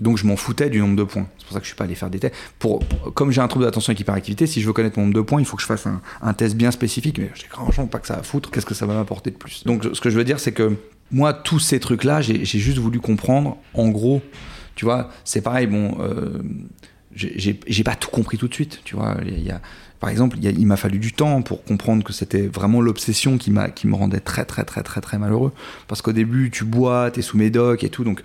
Donc, 0.00 0.18
je 0.18 0.26
m'en 0.26 0.36
foutais 0.36 0.70
du 0.70 0.80
nombre 0.80 0.96
de 0.96 1.04
points. 1.04 1.26
C'est 1.38 1.46
pour 1.46 1.54
ça 1.54 1.60
que 1.60 1.64
je 1.64 1.70
suis 1.70 1.76
pas 1.76 1.84
allé 1.84 1.94
faire 1.94 2.10
des 2.10 2.18
tests. 2.18 2.34
Pour, 2.58 2.80
comme 3.14 3.30
j'ai 3.30 3.40
un 3.40 3.48
trouble 3.48 3.64
d'attention 3.64 3.90
avec 3.90 4.00
hyperactivité, 4.00 4.46
si 4.46 4.60
je 4.60 4.66
veux 4.66 4.72
connaître 4.72 4.98
mon 4.98 5.04
nombre 5.06 5.16
de 5.16 5.22
points, 5.22 5.40
il 5.40 5.46
faut 5.46 5.56
que 5.56 5.62
je 5.62 5.66
fasse 5.66 5.86
un, 5.86 6.00
un 6.22 6.32
test 6.32 6.56
bien 6.56 6.70
spécifique. 6.70 7.18
Mais 7.18 7.30
j'ai 7.34 7.46
franchement 7.48 7.86
pas 7.86 7.98
que 7.98 8.06
ça 8.06 8.14
à 8.14 8.22
foutre. 8.22 8.50
Qu'est-ce 8.50 8.66
que 8.66 8.74
ça 8.74 8.86
va 8.86 8.94
m'apporter 8.94 9.30
de 9.30 9.36
plus? 9.36 9.64
Donc, 9.64 9.84
ce 9.92 10.00
que 10.00 10.10
je 10.10 10.16
veux 10.16 10.24
dire, 10.24 10.40
c'est 10.40 10.52
que 10.52 10.76
moi, 11.10 11.32
tous 11.32 11.58
ces 11.58 11.80
trucs-là, 11.80 12.20
j'ai 12.22 12.44
juste 12.44 12.78
voulu 12.78 13.00
comprendre, 13.00 13.56
en 13.74 13.88
gros, 13.88 14.22
tu 14.74 14.84
vois, 14.84 15.10
c'est 15.24 15.42
pareil, 15.42 15.66
bon. 15.66 15.96
Euh, 16.00 16.42
j'ai 17.14 17.84
pas 17.84 17.94
tout 17.94 18.10
compris 18.10 18.38
tout 18.38 18.48
de 18.48 18.54
suite, 18.54 18.80
tu 18.84 18.96
vois. 18.96 19.16
Il 19.26 19.42
y 19.42 19.50
a, 19.50 19.60
par 20.00 20.10
exemple, 20.10 20.36
il, 20.42 20.58
il 20.58 20.66
m'a 20.66 20.76
fallu 20.76 20.98
du 20.98 21.12
temps 21.12 21.40
pour 21.40 21.64
comprendre 21.64 22.04
que 22.04 22.12
c'était 22.12 22.46
vraiment 22.46 22.80
l'obsession 22.82 23.38
qui, 23.38 23.50
me 23.50 23.94
rendait 23.94 24.20
très, 24.20 24.44
très, 24.44 24.64
très, 24.64 24.82
très, 24.82 25.00
très 25.00 25.18
malheureux. 25.18 25.52
Parce 25.88 26.02
qu'au 26.02 26.12
début, 26.12 26.50
tu 26.50 26.64
bois, 26.64 27.10
t'es 27.10 27.22
sous 27.22 27.38
médoc 27.38 27.84
et 27.84 27.88
tout, 27.88 28.04
donc 28.04 28.22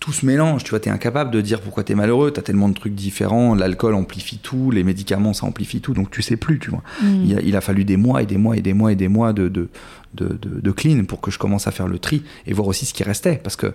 tout 0.00 0.12
se 0.12 0.26
mélange, 0.26 0.64
tu 0.64 0.70
vois, 0.70 0.80
t'es 0.80 0.90
incapable 0.90 1.30
de 1.30 1.40
dire 1.40 1.60
pourquoi 1.60 1.84
t'es 1.84 1.94
malheureux, 1.94 2.32
t'as 2.32 2.42
tellement 2.42 2.68
de 2.68 2.74
trucs 2.74 2.96
différents, 2.96 3.54
l'alcool 3.54 3.94
amplifie 3.94 4.38
tout, 4.38 4.72
les 4.72 4.82
médicaments, 4.82 5.32
ça 5.32 5.46
amplifie 5.46 5.80
tout, 5.80 5.94
donc 5.94 6.10
tu 6.10 6.22
sais 6.22 6.36
plus, 6.36 6.58
tu 6.58 6.70
vois. 6.70 6.82
Mm. 7.02 7.24
Il, 7.24 7.38
a, 7.38 7.40
il, 7.40 7.56
a, 7.56 7.60
fallu 7.60 7.84
des 7.84 7.96
mois 7.96 8.20
et 8.20 8.26
des 8.26 8.36
mois 8.36 8.56
et 8.56 8.60
des 8.62 8.74
mois 8.74 8.90
et 8.90 8.96
des 8.96 9.06
mois 9.06 9.32
de, 9.32 9.46
de, 9.46 9.68
de, 10.14 10.26
de, 10.26 10.60
de 10.60 10.70
clean 10.72 11.04
pour 11.04 11.20
que 11.20 11.30
je 11.30 11.38
commence 11.38 11.68
à 11.68 11.70
faire 11.70 11.86
le 11.86 12.00
tri 12.00 12.24
et 12.48 12.52
voir 12.52 12.66
aussi 12.66 12.84
ce 12.84 12.94
qui 12.94 13.04
restait, 13.04 13.36
parce 13.36 13.54
que 13.54 13.74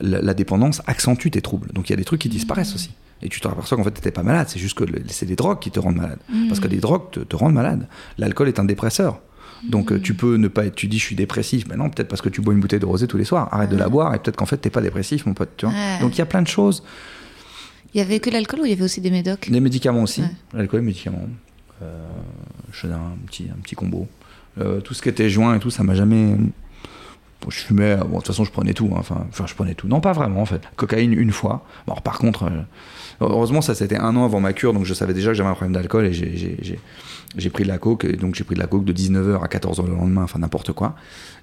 la, 0.00 0.22
la 0.22 0.32
dépendance 0.32 0.80
accentue 0.86 1.28
tes 1.28 1.42
troubles, 1.42 1.68
donc 1.74 1.90
il 1.90 1.92
y 1.92 1.94
a 1.94 1.98
des 1.98 2.04
trucs 2.04 2.22
qui 2.22 2.30
disparaissent 2.30 2.74
aussi. 2.74 2.92
Et 3.22 3.28
tu 3.28 3.40
te 3.40 3.48
aperçois 3.48 3.76
qu'en 3.76 3.84
fait, 3.84 3.90
tu 3.90 3.98
n'étais 3.98 4.10
pas 4.10 4.22
malade. 4.22 4.48
C'est 4.48 4.58
juste 4.58 4.76
que 4.76 4.84
c'est 5.08 5.26
les 5.26 5.36
drogues 5.36 5.58
qui 5.58 5.70
te 5.70 5.78
rendent 5.78 5.96
malade. 5.96 6.18
Mmh. 6.28 6.48
Parce 6.48 6.60
que 6.60 6.68
les 6.68 6.78
drogues 6.78 7.10
te, 7.10 7.20
te 7.20 7.36
rendent 7.36 7.54
malade. 7.54 7.86
L'alcool 8.18 8.48
est 8.48 8.58
un 8.58 8.64
dépresseur. 8.64 9.20
Donc 9.68 9.92
mmh. 9.92 10.00
tu 10.00 10.14
peux 10.14 10.36
ne 10.36 10.48
pas 10.48 10.64
être, 10.64 10.74
tu 10.74 10.86
dis 10.86 10.98
je 10.98 11.04
suis 11.04 11.16
dépressif, 11.16 11.66
mais 11.68 11.76
non, 11.76 11.90
peut-être 11.90 12.08
parce 12.08 12.22
que 12.22 12.30
tu 12.30 12.40
bois 12.40 12.54
une 12.54 12.60
bouteille 12.60 12.80
de 12.80 12.86
rosé 12.86 13.06
tous 13.06 13.18
les 13.18 13.24
soirs. 13.24 13.52
Arrête 13.52 13.70
de 13.70 13.76
la 13.76 13.90
boire 13.90 14.14
et 14.14 14.18
peut-être 14.18 14.36
qu'en 14.36 14.46
fait 14.46 14.56
t'es 14.56 14.70
pas 14.70 14.80
dépressif, 14.80 15.26
mon 15.26 15.34
pote. 15.34 15.50
Tu 15.58 15.66
vois. 15.66 15.74
Donc 16.00 16.14
il 16.14 16.18
y 16.18 16.22
a 16.22 16.26
plein 16.26 16.40
de 16.40 16.48
choses. 16.48 16.82
Il 17.92 17.98
y 17.98 18.00
avait 18.00 18.20
que 18.20 18.30
l'alcool 18.30 18.60
ou 18.60 18.64
il 18.64 18.70
y 18.70 18.72
avait 18.72 18.84
aussi 18.84 19.00
des 19.00 19.10
médocs? 19.10 19.48
Les 19.48 19.60
médicaments 19.60 20.02
aussi. 20.02 20.22
Ouais. 20.22 20.28
L'alcool 20.54 20.80
et 20.80 20.82
les 20.82 20.86
médicaments. 20.86 21.28
Euh, 21.82 22.06
je 22.72 22.78
faisais 22.78 22.94
un 22.94 23.16
petit, 23.26 23.48
un 23.50 23.60
petit 23.60 23.74
combo. 23.74 24.08
Euh, 24.58 24.80
tout 24.80 24.94
ce 24.94 25.02
qui 25.02 25.08
était 25.08 25.28
joint 25.28 25.56
et 25.56 25.58
tout, 25.58 25.70
ça 25.70 25.82
m'a 25.82 25.94
jamais. 25.94 26.36
Bon, 27.40 27.50
je 27.50 27.58
fumais, 27.58 27.96
bon, 27.96 28.08
de 28.08 28.14
toute 28.16 28.28
façon, 28.28 28.44
je 28.44 28.50
prenais 28.50 28.74
tout. 28.74 28.90
Hein. 28.92 28.98
Enfin, 28.98 29.26
enfin, 29.28 29.46
je 29.46 29.54
prenais 29.54 29.74
tout. 29.74 29.88
Non, 29.88 30.00
pas 30.00 30.12
vraiment, 30.12 30.42
en 30.42 30.46
fait. 30.46 30.62
Cocaïne, 30.76 31.12
une 31.12 31.32
fois. 31.32 31.64
Bon, 31.86 31.94
alors, 31.94 32.02
par 32.02 32.18
contre, 32.18 32.44
euh, 32.44 32.60
heureusement, 33.20 33.60
ça, 33.60 33.74
c'était 33.74 33.98
un 33.98 34.16
an 34.16 34.24
avant 34.24 34.40
ma 34.40 34.52
cure, 34.52 34.72
donc 34.72 34.84
je 34.84 34.94
savais 34.94 35.14
déjà 35.14 35.30
que 35.30 35.34
j'avais 35.34 35.48
un 35.48 35.54
problème 35.54 35.74
d'alcool 35.74 36.06
et 36.06 36.12
j'ai 36.12 37.50
pris 37.50 37.64
de 37.64 37.68
la 37.68 37.78
coke. 37.78 38.04
Et 38.04 38.16
donc, 38.16 38.34
j'ai 38.34 38.44
pris 38.44 38.54
de 38.54 38.60
la 38.60 38.66
coke 38.66 38.84
de 38.84 38.92
19h 38.92 39.42
à 39.42 39.46
14h 39.46 39.86
le 39.86 39.94
lendemain, 39.94 40.22
enfin, 40.22 40.38
n'importe 40.38 40.72
quoi. 40.72 40.96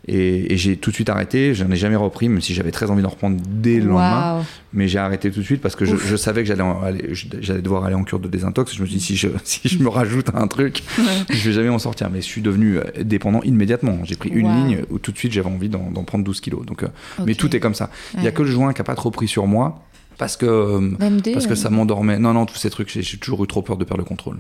Et, 0.08 0.54
et 0.54 0.58
j'ai 0.58 0.78
tout 0.78 0.90
de 0.90 0.96
suite 0.96 1.10
arrêté. 1.10 1.54
Je 1.54 1.63
n'en 1.63 1.72
ai 1.72 1.76
jamais 1.76 1.96
repris, 1.96 2.30
même 2.30 2.42
si 2.42 2.54
j'avais 2.54 2.72
très 2.72 2.90
envie 2.90 3.02
d'en 3.02 3.10
reprendre 3.10 3.38
dès 3.48 3.80
le 3.80 3.92
wow. 3.92 4.00
lendemain. 4.00 4.46
Mais 4.74 4.88
j'ai 4.88 5.00
arrêté 5.00 5.32
tout 5.32 5.40
de 5.40 5.46
suite 5.46 5.62
parce 5.62 5.76
que 5.76 5.86
je, 5.86 5.96
je, 5.96 6.16
savais 6.16 6.44
que 6.44 6.48
j'allais 6.48 7.62
devoir 7.62 7.86
aller 7.86 7.96
en 7.96 8.04
cure 8.04 8.20
de 8.20 8.28
désintox. 8.28 8.76
Je 8.76 8.82
me 8.82 8.88
suis 8.88 8.98
dit, 8.98 9.04
si 9.04 9.16
je, 9.16 9.28
si 9.44 9.68
je 9.68 9.80
me 9.80 9.90
rajoute 9.90 10.30
un 10.34 10.48
truc, 10.48 10.84
ouais. 10.98 11.04
je 11.30 11.50
vais 11.50 11.54
jamais 11.54 11.70
m'en 11.70 11.80
sortir. 11.80 12.10
Mais 12.10 12.22
je 12.22 12.26
suis 12.26 12.42
devenu 12.42 12.80
dépendant 13.02 13.42
immédiatement. 13.44 14.00
J'ai 14.04 14.16
pris 14.16 14.30
une 14.30 14.48
wow. 14.48 14.54
ligne 14.54 14.82
où 14.90 15.00
tout 15.00 15.12
de 15.12 15.18
suite 15.18 15.32
j'avais 15.32 15.50
envie 15.50 15.70
d'en 15.70 16.04
prendre 16.04 16.24
12 16.24 16.42
kilos. 16.42 16.66
Donc, 16.66 16.84
okay. 16.84 16.92
Mais 17.26 17.36
tout 17.36 17.56
est 17.56 17.60
comme 17.60 17.76
ça. 17.76 17.90
Il 18.16 18.22
n'y 18.22 18.28
a 18.28 18.32
que 18.32 18.44
le 18.44 18.52
joint 18.52 18.74
qui 18.74 18.80
n'a 18.82 18.86
pas 18.86 18.96
trop 18.96 19.12
pris 19.12 19.28
sur 19.28 19.48
moi 19.48 19.87
parce 20.17 20.38
que 20.38 20.80
MD, 20.80 21.34
parce 21.34 21.47
que 21.47 21.56
ça 21.56 21.69
m'endormait. 21.69 22.19
Non 22.19 22.34
non 22.34 22.45
tous 22.45 22.56
ces 22.56 22.69
trucs, 22.69 22.89
j'ai 22.89 23.17
toujours 23.17 23.43
eu 23.43 23.47
trop 23.47 23.62
peur 23.62 23.77
de 23.77 23.84
perdre 23.84 24.01
le 24.01 24.08
contrôle. 24.08 24.38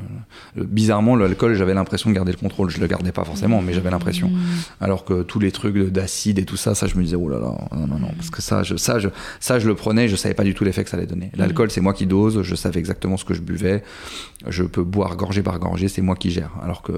Bizarrement, 0.55 1.15
l'alcool, 1.15 1.53
j'avais 1.55 1.73
l'impression 1.73 2.09
de 2.09 2.15
garder 2.15 2.31
le 2.31 2.37
contrôle. 2.37 2.69
Je 2.69 2.79
le 2.79 2.87
gardais 2.87 3.11
pas 3.11 3.23
forcément, 3.23 3.61
mais 3.61 3.73
j'avais 3.73 3.91
l'impression. 3.91 4.29
Mmh. 4.29 4.39
Alors 4.81 5.05
que 5.05 5.21
tous 5.21 5.39
les 5.39 5.51
trucs 5.51 5.77
d'acide 5.89 6.39
et 6.39 6.45
tout 6.45 6.57
ça, 6.57 6.75
ça 6.75 6.87
je 6.87 6.95
me 6.95 7.03
disais 7.03 7.15
oh 7.15 7.29
là 7.29 7.39
là, 7.39 7.53
non 7.75 7.87
non 7.87 7.99
non, 7.99 8.11
parce 8.15 8.29
que 8.29 8.41
ça 8.41 8.63
je 8.63 8.75
ça 8.75 8.99
je 8.99 9.09
ça 9.39 9.59
je 9.59 9.67
le 9.67 9.75
prenais, 9.75 10.07
je 10.07 10.15
savais 10.15 10.33
pas 10.33 10.43
du 10.43 10.53
tout 10.53 10.63
l'effet 10.63 10.83
que 10.83 10.89
ça 10.89 10.97
allait 10.97 11.05
donner. 11.05 11.31
L'alcool, 11.35 11.67
mmh. 11.67 11.71
c'est 11.71 11.81
moi 11.81 11.93
qui 11.93 12.07
dose, 12.07 12.41
je 12.41 12.55
savais 12.55 12.79
exactement 12.79 13.17
ce 13.17 13.25
que 13.25 13.33
je 13.33 13.41
buvais. 13.41 13.83
Je 14.47 14.63
peux 14.63 14.83
boire 14.83 15.15
gorgée 15.15 15.43
par 15.43 15.57
gorgée, 15.59 15.87
c'est 15.87 16.01
moi 16.01 16.15
qui 16.15 16.31
gère. 16.31 16.51
Alors 16.63 16.81
que 16.81 16.93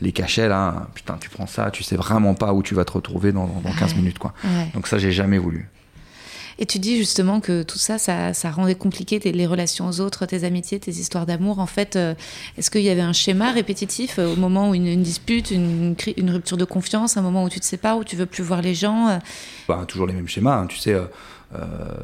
les 0.00 0.12
cachets 0.12 0.48
là, 0.48 0.88
putain, 0.94 1.16
tu 1.18 1.30
prends 1.30 1.46
ça, 1.46 1.70
tu 1.70 1.82
sais 1.82 1.96
vraiment 1.96 2.34
pas 2.34 2.52
où 2.52 2.62
tu 2.62 2.74
vas 2.74 2.84
te 2.84 2.92
retrouver 2.92 3.32
dans, 3.32 3.46
dans 3.46 3.72
15 3.72 3.96
minutes 3.96 4.18
quoi. 4.18 4.32
Ouais. 4.44 4.70
Donc 4.74 4.86
ça, 4.86 4.98
j'ai 4.98 5.12
jamais 5.12 5.38
voulu. 5.38 5.68
Et 6.58 6.66
tu 6.66 6.78
dis 6.78 6.96
justement 6.96 7.40
que 7.40 7.62
tout 7.62 7.78
ça, 7.78 7.98
ça, 7.98 8.32
ça 8.32 8.50
rendait 8.50 8.74
compliqué 8.74 9.20
tes, 9.20 9.32
les 9.32 9.46
relations 9.46 9.86
aux 9.88 10.00
autres, 10.00 10.24
tes 10.26 10.44
amitiés, 10.44 10.80
tes 10.80 10.92
histoires 10.92 11.26
d'amour. 11.26 11.58
En 11.58 11.66
fait, 11.66 11.96
euh, 11.96 12.14
est-ce 12.56 12.70
qu'il 12.70 12.82
y 12.82 12.88
avait 12.88 13.02
un 13.02 13.12
schéma 13.12 13.52
répétitif 13.52 14.18
euh, 14.18 14.32
au 14.32 14.36
moment 14.36 14.70
où 14.70 14.74
une, 14.74 14.86
une 14.86 15.02
dispute, 15.02 15.50
une, 15.50 15.94
une, 16.16 16.30
rupture 16.30 16.56
de 16.56 16.64
confiance, 16.64 17.16
un 17.16 17.22
moment 17.22 17.44
où 17.44 17.48
tu 17.50 17.60
te 17.60 17.66
sépares, 17.66 17.98
où 17.98 18.04
tu 18.04 18.16
veux 18.16 18.26
plus 18.26 18.42
voir 18.42 18.62
les 18.62 18.74
gens 18.74 19.08
euh... 19.08 19.18
bah, 19.68 19.84
Toujours 19.86 20.06
les 20.06 20.14
mêmes 20.14 20.28
schémas, 20.28 20.56
hein, 20.56 20.66
tu 20.66 20.78
sais. 20.78 20.96
Euh, 21.54 21.58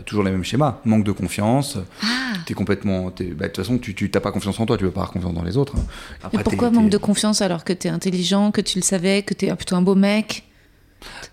toujours 0.06 0.22
les 0.22 0.30
mêmes 0.30 0.44
schémas, 0.44 0.78
manque 0.84 1.02
de 1.02 1.10
confiance, 1.10 1.76
ah. 2.00 2.06
t'es 2.46 2.54
complètement, 2.54 3.06
bah, 3.06 3.12
de 3.18 3.46
toute 3.46 3.56
façon 3.56 3.76
tu 3.78 4.10
n'as 4.14 4.20
pas 4.20 4.30
confiance 4.30 4.58
en 4.60 4.66
toi, 4.66 4.78
tu 4.78 4.84
veux 4.84 4.92
pas 4.92 5.00
avoir 5.00 5.12
confiance 5.12 5.34
dans 5.34 5.42
les 5.42 5.56
autres. 5.56 5.74
Hein. 5.76 5.84
Après, 6.22 6.38
Mais 6.38 6.44
pourquoi 6.44 6.70
manque 6.70 6.90
de 6.90 6.96
confiance 6.96 7.42
alors 7.42 7.64
que 7.64 7.72
tu 7.72 7.88
es 7.88 7.90
intelligent, 7.90 8.52
que 8.52 8.60
tu 8.60 8.78
le 8.78 8.84
savais, 8.84 9.24
que 9.24 9.34
tu 9.34 9.46
es 9.46 9.54
plutôt 9.56 9.74
un 9.74 9.82
beau 9.82 9.96
mec? 9.96 10.44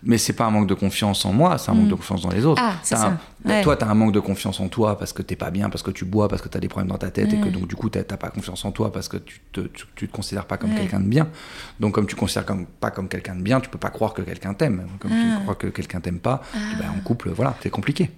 Mais 0.03 0.17
c'est 0.17 0.33
pas 0.33 0.45
un 0.45 0.51
manque 0.51 0.67
de 0.67 0.73
confiance 0.73 1.25
en 1.25 1.33
moi, 1.33 1.57
c'est 1.57 1.71
un 1.71 1.73
mmh. 1.73 1.77
manque 1.77 1.89
de 1.89 1.95
confiance 1.95 2.21
dans 2.21 2.31
les 2.31 2.45
autres. 2.45 2.61
Ah, 2.63 2.75
un, 2.95 3.17
ouais. 3.49 3.61
Toi, 3.61 3.75
tu 3.75 3.85
as 3.85 3.89
un 3.89 3.93
manque 3.93 4.13
de 4.13 4.19
confiance 4.19 4.59
en 4.59 4.67
toi 4.67 4.97
parce 4.97 5.13
que 5.13 5.21
t'es 5.21 5.35
pas 5.35 5.51
bien, 5.51 5.69
parce 5.69 5.83
que 5.83 5.91
tu 5.91 6.05
bois, 6.05 6.27
parce 6.27 6.41
que 6.41 6.49
tu 6.49 6.57
as 6.57 6.59
des 6.59 6.67
problèmes 6.67 6.89
dans 6.89 6.97
ta 6.97 7.11
tête 7.11 7.31
mmh. 7.31 7.35
et 7.35 7.41
que 7.41 7.49
donc 7.49 7.67
du 7.67 7.75
coup 7.75 7.89
t'as 7.89 8.03
pas 8.03 8.29
confiance 8.29 8.63
en 8.65 8.71
toi 8.71 8.91
parce 8.91 9.07
que 9.07 9.17
tu 9.17 9.41
te, 9.51 9.61
tu, 9.61 9.85
tu 9.95 10.07
te 10.07 10.15
considères 10.15 10.45
pas 10.45 10.57
comme 10.57 10.71
ouais. 10.71 10.79
quelqu'un 10.79 10.99
de 10.99 11.07
bien. 11.07 11.27
Donc 11.79 11.93
comme 11.93 12.07
tu 12.07 12.15
te 12.15 12.19
considères 12.19 12.45
comme, 12.45 12.65
pas 12.65 12.91
comme 12.91 13.07
quelqu'un 13.07 13.35
de 13.35 13.41
bien, 13.41 13.59
tu 13.59 13.69
peux 13.69 13.77
pas 13.77 13.89
croire 13.89 14.13
que 14.13 14.21
quelqu'un 14.21 14.53
t'aime. 14.53 14.85
Comme 14.99 15.11
ah. 15.13 15.37
tu 15.37 15.43
crois 15.43 15.55
que 15.55 15.67
quelqu'un 15.67 15.99
t'aime 15.99 16.19
pas, 16.19 16.41
ah. 16.53 16.57
ben, 16.79 16.89
en 16.97 16.99
couple, 17.01 17.29
voilà, 17.29 17.55
c'est 17.61 17.69
compliqué. 17.69 18.11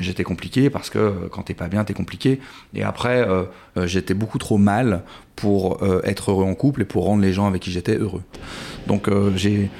J'étais 0.00 0.22
compliqué 0.22 0.68
parce 0.68 0.90
que 0.90 0.98
euh, 0.98 1.12
quand 1.30 1.44
t'es 1.44 1.54
pas 1.54 1.68
bien, 1.68 1.82
t'es 1.84 1.94
compliqué. 1.94 2.40
Et 2.74 2.82
après, 2.82 3.26
euh, 3.26 3.44
euh, 3.78 3.86
j'étais 3.86 4.12
beaucoup 4.12 4.36
trop 4.36 4.58
mal 4.58 5.02
pour 5.34 5.82
euh, 5.82 6.02
être 6.04 6.30
heureux 6.30 6.44
en 6.44 6.54
couple 6.54 6.82
et 6.82 6.84
pour 6.84 7.04
rendre 7.04 7.22
les 7.22 7.32
gens 7.32 7.46
avec 7.46 7.62
qui 7.62 7.70
j'étais 7.70 7.96
heureux. 7.96 8.22
Donc 8.86 9.08
euh, 9.08 9.32
j'ai 9.34 9.70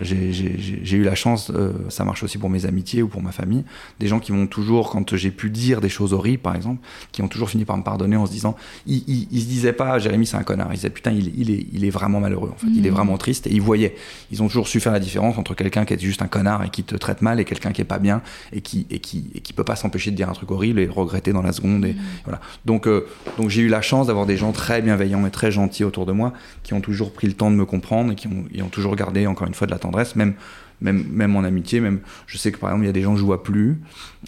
j'ai 0.00 0.96
eu 0.96 1.02
la 1.02 1.14
chance, 1.14 1.50
euh, 1.54 1.72
ça 1.88 2.04
marche 2.04 2.22
aussi 2.22 2.38
pour 2.38 2.50
mes 2.50 2.66
amitiés 2.66 3.02
ou 3.02 3.08
pour 3.08 3.22
ma 3.22 3.32
famille, 3.32 3.64
des 3.98 4.06
gens 4.06 4.20
qui 4.20 4.32
m'ont 4.32 4.46
toujours, 4.46 4.90
quand 4.90 5.16
j'ai 5.16 5.30
pu 5.30 5.50
dire 5.50 5.80
des 5.80 5.88
choses 5.88 6.12
horribles 6.12 6.42
par 6.42 6.56
exemple, 6.56 6.80
qui 7.12 7.22
ont 7.22 7.28
toujours 7.28 7.50
fini 7.50 7.64
par 7.64 7.76
me 7.76 7.82
pardonner 7.82 8.16
en 8.16 8.26
se 8.26 8.32
disant, 8.32 8.56
ils, 8.86 9.04
ils, 9.06 9.28
ils 9.30 9.42
se 9.42 9.46
disaient 9.46 9.72
pas, 9.72 9.98
Jérémy 9.98 10.26
c'est 10.26 10.36
un 10.36 10.42
connard, 10.42 10.68
ils 10.72 10.76
disaient 10.76 10.90
putain 10.90 11.10
il, 11.10 11.32
il, 11.38 11.50
est, 11.50 11.66
il 11.72 11.84
est 11.84 11.90
vraiment 11.90 12.20
malheureux 12.20 12.50
en 12.52 12.58
fait, 12.58 12.66
mmh. 12.66 12.76
il 12.76 12.86
est 12.86 12.90
vraiment 12.90 13.18
triste 13.18 13.46
et 13.46 13.52
ils 13.52 13.62
voyaient, 13.62 13.94
ils 14.30 14.42
ont 14.42 14.48
toujours 14.48 14.68
su 14.68 14.80
faire 14.80 14.92
la 14.92 15.00
différence 15.00 15.38
entre 15.38 15.54
quelqu'un 15.54 15.84
qui 15.84 15.94
est 15.94 15.98
juste 15.98 16.22
un 16.22 16.28
connard 16.28 16.64
et 16.64 16.70
qui 16.70 16.82
te 16.82 16.94
traite 16.94 17.22
mal 17.22 17.40
et 17.40 17.44
quelqu'un 17.44 17.72
qui 17.72 17.80
est 17.82 17.84
pas 17.84 17.98
bien 17.98 18.22
et 18.52 18.60
qui, 18.60 18.86
et 18.90 19.00
qui, 19.00 19.30
et 19.34 19.40
qui 19.40 19.52
peut 19.52 19.64
pas 19.64 19.76
s'empêcher 19.76 20.10
de 20.10 20.16
dire 20.16 20.28
un 20.28 20.34
truc 20.34 20.50
horrible 20.50 20.80
et 20.80 20.86
le 20.86 20.92
regretter 20.92 21.32
dans 21.32 21.42
la 21.42 21.52
seconde 21.52 21.84
et 21.84 21.92
mmh. 21.92 21.98
voilà. 22.24 22.40
Donc, 22.64 22.86
euh, 22.86 23.06
donc 23.38 23.50
j'ai 23.50 23.62
eu 23.62 23.68
la 23.68 23.82
chance 23.82 24.06
d'avoir 24.06 24.26
des 24.26 24.36
gens 24.36 24.52
très 24.52 24.82
bienveillants 24.82 25.26
et 25.26 25.30
très 25.30 25.50
gentils 25.50 25.84
autour 25.84 26.06
de 26.06 26.12
moi 26.12 26.32
qui 26.62 26.74
ont 26.74 26.80
toujours 26.80 27.12
pris 27.12 27.26
le 27.26 27.34
temps 27.34 27.50
de 27.50 27.56
me 27.56 27.64
comprendre 27.64 28.12
et 28.12 28.14
qui 28.14 28.28
ont, 28.28 28.44
ont 28.62 28.68
toujours 28.68 28.96
gardé 28.96 29.26
encore 29.26 29.46
une 29.46 29.54
fois 29.54 29.66
de 29.66 29.72
la 29.72 29.78
tendresse, 29.90 30.16
même, 30.16 30.34
même, 30.80 31.04
même 31.10 31.36
en 31.36 31.44
amitié. 31.44 31.80
Même, 31.80 32.00
je 32.26 32.38
sais 32.38 32.52
que 32.52 32.58
par 32.58 32.70
exemple, 32.70 32.84
il 32.84 32.86
y 32.86 32.90
a 32.90 32.92
des 32.92 33.02
gens 33.02 33.14
que 33.14 33.20
je 33.20 33.24
vois 33.24 33.42
plus, 33.42 33.80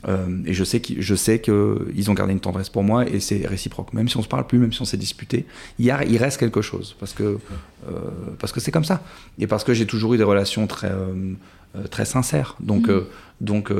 euh, 0.08 0.26
et 0.46 0.52
je 0.52 0.64
sais 0.64 1.40
qu'ils 1.40 2.10
ont 2.10 2.14
gardé 2.14 2.32
une 2.32 2.40
tendresse 2.40 2.68
pour 2.68 2.82
moi, 2.82 3.08
et 3.08 3.20
c'est 3.20 3.46
réciproque. 3.46 3.92
Même 3.92 4.08
si 4.08 4.16
on 4.16 4.22
se 4.22 4.28
parle 4.28 4.46
plus, 4.46 4.58
même 4.58 4.72
si 4.72 4.82
on 4.82 4.84
s'est 4.84 4.96
disputé, 4.96 5.46
il, 5.78 5.90
reste 5.92 6.38
quelque 6.38 6.62
chose, 6.62 6.96
parce 6.98 7.12
que 7.12 7.38
euh, 7.88 7.92
parce 8.38 8.52
que 8.52 8.60
c'est 8.60 8.70
comme 8.70 8.84
ça, 8.84 9.02
et 9.38 9.46
parce 9.46 9.64
que 9.64 9.74
j'ai 9.74 9.86
toujours 9.86 10.14
eu 10.14 10.18
des 10.18 10.24
relations 10.24 10.66
très 10.66 10.90
euh, 10.90 11.34
très 11.90 12.04
sincère. 12.04 12.56
Donc, 12.60 12.88
Mhm. 12.88 13.04
donc, 13.40 13.72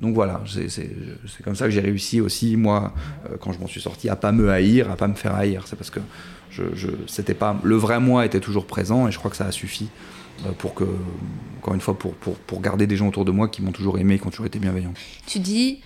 donc 0.00 0.14
voilà, 0.14 0.42
c'est 0.46 1.42
comme 1.42 1.56
ça 1.56 1.64
que 1.64 1.70
j'ai 1.70 1.80
réussi 1.80 2.20
aussi, 2.20 2.56
moi, 2.56 2.92
quand 3.40 3.52
je 3.52 3.58
m'en 3.58 3.66
suis 3.66 3.80
sorti, 3.80 4.10
à 4.10 4.16
pas 4.16 4.32
me 4.32 4.50
haïr, 4.50 4.90
à 4.90 4.96
pas 4.96 5.08
me 5.08 5.14
faire 5.14 5.34
haïr. 5.34 5.62
C'est 5.66 5.76
parce 5.76 5.90
que 5.90 6.00
je, 6.50 6.64
je, 6.74 6.88
c'était 7.06 7.34
pas, 7.34 7.58
le 7.62 7.76
vrai 7.76 8.00
moi 8.00 8.26
était 8.26 8.40
toujours 8.40 8.66
présent 8.66 9.08
et 9.08 9.12
je 9.12 9.18
crois 9.18 9.30
que 9.30 9.36
ça 9.36 9.46
a 9.46 9.50
suffi 9.52 9.88
pour 10.58 10.74
que, 10.74 10.84
encore 11.58 11.74
une 11.74 11.80
fois, 11.80 11.98
pour, 11.98 12.14
pour, 12.14 12.36
pour 12.36 12.60
garder 12.60 12.86
des 12.86 12.96
gens 12.96 13.08
autour 13.08 13.24
de 13.24 13.30
moi 13.30 13.48
qui 13.48 13.62
m'ont 13.62 13.72
toujours 13.72 13.98
aimé, 13.98 14.18
qui 14.18 14.26
ont 14.26 14.30
toujours 14.30 14.46
été 14.46 14.58
bienveillants. 14.58 14.94
Tu 15.26 15.38
dis, 15.38 15.80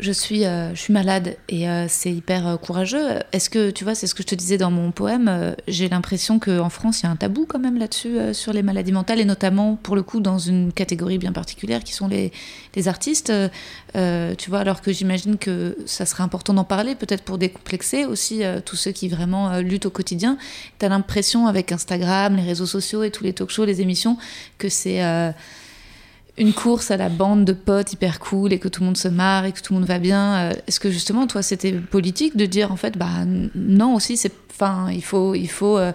je 0.00 0.10
suis, 0.10 0.44
euh, 0.44 0.74
je 0.74 0.80
suis 0.80 0.92
malade 0.92 1.36
et 1.48 1.68
euh, 1.68 1.86
c'est 1.88 2.12
hyper 2.12 2.46
euh, 2.46 2.56
courageux. 2.56 3.20
Est-ce 3.32 3.48
que, 3.48 3.70
tu 3.70 3.84
vois, 3.84 3.94
c'est 3.94 4.06
ce 4.06 4.14
que 4.14 4.22
je 4.22 4.26
te 4.26 4.34
disais 4.34 4.58
dans 4.58 4.70
mon 4.70 4.90
poème, 4.90 5.28
euh, 5.28 5.54
j'ai 5.68 5.88
l'impression 5.88 6.38
qu'en 6.40 6.68
France, 6.68 7.00
il 7.00 7.04
y 7.04 7.06
a 7.06 7.10
un 7.10 7.16
tabou 7.16 7.46
quand 7.48 7.60
même 7.60 7.78
là-dessus, 7.78 8.18
euh, 8.18 8.32
sur 8.32 8.52
les 8.52 8.62
maladies 8.62 8.92
mentales 8.92 9.20
et 9.20 9.24
notamment, 9.24 9.76
pour 9.76 9.94
le 9.94 10.02
coup, 10.02 10.20
dans 10.20 10.38
une 10.38 10.72
catégorie 10.72 11.18
bien 11.18 11.32
particulière 11.32 11.84
qui 11.84 11.92
sont 11.92 12.08
les, 12.08 12.32
les 12.74 12.88
artistes. 12.88 13.32
Tu 13.94 14.50
vois, 14.50 14.58
alors 14.58 14.80
que 14.80 14.92
j'imagine 14.92 15.38
que 15.38 15.76
ça 15.86 16.04
serait 16.06 16.24
important 16.24 16.52
d'en 16.54 16.64
parler, 16.64 16.96
peut-être 16.96 17.22
pour 17.22 17.38
décomplexer 17.38 18.04
aussi 18.04 18.42
tous 18.64 18.74
ceux 18.74 18.90
qui 18.90 19.08
vraiment 19.08 19.58
luttent 19.58 19.86
au 19.86 19.90
quotidien. 19.90 20.36
Tu 20.80 20.86
as 20.86 20.88
l'impression, 20.88 21.46
avec 21.46 21.70
Instagram, 21.70 22.34
les 22.34 22.42
réseaux 22.42 22.66
sociaux 22.66 23.04
et 23.04 23.12
tous 23.12 23.22
les 23.22 23.32
talk 23.32 23.50
shows, 23.50 23.64
les 23.64 23.80
émissions, 23.80 24.18
que 24.58 24.68
c'est 24.68 25.00
une 26.36 26.52
course 26.52 26.90
à 26.90 26.96
la 26.96 27.08
bande 27.08 27.44
de 27.44 27.52
potes 27.52 27.92
hyper 27.92 28.18
cool 28.18 28.52
et 28.52 28.58
que 28.58 28.68
tout 28.68 28.80
le 28.80 28.86
monde 28.86 28.96
se 28.96 29.08
marre 29.08 29.44
et 29.44 29.52
que 29.52 29.60
tout 29.60 29.72
le 29.72 29.80
monde 29.80 29.88
va 29.88 29.98
bien. 29.98 30.34
Euh, 30.34 30.52
Est-ce 30.66 30.80
que 30.80 30.90
justement, 30.90 31.26
toi, 31.26 31.42
c'était 31.42 31.72
politique 31.72 32.36
de 32.36 32.46
dire 32.46 32.72
en 32.72 32.76
fait, 32.76 32.98
bah 32.98 33.24
non 33.54 33.94
aussi, 33.94 34.16
c'est, 34.16 34.32
enfin, 34.50 34.90
il 34.90 35.04
faut, 35.04 35.34
il 35.34 35.48
faut, 35.48 35.78
euh, 35.78 35.92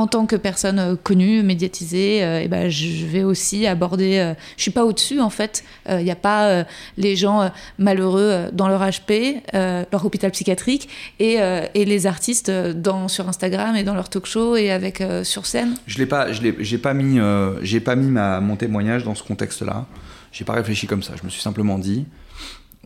en 0.00 0.06
tant 0.06 0.26
que 0.26 0.36
personne 0.36 0.78
euh, 0.78 0.96
connue, 0.96 1.42
médiatisée, 1.42 2.24
euh, 2.24 2.40
et 2.40 2.48
ben 2.48 2.68
je 2.68 3.06
vais 3.06 3.22
aussi 3.22 3.66
aborder. 3.66 4.18
euh, 4.18 4.34
je 4.56 4.62
suis 4.62 4.70
pas 4.70 4.84
au-dessus 4.84 5.20
en 5.20 5.30
fait. 5.30 5.62
Il 5.88 6.04
n'y 6.04 6.10
a 6.10 6.16
pas 6.16 6.48
euh, 6.48 6.64
les 6.96 7.16
gens 7.16 7.42
euh, 7.42 7.48
malheureux 7.78 8.20
euh, 8.30 8.50
dans 8.52 8.68
leur 8.68 8.82
HP, 8.82 9.42
euh, 9.54 9.84
leur 9.92 10.04
hôpital 10.04 10.30
psychiatrique, 10.30 10.88
et, 11.18 11.40
euh, 11.40 11.66
et 11.74 11.84
les 11.84 12.06
artistes 12.06 12.48
euh, 12.48 12.72
dans 12.72 13.08
sur 13.08 13.28
Instagram 13.28 13.76
et 13.76 13.84
dans 13.84 13.94
leur 13.94 14.08
talk-show 14.08 14.56
et 14.56 14.70
avec 14.70 15.00
euh, 15.00 15.24
sur 15.24 15.46
scène. 15.46 15.74
Je 15.86 15.98
l'ai 15.98 16.06
pas, 16.06 16.32
je 16.32 16.40
j'ai 16.58 16.78
pas 16.78 16.94
mis, 16.94 17.18
euh, 17.18 17.62
j'ai 17.62 17.80
pas 17.80 17.96
mis 17.96 18.10
ma, 18.10 18.40
mon 18.40 18.56
témoignage 18.56 19.04
dans 19.04 19.14
ce 19.14 19.22
contexte-là. 19.22 19.86
J'ai 20.32 20.44
pas 20.44 20.54
réfléchi 20.54 20.86
comme 20.86 21.02
ça. 21.02 21.14
Je 21.18 21.24
me 21.24 21.28
suis 21.28 21.42
simplement 21.42 21.78
dit, 21.78 22.06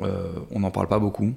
euh, 0.01 0.27
on 0.51 0.61
n'en 0.61 0.71
parle 0.71 0.89
pas 0.89 0.99
beaucoup. 0.99 1.35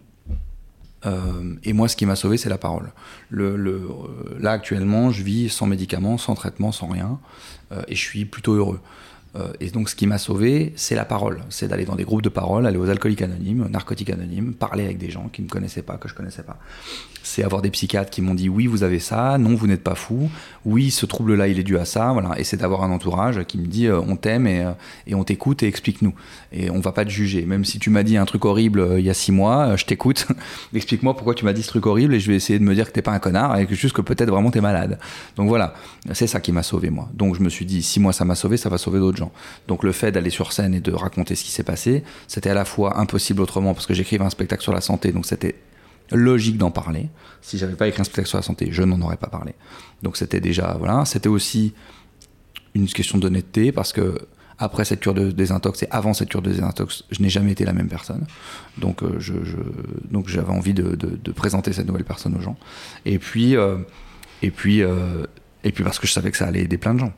Euh, 1.06 1.56
et 1.64 1.74
moi, 1.74 1.88
ce 1.88 1.96
qui 1.96 2.06
m'a 2.06 2.16
sauvé, 2.16 2.38
c'est 2.38 2.50
la 2.50 2.58
parole. 2.58 2.92
Le, 3.30 3.56
le, 3.56 3.72
euh, 3.72 4.38
là, 4.40 4.52
actuellement, 4.52 5.12
je 5.12 5.24
vis 5.24 5.50
sans 5.50 5.68
médicaments, 5.68 6.18
sans 6.18 6.36
traitement, 6.36 6.72
sans 6.72 6.88
rien, 6.88 7.20
euh, 7.72 7.82
et 7.88 7.96
je 7.96 8.02
suis 8.02 8.26
plutôt 8.26 8.54
heureux. 8.54 8.80
Euh, 9.38 9.54
et 9.60 9.70
donc, 9.70 9.90
ce 9.90 9.96
qui 9.96 10.08
m'a 10.08 10.18
sauvé, 10.18 10.74
c'est 10.76 10.96
la 10.96 11.06
parole. 11.06 11.42
C'est 11.50 11.68
d'aller 11.68 11.86
dans 11.86 11.96
des 11.96 12.04
groupes 12.04 12.22
de 12.22 12.30
parole, 12.30 12.66
aller 12.66 12.78
aux 12.78 12.90
alcooliques 12.90 13.22
anonymes, 13.22 13.68
narcotiques 13.70 14.10
anonymes, 14.10 14.54
parler 14.54 14.86
avec 14.86 14.98
des 14.98 15.10
gens 15.10 15.30
qui 15.32 15.42
ne 15.42 15.48
me 15.48 15.52
connaissaient 15.52 15.82
pas, 15.82 15.98
que 15.98 16.08
je 16.08 16.14
connaissais 16.14 16.44
pas. 16.44 16.58
C'est 17.24 17.44
avoir 17.44 17.62
des 17.62 17.70
psychiatres 17.70 18.10
qui 18.10 18.22
m'ont 18.22 18.34
dit 18.34 18.50
oui, 18.50 18.68
vous 18.68 18.84
avez 18.84 19.00
ça, 19.00 19.38
non, 19.38 19.56
vous 19.56 19.68
n'êtes 19.68 19.84
pas 19.84 19.96
fou, 19.96 20.30
oui, 20.66 20.92
ce 20.92 21.06
trouble-là, 21.06 21.48
il 21.48 21.60
est 21.60 21.64
dû 21.64 21.78
à 21.78 21.86
ça, 21.86 22.14
voilà. 22.14 22.40
Et 22.40 22.44
c'est 22.44 22.58
d'avoir 22.58 22.84
un 22.84 22.92
entourage 22.92 23.44
qui 23.46 23.58
me 23.58 23.68
dit 23.68 23.88
euh, 23.88 24.00
on 24.08 24.16
t'aime 24.16 24.48
et, 24.48 24.64
euh, 24.64 24.72
et 25.08 25.16
on 25.16 25.24
t'écoute 25.24 25.62
et 25.64 25.68
explique-nous. 25.68 26.14
Et 26.52 26.70
on 26.70 26.80
va 26.80 26.92
pas 26.92 27.06
te 27.06 27.10
juger. 27.10 27.46
Même 27.46 27.66
si 27.66 27.80
tu 27.80 27.90
m'as 27.90 28.04
dit 28.04 28.18
un 28.18 28.26
truc 28.26 28.46
horrible 28.46 28.96
il 28.98 29.06
y 29.06 29.10
a 29.10 29.14
six 29.14 29.32
mois, 29.32 29.76
je 29.76 29.86
t'écoute. 29.86 30.28
Explique-moi 30.74 31.16
pourquoi 31.16 31.36
tu 31.36 31.46
m'as 31.46 31.54
dit 31.54 31.64
ce 31.64 31.70
truc 31.70 31.86
horrible 31.86 32.14
et 32.14 32.20
je 32.20 32.30
vais 32.30 32.36
essayer 32.36 32.60
de 32.60 32.64
me 32.64 32.74
dire 32.74 32.88
que 32.88 32.92
t'es 32.92 33.02
pas 33.02 33.12
un 33.12 33.20
connard 33.20 33.58
et 33.58 33.66
que 33.66 33.76
juste 33.76 33.96
que 33.96 34.02
peut-être 34.02 34.30
vraiment 34.30 34.52
t'es 34.52 34.62
malade. 34.62 34.98
Donc 35.36 35.50
voilà, 35.50 35.74
c'est 36.14 36.28
ça 36.28 36.40
qui 36.40 36.52
m'a 36.52 36.64
sauvé 36.64 36.90
moi. 36.90 37.10
Donc 37.14 37.36
je 37.36 37.42
me 37.42 37.50
suis 37.50 37.66
dit 37.66 37.84
si 37.84 38.00
moi 38.00 38.14
ça 38.14 38.26
m'a 38.26 38.36
sauvé, 38.36 38.58
ça 38.58 38.70
va 38.70 38.78
sauver 38.78 39.00
d'autres 39.00 39.18
gens. 39.18 39.27
Donc 39.68 39.84
le 39.84 39.92
fait 39.92 40.12
d'aller 40.12 40.30
sur 40.30 40.54
scène 40.54 40.74
et 40.74 40.80
de 40.80 40.92
raconter 40.92 41.36
ce 41.36 41.44
qui 41.44 41.52
s'est 41.52 41.64
passé, 41.64 42.04
c'était 42.28 42.50
à 42.50 42.54
la 42.54 42.66
fois 42.66 43.00
impossible 43.00 43.42
autrement 43.42 43.74
parce 43.74 43.86
que 43.86 43.94
j'écrivais 43.94 44.24
un 44.24 44.30
spectacle 44.30 44.64
sur 44.64 44.74
la 44.74 44.82
santé, 44.82 45.12
donc 45.12 45.26
c'était 45.26 45.56
logique 46.12 46.58
d'en 46.58 46.72
parler. 46.72 47.10
Si 47.42 47.58
j'avais 47.58 47.76
pas 47.76 47.88
écrit 47.88 48.02
un 48.02 48.06
spectacle 48.06 48.30
sur 48.30 48.38
la 48.38 48.44
santé, 48.44 48.70
je 48.72 48.84
n'en 48.84 49.02
aurais 49.02 49.18
pas 49.18 49.28
parlé. 49.28 49.54
Donc 50.04 50.18
c'était 50.18 50.40
déjà 50.40 50.76
voilà, 50.78 51.06
c'était 51.06 51.30
aussi 51.30 51.74
une 52.76 52.88
question 52.88 53.18
d'honnêteté 53.18 53.72
parce 53.72 53.94
que 53.94 54.18
après 54.60 54.86
cette 54.86 55.02
cure 55.02 55.14
de 55.14 55.32
désintox 55.32 55.84
et 55.84 55.88
avant 55.92 56.14
cette 56.14 56.30
cure 56.30 56.42
de 56.42 56.50
désintox, 56.50 57.04
je 57.12 57.22
n'ai 57.22 57.30
jamais 57.30 57.52
été 57.52 57.64
la 57.66 57.74
même 57.74 57.90
personne. 57.90 58.26
Donc 58.78 59.04
euh, 59.04 59.20
j'avais 59.20 60.52
envie 60.52 60.74
de 60.74 61.32
présenter 61.32 61.74
cette 61.74 61.88
nouvelle 61.88 62.06
personne 62.06 62.36
aux 62.36 62.42
gens. 62.42 62.58
Et 63.06 63.20
puis 63.20 63.56
euh, 63.56 63.78
et 64.42 64.52
puis 64.52 64.82
euh, 64.82 65.26
et 65.64 65.72
puis 65.72 65.84
parce 65.84 66.00
que 66.00 66.08
je 66.08 66.14
savais 66.14 66.32
que 66.32 66.38
ça 66.38 66.46
allait 66.46 66.62
aider 66.62 66.78
plein 66.78 66.94
de 66.94 67.00
gens. 67.00 67.14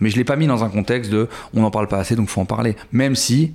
Mais 0.00 0.10
je 0.10 0.16
l'ai 0.16 0.24
pas 0.24 0.36
mis 0.36 0.46
dans 0.46 0.64
un 0.64 0.68
contexte 0.68 1.10
de 1.10 1.28
on 1.54 1.60
n'en 1.60 1.70
parle 1.70 1.88
pas 1.88 1.98
assez 1.98 2.16
donc 2.16 2.28
faut 2.28 2.40
en 2.40 2.46
parler. 2.46 2.76
Même 2.92 3.16
si 3.16 3.54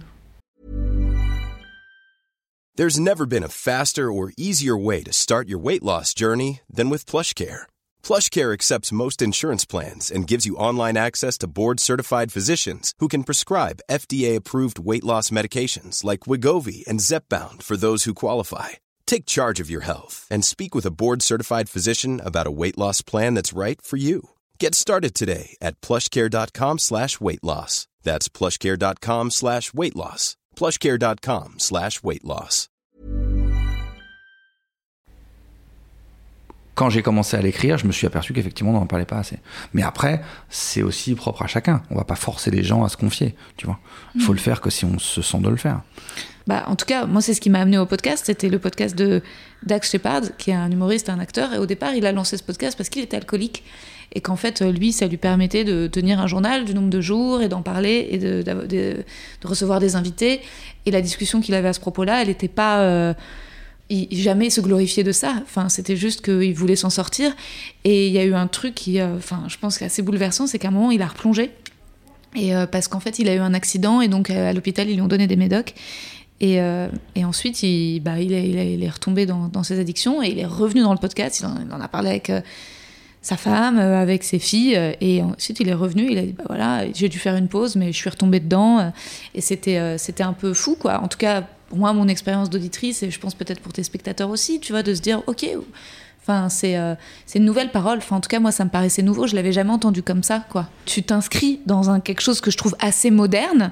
There's 2.78 3.00
never 3.00 3.26
been 3.26 3.44
a 3.44 3.58
faster 3.70 4.12
or 4.12 4.32
easier 4.38 4.78
way 4.78 5.02
to 5.02 5.12
start 5.12 5.50
your 5.50 5.58
weight 5.58 5.82
loss 5.82 6.14
journey 6.14 6.62
than 6.70 6.92
with 6.92 7.08
PlushCare. 7.08 7.66
PlushCare 8.04 8.54
accepts 8.54 9.00
most 9.04 9.20
insurance 9.20 9.66
plans 9.66 10.12
and 10.12 10.28
gives 10.28 10.46
you 10.46 10.60
online 10.60 10.96
access 10.96 11.40
to 11.40 11.50
board-certified 11.50 12.32
physicians 12.32 12.94
who 13.00 13.08
can 13.08 13.24
prescribe 13.24 13.82
FDA-approved 13.90 14.78
weight 14.78 15.04
loss 15.04 15.32
medications 15.32 16.04
like 16.04 16.30
Wigovi 16.30 16.86
and 16.88 17.00
Zepbound 17.00 17.64
for 17.64 17.78
those 17.78 18.04
who 18.04 18.14
qualify. 18.14 18.78
Take 19.08 19.26
charge 19.26 19.60
of 19.60 19.72
your 19.72 19.82
health 19.82 20.28
and 20.30 20.46
speak 20.46 20.76
with 20.76 20.86
a 20.86 20.94
board-certified 20.94 21.70
physician 21.70 22.22
about 22.24 22.46
a 22.46 22.52
weight 22.62 22.78
loss 22.78 23.02
plan 23.02 23.34
that's 23.34 23.58
right 23.58 23.82
for 23.82 23.98
you. 23.98 24.30
Get 24.60 24.74
started 24.76 25.14
today 25.14 25.56
at 25.62 25.82
plushcare.com 25.82 26.80
slash 26.80 27.22
weight 27.22 27.44
loss. 27.44 27.88
That's 28.04 28.28
plushcare.com 28.30 29.32
slash 29.32 29.74
weight 29.74 29.96
loss. 29.96 30.36
plushcare.com 30.56 31.56
slash 31.58 32.04
weight 32.04 32.24
loss. 32.24 32.68
quand 36.78 36.92
j'ai 36.92 37.02
commencé 37.02 37.36
à 37.36 37.42
l'écrire, 37.42 37.80
je 37.80 37.88
me 37.88 37.92
suis 37.92 38.06
aperçu 38.06 38.34
qu'effectivement, 38.34 38.70
on 38.70 38.76
n'en 38.76 38.86
parlait 38.86 39.06
pas 39.06 39.18
assez. 39.18 39.40
Mais 39.74 39.82
après, 39.82 40.22
c'est 40.48 40.84
aussi 40.84 41.16
propre 41.16 41.42
à 41.42 41.48
chacun. 41.48 41.82
On 41.90 41.96
va 41.96 42.04
pas 42.04 42.16
forcer 42.16 42.52
les 42.52 42.64
gens 42.64 42.84
à 42.84 42.90
se 42.90 42.96
confier, 42.96 43.36
tu 43.58 43.66
vois. 43.66 43.80
Il 44.14 44.22
faut 44.22 44.32
le 44.32 44.38
faire 44.38 44.62
que 44.62 44.70
si 44.70 44.86
on 44.86 45.00
se 45.00 45.24
sent 45.24 45.40
de 45.40 45.50
le 45.50 45.56
faire. 45.58 45.82
Bah, 46.46 46.66
en 46.68 46.76
tout 46.76 46.86
cas, 46.86 47.08
moi, 47.08 47.22
c'est 47.22 47.34
ce 47.34 47.42
qui 47.42 47.50
m'a 47.50 47.62
amené 47.62 47.80
au 47.80 47.88
podcast. 47.88 48.28
C'était 48.28 48.48
le 48.48 48.60
podcast 48.60 48.96
de 48.96 49.24
Dax 49.64 49.90
Shepard, 49.92 50.38
qui 50.38 50.52
est 50.52 50.54
un 50.54 50.70
humoriste, 50.70 51.10
un 51.10 51.18
acteur. 51.18 51.52
Et 51.52 51.58
au 51.58 51.66
départ, 51.66 51.96
il 51.96 52.06
a 52.06 52.12
lancé 52.12 52.38
ce 52.38 52.44
podcast 52.44 52.78
parce 52.78 52.90
qu'il 52.90 53.02
était 53.02 53.18
alcoolique. 53.18 53.64
Et 54.14 54.22
qu'en 54.22 54.36
fait, 54.36 54.62
lui, 54.62 54.94
ça 54.94 55.08
lui 55.08 55.18
permettait 55.18 55.64
de 55.64 55.88
tenir 55.88 56.20
un 56.20 56.28
journal 56.28 56.66
du 56.66 56.74
nombre 56.74 56.90
de 56.90 57.02
jours 57.02 57.42
et 57.42 57.50
d'en 57.50 57.62
parler 57.62 58.08
et 58.10 58.18
de, 58.18 59.04
recevoir 59.44 59.80
des 59.80 59.96
invités. 59.96 60.42
Et 60.86 60.92
la 60.92 61.02
discussion 61.02 61.42
qu'il 61.42 61.54
avait 61.54 61.68
à 61.68 61.74
ce 61.74 61.80
propos-là, 61.80 62.22
elle 62.22 62.30
n'était 62.30 62.48
pas. 62.48 62.82
euh, 62.82 63.14
il, 63.90 64.18
jamais 64.18 64.50
se 64.50 64.62
glorifier 64.62 65.04
de 65.04 65.12
ça. 65.12 65.36
Enfin, 65.44 65.70
c'était 65.70 65.96
juste 65.96 66.22
qu'il 66.22 66.54
voulait 66.54 66.76
s'en 66.76 66.90
sortir. 66.90 67.36
Et 67.84 68.08
il 68.08 68.14
y 68.14 68.18
a 68.18 68.24
eu 68.24 68.34
un 68.34 68.48
truc 68.48 68.76
qui, 68.76 69.00
euh, 69.00 69.18
enfin, 69.18 69.44
je 69.48 69.58
pense, 69.58 69.82
assez 69.82 70.02
bouleversant, 70.02 70.48
c'est 70.48 70.60
qu'à 70.60 70.70
un 70.70 70.72
moment, 70.72 70.92
il 70.92 71.02
a 71.02 71.08
replongé. 71.08 71.52
Et 72.36 72.56
euh, 72.56 72.66
parce 72.68 72.88
qu'en 72.88 73.00
fait, 73.00 73.20
il 73.20 73.30
a 73.30 73.36
eu 73.36 73.40
un 73.40 73.54
accident 73.54 74.02
et 74.02 74.08
donc 74.08 74.30
euh, 74.30 74.50
à 74.50 74.54
l'hôpital, 74.54 74.90
ils 74.90 74.96
lui 74.96 75.02
ont 75.02 75.08
donné 75.08 75.28
des 75.28 75.36
médocs. 75.38 75.74
Et, 76.40 76.62
euh, 76.62 76.88
ensuite, 77.24 77.64
il, 77.64 78.00
bah, 78.00 78.20
il, 78.20 78.32
est, 78.34 78.90
retombé 78.90 79.26
dans, 79.26 79.64
ses 79.64 79.80
addictions 79.80 80.22
et 80.22 80.28
il 80.28 80.40
est 80.40 80.46
revenu 80.46 80.82
dans 80.82 80.94
le 80.94 81.00
podcast. 81.00 81.40
Il 81.40 81.74
en, 81.74 81.82
a 81.82 81.88
parlé 81.88 82.10
avec 82.10 82.30
euh, 82.30 82.42
sa 83.22 83.38
femme, 83.38 83.78
euh, 83.78 84.02
avec 84.02 84.24
ses 84.24 84.40
filles. 84.40 84.76
euh, 84.76 84.94
et 85.02 85.22
ensuite, 85.22 85.60
il 85.60 85.70
est 85.70 85.74
revenu. 85.74 86.08
Il 86.10 86.18
a 86.18 86.22
dit 86.22 86.34
bah, 86.34 86.46
voilà, 86.48 86.92
j'ai 86.94 87.10
dû 87.10 87.20
faire 87.20 87.36
une 87.36 87.48
pause, 87.48 87.76
mais 87.76 87.92
je 87.92 87.98
suis 87.98 88.10
retombé 88.10 88.40
dedans. 88.40 88.80
euh, 88.80 88.90
et 89.36 89.42
c'était 89.42 89.98
c'était 89.98 90.24
un 90.24 90.34
peu 90.34 90.54
fou, 90.54 90.76
quoi. 90.80 91.02
En 91.02 91.08
tout 91.08 91.18
cas, 91.18 91.44
pour 91.70 91.78
moi, 91.78 91.94
mon 91.94 92.08
expérience 92.08 92.50
d'auditrice, 92.50 93.04
et 93.04 93.12
je 93.12 93.20
pense 93.20 93.36
peut-être 93.36 93.60
pour 93.60 93.74
tes 93.74 93.84
spectateurs 93.84 94.30
aussi, 94.30 94.60
tu 94.60 94.72
vois, 94.72 94.84
de 94.84 94.94
se 94.94 95.02
dire 95.02 95.24
ok. 95.28 95.46
Enfin, 96.30 96.50
c'est 96.50 96.78
euh, 96.78 96.94
une 97.36 97.46
nouvelle 97.46 97.72
parole. 97.72 98.00
Enfin, 98.00 98.18
en 98.18 98.20
tout 98.20 98.28
cas, 98.28 98.42
moi, 98.42 98.52
ça 98.52 98.66
me 98.66 98.70
paraissait 98.70 99.02
nouveau. 99.02 99.28
Je 99.28 99.36
l'avais 99.36 99.54
jamais 99.54 99.72
entendu 99.72 100.04
comme 100.04 100.24
ça, 100.24 100.44
quoi. 100.50 100.68
Tu 100.86 101.02
t'inscris 101.02 101.62
dans 101.66 101.90
un 101.90 102.02
quelque 102.02 102.20
chose 102.20 102.42
que 102.42 102.52
je 102.52 102.58
trouve 102.58 102.76
assez 102.80 103.12
moderne 103.12 103.72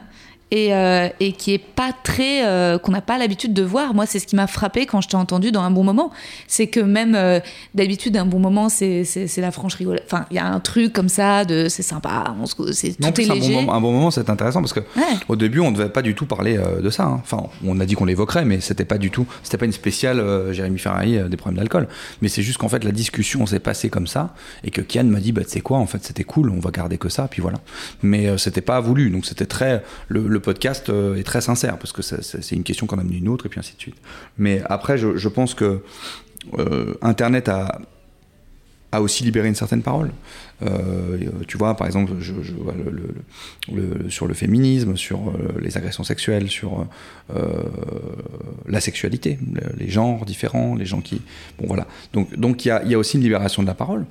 et, 0.51 0.73
euh, 0.75 1.09
et 1.19 1.31
qui 1.33 1.53
est 1.53 1.57
pas 1.57 1.91
très 2.03 2.45
euh, 2.45 2.77
qu'on 2.77 2.91
n'a 2.91 3.01
pas 3.01 3.17
l'habitude 3.17 3.53
de 3.53 3.63
voir 3.63 3.93
moi 3.95 4.05
c'est 4.05 4.19
ce 4.19 4.27
qui 4.27 4.35
m'a 4.35 4.45
frappé 4.47 4.85
quand 4.85 5.01
je 5.01 5.07
t'ai 5.09 5.17
entendu 5.17 5.51
dans 5.51 5.61
un 5.61 5.71
bon 5.71 5.83
moment 5.83 6.11
c'est 6.47 6.67
que 6.67 6.79
même 6.79 7.15
euh, 7.15 7.39
d'habitude 7.73 8.15
un 8.15 8.25
bon 8.27 8.39
moment 8.39 8.69
c'est 8.69 9.03
c'est 9.05 9.41
la 9.41 9.51
franche 9.51 9.73
rigolade 9.75 10.03
enfin 10.05 10.25
il 10.29 10.35
y 10.35 10.39
a 10.39 10.45
un 10.45 10.59
truc 10.59 10.93
comme 10.93 11.09
ça 11.09 11.45
de 11.45 11.67
c'est 11.67 11.81
sympa 11.81 12.35
on 12.39 12.45
se 12.45 12.55
c'est 12.73 12.93
tout 12.93 13.19
est 13.21 13.29
un, 13.29 13.33
léger 13.33 13.53
bon 13.55 13.61
moment, 13.61 13.73
un 13.73 13.81
bon 13.81 13.91
moment, 13.91 14.11
c'est 14.11 14.29
intéressant 14.29 14.61
parce 14.61 14.73
que 14.73 14.79
Ouais. 14.95 15.03
au 15.27 15.35
début, 15.35 15.59
on 15.59 15.71
ne 15.71 15.75
devait 15.77 15.89
pas 15.89 16.01
du 16.01 16.13
tout 16.15 16.25
parler 16.25 16.57
de 16.81 16.89
ça. 16.89 17.03
hein. 17.05 17.21
Enfin, 17.23 17.43
on 17.65 17.79
a 17.79 17.85
dit 17.85 17.95
qu'on 17.95 18.05
l'évoquerait, 18.05 18.45
mais 18.45 18.61
c'était 18.61 18.85
pas 18.85 18.97
du 18.97 19.09
tout. 19.11 19.25
C'était 19.43 19.57
pas 19.57 19.65
une 19.65 19.71
spéciale 19.71 20.23
Jérémy 20.53 20.77
Ferrari 20.79 21.17
des 21.29 21.37
problèmes 21.37 21.57
d'alcool. 21.57 21.87
Mais 22.21 22.27
c'est 22.29 22.41
juste 22.43 22.57
qu'en 22.59 22.69
fait, 22.69 22.83
la 22.83 22.91
discussion 22.91 23.45
s'est 23.45 23.59
passée 23.59 23.89
comme 23.89 24.07
ça 24.07 24.33
et 24.63 24.71
que 24.71 24.81
Kian 24.81 25.03
m'a 25.05 25.19
dit, 25.19 25.31
bah, 25.31 25.43
tu 25.43 25.49
sais 25.51 25.61
quoi, 25.61 25.77
en 25.79 25.85
fait, 25.85 26.03
c'était 26.03 26.23
cool, 26.23 26.49
on 26.49 26.59
va 26.59 26.71
garder 26.71 26.97
que 26.97 27.09
ça, 27.09 27.27
puis 27.29 27.41
voilà. 27.41 27.57
Mais 28.03 28.37
c'était 28.37 28.61
pas 28.61 28.79
voulu, 28.79 29.09
donc 29.09 29.25
c'était 29.25 29.45
très. 29.45 29.83
Le, 30.07 30.27
le 30.27 30.34
podcast 30.39 30.89
euh, 30.89 31.15
est 31.15 31.23
très 31.23 31.41
sincère 31.41 31.77
parce 31.77 31.91
que 31.91 32.01
c'est 32.01 32.55
une 32.55 32.63
question 32.63 32.87
qu'on 32.87 32.97
a 32.97 33.01
amené 33.01 33.17
une 33.17 33.27
autre 33.27 33.45
et 33.45 33.49
puis 33.49 33.59
ainsi 33.59 33.75
de 33.75 33.81
suite. 33.81 33.95
Mais 34.37 34.61
après, 34.65 34.97
je, 34.97 35.27
pense 35.29 35.53
que 35.53 35.81
euh, 36.57 36.93
Internet 37.01 37.49
a 37.49 37.81
a 38.91 39.01
aussi 39.01 39.25
libéré 39.25 39.49
une 39.49 39.55
certaine 39.55 39.81
parole. 39.81 40.11
Euh, 40.61 41.17
tu 41.49 41.57
vois, 41.57 41.75
par 41.75 41.85
exemple, 41.85 42.13
le, 43.73 44.09
sur 44.09 44.25
le 44.25 44.33
féminisme, 44.33 44.95
sur 44.95 45.33
les 45.59 45.75
agressions 45.75 46.05
sexuelles, 46.05 46.49
sur 46.49 46.87
la 48.65 48.79
sexualité, 48.79 49.37
les 49.75 49.89
genres 49.89 50.23
différents, 50.23 50.75
les 50.75 50.85
gens 50.85 51.01
qui. 51.01 51.21
Bon, 51.59 51.67
voilà. 51.67 51.87
Donc, 52.13 52.39
donc 52.39 52.63
il 52.63 52.69
y 52.69 52.93
a, 52.93 52.97
aussi 52.97 53.17
une 53.17 53.23
libération 53.23 53.63
de 53.63 53.67
la 53.67 53.73
parole. 53.73 54.05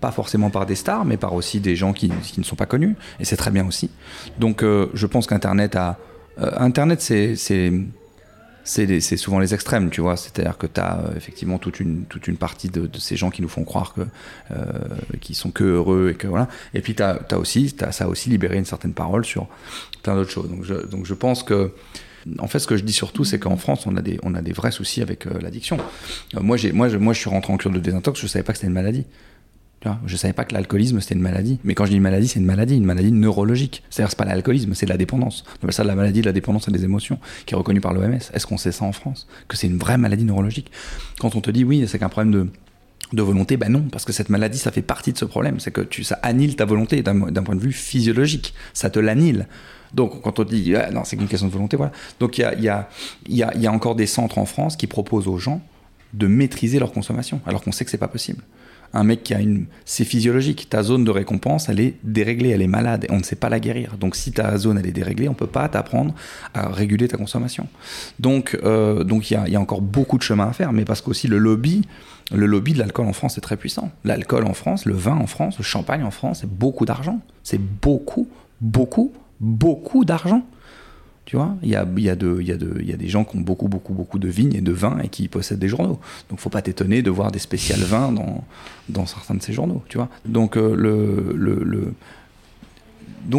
Pas 0.00 0.10
forcément 0.10 0.50
par 0.50 0.66
des 0.66 0.74
stars, 0.74 1.04
mais 1.04 1.16
par 1.16 1.34
aussi 1.34 1.60
des 1.60 1.76
gens 1.76 1.92
qui, 1.92 2.10
qui 2.22 2.40
ne 2.40 2.44
sont 2.44 2.56
pas 2.56 2.66
connus, 2.66 2.96
et 3.20 3.24
c'est 3.24 3.36
très 3.36 3.50
bien 3.50 3.66
aussi. 3.66 3.90
Donc 4.38 4.62
je 4.62 5.06
pense 5.06 5.26
qu'Internet 5.26 5.76
a... 5.76 5.98
Internet, 6.38 7.00
c'est 8.66 9.16
souvent 9.16 9.38
les 9.38 9.54
extrêmes, 9.54 9.90
tu 9.90 10.00
vois. 10.00 10.16
C'est-à-dire 10.16 10.58
que 10.58 10.66
tu 10.66 10.80
as 10.80 10.98
euh, 10.98 11.16
effectivement 11.16 11.58
toute 11.58 11.80
une, 11.80 12.04
toute 12.04 12.28
une 12.28 12.36
partie 12.36 12.68
de, 12.68 12.88
ces 12.98 13.16
gens 13.16 13.30
qui 13.30 13.42
nous 13.42 13.48
font 13.48 13.64
croire 13.64 13.94
que 13.94 14.02
euh, 14.50 14.64
qui 15.20 15.34
sont 15.34 15.50
que 15.50 15.64
heureux 15.64 16.10
et 16.10 16.14
que 16.14 16.26
voilà. 16.26 16.48
Et 16.74 16.80
puis 16.80 16.96
as, 17.00 17.38
aussi, 17.38 17.74
ça 17.90 18.04
a 18.04 18.08
aussi 18.08 18.28
libéré 18.28 18.56
une 18.58 18.64
certaine 18.64 18.92
parole 18.92 19.24
sur 19.24 19.46
plein 20.02 20.14
d'autres 20.14 20.30
choses. 20.30 20.50
Donc 20.50 20.64
je, 20.64 20.74
donc 20.86 21.06
je 21.06 21.14
pense 21.14 21.42
que 21.42 21.72
en 22.40 22.48
fait, 22.48 22.58
ce 22.58 22.66
que 22.66 22.76
je 22.76 22.82
dis 22.82 22.92
surtout, 22.92 23.24
c'est 23.24 23.38
qu'en 23.38 23.56
France, 23.56 23.86
on 23.86 23.96
a 23.96 24.02
des, 24.02 24.18
on 24.24 24.34
a 24.34 24.42
des 24.42 24.52
vrais 24.52 24.72
soucis 24.72 25.00
avec 25.00 25.26
euh, 25.26 25.38
l'addiction. 25.40 25.78
moi, 26.34 26.56
moi, 26.72 26.88
moi, 26.98 27.12
je 27.12 27.20
suis 27.20 27.30
rentré 27.30 27.52
en 27.52 27.56
cure 27.56 27.70
de 27.70 27.78
désintox, 27.78 28.20
je 28.20 28.26
savais 28.26 28.42
pas 28.42 28.52
que 28.52 28.58
c'était 28.58 28.66
une 28.66 28.72
maladie. 28.72 29.06
Je 30.06 30.16
savais 30.16 30.32
pas 30.32 30.44
que 30.44 30.54
l'alcoolisme 30.54 31.00
c'était 31.00 31.14
une 31.14 31.20
maladie. 31.20 31.58
Mais 31.64 31.74
quand 31.74 31.84
je 31.84 31.90
dis 31.90 31.96
une 31.96 32.02
maladie, 32.02 32.28
c'est 32.28 32.40
une 32.40 32.46
maladie, 32.46 32.76
une 32.76 32.84
maladie 32.84 33.12
neurologique. 33.12 33.82
C'est-à-dire 33.90 34.10
c'est 34.10 34.18
pas 34.18 34.24
l'alcoolisme, 34.24 34.74
c'est 34.74 34.86
de 34.86 34.90
la 34.90 34.96
dépendance. 34.96 35.44
On 35.48 35.64
appelle 35.64 35.72
ça 35.72 35.84
la 35.84 35.94
maladie 35.94 36.20
de 36.20 36.26
la 36.26 36.32
dépendance 36.32 36.68
et 36.68 36.70
des 36.72 36.84
émotions, 36.84 37.18
qui 37.44 37.54
est 37.54 37.56
reconnue 37.56 37.80
par 37.80 37.92
l'OMS. 37.92 38.18
Est-ce 38.32 38.46
qu'on 38.46 38.58
sait 38.58 38.72
ça 38.72 38.84
en 38.84 38.92
France? 38.92 39.26
Que 39.48 39.56
c'est 39.56 39.66
une 39.66 39.78
vraie 39.78 39.98
maladie 39.98 40.24
neurologique? 40.24 40.70
Quand 41.18 41.34
on 41.36 41.40
te 41.40 41.50
dit 41.50 41.64
oui, 41.64 41.86
c'est 41.88 41.98
qu'un 41.98 42.08
problème 42.08 42.32
de 42.32 42.48
de 43.12 43.22
volonté, 43.22 43.56
ben 43.56 43.70
non, 43.70 43.84
parce 43.92 44.04
que 44.04 44.12
cette 44.12 44.30
maladie, 44.30 44.58
ça 44.58 44.72
fait 44.72 44.82
partie 44.82 45.12
de 45.12 45.18
ce 45.18 45.24
problème. 45.24 45.60
C'est 45.60 45.70
que 45.70 45.80
tu, 45.80 46.02
ça 46.02 46.18
annule 46.22 46.56
ta 46.56 46.64
volonté 46.64 47.02
d'un 47.02 47.42
point 47.44 47.54
de 47.54 47.60
vue 47.60 47.72
physiologique. 47.72 48.52
Ça 48.74 48.90
te 48.90 48.98
l'annule. 48.98 49.46
Donc, 49.94 50.22
quand 50.22 50.40
on 50.40 50.44
dit, 50.44 50.74
ah, 50.74 50.90
non, 50.90 51.04
c'est 51.04 51.16
qu'une 51.16 51.28
question 51.28 51.46
de 51.46 51.52
volonté, 51.52 51.76
voilà. 51.76 51.92
Donc, 52.18 52.38
il 52.38 52.40
y 52.40 52.44
a, 52.44 52.58
y, 52.58 52.68
a, 52.68 52.88
y, 53.28 53.44
y 53.60 53.66
a 53.66 53.72
encore 53.72 53.94
des 53.94 54.06
centres 54.06 54.38
en 54.38 54.44
France 54.44 54.76
qui 54.76 54.88
proposent 54.88 55.28
aux 55.28 55.38
gens 55.38 55.62
de 56.14 56.26
maîtriser 56.26 56.78
leur 56.78 56.92
consommation, 56.92 57.40
alors 57.46 57.62
qu'on 57.62 57.72
sait 57.72 57.84
que 57.84 57.90
c'est 57.90 57.98
pas 57.98 58.08
possible 58.08 58.42
un 58.92 59.04
mec 59.04 59.22
qui 59.22 59.34
a 59.34 59.40
une. 59.40 59.66
C'est 59.84 60.04
physiologique. 60.04 60.68
Ta 60.68 60.82
zone 60.82 61.04
de 61.04 61.10
récompense, 61.10 61.68
elle 61.68 61.80
est 61.80 61.96
déréglée, 62.02 62.50
elle 62.50 62.62
est 62.62 62.66
malade. 62.66 63.04
Et 63.08 63.12
on 63.12 63.18
ne 63.18 63.22
sait 63.22 63.36
pas 63.36 63.48
la 63.48 63.60
guérir. 63.60 63.96
Donc 63.98 64.16
si 64.16 64.32
ta 64.32 64.56
zone, 64.56 64.78
elle 64.78 64.86
est 64.86 64.92
déréglée, 64.92 65.28
on 65.28 65.32
ne 65.32 65.36
peut 65.36 65.46
pas 65.46 65.68
t'apprendre 65.68 66.14
à 66.54 66.68
réguler 66.68 67.08
ta 67.08 67.16
consommation. 67.16 67.68
Donc 68.18 68.58
euh, 68.64 69.04
donc 69.04 69.30
il 69.30 69.34
y 69.34 69.56
a, 69.56 69.60
encore 69.60 69.80
beaucoup 69.80 70.18
de 70.18 70.22
chemin 70.22 70.48
à 70.48 70.52
faire. 70.52 70.72
Mais 70.72 70.84
parce 70.84 71.00
qu'aussi 71.00 71.28
le 71.28 71.38
lobby. 71.38 71.82
Le 72.32 72.46
lobby 72.46 72.72
de 72.72 72.80
l'alcool 72.80 73.06
en 73.06 73.12
France 73.12 73.38
est 73.38 73.40
très 73.40 73.56
puissant. 73.56 73.92
L'alcool 74.04 74.46
en 74.46 74.52
France, 74.52 74.84
le 74.84 74.94
vin 74.94 75.16
en 75.16 75.28
France, 75.28 75.58
le 75.58 75.62
champagne 75.62 76.02
en 76.02 76.10
France, 76.10 76.38
c'est 76.40 76.50
beaucoup 76.50 76.84
d'argent. 76.84 77.20
C'est 77.44 77.60
beaucoup, 77.60 78.26
beaucoup, 78.60 79.12
beaucoup 79.38 80.04
d'argent. 80.04 80.44
Tu 81.26 81.34
vois, 81.34 81.56
il 81.60 81.68
y 81.68 81.74
a, 81.74 81.84
des 81.84 83.08
gens 83.08 83.24
qui 83.24 83.36
ont 83.36 83.40
beaucoup, 83.40 83.66
beaucoup, 83.66 83.92
beaucoup 83.92 84.20
de 84.20 84.28
vignes 84.28 84.54
et 84.54 84.60
de 84.60 84.70
vins 84.70 84.98
et 85.02 85.08
qui 85.08 85.26
possèdent 85.26 85.58
des 85.58 85.68
journaux. 85.68 85.98
Donc, 86.30 86.38
faut 86.38 86.50
pas 86.50 86.62
t'étonner 86.62 87.02
de 87.02 87.10
voir 87.10 87.32
des 87.32 87.40
spéciales 87.40 87.80
vins 87.80 88.12
dans, 88.88 89.06
certains 89.06 89.34
de 89.34 89.42
ces 89.42 89.52
journaux, 89.52 89.82
tu 89.88 89.98
vois. 89.98 90.08
Donc, 90.24 90.56
euh, 90.56 90.76
le, 90.76 91.34
le, 91.36 91.64
le, 91.64 91.92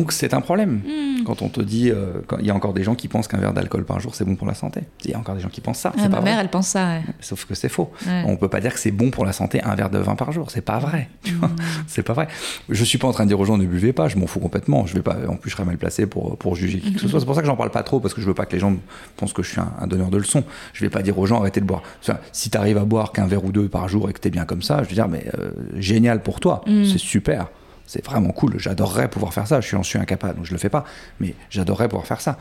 c'est 0.09 0.33
un 0.33 0.41
problème. 0.41 0.81
Hmm. 0.85 1.06
Quand 1.27 1.41
on 1.41 1.49
te 1.49 1.59
dit, 1.59 1.91
euh, 1.91 2.21
il 2.39 2.45
y 2.45 2.51
a 2.51 2.55
encore 2.55 2.71
des 2.71 2.83
gens 2.83 2.95
qui 2.95 3.09
pensent 3.09 3.27
qu'un 3.27 3.37
verre 3.37 3.51
d'alcool 3.51 3.83
par 3.83 3.99
jour 3.99 4.15
c'est 4.15 4.23
bon 4.23 4.37
pour 4.37 4.47
la 4.47 4.53
santé. 4.53 4.83
Il 5.03 5.11
y 5.11 5.13
a 5.13 5.19
encore 5.19 5.35
des 5.35 5.41
gens 5.41 5.49
qui 5.49 5.59
pensent 5.59 5.79
ça. 5.79 5.91
Ah, 5.97 6.07
ma 6.07 6.21
mère, 6.21 6.39
elle 6.39 6.47
pense 6.47 6.69
ça. 6.69 6.99
Sauf 7.19 7.43
que 7.43 7.53
c'est 7.53 7.67
faux. 7.67 7.91
On 8.25 8.37
peut 8.37 8.47
pas 8.47 8.61
dire 8.61 8.73
que 8.73 8.79
c'est 8.79 8.91
bon 8.91 9.11
pour 9.11 9.25
la 9.25 9.33
santé 9.33 9.61
un 9.61 9.75
verre 9.75 9.89
de 9.89 9.97
vin 9.97 10.15
par 10.15 10.31
jour. 10.31 10.49
C'est 10.51 10.61
pas 10.61 10.79
vrai. 10.79 11.09
Hmm. 11.25 11.47
C'est 11.87 12.03
pas 12.03 12.13
vrai. 12.13 12.29
Je 12.69 12.81
suis 12.85 12.97
pas 12.97 13.09
en 13.09 13.11
train 13.11 13.25
de 13.25 13.27
dire 13.27 13.39
aux 13.41 13.43
gens 13.43 13.57
ne 13.57 13.65
buvez 13.65 13.91
pas. 13.91 14.07
Je 14.07 14.15
m'en 14.15 14.25
fous 14.25 14.39
complètement. 14.39 14.85
Je 14.85 14.93
vais 14.93 15.01
pas. 15.01 15.17
En 15.27 15.35
plus, 15.35 15.49
je 15.49 15.55
serais 15.55 15.65
mal 15.65 15.77
placé 15.77 16.05
pour 16.05 16.37
pour 16.37 16.55
juger 16.55 16.79
qui 16.79 16.93
que 16.93 17.01
ce 17.01 17.09
soit. 17.09 17.19
C'est 17.19 17.25
pour 17.25 17.35
ça 17.35 17.41
que 17.41 17.47
j'en 17.47 17.57
parle 17.57 17.71
pas 17.71 17.83
trop 17.83 17.99
parce 17.99 18.13
que 18.13 18.21
je 18.21 18.27
veux 18.27 18.33
pas 18.33 18.45
que 18.45 18.53
les 18.53 18.59
gens 18.59 18.73
pensent 19.17 19.33
que 19.33 19.43
je 19.43 19.49
suis 19.49 19.59
un, 19.59 19.87
donneur 19.87 20.09
de 20.09 20.17
leçons. 20.17 20.45
Je 20.71 20.85
vais 20.85 20.89
pas 20.89 21.01
dire 21.01 21.19
aux 21.19 21.25
gens 21.25 21.41
arrêtez 21.41 21.59
de 21.59 21.65
boire. 21.65 21.83
Si 22.31 22.49
tu 22.49 22.57
arrives 22.57 22.77
à 22.77 22.85
boire 22.85 23.11
qu'un 23.11 23.27
verre 23.27 23.43
ou 23.43 23.51
deux 23.51 23.67
par 23.67 23.89
jour 23.89 24.09
et 24.09 24.13
que 24.13 24.21
tu 24.21 24.29
es 24.29 24.31
bien 24.31 24.45
comme 24.45 24.61
ça, 24.61 24.81
je 24.83 24.87
veux 24.87 24.95
dire 24.95 25.09
mais 25.09 25.25
euh, 25.37 25.51
génial 25.75 26.23
pour 26.23 26.39
toi. 26.39 26.61
Hmm. 26.65 26.85
C'est 26.85 26.99
super. 26.99 27.47
C'est 27.87 28.05
vraiment 28.05 28.31
cool. 28.31 28.59
J'adorerais 28.59 29.09
pouvoir 29.09 29.33
faire 29.33 29.47
ça. 29.47 29.61
Je 29.61 29.67
suis, 29.67 29.77
en 29.97 30.01
incapable, 30.01 30.35
donc 30.35 30.45
je 30.45 30.51
le 30.51 30.57
fais 30.57 30.69
pas. 30.69 30.83
Mais 31.19 31.33
j'adorerais 31.49 31.87
pouvoir 31.87 32.05
faire 32.05 32.21
ça. 32.21 32.37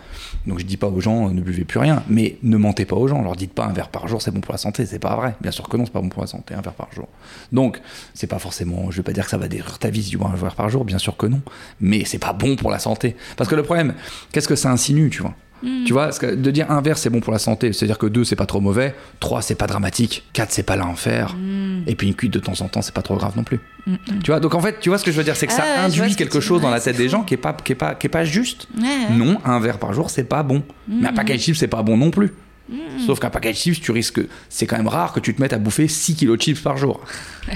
Donc 0.46 0.58
je 0.58 0.64
dis 0.64 0.76
pas 0.76 0.88
aux 0.88 1.00
gens 1.00 1.30
ne 1.30 1.40
buvez 1.40 1.64
plus 1.64 1.78
rien, 1.78 2.02
mais 2.08 2.36
ne 2.42 2.56
mentez 2.56 2.84
pas 2.84 2.96
aux 2.96 3.06
gens. 3.06 3.22
Leur 3.22 3.36
dites 3.36 3.54
pas 3.54 3.64
un 3.64 3.72
verre 3.72 3.88
par 3.88 4.08
jour, 4.08 4.20
c'est 4.20 4.32
bon 4.32 4.40
pour 4.40 4.52
la 4.52 4.58
santé. 4.58 4.84
C'est 4.84 4.98
pas 4.98 5.14
vrai. 5.16 5.36
Bien 5.40 5.52
sûr 5.52 5.68
que 5.68 5.76
non, 5.76 5.86
c'est 5.86 5.92
pas 5.92 6.00
bon 6.00 6.08
pour 6.08 6.22
la 6.22 6.26
santé, 6.26 6.54
un 6.54 6.60
verre 6.60 6.74
par 6.74 6.92
jour. 6.92 7.08
Donc 7.52 7.80
c'est 8.12 8.26
pas 8.26 8.40
forcément. 8.40 8.90
Je 8.90 8.96
vais 8.98 9.02
pas 9.04 9.12
dire 9.12 9.24
que 9.24 9.30
ça 9.30 9.38
va 9.38 9.48
détruire 9.48 9.78
ta 9.78 9.88
vie 9.88 10.02
si 10.02 10.10
tu 10.10 10.18
bois 10.18 10.28
un 10.28 10.36
verre 10.36 10.56
par 10.56 10.68
jour. 10.68 10.84
Bien 10.84 10.98
sûr 10.98 11.16
que 11.16 11.26
non. 11.26 11.40
Mais 11.80 12.04
c'est 12.04 12.18
pas 12.18 12.32
bon 12.32 12.56
pour 12.56 12.70
la 12.70 12.80
santé. 12.80 13.16
Parce 13.36 13.48
que 13.48 13.54
le 13.54 13.62
problème, 13.62 13.94
qu'est-ce 14.32 14.48
que 14.48 14.56
ça 14.56 14.70
insinue, 14.70 15.10
tu 15.10 15.22
vois? 15.22 15.34
Hmm. 15.62 15.84
Tu 15.84 15.92
vois, 15.92 16.10
de 16.10 16.50
dire 16.50 16.70
un 16.70 16.80
verre 16.80 16.98
c'est 16.98 17.10
bon 17.10 17.20
pour 17.20 17.32
la 17.32 17.38
santé, 17.38 17.72
c'est-à-dire 17.72 17.98
que 17.98 18.06
deux 18.06 18.24
c'est 18.24 18.36
pas 18.36 18.46
trop 18.46 18.60
mauvais, 18.60 18.94
trois 19.20 19.42
c'est 19.42 19.54
pas 19.54 19.66
dramatique, 19.66 20.24
quatre 20.32 20.52
c'est 20.52 20.62
pas 20.62 20.76
l'enfer, 20.76 21.34
mm. 21.34 21.84
et 21.86 21.94
puis 21.94 22.08
une 22.08 22.14
cuite 22.14 22.32
de 22.32 22.38
temps 22.38 22.60
en 22.60 22.68
temps 22.68 22.82
c'est 22.82 22.94
pas 22.94 23.02
trop 23.02 23.16
grave 23.16 23.32
non 23.36 23.44
plus. 23.44 23.60
Hmm, 23.86 23.94
hmm. 23.94 24.18
Tu 24.22 24.30
vois, 24.30 24.40
donc 24.40 24.54
en 24.54 24.60
fait, 24.60 24.80
tu 24.80 24.90
vois 24.90 24.98
ce 24.98 25.04
que 25.04 25.10
je 25.10 25.16
veux 25.16 25.24
dire, 25.24 25.36
c'est 25.36 25.46
que 25.46 25.52
ça 25.52 25.64
ah, 25.64 25.84
induit 25.84 26.14
quelque 26.14 26.40
chose 26.40 26.60
dans 26.60 26.70
la 26.70 26.80
tête 26.80 26.96
des 26.96 27.08
gens 27.08 27.22
qui 27.22 27.34
est 27.34 27.38
pas, 27.38 27.54
qui 27.54 27.72
est 27.72 27.76
pas, 27.76 27.94
qui 27.94 28.06
est 28.06 28.10
pas 28.10 28.24
juste. 28.24 28.68
Non, 29.10 29.38
un 29.44 29.58
verre 29.60 29.78
par 29.78 29.92
jour 29.92 30.10
c'est 30.10 30.24
pas 30.24 30.42
bon, 30.42 30.62
mais 30.88 31.08
un 31.08 31.12
paquet 31.12 31.34
de 31.34 31.40
chips 31.40 31.56
c'est 31.56 31.68
pas 31.68 31.82
bon 31.82 31.96
non 31.96 32.10
plus. 32.10 32.32
Mm. 32.68 33.06
Sauf 33.06 33.20
qu'un 33.20 33.30
paquet 33.30 33.52
de 33.52 33.56
chips, 33.56 33.80
tu 33.80 33.92
risques. 33.92 34.20
C'est 34.48 34.66
quand 34.66 34.76
même 34.76 34.88
rare 34.88 35.12
que 35.12 35.20
tu 35.20 35.34
te 35.34 35.40
mettes 35.40 35.52
à 35.52 35.58
bouffer 35.58 35.88
6 35.88 36.16
kilos 36.16 36.36
de 36.36 36.42
chips 36.42 36.60
par 36.60 36.76
jour. 36.76 37.00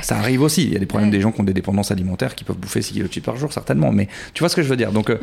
Ça 0.03 0.19
arrive 0.19 0.43
aussi. 0.43 0.65
Il 0.65 0.73
y 0.73 0.77
a 0.77 0.79
des 0.79 0.87
problèmes 0.87 1.11
des 1.11 1.21
gens 1.21 1.33
qui 1.33 1.41
ont 1.41 1.45
des 1.45 1.53
dépendances 1.53 1.91
alimentaires 1.91 2.35
qui 2.35 2.45
peuvent 2.45 2.59
bouffer 2.59 2.83
6 2.83 2.93
kilos 2.95 3.09
de 3.09 3.15
chips 3.15 3.27
par 3.27 3.37
jour, 3.37 3.53
certainement. 3.53 3.93
Mais 3.93 4.09
tu 4.35 4.41
vois 4.41 4.49
ce 4.49 4.57
que 4.57 4.63
je 4.63 4.69
veux 4.69 4.77
dire. 4.77 4.93
Donc, 4.93 5.11
euh, 5.11 5.19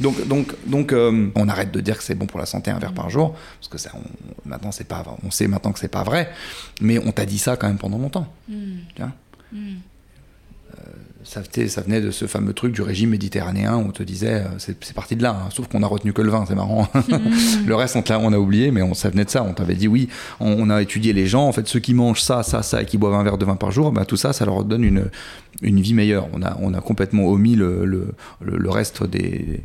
donc, 0.00 0.26
donc, 0.26 0.54
donc 0.66 0.92
euh, 0.92 1.30
on 1.34 1.48
arrête 1.48 1.72
de 1.72 1.80
dire 1.80 1.98
que 1.98 2.04
c'est 2.04 2.14
bon 2.14 2.26
pour 2.26 2.40
la 2.40 2.46
santé 2.46 2.70
un 2.70 2.78
verre 2.78 2.94
par 2.94 3.10
jour. 3.10 3.34
Parce 3.60 3.68
que 3.68 3.78
ça, 3.78 3.90
on, 3.94 4.48
maintenant, 4.48 4.72
c'est 4.72 4.88
pas, 4.88 5.04
on 5.24 5.30
sait 5.30 5.48
maintenant 5.48 5.72
que 5.72 5.78
c'est 5.78 5.88
pas 5.88 6.04
vrai. 6.04 6.30
Mais 6.80 6.98
on 6.98 7.12
t'a 7.12 7.26
dit 7.26 7.38
ça 7.38 7.56
quand 7.56 7.66
même 7.66 7.78
pendant 7.78 7.98
longtemps. 7.98 8.26
Mm. 8.48 8.54
Tu 8.94 9.02
vois? 9.02 9.12
Mm 9.52 9.76
ça, 11.26 11.42
ça, 11.68 11.80
venait 11.80 12.00
de 12.00 12.12
ce 12.12 12.26
fameux 12.26 12.52
truc 12.52 12.72
du 12.72 12.82
régime 12.82 13.10
méditerranéen 13.10 13.76
où 13.76 13.80
on 13.80 13.90
te 13.90 14.04
disait, 14.04 14.44
euh, 14.44 14.58
c'est 14.58 14.94
parti 14.94 15.16
de 15.16 15.22
là, 15.22 15.30
hein. 15.30 15.48
sauf 15.50 15.66
qu'on 15.66 15.82
a 15.82 15.86
retenu 15.86 16.12
que 16.12 16.22
le 16.22 16.30
vin, 16.30 16.44
c'est 16.46 16.54
marrant. 16.54 16.88
le 17.66 17.74
reste, 17.74 17.96
on, 17.96 18.04
on, 18.08 18.32
a 18.32 18.38
oublié, 18.38 18.70
mais 18.70 18.80
on, 18.82 18.94
ça 18.94 19.10
venait 19.10 19.24
de 19.24 19.30
ça. 19.30 19.42
On 19.42 19.52
t'avait 19.52 19.74
dit, 19.74 19.88
oui, 19.88 20.08
on, 20.38 20.70
a 20.70 20.80
étudié 20.80 21.12
les 21.12 21.26
gens, 21.26 21.46
en 21.46 21.52
fait, 21.52 21.66
ceux 21.66 21.80
qui 21.80 21.94
mangent 21.94 22.22
ça, 22.22 22.44
ça, 22.44 22.62
ça, 22.62 22.82
et 22.82 22.86
qui 22.86 22.96
boivent 22.96 23.14
un 23.14 23.24
verre 23.24 23.38
de 23.38 23.44
vin 23.44 23.56
par 23.56 23.72
jour, 23.72 23.90
bah, 23.90 24.04
tout 24.04 24.16
ça, 24.16 24.32
ça 24.32 24.44
leur 24.44 24.64
donne 24.64 24.84
une, 24.84 25.10
une 25.62 25.80
vie 25.80 25.94
meilleure. 25.94 26.28
On 26.32 26.42
a, 26.42 26.56
on 26.60 26.72
a 26.74 26.80
complètement 26.80 27.26
omis 27.26 27.56
le, 27.56 27.84
le, 27.84 28.14
le 28.40 28.70
reste, 28.70 29.02
des, 29.04 29.64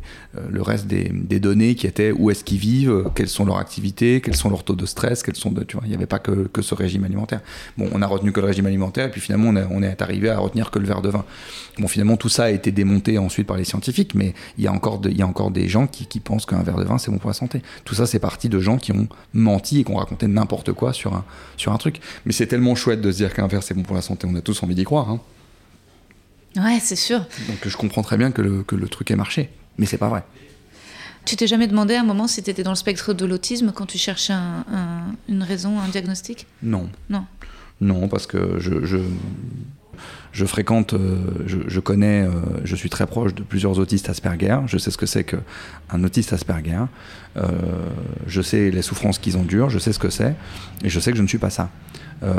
le 0.50 0.62
reste 0.62 0.88
des, 0.88 1.10
des, 1.12 1.38
données 1.38 1.76
qui 1.76 1.86
étaient 1.86 2.10
où 2.10 2.30
est-ce 2.30 2.42
qu'ils 2.42 2.58
vivent, 2.58 3.04
quelles 3.14 3.28
sont 3.28 3.44
leurs 3.44 3.58
activités, 3.58 4.20
quels 4.20 4.36
sont 4.36 4.50
leurs 4.50 4.64
taux 4.64 4.74
de 4.74 4.86
stress, 4.86 5.22
quels 5.22 5.36
sont 5.36 5.52
de, 5.52 5.62
tu 5.62 5.76
vois, 5.76 5.86
il 5.86 5.90
n'y 5.90 5.96
avait 5.96 6.06
pas 6.06 6.18
que, 6.18 6.48
que, 6.48 6.60
ce 6.60 6.74
régime 6.74 7.04
alimentaire. 7.04 7.40
Bon, 7.78 7.88
on 7.92 8.02
a 8.02 8.06
retenu 8.06 8.32
que 8.32 8.40
le 8.40 8.46
régime 8.46 8.66
alimentaire, 8.66 9.06
et 9.06 9.10
puis 9.10 9.20
finalement, 9.20 9.50
on, 9.50 9.78
on 9.78 9.82
est 9.82 10.02
arrivé 10.02 10.28
à 10.28 10.38
retenir 10.38 10.70
que 10.70 10.78
le 10.78 10.86
verre 10.86 11.02
de 11.02 11.10
vin. 11.10 11.24
Bon, 11.78 11.88
finalement, 11.88 12.16
tout 12.16 12.28
ça 12.28 12.44
a 12.44 12.50
été 12.50 12.72
démonté 12.72 13.18
ensuite 13.18 13.46
par 13.46 13.56
les 13.56 13.64
scientifiques, 13.64 14.14
mais 14.14 14.34
il 14.58 14.64
y 14.64 14.66
a 14.66 14.72
encore, 14.72 15.00
il 15.04 15.16
y 15.16 15.22
a 15.22 15.26
encore 15.26 15.50
des 15.50 15.68
gens 15.68 15.86
qui, 15.86 16.06
qui 16.06 16.20
pensent 16.20 16.46
qu'un 16.46 16.62
verre 16.62 16.76
de 16.76 16.84
vin, 16.84 16.98
c'est 16.98 17.10
bon 17.10 17.18
pour 17.18 17.30
la 17.30 17.34
santé. 17.34 17.62
Tout 17.84 17.94
ça, 17.94 18.06
c'est 18.06 18.18
parti 18.18 18.48
de 18.48 18.60
gens 18.60 18.76
qui 18.76 18.92
ont 18.92 19.08
menti 19.32 19.80
et 19.80 19.84
qui 19.84 19.90
ont 19.90 19.96
raconté 19.96 20.26
n'importe 20.26 20.72
quoi 20.72 20.92
sur 20.92 21.14
un, 21.14 21.24
sur 21.56 21.72
un 21.72 21.78
truc. 21.78 22.00
Mais 22.26 22.32
c'est 22.32 22.46
tellement 22.46 22.74
chouette 22.74 23.00
de 23.00 23.10
se 23.10 23.16
dire 23.16 23.32
qu'un 23.34 23.46
verre, 23.46 23.62
c'est 23.62 23.74
bon 23.74 23.82
pour 23.82 23.96
la 23.96 24.02
santé. 24.02 24.26
On 24.30 24.34
a 24.34 24.40
tous 24.40 24.62
envie 24.62 24.74
d'y 24.74 24.84
croire. 24.84 25.10
Hein. 25.10 25.20
Ouais, 26.56 26.78
c'est 26.80 26.96
sûr. 26.96 27.18
Donc 27.48 27.66
je 27.66 27.76
comprends 27.76 28.02
très 28.02 28.18
bien 28.18 28.30
que 28.30 28.42
le, 28.42 28.62
que 28.62 28.76
le 28.76 28.88
truc 28.88 29.10
ait 29.10 29.16
marché, 29.16 29.50
mais 29.78 29.86
c'est 29.86 29.98
pas 29.98 30.08
vrai. 30.08 30.22
Tu 31.24 31.36
t'es 31.36 31.46
jamais 31.46 31.68
demandé 31.68 31.94
à 31.94 32.00
un 32.00 32.04
moment 32.04 32.26
si 32.26 32.42
tu 32.42 32.50
étais 32.50 32.64
dans 32.64 32.72
le 32.72 32.76
spectre 32.76 33.14
de 33.14 33.24
l'autisme 33.24 33.72
quand 33.72 33.86
tu 33.86 33.96
cherchais 33.96 34.34
une 35.28 35.42
raison, 35.42 35.78
un 35.78 35.88
diagnostic? 35.88 36.46
Non. 36.62 36.90
Non. 37.08 37.24
Non, 37.80 38.08
parce 38.08 38.26
que 38.26 38.58
je, 38.58 38.84
je, 38.84 38.98
je 40.32 40.46
fréquente, 40.46 40.94
euh, 40.94 41.18
je, 41.46 41.58
je, 41.66 41.80
connais, 41.80 42.22
euh, 42.22 42.30
je 42.64 42.74
suis 42.74 42.88
très 42.88 43.06
proche 43.06 43.34
de 43.34 43.42
plusieurs 43.42 43.78
autistes 43.78 44.08
Asperger. 44.08 44.60
Je 44.66 44.78
sais 44.78 44.90
ce 44.90 44.96
que 44.96 45.06
c'est 45.06 45.24
qu'un 45.24 46.04
autiste 46.04 46.32
Asperger. 46.32 46.84
Euh, 47.36 47.48
je 48.26 48.40
sais 48.40 48.70
les 48.70 48.82
souffrances 48.82 49.18
qu'ils 49.18 49.36
endurent, 49.36 49.68
je 49.68 49.78
sais 49.78 49.92
ce 49.92 49.98
que 49.98 50.10
c'est, 50.10 50.34
et 50.82 50.88
je 50.88 51.00
sais 51.00 51.10
que 51.10 51.18
je 51.18 51.22
ne 51.22 51.28
suis 51.28 51.38
pas 51.38 51.50
ça. 51.50 51.70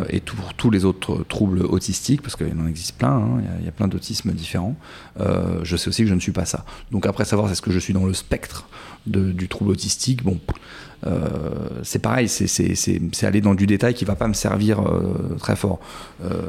Et 0.10 0.22
pour 0.22 0.54
tous 0.54 0.72
les 0.72 0.86
autres 0.86 1.26
troubles 1.28 1.62
autistiques, 1.66 2.22
parce 2.22 2.38
qu'il 2.38 2.58
en 2.58 2.68
existe 2.68 2.98
plein, 2.98 3.18
hein, 3.18 3.42
il 3.60 3.66
y, 3.66 3.68
a 3.68 3.72
plein 3.74 3.90
d'autismes 3.90 4.32
différents, 4.32 4.78
je 5.20 5.76
sais 5.76 5.90
aussi 5.90 6.04
que 6.04 6.08
je 6.08 6.14
ne 6.14 6.22
suis 6.22 6.32
pas 6.32 6.46
ça. 6.46 6.64
Donc 6.92 7.06
après 7.06 7.26
savoir 7.26 7.52
est-ce 7.52 7.62
que 7.62 7.70
je 7.70 7.80
suis 7.80 7.94
dans 7.94 8.06
le 8.06 8.14
spectre 8.14 8.70
de, 9.08 9.34
du 9.34 9.50
trouble 9.50 9.72
autistique, 9.72 10.24
bon, 10.24 10.40
c'est 11.84 12.00
pareil, 12.00 12.28
c'est- 12.30 13.24
aller 13.24 13.42
dans 13.42 13.56
du 13.56 13.68
détail 13.68 13.94
qui 13.94 14.06
va 14.06 14.16
pas 14.16 14.28
me 14.28 14.34
servir 14.34 14.80
euh, 14.82 15.36
très 15.40 15.56
fort. 15.56 15.80
Euh, 16.24 16.42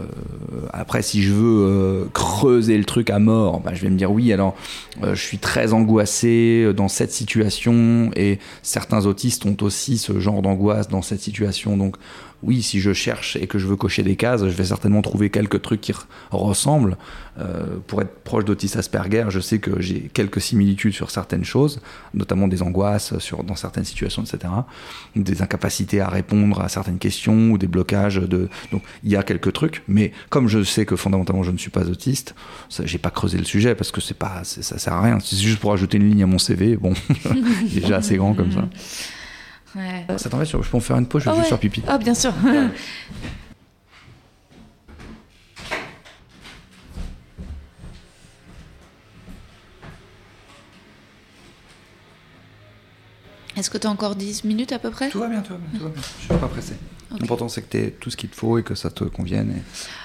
après, 0.72 1.02
si 1.02 1.22
je 1.22 1.32
veux 1.32 1.66
euh, 1.66 2.04
creuser 2.12 2.76
le 2.78 2.84
truc 2.84 3.10
à 3.10 3.18
mort, 3.18 3.60
bah, 3.60 3.72
je 3.74 3.82
vais 3.82 3.90
me 3.90 3.96
dire 3.96 4.10
oui, 4.10 4.32
alors 4.32 4.54
euh, 5.02 5.14
je 5.14 5.22
suis 5.22 5.38
très 5.38 5.72
angoissé 5.72 6.72
dans 6.76 6.88
cette 6.88 7.12
situation 7.12 8.10
et 8.16 8.38
certains 8.62 9.06
autistes 9.06 9.46
ont 9.46 9.56
aussi 9.60 9.98
ce 9.98 10.18
genre 10.20 10.42
d'angoisse 10.42 10.88
dans 10.88 11.02
cette 11.02 11.20
situation. 11.20 11.76
Donc 11.76 11.96
oui, 12.44 12.62
si 12.62 12.80
je 12.80 12.92
cherche 12.92 13.36
et 13.36 13.46
que 13.46 13.58
je 13.58 13.66
veux 13.66 13.76
cocher 13.76 14.02
des 14.02 14.16
cases, 14.16 14.42
je 14.42 14.54
vais 14.54 14.64
certainement 14.64 15.02
trouver 15.02 15.30
quelques 15.30 15.62
trucs 15.62 15.80
qui 15.80 15.92
re- 15.92 16.04
ressemblent. 16.30 16.96
Euh, 17.40 17.78
pour 17.88 18.00
être 18.00 18.22
proche 18.22 18.44
d'autistes 18.44 18.76
Asperger, 18.76 19.26
je 19.28 19.40
sais 19.40 19.58
que 19.58 19.80
j'ai 19.80 20.08
quelques 20.12 20.40
similitudes 20.40 20.92
sur 20.92 21.10
certaines 21.10 21.44
choses, 21.44 21.80
notamment 22.12 22.46
des 22.46 22.62
angoisses 22.62 23.18
sur, 23.18 23.42
dans 23.42 23.56
certaines 23.56 23.84
situations, 23.84 24.22
etc. 24.22 24.52
Des 25.16 25.42
incapacités 25.42 26.00
à 26.00 26.08
répondre 26.08 26.60
à 26.60 26.68
certaines 26.68 26.98
questions 26.98 27.50
ou 27.50 27.58
des 27.58 27.66
blocages. 27.66 28.20
De... 28.20 28.48
Donc 28.70 28.82
il 29.02 29.10
y 29.10 29.16
a 29.16 29.24
quelques 29.24 29.52
trucs, 29.52 29.82
mais 29.88 30.12
comme 30.30 30.46
je 30.46 30.62
sais 30.62 30.86
que 30.86 30.94
fondamentalement 30.94 31.42
je 31.42 31.50
ne 31.50 31.58
suis 31.58 31.70
pas 31.70 31.88
autiste, 31.88 32.36
j'ai 32.84 32.98
pas 32.98 33.10
creusé 33.10 33.38
le 33.38 33.44
sujet 33.44 33.74
parce 33.74 33.90
que 33.90 34.00
c'est 34.00 34.14
pas, 34.14 34.42
ça 34.44 34.78
sert 34.78 34.92
à 34.92 35.02
rien. 35.02 35.18
C'est 35.20 35.36
juste 35.36 35.58
pour 35.58 35.72
ajouter 35.72 35.96
une 35.96 36.08
ligne 36.08 36.22
à 36.22 36.26
mon 36.26 36.38
CV. 36.38 36.76
Bon, 36.76 36.92
déjà 37.74 37.96
assez 37.96 38.16
grand 38.16 38.34
comme 38.34 38.52
ça. 38.52 38.68
Ouais. 39.76 40.06
Ça 40.18 40.28
t'embête, 40.30 40.48
je 40.48 40.56
peux 40.56 40.76
en 40.76 40.80
faire 40.80 40.96
une 40.96 41.06
pause, 41.06 41.22
je 41.22 41.30
vais 41.30 41.34
Ah 41.34 41.38
juste 41.38 41.48
faire 41.48 41.58
pipi. 41.58 41.82
Ah, 41.88 41.98
bien 41.98 42.14
sûr. 42.14 42.32
Est-ce 53.56 53.70
que 53.70 53.78
tu 53.78 53.86
as 53.86 53.90
encore 53.90 54.16
10 54.16 54.44
minutes 54.44 54.72
à 54.72 54.78
peu 54.78 54.90
près? 54.90 55.10
Tout 55.10 55.20
va 55.20 55.28
bien, 55.28 55.40
tout 55.40 55.52
va 55.52 55.58
bien, 55.58 55.78
tout 55.78 55.84
va 55.84 55.90
bien. 55.90 56.02
Je 56.02 56.24
suis 56.24 56.28
pas 56.40 56.48
pressé. 56.48 56.74
L'important 57.20 57.48
c'est 57.48 57.62
que 57.62 57.70
tu 57.86 57.92
tout 57.92 58.10
ce 58.10 58.16
qu'il 58.16 58.28
te 58.28 58.34
faut 58.34 58.58
et 58.58 58.64
que 58.64 58.74
ça 58.74 58.90
te 58.90 59.04
convienne 59.04 59.50
et 59.52 59.62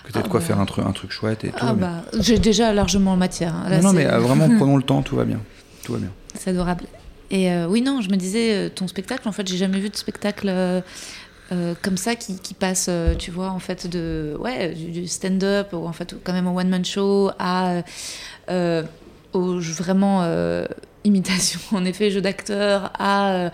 que 0.07 0.11
tu 0.11 0.17
aies 0.17 0.21
Ah 0.21 0.23
de 0.23 0.27
quoi 0.27 0.39
bah. 0.39 0.45
faire 0.45 0.59
un 0.59 0.65
truc, 0.65 0.85
un 0.85 0.91
truc 0.91 1.09
chouette 1.11 1.43
et 1.43 1.49
tout. 1.49 1.57
Ah 1.59 1.73
bah, 1.73 2.03
j'ai 2.19 2.37
déjà 2.37 2.71
largement 2.71 3.15
matière. 3.17 3.55
hein. 3.55 3.67
Là, 3.67 3.77
non, 3.77 3.87
non, 3.89 3.93
mais 3.93 4.05
euh, 4.05 4.19
vraiment, 4.19 4.47
prenons 4.57 4.77
le 4.77 4.83
temps, 4.83 5.01
tout 5.01 5.15
va 5.15 5.25
bien. 5.25 5.39
Tout 5.83 5.93
va 5.93 5.99
bien. 5.99 6.11
C'est 6.35 6.51
adorable. 6.51 6.85
Et 7.31 7.51
euh, 7.51 7.67
oui, 7.67 7.81
non, 7.81 8.01
je 8.01 8.09
me 8.09 8.15
disais, 8.15 8.53
euh, 8.53 8.69
ton 8.69 8.87
spectacle, 8.87 9.27
en 9.27 9.31
fait, 9.31 9.47
j'ai 9.47 9.57
jamais 9.57 9.79
vu 9.79 9.89
de 9.89 9.95
spectacle 9.95 10.49
euh, 10.49 10.81
comme 11.81 11.97
ça 11.97 12.15
qui, 12.15 12.39
qui 12.39 12.53
passe, 12.53 12.89
tu 13.17 13.31
vois, 13.31 13.49
en 13.49 13.59
fait, 13.59 13.87
de 13.87 14.35
ouais, 14.39 14.73
du, 14.73 14.91
du 14.91 15.07
stand-up, 15.07 15.73
ou 15.73 15.87
en 15.87 15.93
fait, 15.93 16.15
quand 16.23 16.33
même 16.33 16.47
un 16.47 16.55
one-man 16.55 16.85
show, 16.85 17.31
à 17.39 17.83
euh, 18.49 18.83
au 19.33 19.59
vraiment 19.59 20.23
imitation, 21.03 21.59
en 21.71 21.85
effet, 21.85 22.09
jeu 22.09 22.21
d'acteur, 22.21 22.91
à. 22.97 23.51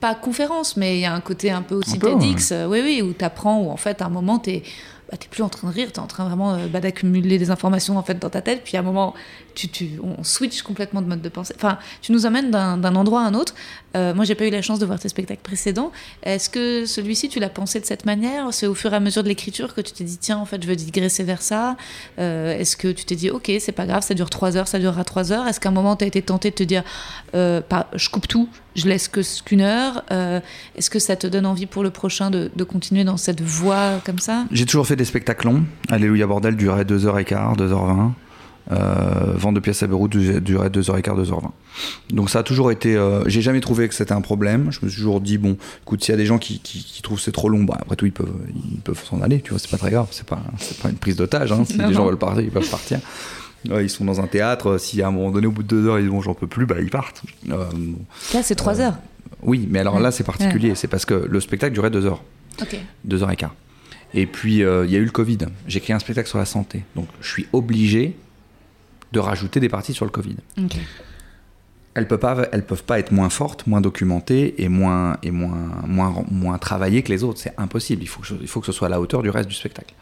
pas 0.00 0.14
conférence, 0.14 0.76
mais 0.76 0.98
il 0.98 1.00
y 1.00 1.06
a 1.06 1.14
un 1.14 1.20
côté 1.20 1.50
un 1.50 1.62
peu 1.62 1.76
aussi 1.76 1.98
TEDx, 1.98 2.52
euh, 2.52 2.66
oui, 2.66 2.80
oui, 2.84 3.02
où 3.02 3.12
tu 3.12 3.24
apprends, 3.24 3.60
où 3.60 3.70
en 3.70 3.76
fait, 3.76 4.02
à 4.02 4.06
un 4.06 4.10
moment, 4.10 4.38
tu 4.38 4.62
bah, 5.10 5.16
t'es 5.16 5.28
plus 5.28 5.42
en 5.42 5.48
train 5.48 5.68
de 5.68 5.72
rire, 5.72 5.92
tu 5.92 5.94
es 5.94 6.02
en 6.02 6.06
train 6.06 6.24
vraiment 6.24 6.54
euh, 6.54 6.66
bah, 6.66 6.80
d'accumuler 6.80 7.38
des 7.38 7.50
informations 7.50 7.96
en 7.96 8.02
fait 8.02 8.18
dans 8.18 8.30
ta 8.30 8.42
tête, 8.42 8.62
puis 8.64 8.76
à 8.76 8.80
un 8.80 8.82
moment, 8.82 9.14
tu, 9.54 9.68
on 10.02 10.24
switch 10.24 10.62
complètement 10.62 11.00
de 11.00 11.06
mode 11.06 11.22
de 11.22 11.28
pensée. 11.28 11.54
Enfin, 11.56 11.78
tu 12.02 12.12
nous 12.12 12.26
emmènes 12.26 12.50
d'un 12.50 12.76
d'un 12.76 12.94
endroit 12.96 13.22
à 13.22 13.24
un 13.24 13.34
autre. 13.34 13.54
Euh, 13.96 14.14
moi, 14.14 14.24
j'ai 14.24 14.34
pas 14.34 14.46
eu 14.46 14.50
la 14.50 14.62
chance 14.62 14.78
de 14.78 14.86
voir 14.86 14.98
tes 14.98 15.08
spectacles 15.08 15.40
précédents. 15.42 15.90
Est-ce 16.22 16.48
que 16.50 16.84
celui-ci, 16.86 17.28
tu 17.28 17.40
l'as 17.40 17.48
pensé 17.48 17.80
de 17.80 17.86
cette 17.86 18.04
manière? 18.04 18.52
C'est 18.52 18.66
au 18.66 18.74
fur 18.74 18.92
et 18.92 18.96
à 18.96 19.00
mesure 19.00 19.22
de 19.22 19.28
l'écriture 19.28 19.74
que 19.74 19.80
tu 19.80 19.92
t'es 19.92 20.04
dit, 20.04 20.18
tiens, 20.18 20.38
en 20.38 20.44
fait, 20.44 20.62
je 20.62 20.68
veux 20.68 20.76
digresser 20.76 21.24
vers 21.24 21.42
ça 21.42 21.76
Euh, 22.18 22.56
Est-ce 22.58 22.76
que 22.76 22.88
tu 22.88 23.04
t'es 23.04 23.16
dit, 23.16 23.30
ok, 23.30 23.50
c'est 23.58 23.72
pas 23.72 23.86
grave, 23.86 24.02
ça 24.02 24.14
dure 24.14 24.30
trois 24.30 24.56
heures, 24.56 24.68
ça 24.68 24.78
durera 24.78 25.04
trois 25.04 25.32
heures? 25.32 25.46
Est-ce 25.46 25.60
qu'à 25.60 25.70
un 25.70 25.72
moment, 25.72 25.96
tu 25.96 26.04
as 26.04 26.06
été 26.08 26.22
tenté 26.22 26.50
de 26.50 26.54
te 26.54 26.62
dire, 26.62 26.82
euh, 27.34 27.60
je 27.94 28.08
coupe 28.10 28.28
tout, 28.28 28.48
je 28.74 28.86
laisse 28.86 29.08
que 29.08 29.20
qu'une 29.44 29.60
heure? 29.62 30.04
Euh, 30.12 30.40
Est-ce 30.76 30.90
que 30.90 30.98
ça 30.98 31.16
te 31.16 31.26
donne 31.26 31.46
envie 31.46 31.66
pour 31.66 31.82
le 31.82 31.90
prochain 31.90 32.30
de, 32.30 32.50
de 32.54 32.64
continuer 32.64 33.04
dans 33.04 33.16
cette 33.16 33.40
voie 33.40 34.00
comme 34.04 34.18
ça? 34.18 34.44
J'ai 34.52 34.66
toujours 34.66 34.86
fait 34.86 34.96
des 34.96 35.04
spectacles 35.04 35.46
longs. 35.46 35.64
Alléluia 35.88 36.26
Bordel 36.26 36.56
durait 36.56 36.84
2h15, 36.84 37.56
2h20. 37.56 38.10
Euh, 38.72 39.34
Vente 39.36 39.54
de 39.54 39.60
pièces 39.60 39.82
à 39.82 39.86
Beyrouth 39.86 40.10
durait 40.16 40.68
2h15, 40.70 41.02
2h20. 41.24 41.50
Donc 42.10 42.30
ça 42.30 42.40
a 42.40 42.42
toujours 42.42 42.70
été. 42.72 42.96
euh, 42.96 43.22
J'ai 43.28 43.40
jamais 43.42 43.60
trouvé 43.60 43.88
que 43.88 43.94
c'était 43.94 44.12
un 44.12 44.20
problème. 44.20 44.70
Je 44.72 44.80
me 44.82 44.88
suis 44.90 44.98
toujours 44.98 45.20
dit, 45.20 45.38
bon, 45.38 45.56
écoute, 45.82 46.02
s'il 46.02 46.12
y 46.12 46.14
a 46.14 46.16
des 46.18 46.26
gens 46.26 46.38
qui, 46.38 46.58
qui, 46.60 46.82
qui 46.82 47.00
trouvent 47.02 47.20
c'est 47.20 47.30
trop 47.32 47.48
long, 47.48 47.62
bah, 47.64 47.78
après 47.80 47.94
tout, 47.96 48.06
ils 48.06 48.12
peuvent 48.12 48.32
ils 48.72 48.80
peuvent 48.80 49.02
s'en 49.04 49.20
aller, 49.22 49.40
tu 49.40 49.50
vois, 49.50 49.58
c'est 49.60 49.70
pas 49.70 49.78
très 49.78 49.90
grave. 49.90 50.08
C'est 50.10 50.26
pas, 50.26 50.42
c'est 50.58 50.78
pas 50.78 50.88
une 50.88 50.96
prise 50.96 51.16
d'otage. 51.16 51.52
Hein. 51.52 51.64
Si 51.64 51.76
Non, 51.78 51.86
les 51.88 51.94
gens 51.94 52.00
non. 52.00 52.06
veulent 52.10 52.18
partir, 52.18 52.42
ils 52.42 52.50
peuvent 52.50 52.68
partir. 52.68 52.98
Ouais, 53.70 53.84
ils 53.84 53.90
sont 53.90 54.04
dans 54.04 54.20
un 54.20 54.26
théâtre, 54.26 54.78
si 54.78 55.00
à 55.02 55.08
un 55.08 55.10
moment 55.10 55.30
donné, 55.30 55.46
au 55.46 55.50
bout 55.52 55.62
de 55.62 55.68
deux 55.68 55.86
heures, 55.86 55.98
ils 55.98 56.02
disent 56.02 56.10
bon, 56.10 56.20
j'en 56.20 56.34
peux 56.34 56.46
plus, 56.46 56.66
bah 56.66 56.76
ils 56.80 56.90
partent. 56.90 57.22
Euh, 57.50 57.64
Là, 58.34 58.42
c'est 58.42 58.54
trois 58.56 58.80
heures. 58.80 58.96
oui, 59.42 59.66
mais 59.70 59.78
alors 59.78 60.00
là, 60.00 60.10
c'est 60.10 60.24
particulier. 60.24 60.74
C'est 60.74 60.88
parce 60.88 61.04
que 61.04 61.14
le 61.14 61.40
spectacle 61.40 61.72
durait 61.74 61.90
deux 61.90 62.04
heures. 62.04 62.22
Ok. 62.60 62.76
deux 63.04 63.22
heures 63.22 63.30
et 63.30 63.36
quart. 63.36 63.54
Et 64.14 64.26
puis, 64.26 64.62
euh, 64.64 64.86
il 64.86 64.92
y 64.92 64.96
a 64.96 64.98
eu 64.98 65.04
le 65.04 65.10
Covid. 65.10 65.38
J'ai 65.68 65.80
créé 65.80 65.94
un 65.94 65.98
spectacle 65.98 66.28
sur 66.28 66.38
la 66.38 66.44
santé. 66.46 66.84
Donc, 66.94 67.06
je 67.20 67.28
suis 67.28 67.46
obligé 67.52 68.16
de 69.12 69.18
rajouter 69.18 69.60
des 69.60 69.68
parties 69.68 69.94
sur 69.94 70.04
le 70.04 70.10
Covid. 70.10 70.36
Elles 71.94 72.06
peuvent 72.06 72.18
pas, 72.18 72.46
elles 72.52 72.66
peuvent 72.66 72.84
pas 72.84 72.98
être 72.98 73.10
moins 73.10 73.30
fortes, 73.30 73.66
moins 73.66 73.80
documentées 73.80 74.62
et 74.62 74.68
moins, 74.68 75.16
et 75.22 75.30
moins, 75.30 75.70
moins, 75.86 76.24
moins 76.30 76.58
travaillées 76.58 77.02
que 77.02 77.10
les 77.10 77.24
autres. 77.24 77.40
C'est 77.40 77.54
impossible. 77.56 78.02
Il 78.02 78.08
faut, 78.08 78.20
que, 78.20 78.34
il 78.40 78.48
faut 78.48 78.60
que 78.60 78.66
ce 78.66 78.72
soit 78.72 78.88
à 78.88 78.90
la 78.90 79.00
hauteur 79.00 79.22
du 79.22 79.30
reste 79.30 79.48
du 79.48 79.54
spectacle. 79.54 79.94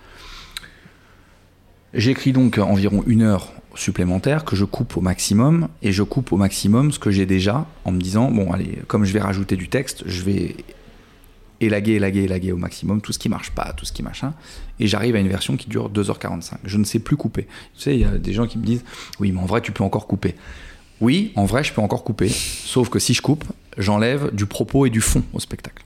J'écris 1.92 2.32
donc 2.32 2.58
environ 2.58 3.04
une 3.06 3.22
heure 3.22 3.52
supplémentaire 3.76 4.44
que 4.44 4.56
je 4.56 4.64
coupe 4.64 4.96
au 4.96 5.00
maximum 5.00 5.68
et 5.82 5.92
je 5.92 6.02
coupe 6.02 6.32
au 6.32 6.36
maximum 6.36 6.90
ce 6.90 6.98
que 6.98 7.10
j'ai 7.10 7.26
déjà 7.26 7.66
en 7.84 7.92
me 7.92 8.00
disant 8.00 8.30
bon 8.30 8.52
allez 8.52 8.78
comme 8.86 9.04
je 9.04 9.12
vais 9.12 9.20
rajouter 9.20 9.56
du 9.56 9.68
texte 9.68 10.04
je 10.06 10.22
vais 10.22 10.56
élaguer 11.64 11.92
élaguer 11.92 12.22
élaguer 12.24 12.52
au 12.52 12.56
maximum 12.56 13.00
tout 13.00 13.12
ce 13.12 13.18
qui 13.18 13.28
marche 13.28 13.50
pas 13.50 13.72
tout 13.76 13.84
ce 13.84 13.92
qui 13.92 14.02
machin. 14.02 14.34
Et 14.80 14.86
j'arrive 14.86 15.16
à 15.16 15.18
une 15.18 15.28
version 15.28 15.56
qui 15.56 15.68
dure 15.68 15.90
2h45 15.90 16.54
je 16.64 16.78
ne 16.78 16.84
sais 16.84 16.98
plus 16.98 17.16
couper. 17.16 17.46
Tu 17.74 17.82
sais 17.82 17.94
il 17.94 18.00
y 18.00 18.04
a 18.04 18.18
des 18.18 18.32
gens 18.32 18.46
qui 18.46 18.58
me 18.58 18.64
disent 18.64 18.84
oui 19.20 19.32
mais 19.32 19.40
en 19.40 19.46
vrai 19.46 19.60
tu 19.60 19.72
peux 19.72 19.84
encore 19.84 20.06
couper. 20.06 20.34
Oui 21.00 21.32
en 21.36 21.44
vrai 21.44 21.64
je 21.64 21.72
peux 21.72 21.80
encore 21.80 22.04
couper. 22.04 22.28
Sauf 22.28 22.88
que 22.88 22.98
si 22.98 23.14
je 23.14 23.22
coupe 23.22 23.44
j'enlève 23.78 24.34
du 24.34 24.46
propos 24.46 24.86
et 24.86 24.90
du 24.90 25.00
fond 25.00 25.22
au 25.32 25.40
spectacle 25.40 25.84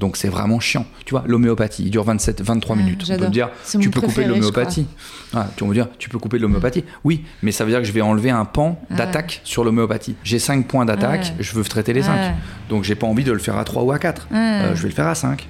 donc 0.00 0.16
c'est 0.16 0.28
vraiment 0.28 0.58
chiant. 0.60 0.86
Tu 1.04 1.10
vois, 1.10 1.22
l'homéopathie, 1.26 1.84
il 1.84 1.90
dure 1.90 2.04
27, 2.04 2.40
23 2.40 2.74
Ouais, 2.74 2.82
minutes. 2.82 3.04
On 3.10 3.18
peut 3.18 3.26
me 3.26 3.30
dire, 3.30 3.50
C'est 3.62 3.78
tu 3.78 3.90
peux 3.90 4.00
couper 4.00 4.24
de 4.24 4.30
l'homéopathie. 4.30 4.86
Ah, 5.34 5.46
tu 5.54 5.62
vas 5.62 5.68
me 5.68 5.74
dire, 5.74 5.88
tu 5.98 6.08
peux 6.08 6.18
couper 6.18 6.38
de 6.38 6.42
l'homéopathie. 6.42 6.84
Oui, 7.04 7.24
mais 7.42 7.52
ça 7.52 7.64
veut 7.64 7.70
dire 7.70 7.80
que 7.80 7.84
je 7.86 7.92
vais 7.92 8.00
enlever 8.00 8.30
un 8.30 8.46
pan 8.46 8.80
Ah 8.90 8.94
d'attaque 8.94 9.42
sur 9.44 9.62
l'homéopathie. 9.62 10.16
J'ai 10.24 10.38
5 10.38 10.66
points 10.66 10.86
d'attaque, 10.86 11.34
je 11.38 11.52
veux 11.52 11.62
traiter 11.64 11.92
les 11.92 12.02
5. 12.02 12.14
Ouais. 12.14 12.34
Donc 12.70 12.82
j'ai 12.82 12.94
pas 12.94 13.06
envie 13.06 13.24
de 13.24 13.32
le 13.32 13.38
faire 13.38 13.58
à 13.58 13.64
3 13.64 13.82
ou 13.82 13.92
à 13.92 13.98
4. 13.98 14.28
Ouais. 14.30 14.36
Euh, 14.38 14.74
je 14.74 14.82
vais 14.82 14.88
le 14.88 14.94
faire 14.94 15.06
à 15.06 15.14
5. 15.14 15.46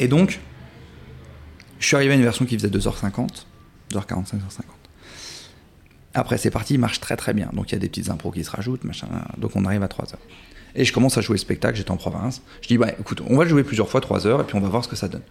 Et 0.00 0.08
donc, 0.08 0.40
je 1.78 1.86
suis 1.86 1.94
arrivé 1.94 2.12
à 2.14 2.16
une 2.16 2.22
version 2.22 2.46
qui 2.46 2.56
faisait 2.56 2.68
2h50, 2.68 3.44
2h45, 3.92 4.36
2h50. 4.36 4.62
Après, 6.14 6.38
c'est 6.38 6.50
parti, 6.50 6.74
il 6.74 6.80
marche 6.80 7.00
très 7.00 7.16
très 7.16 7.34
bien. 7.34 7.50
Donc 7.52 7.70
il 7.70 7.74
y 7.74 7.76
a 7.76 7.78
des 7.78 7.88
petites 7.90 8.08
impros 8.08 8.30
qui 8.30 8.42
se 8.42 8.50
rajoutent, 8.50 8.84
machin. 8.84 9.08
Donc 9.36 9.52
on 9.54 9.66
arrive 9.66 9.82
à 9.82 9.88
3 9.88 10.06
heures. 10.14 10.20
Et 10.74 10.84
je 10.84 10.92
commence 10.92 11.18
à 11.18 11.20
jouer 11.20 11.34
le 11.34 11.38
spectacle, 11.40 11.76
j'étais 11.76 11.90
en 11.90 11.96
province. 11.96 12.42
Je 12.62 12.68
dis, 12.68 12.78
bah 12.78 12.88
écoute, 12.98 13.22
on 13.28 13.36
va 13.36 13.44
le 13.44 13.50
jouer 13.50 13.64
plusieurs 13.64 13.88
fois, 13.88 14.00
3 14.00 14.26
heures, 14.26 14.40
et 14.40 14.44
puis 14.44 14.56
on 14.56 14.60
va 14.60 14.68
voir 14.68 14.84
ce 14.84 14.88
que 14.88 14.96
ça 14.96 15.08
donne. 15.08 15.22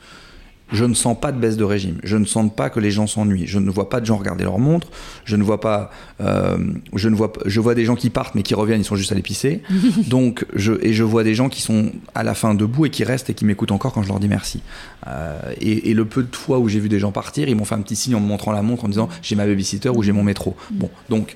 Je 0.73 0.85
ne 0.85 0.93
sens 0.93 1.19
pas 1.19 1.33
de 1.33 1.37
baisse 1.37 1.57
de 1.57 1.65
régime. 1.65 1.97
Je 2.01 2.15
ne 2.15 2.23
sens 2.23 2.49
pas 2.55 2.69
que 2.69 2.79
les 2.79 2.91
gens 2.91 3.05
s'ennuient. 3.05 3.45
Je 3.45 3.59
ne 3.59 3.69
vois 3.69 3.89
pas 3.89 3.99
de 3.99 4.05
gens 4.05 4.15
regarder 4.15 4.45
leur 4.45 4.57
montre. 4.57 4.87
Je 5.25 5.35
ne 5.35 5.43
vois 5.43 5.59
pas. 5.59 5.91
euh, 6.21 6.57
je 6.95 7.09
ne 7.09 7.15
vois. 7.15 7.33
Je 7.45 7.59
vois 7.59 7.75
des 7.75 7.83
gens 7.83 7.95
qui 7.95 8.09
partent 8.09 8.35
mais 8.35 8.41
qui 8.41 8.55
reviennent. 8.55 8.79
Ils 8.79 8.85
sont 8.85 8.95
juste 8.95 9.11
allés 9.11 9.21
pisser. 9.21 9.63
Donc 10.07 10.45
je 10.55 10.71
et 10.81 10.93
je 10.93 11.03
vois 11.03 11.25
des 11.25 11.35
gens 11.35 11.49
qui 11.49 11.61
sont 11.61 11.91
à 12.15 12.23
la 12.23 12.33
fin 12.35 12.53
debout 12.53 12.85
et 12.85 12.89
qui 12.89 13.03
restent 13.03 13.29
et 13.29 13.33
qui 13.33 13.43
m'écoutent 13.43 13.73
encore 13.73 13.91
quand 13.91 14.01
je 14.01 14.07
leur 14.07 14.21
dis 14.21 14.29
merci. 14.29 14.61
Euh, 15.07 15.41
et, 15.59 15.89
et 15.89 15.93
le 15.93 16.05
peu 16.05 16.23
de 16.23 16.33
fois 16.33 16.57
où 16.59 16.69
j'ai 16.69 16.79
vu 16.79 16.87
des 16.87 16.99
gens 16.99 17.11
partir, 17.11 17.49
ils 17.49 17.55
m'ont 17.57 17.65
fait 17.65 17.75
un 17.75 17.81
petit 17.81 17.97
signe 17.97 18.15
en 18.15 18.21
me 18.21 18.27
montrant 18.27 18.53
la 18.53 18.61
montre 18.61 18.85
en 18.85 18.87
me 18.87 18.93
disant 18.93 19.09
j'ai 19.21 19.35
ma 19.35 19.45
babysitter 19.45 19.89
ou 19.89 20.01
j'ai 20.03 20.13
mon 20.13 20.23
métro. 20.23 20.55
Bon 20.71 20.89
donc 21.09 21.35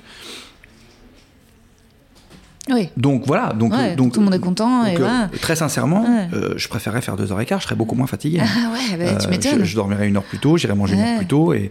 Oui. 2.68 2.88
donc 2.96 3.24
voilà. 3.26 3.52
Donc 3.52 3.72
Ouais, 3.72 3.94
donc 3.94 4.12
tout 4.12 4.20
le 4.20 4.24
monde 4.24 4.34
est 4.34 4.38
content 4.40 4.84
et 4.86 4.96
euh, 4.98 5.26
très 5.40 5.54
sincèrement, 5.56 6.02
Ouais. 6.02 6.28
euh, 6.34 6.54
je 6.56 6.66
préférerais 6.68 7.00
faire 7.00 7.16
deux 7.16 7.30
heures 7.30 7.40
et 7.40 7.46
quart. 7.46 7.60
Je 7.60 7.64
serais 7.64 7.76
beaucoup 7.76 7.94
moins 7.94 8.06
fatigué. 8.06 8.40
Ah 8.42 8.72
ouais, 8.72 8.96
bah, 8.98 9.16
tu 9.20 9.26
Euh, 9.26 9.30
m'étonnes. 9.30 9.58
je, 9.60 9.64
je 9.64 9.74
dormirais 9.76 10.08
une 10.08 10.16
heure 10.16 10.22
plus 10.24 10.38
tôt, 10.38 10.56
j'irais 10.56 10.74
manger 10.74 10.94
une 10.94 11.00
heure 11.00 11.18
plus 11.18 11.26
tôt 11.26 11.52
et, 11.54 11.70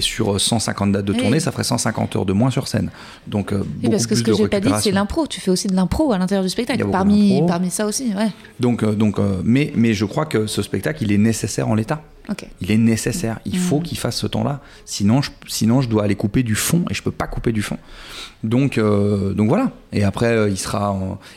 sur 0.00 0.34
euh, 0.34 0.38
150 0.38 0.92
dates 0.92 1.04
de 1.04 1.12
tournée, 1.12 1.40
ça 1.40 1.50
ferait 1.52 1.64
150 1.64 2.16
heures 2.16 2.26
de 2.26 2.32
moins 2.32 2.50
sur 2.50 2.68
scène. 2.68 2.90
Donc 3.26 3.52
euh, 3.52 3.64
Oui, 3.82 3.90
parce 3.90 4.06
que 4.06 4.14
ce 4.14 4.22
que 4.22 4.32
j'ai 4.34 4.48
pas 4.48 4.60
dit, 4.60 4.70
c'est 4.80 4.92
l'impro. 4.92 5.26
Tu 5.26 5.40
fais 5.40 5.50
aussi 5.50 5.66
de 5.68 5.74
l'impro 5.74 6.12
à 6.12 6.18
l'intérieur 6.18 6.44
du 6.44 6.50
spectacle. 6.50 6.86
Parmi, 6.90 7.42
ça 7.70 7.86
aussi, 7.86 8.12
ouais. 8.16 8.28
Donc 8.60 8.84
donc 8.84 9.16
mais 9.44 9.72
mais 9.76 9.92
je 9.94 10.04
crois 10.04 10.26
que 10.26 10.46
ce 10.46 10.62
spectacle, 10.62 11.02
il 11.02 11.12
est 11.12 11.18
nécessaire 11.18 11.68
en 11.68 11.74
l'état. 11.74 12.02
Il 12.60 12.70
est 12.70 12.76
nécessaire. 12.76 13.38
Il 13.46 13.54
Mm. 13.56 13.62
faut 13.62 13.80
qu'il 13.80 13.96
fasse 13.98 14.16
ce 14.16 14.26
temps-là. 14.26 14.60
Sinon 14.84 15.22
je, 15.22 15.30
sinon, 15.46 15.80
je 15.80 15.88
dois 15.88 16.04
aller 16.04 16.14
couper 16.14 16.42
du 16.42 16.54
fond 16.54 16.84
et 16.90 16.94
je 16.94 17.02
peux 17.02 17.10
pas 17.10 17.26
couper 17.26 17.52
du 17.52 17.62
fond. 17.62 17.78
Donc, 18.44 18.78
euh, 18.78 19.34
donc 19.34 19.48
voilà. 19.48 19.70
Et 19.92 20.04
après, 20.04 20.28
euh, 20.28 20.48
il 20.48 20.58
sera. 20.58 20.96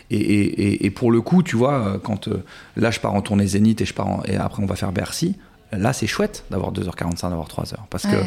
et, 0.10 0.18
et, 0.18 0.86
et, 0.86 0.90
pour 0.92 1.12
le 1.12 1.22
coup, 1.22 1.42
tu 1.42 1.56
vois, 1.56 1.74
euh, 1.74 1.98
quand 1.98 2.30
là, 2.76 2.92
je 2.92 3.00
pars 3.00 3.14
en 3.14 3.22
tournée 3.22 3.48
Zénith 3.48 3.82
et, 3.82 3.86
je 3.86 3.94
pars 3.94 4.22
et 4.28 4.38
après, 4.38 4.62
on 4.62 4.68
va 4.68 4.76
faire 4.76 4.92
Bercy. 4.92 5.36
Là, 5.72 5.94
c'est 5.94 6.08
chouette 6.08 6.44
d'avoir 6.52 6.72
2h45, 6.74 7.30
d'avoir 7.30 7.48
3h. 7.48 7.76
Parce 7.90 8.04
que. 8.04 8.18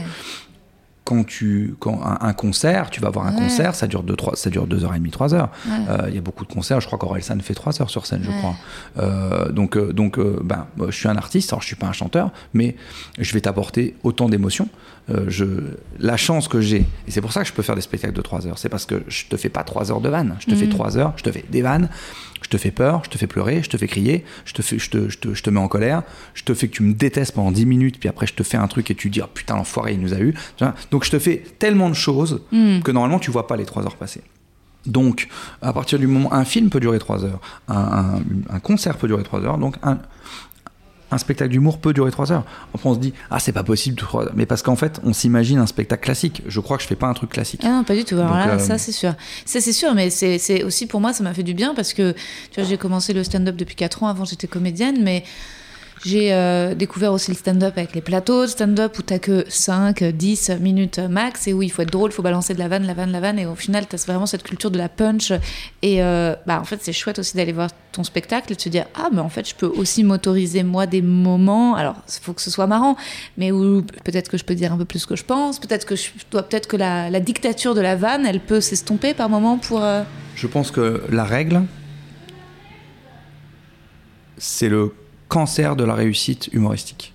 Quand 1.04 1.24
tu 1.24 1.74
quand 1.80 2.00
un, 2.02 2.26
un 2.26 2.32
concert, 2.32 2.88
tu 2.90 3.00
vas 3.00 3.10
voir 3.10 3.26
un 3.26 3.34
Ouais. 3.34 3.40
concert, 3.42 3.74
ça 3.74 3.86
dure 3.86 4.02
deux 4.02 4.16
trois, 4.16 4.36
ça 4.36 4.48
dure 4.48 4.66
deux 4.66 4.84
heures 4.84 4.94
et 4.94 4.98
demie, 4.98 5.10
trois 5.10 5.34
heures. 5.34 5.50
Ouais. 5.66 5.72
Euh, 5.90 6.04
Il 6.08 6.14
y 6.14 6.18
a 6.18 6.22
beaucoup 6.22 6.44
de 6.46 6.52
concerts, 6.52 6.80
je 6.80 6.86
crois 6.86 6.98
qu'Orelsan 6.98 7.38
fait 7.40 7.54
trois 7.54 7.80
heures 7.82 7.90
sur 7.90 8.06
scène, 8.06 8.22
je 8.24 8.30
Ouais. 8.30 8.38
crois. 8.38 8.54
Euh, 8.98 9.50
donc 9.52 9.76
euh, 9.76 9.92
donc 9.92 10.18
ben 10.42 10.66
je 10.86 10.92
suis 10.96 11.08
un 11.08 11.16
artiste, 11.16 11.52
alors 11.52 11.60
je 11.62 11.66
suis 11.66 11.76
pas 11.76 11.86
un 11.86 11.92
chanteur, 11.92 12.30
mais 12.54 12.76
je 13.18 13.32
vais 13.34 13.40
t'apporter 13.40 13.96
autant 14.02 14.28
d'émotions. 14.28 14.68
Euh, 15.10 15.26
je 15.28 15.44
la 15.98 16.16
chance 16.16 16.48
que 16.48 16.62
j'ai 16.62 16.86
et 17.06 17.10
c'est 17.10 17.20
pour 17.20 17.30
ça 17.32 17.42
que 17.42 17.48
je 17.48 17.52
peux 17.52 17.60
faire 17.62 17.74
des 17.74 17.82
spectacles 17.82 18.14
de 18.14 18.22
trois 18.22 18.46
heures, 18.46 18.56
c'est 18.56 18.70
parce 18.70 18.86
que 18.86 19.02
je 19.08 19.26
te 19.26 19.36
fais 19.36 19.50
pas 19.50 19.62
trois 19.62 19.90
heures 19.92 20.00
de 20.00 20.08
vannes, 20.08 20.34
je 20.40 20.46
te 20.46 20.54
fais 20.54 20.66
trois 20.68 20.96
heures, 20.96 21.12
je 21.16 21.22
te 21.22 21.30
fais 21.30 21.44
des 21.50 21.60
vannes, 21.60 21.90
je 22.44 22.48
te 22.50 22.58
fais 22.58 22.70
peur, 22.70 23.02
je 23.04 23.10
te 23.10 23.16
fais 23.18 23.26
pleurer, 23.26 23.62
je 23.62 23.68
te 23.70 23.76
fais 23.76 23.86
crier, 23.88 24.24
je 24.44 24.52
te, 24.52 24.62
fais, 24.62 24.78
je 24.78 24.90
te, 24.90 25.08
je 25.08 25.18
te, 25.18 25.34
je 25.34 25.42
te 25.42 25.50
mets 25.50 25.58
en 25.60 25.66
colère, 25.68 26.02
je 26.34 26.44
te 26.44 26.52
fais 26.54 26.68
que 26.68 26.74
tu 26.76 26.82
me 26.82 26.92
détestes 26.92 27.32
pendant 27.34 27.50
10 27.50 27.64
minutes, 27.66 27.98
puis 27.98 28.08
après 28.08 28.26
je 28.26 28.34
te 28.34 28.42
fais 28.42 28.58
un 28.58 28.68
truc 28.68 28.90
et 28.90 28.94
tu 28.94 29.08
dis 29.10 29.20
oh, 29.22 29.26
putain 29.32 29.56
l'enfoiré 29.56 29.94
il 29.94 30.00
nous 30.00 30.12
a 30.14 30.18
eu. 30.20 30.34
Donc 30.90 31.04
je 31.04 31.10
te 31.10 31.18
fais 31.18 31.42
tellement 31.58 31.88
de 31.88 31.94
choses 31.94 32.42
que 32.50 32.90
normalement 32.92 33.18
tu 33.18 33.30
vois 33.30 33.46
pas 33.46 33.56
les 33.56 33.64
3 33.64 33.82
heures 33.84 33.96
passer. 33.96 34.20
Donc 34.86 35.28
à 35.62 35.72
partir 35.72 35.98
du 35.98 36.06
moment 36.06 36.32
un 36.34 36.44
film 36.44 36.68
peut 36.68 36.80
durer 36.80 36.98
3 36.98 37.24
heures, 37.24 37.40
un, 37.68 37.74
un- 37.76 38.22
un 38.50 38.60
concert 38.60 38.98
peut 38.98 39.08
durer 39.08 39.22
3 39.22 39.40
heures, 39.44 39.56
donc 39.58 39.76
un, 39.82 39.98
un 41.10 41.18
spectacle 41.18 41.50
d'humour 41.50 41.78
peut 41.78 41.92
durer 41.92 42.10
3 42.10 42.32
heures. 42.32 42.44
Après 42.74 42.88
on 42.88 42.94
se 42.94 42.98
dit 42.98 43.12
ah 43.30 43.38
c'est 43.38 43.52
pas 43.52 43.62
possible 43.62 43.96
3 43.96 44.24
heures. 44.24 44.32
mais 44.34 44.46
parce 44.46 44.62
qu'en 44.62 44.76
fait 44.76 45.00
on 45.04 45.12
s'imagine 45.12 45.58
un 45.58 45.66
spectacle 45.66 46.02
classique. 46.02 46.42
Je 46.46 46.60
crois 46.60 46.76
que 46.76 46.82
je 46.82 46.88
fais 46.88 46.96
pas 46.96 47.06
un 47.06 47.14
truc 47.14 47.30
classique. 47.30 47.60
Ah 47.64 47.68
non, 47.68 47.84
pas 47.84 47.94
du 47.94 48.04
tout. 48.04 48.14
Alors 48.16 48.28
Donc, 48.28 48.36
là, 48.46 48.54
euh, 48.54 48.58
ça 48.58 48.78
c'est 48.78 48.92
sûr. 48.92 49.14
Ça 49.44 49.60
c'est 49.60 49.72
sûr, 49.72 49.94
mais 49.94 50.10
c'est 50.10 50.38
c'est 50.38 50.62
aussi 50.64 50.86
pour 50.86 51.00
moi, 51.00 51.12
ça 51.12 51.22
m'a 51.22 51.34
fait 51.34 51.42
du 51.42 51.54
bien 51.54 51.74
parce 51.74 51.92
que 51.92 52.12
tu 52.50 52.60
vois, 52.60 52.64
j'ai 52.68 52.78
commencé 52.78 53.12
le 53.12 53.24
stand-up 53.24 53.56
depuis 53.56 53.76
4 53.76 54.02
ans. 54.02 54.08
Avant, 54.08 54.24
j'étais 54.24 54.46
comédienne, 54.46 55.02
mais 55.02 55.24
j'ai 56.04 56.34
euh, 56.34 56.74
découvert 56.74 57.12
aussi 57.12 57.30
le 57.30 57.36
stand-up 57.36 57.74
avec 57.78 57.94
les 57.94 58.02
plateaux 58.02 58.42
de 58.42 58.46
stand-up 58.50 58.98
où 58.98 59.02
t'as 59.02 59.18
que 59.18 59.44
5, 59.48 60.04
10 60.04 60.50
minutes 60.60 60.98
max 60.98 61.46
et 61.46 61.52
où 61.54 61.62
il 61.62 61.70
faut 61.70 61.80
être 61.82 61.90
drôle, 61.90 62.10
il 62.10 62.14
faut 62.14 62.22
balancer 62.22 62.52
de 62.52 62.58
la 62.58 62.68
vanne, 62.68 62.86
la 62.86 62.92
vanne, 62.94 63.10
la 63.10 63.20
vanne. 63.20 63.38
Et 63.38 63.46
au 63.46 63.54
final, 63.54 63.86
t'as 63.86 63.96
vraiment 64.06 64.26
cette 64.26 64.42
culture 64.42 64.70
de 64.70 64.76
la 64.76 64.88
punch. 64.90 65.32
Et 65.82 66.02
euh, 66.02 66.34
bah, 66.46 66.60
en 66.60 66.64
fait, 66.64 66.78
c'est 66.82 66.92
chouette 66.92 67.18
aussi 67.18 67.36
d'aller 67.36 67.52
voir 67.52 67.70
ton 67.92 68.04
spectacle 68.04 68.52
et 68.52 68.54
de 68.56 68.60
se 68.60 68.68
dire 68.68 68.84
Ah, 68.94 69.08
mais 69.12 69.20
en 69.20 69.30
fait, 69.30 69.48
je 69.48 69.54
peux 69.54 69.66
aussi 69.66 70.04
m'autoriser 70.04 70.62
moi 70.62 70.86
des 70.86 71.00
moments. 71.00 71.74
Alors, 71.74 71.96
il 72.06 72.22
faut 72.22 72.34
que 72.34 72.42
ce 72.42 72.50
soit 72.50 72.66
marrant, 72.66 72.96
mais 73.38 73.50
où 73.50 73.82
peut-être 74.04 74.28
que 74.30 74.36
je 74.36 74.44
peux 74.44 74.54
dire 74.54 74.72
un 74.72 74.76
peu 74.76 74.84
plus 74.84 75.06
que 75.06 75.16
je 75.16 75.24
pense. 75.24 75.58
Peut-être 75.58 75.86
que 75.86 75.96
je 75.96 76.10
dois, 76.30 76.42
peut-être 76.42 76.66
que 76.68 76.76
la, 76.76 77.08
la 77.08 77.20
dictature 77.20 77.74
de 77.74 77.80
la 77.80 77.96
vanne, 77.96 78.26
elle 78.26 78.40
peut 78.40 78.60
s'estomper 78.60 79.14
par 79.14 79.28
moment 79.30 79.56
pour. 79.56 79.82
euh, 79.82 80.02
Je 80.36 80.46
pense 80.46 80.70
que 80.70 81.02
la 81.10 81.24
règle, 81.24 81.62
c'est 84.36 84.68
le 84.68 84.92
cancer 85.28 85.76
de 85.76 85.84
la 85.84 85.94
réussite 85.94 86.48
humoristique. 86.52 87.14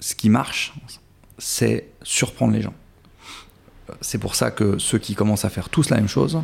Ce 0.00 0.14
qui 0.14 0.28
marche, 0.28 0.74
c'est 1.38 1.88
surprendre 2.02 2.52
les 2.52 2.62
gens. 2.62 2.74
C'est 4.00 4.18
pour 4.18 4.34
ça 4.34 4.50
que 4.50 4.78
ceux 4.78 4.98
qui 4.98 5.14
commencent 5.14 5.44
à 5.44 5.50
faire 5.50 5.68
tous 5.68 5.90
la 5.90 5.96
même 5.96 6.08
chose 6.08 6.40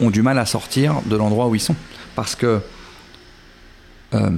ont 0.00 0.10
du 0.10 0.22
mal 0.22 0.38
à 0.38 0.46
sortir 0.46 1.00
de 1.06 1.16
l'endroit 1.16 1.48
où 1.48 1.54
ils 1.54 1.60
sont. 1.60 1.76
Parce 2.14 2.34
que 2.34 2.60
euh, 4.14 4.30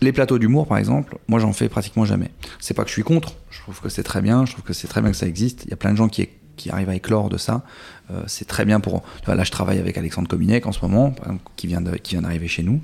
les 0.00 0.12
plateaux 0.12 0.38
d'humour, 0.38 0.66
par 0.66 0.78
exemple, 0.78 1.18
moi 1.28 1.38
j'en 1.38 1.52
fais 1.52 1.68
pratiquement 1.68 2.04
jamais. 2.04 2.30
C'est 2.58 2.74
pas 2.74 2.82
que 2.82 2.88
je 2.88 2.94
suis 2.94 3.04
contre, 3.04 3.34
je 3.50 3.60
trouve 3.60 3.80
que 3.80 3.88
c'est 3.88 4.02
très 4.02 4.20
bien, 4.20 4.44
je 4.44 4.52
trouve 4.52 4.64
que 4.64 4.72
c'est 4.72 4.88
très 4.88 5.00
bien 5.00 5.10
que 5.10 5.16
ça 5.16 5.26
existe. 5.26 5.64
Il 5.64 5.70
y 5.70 5.74
a 5.74 5.76
plein 5.76 5.92
de 5.92 5.96
gens 5.96 6.08
qui, 6.08 6.28
qui 6.62 6.70
arrivent 6.70 6.90
à 6.90 6.94
éclore 6.94 7.28
de 7.28 7.38
ça. 7.38 7.62
Euh, 8.10 8.22
c'est 8.26 8.44
très 8.44 8.64
bien 8.64 8.78
pour. 8.78 9.02
là, 9.26 9.42
je 9.42 9.50
travaille 9.50 9.78
avec 9.78 9.98
Alexandre 9.98 10.28
Cominec 10.28 10.66
en 10.66 10.72
ce 10.72 10.80
moment, 10.82 11.14
qui 11.56 11.66
vient 11.66 11.80
d'arriver 11.80 12.46
chez 12.46 12.62
nous. 12.62 12.80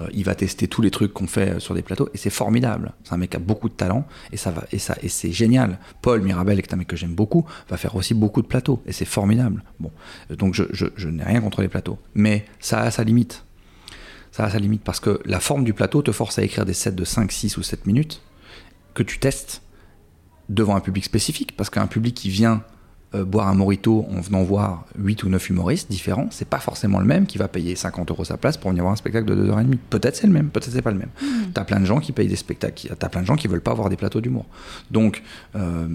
Euh, 0.00 0.08
il 0.14 0.24
va 0.24 0.34
tester 0.34 0.68
tous 0.68 0.80
les 0.80 0.90
trucs 0.90 1.12
qu'on 1.12 1.26
fait 1.26 1.50
euh, 1.50 1.58
sur 1.60 1.74
des 1.74 1.82
plateaux 1.82 2.08
et 2.14 2.18
c'est 2.18 2.30
formidable. 2.30 2.92
C'est 3.04 3.12
un 3.12 3.18
mec 3.18 3.30
qui 3.30 3.36
a 3.36 3.40
beaucoup 3.40 3.68
de 3.68 3.74
talent 3.74 4.06
et 4.32 4.36
ça 4.36 4.50
va 4.50 4.64
et 4.72 4.78
c'est 4.78 5.32
génial. 5.32 5.78
Paul 6.00 6.22
Mirabel, 6.22 6.62
qui 6.62 6.68
est 6.68 6.74
un 6.74 6.78
mec 6.78 6.88
que 6.88 6.96
j'aime 6.96 7.14
beaucoup, 7.14 7.44
va 7.68 7.76
faire 7.76 7.94
aussi 7.94 8.14
beaucoup 8.14 8.40
de 8.40 8.46
plateaux 8.46 8.82
et 8.86 8.92
c'est 8.92 9.04
formidable. 9.04 9.62
Bon, 9.78 9.90
donc 10.30 10.54
je, 10.54 10.64
je 10.72 11.08
n'ai 11.08 11.24
rien 11.24 11.40
contre 11.40 11.60
les 11.60 11.68
plateaux, 11.68 11.98
mais 12.14 12.46
ça 12.58 12.80
a 12.80 12.90
sa 12.90 13.04
limite. 13.04 13.44
Ça 14.32 14.44
a 14.44 14.50
sa 14.50 14.58
limite 14.58 14.82
parce 14.82 15.00
que 15.00 15.20
la 15.26 15.40
forme 15.40 15.64
du 15.64 15.74
plateau 15.74 16.00
te 16.02 16.12
force 16.12 16.38
à 16.38 16.42
écrire 16.42 16.64
des 16.64 16.72
sets 16.72 16.92
de 16.92 17.04
5, 17.04 17.30
6 17.30 17.56
ou 17.58 17.62
7 17.62 17.86
minutes 17.86 18.22
que 18.94 19.02
tu 19.02 19.18
testes 19.18 19.62
devant 20.48 20.74
un 20.74 20.80
public 20.80 21.04
spécifique 21.04 21.56
parce 21.56 21.68
qu'un 21.70 21.86
public 21.86 22.14
qui 22.14 22.30
vient 22.30 22.62
euh, 23.14 23.24
boire 23.24 23.48
un 23.48 23.54
morito 23.54 24.06
en 24.16 24.20
venant 24.20 24.42
voir 24.44 24.84
8 24.96 25.24
ou 25.24 25.28
9 25.30 25.50
humoristes 25.50 25.90
différents, 25.90 26.28
c'est 26.30 26.48
pas 26.48 26.60
forcément 26.60 27.00
le 27.00 27.06
même 27.06 27.26
qui 27.26 27.38
va 27.38 27.48
payer 27.48 27.74
50 27.74 28.10
euros 28.12 28.24
sa 28.24 28.36
place 28.36 28.56
pour 28.56 28.70
venir 28.70 28.84
voir 28.84 28.92
un 28.92 28.96
spectacle 28.96 29.26
de 29.26 29.34
2h30. 29.34 29.76
Peut-être 29.90 30.14
c'est 30.16 30.26
le 30.28 30.32
même, 30.32 30.48
peut-être 30.50 30.70
c'est 30.70 30.80
pas 30.82 30.92
le 30.92 30.98
même. 30.98 31.08
T'as 31.52 31.64
plein 31.64 31.80
de 31.80 31.86
gens 31.86 31.98
qui 31.98 32.12
payent 32.12 32.28
des 32.28 32.36
spectacles, 32.36 32.94
t'as 32.98 33.08
plein 33.08 33.22
de 33.22 33.26
gens 33.26 33.34
qui 33.36 33.48
veulent 33.48 33.60
pas 33.60 33.74
voir 33.74 33.88
des 33.88 33.96
plateaux 33.96 34.20
d'humour. 34.20 34.46
Donc, 34.92 35.22
euh, 35.56 35.88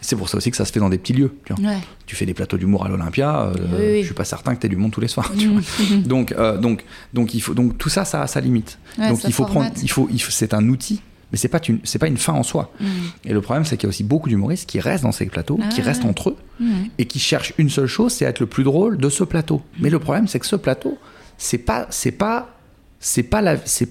c'est 0.00 0.16
pour 0.16 0.28
ça 0.28 0.36
aussi 0.36 0.50
que 0.50 0.56
ça 0.56 0.64
se 0.66 0.72
fait 0.72 0.80
dans 0.80 0.90
des 0.90 0.98
petits 0.98 1.14
lieux. 1.14 1.34
Tu, 1.46 1.54
vois. 1.54 1.64
Ouais. 1.70 1.78
tu 2.04 2.14
fais 2.14 2.26
des 2.26 2.34
plateaux 2.34 2.58
d'humour 2.58 2.84
à 2.84 2.88
l'Olympia, 2.88 3.42
euh, 3.44 3.54
Oui, 3.56 3.78
oui. 3.78 4.00
je 4.00 4.06
suis 4.06 4.14
pas 4.14 4.24
certain 4.24 4.54
que 4.54 4.60
tu 4.60 4.66
aies 4.66 4.70
du 4.70 4.76
monde 4.76 4.90
tous 4.92 5.00
les 5.00 5.08
soirs. 5.08 5.32
tu 5.38 5.48
vois. 5.48 5.62
donc, 6.04 6.34
donc, 6.60 6.84
donc, 7.14 7.34
il 7.34 7.40
faut, 7.40 7.54
donc 7.54 7.78
tout 7.78 7.88
ça, 7.88 8.04
ça 8.04 8.20
a 8.22 8.26
sa 8.26 8.40
limite. 8.40 8.78
Ouais, 8.98 9.08
donc 9.08 9.24
il 9.24 9.32
faut 9.32 9.44
formate. 9.46 9.70
prendre, 9.72 9.82
il 9.82 9.90
faut, 9.90 10.08
il 10.12 10.20
faut- 10.20 10.30
c'est 10.30 10.52
un 10.52 10.68
outil, 10.68 11.00
mais 11.32 11.38
c'est 11.38 11.48
pas 11.48 11.60
une, 11.68 11.78
c'est 11.84 11.98
pas 11.98 12.06
une 12.06 12.16
fin 12.16 12.32
en 12.32 12.42
soi. 12.42 12.72
Mm. 12.80 12.86
Et 13.24 13.32
le 13.32 13.40
problème, 13.40 13.64
c'est 13.64 13.76
qu'il 13.76 13.86
y 13.86 13.88
a 13.88 13.90
aussi 13.90 14.04
beaucoup 14.04 14.28
d'humoristes 14.28 14.68
qui 14.68 14.80
restent 14.80 15.04
dans 15.04 15.12
ces 15.12 15.26
plateaux, 15.26 15.58
Ah 15.62 15.68
qui 15.68 15.80
ouais. 15.80 15.86
restent 15.86 16.04
entre 16.04 16.30
eux 16.30 16.36
Mm. 16.60 16.84
et 16.98 17.06
qui 17.06 17.18
cherchent 17.18 17.52
une 17.58 17.68
seule 17.70 17.86
chose, 17.88 18.12
c'est 18.12 18.24
être 18.24 18.40
le 18.40 18.46
plus 18.46 18.62
drôle 18.64 18.96
de 18.98 19.08
ce 19.08 19.24
plateau. 19.24 19.62
Mais 19.80 19.90
le 19.90 19.98
problème, 19.98 20.28
c'est 20.28 20.38
que 20.38 20.46
ce 20.46 20.56
plateau, 20.56 20.98
c'est 21.38 21.58
pas, 21.58 21.86
c'est 21.90 22.12
pas, 22.12 22.56
c'est 23.00 23.24
pas 23.24 23.42
la, 23.42 23.56
c'est, 23.64 23.90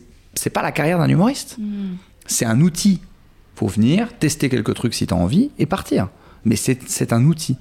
pas 0.51 0.61
la 0.61 0.71
carrière 0.71 0.97
d'un 0.99 1.09
humoriste. 1.09 1.57
Mm. 1.59 1.95
C'est 2.25 2.45
un 2.45 2.61
outil. 2.61 3.01
Faut 3.55 3.67
venir, 3.67 4.07
tester 4.17 4.49
quelques 4.49 4.73
trucs 4.75 4.93
si 4.93 5.05
tu 5.07 5.13
as 5.13 5.17
envie 5.17 5.51
et 5.59 5.65
partir. 5.65 6.07
Mais 6.45 6.55
c'est, 6.57 7.13
un 7.13 7.23
outil. 7.25 7.55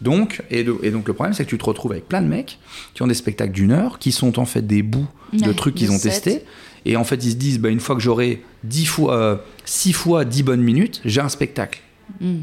Donc, 0.00 0.42
et, 0.50 0.62
de- 0.62 0.76
et 0.84 0.90
donc 0.92 1.08
le 1.08 1.14
problème, 1.14 1.34
c'est 1.34 1.44
que 1.44 1.50
tu 1.50 1.58
te 1.58 1.64
retrouves 1.64 1.90
avec 1.92 2.06
plein 2.08 2.22
de 2.22 2.28
mecs 2.28 2.58
qui 2.94 3.02
ont 3.02 3.06
des 3.08 3.14
spectacles 3.14 3.52
d'une 3.52 3.72
heure, 3.72 3.98
qui 3.98 4.12
sont 4.12 4.38
en 4.38 4.44
fait 4.44 4.64
des 4.64 4.82
bouts 4.82 5.08
de 5.32 5.44
Ouais, 5.46 5.54
trucs 5.54 5.74
qu'ils 5.74 5.90
ont 5.90 5.98
testés. 5.98 6.44
Et 6.84 6.96
en 6.96 7.04
fait, 7.04 7.24
ils 7.24 7.32
se 7.32 7.36
disent, 7.36 7.58
bah, 7.58 7.68
une 7.68 7.80
fois 7.80 7.94
que 7.96 8.00
j'aurai 8.02 8.42
10 8.64 8.86
fois, 8.86 9.16
euh, 9.16 9.36
6 9.64 9.92
fois 9.92 10.24
10 10.24 10.42
bonnes 10.42 10.62
minutes, 10.62 11.00
j'ai 11.04 11.20
un 11.20 11.28
spectacle. 11.28 11.80
Mm. 12.20 12.38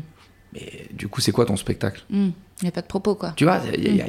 Mais 0.53 0.87
du 0.93 1.07
coup, 1.07 1.21
c'est 1.21 1.31
quoi 1.31 1.45
ton 1.45 1.57
spectacle? 1.57 2.03
Mm. 2.09 2.27
Il 2.61 2.63
n'y 2.63 2.69
a 2.69 2.71
pas 2.71 2.81
de 2.81 2.87
propos, 2.87 3.15
quoi. 3.15 3.33
Tu 3.35 3.43
vois 3.43 3.59
il 3.73 3.83
y 3.83 3.87
a- 3.87 3.91
il 3.91 3.97
y 3.97 4.01
a- 4.01 4.07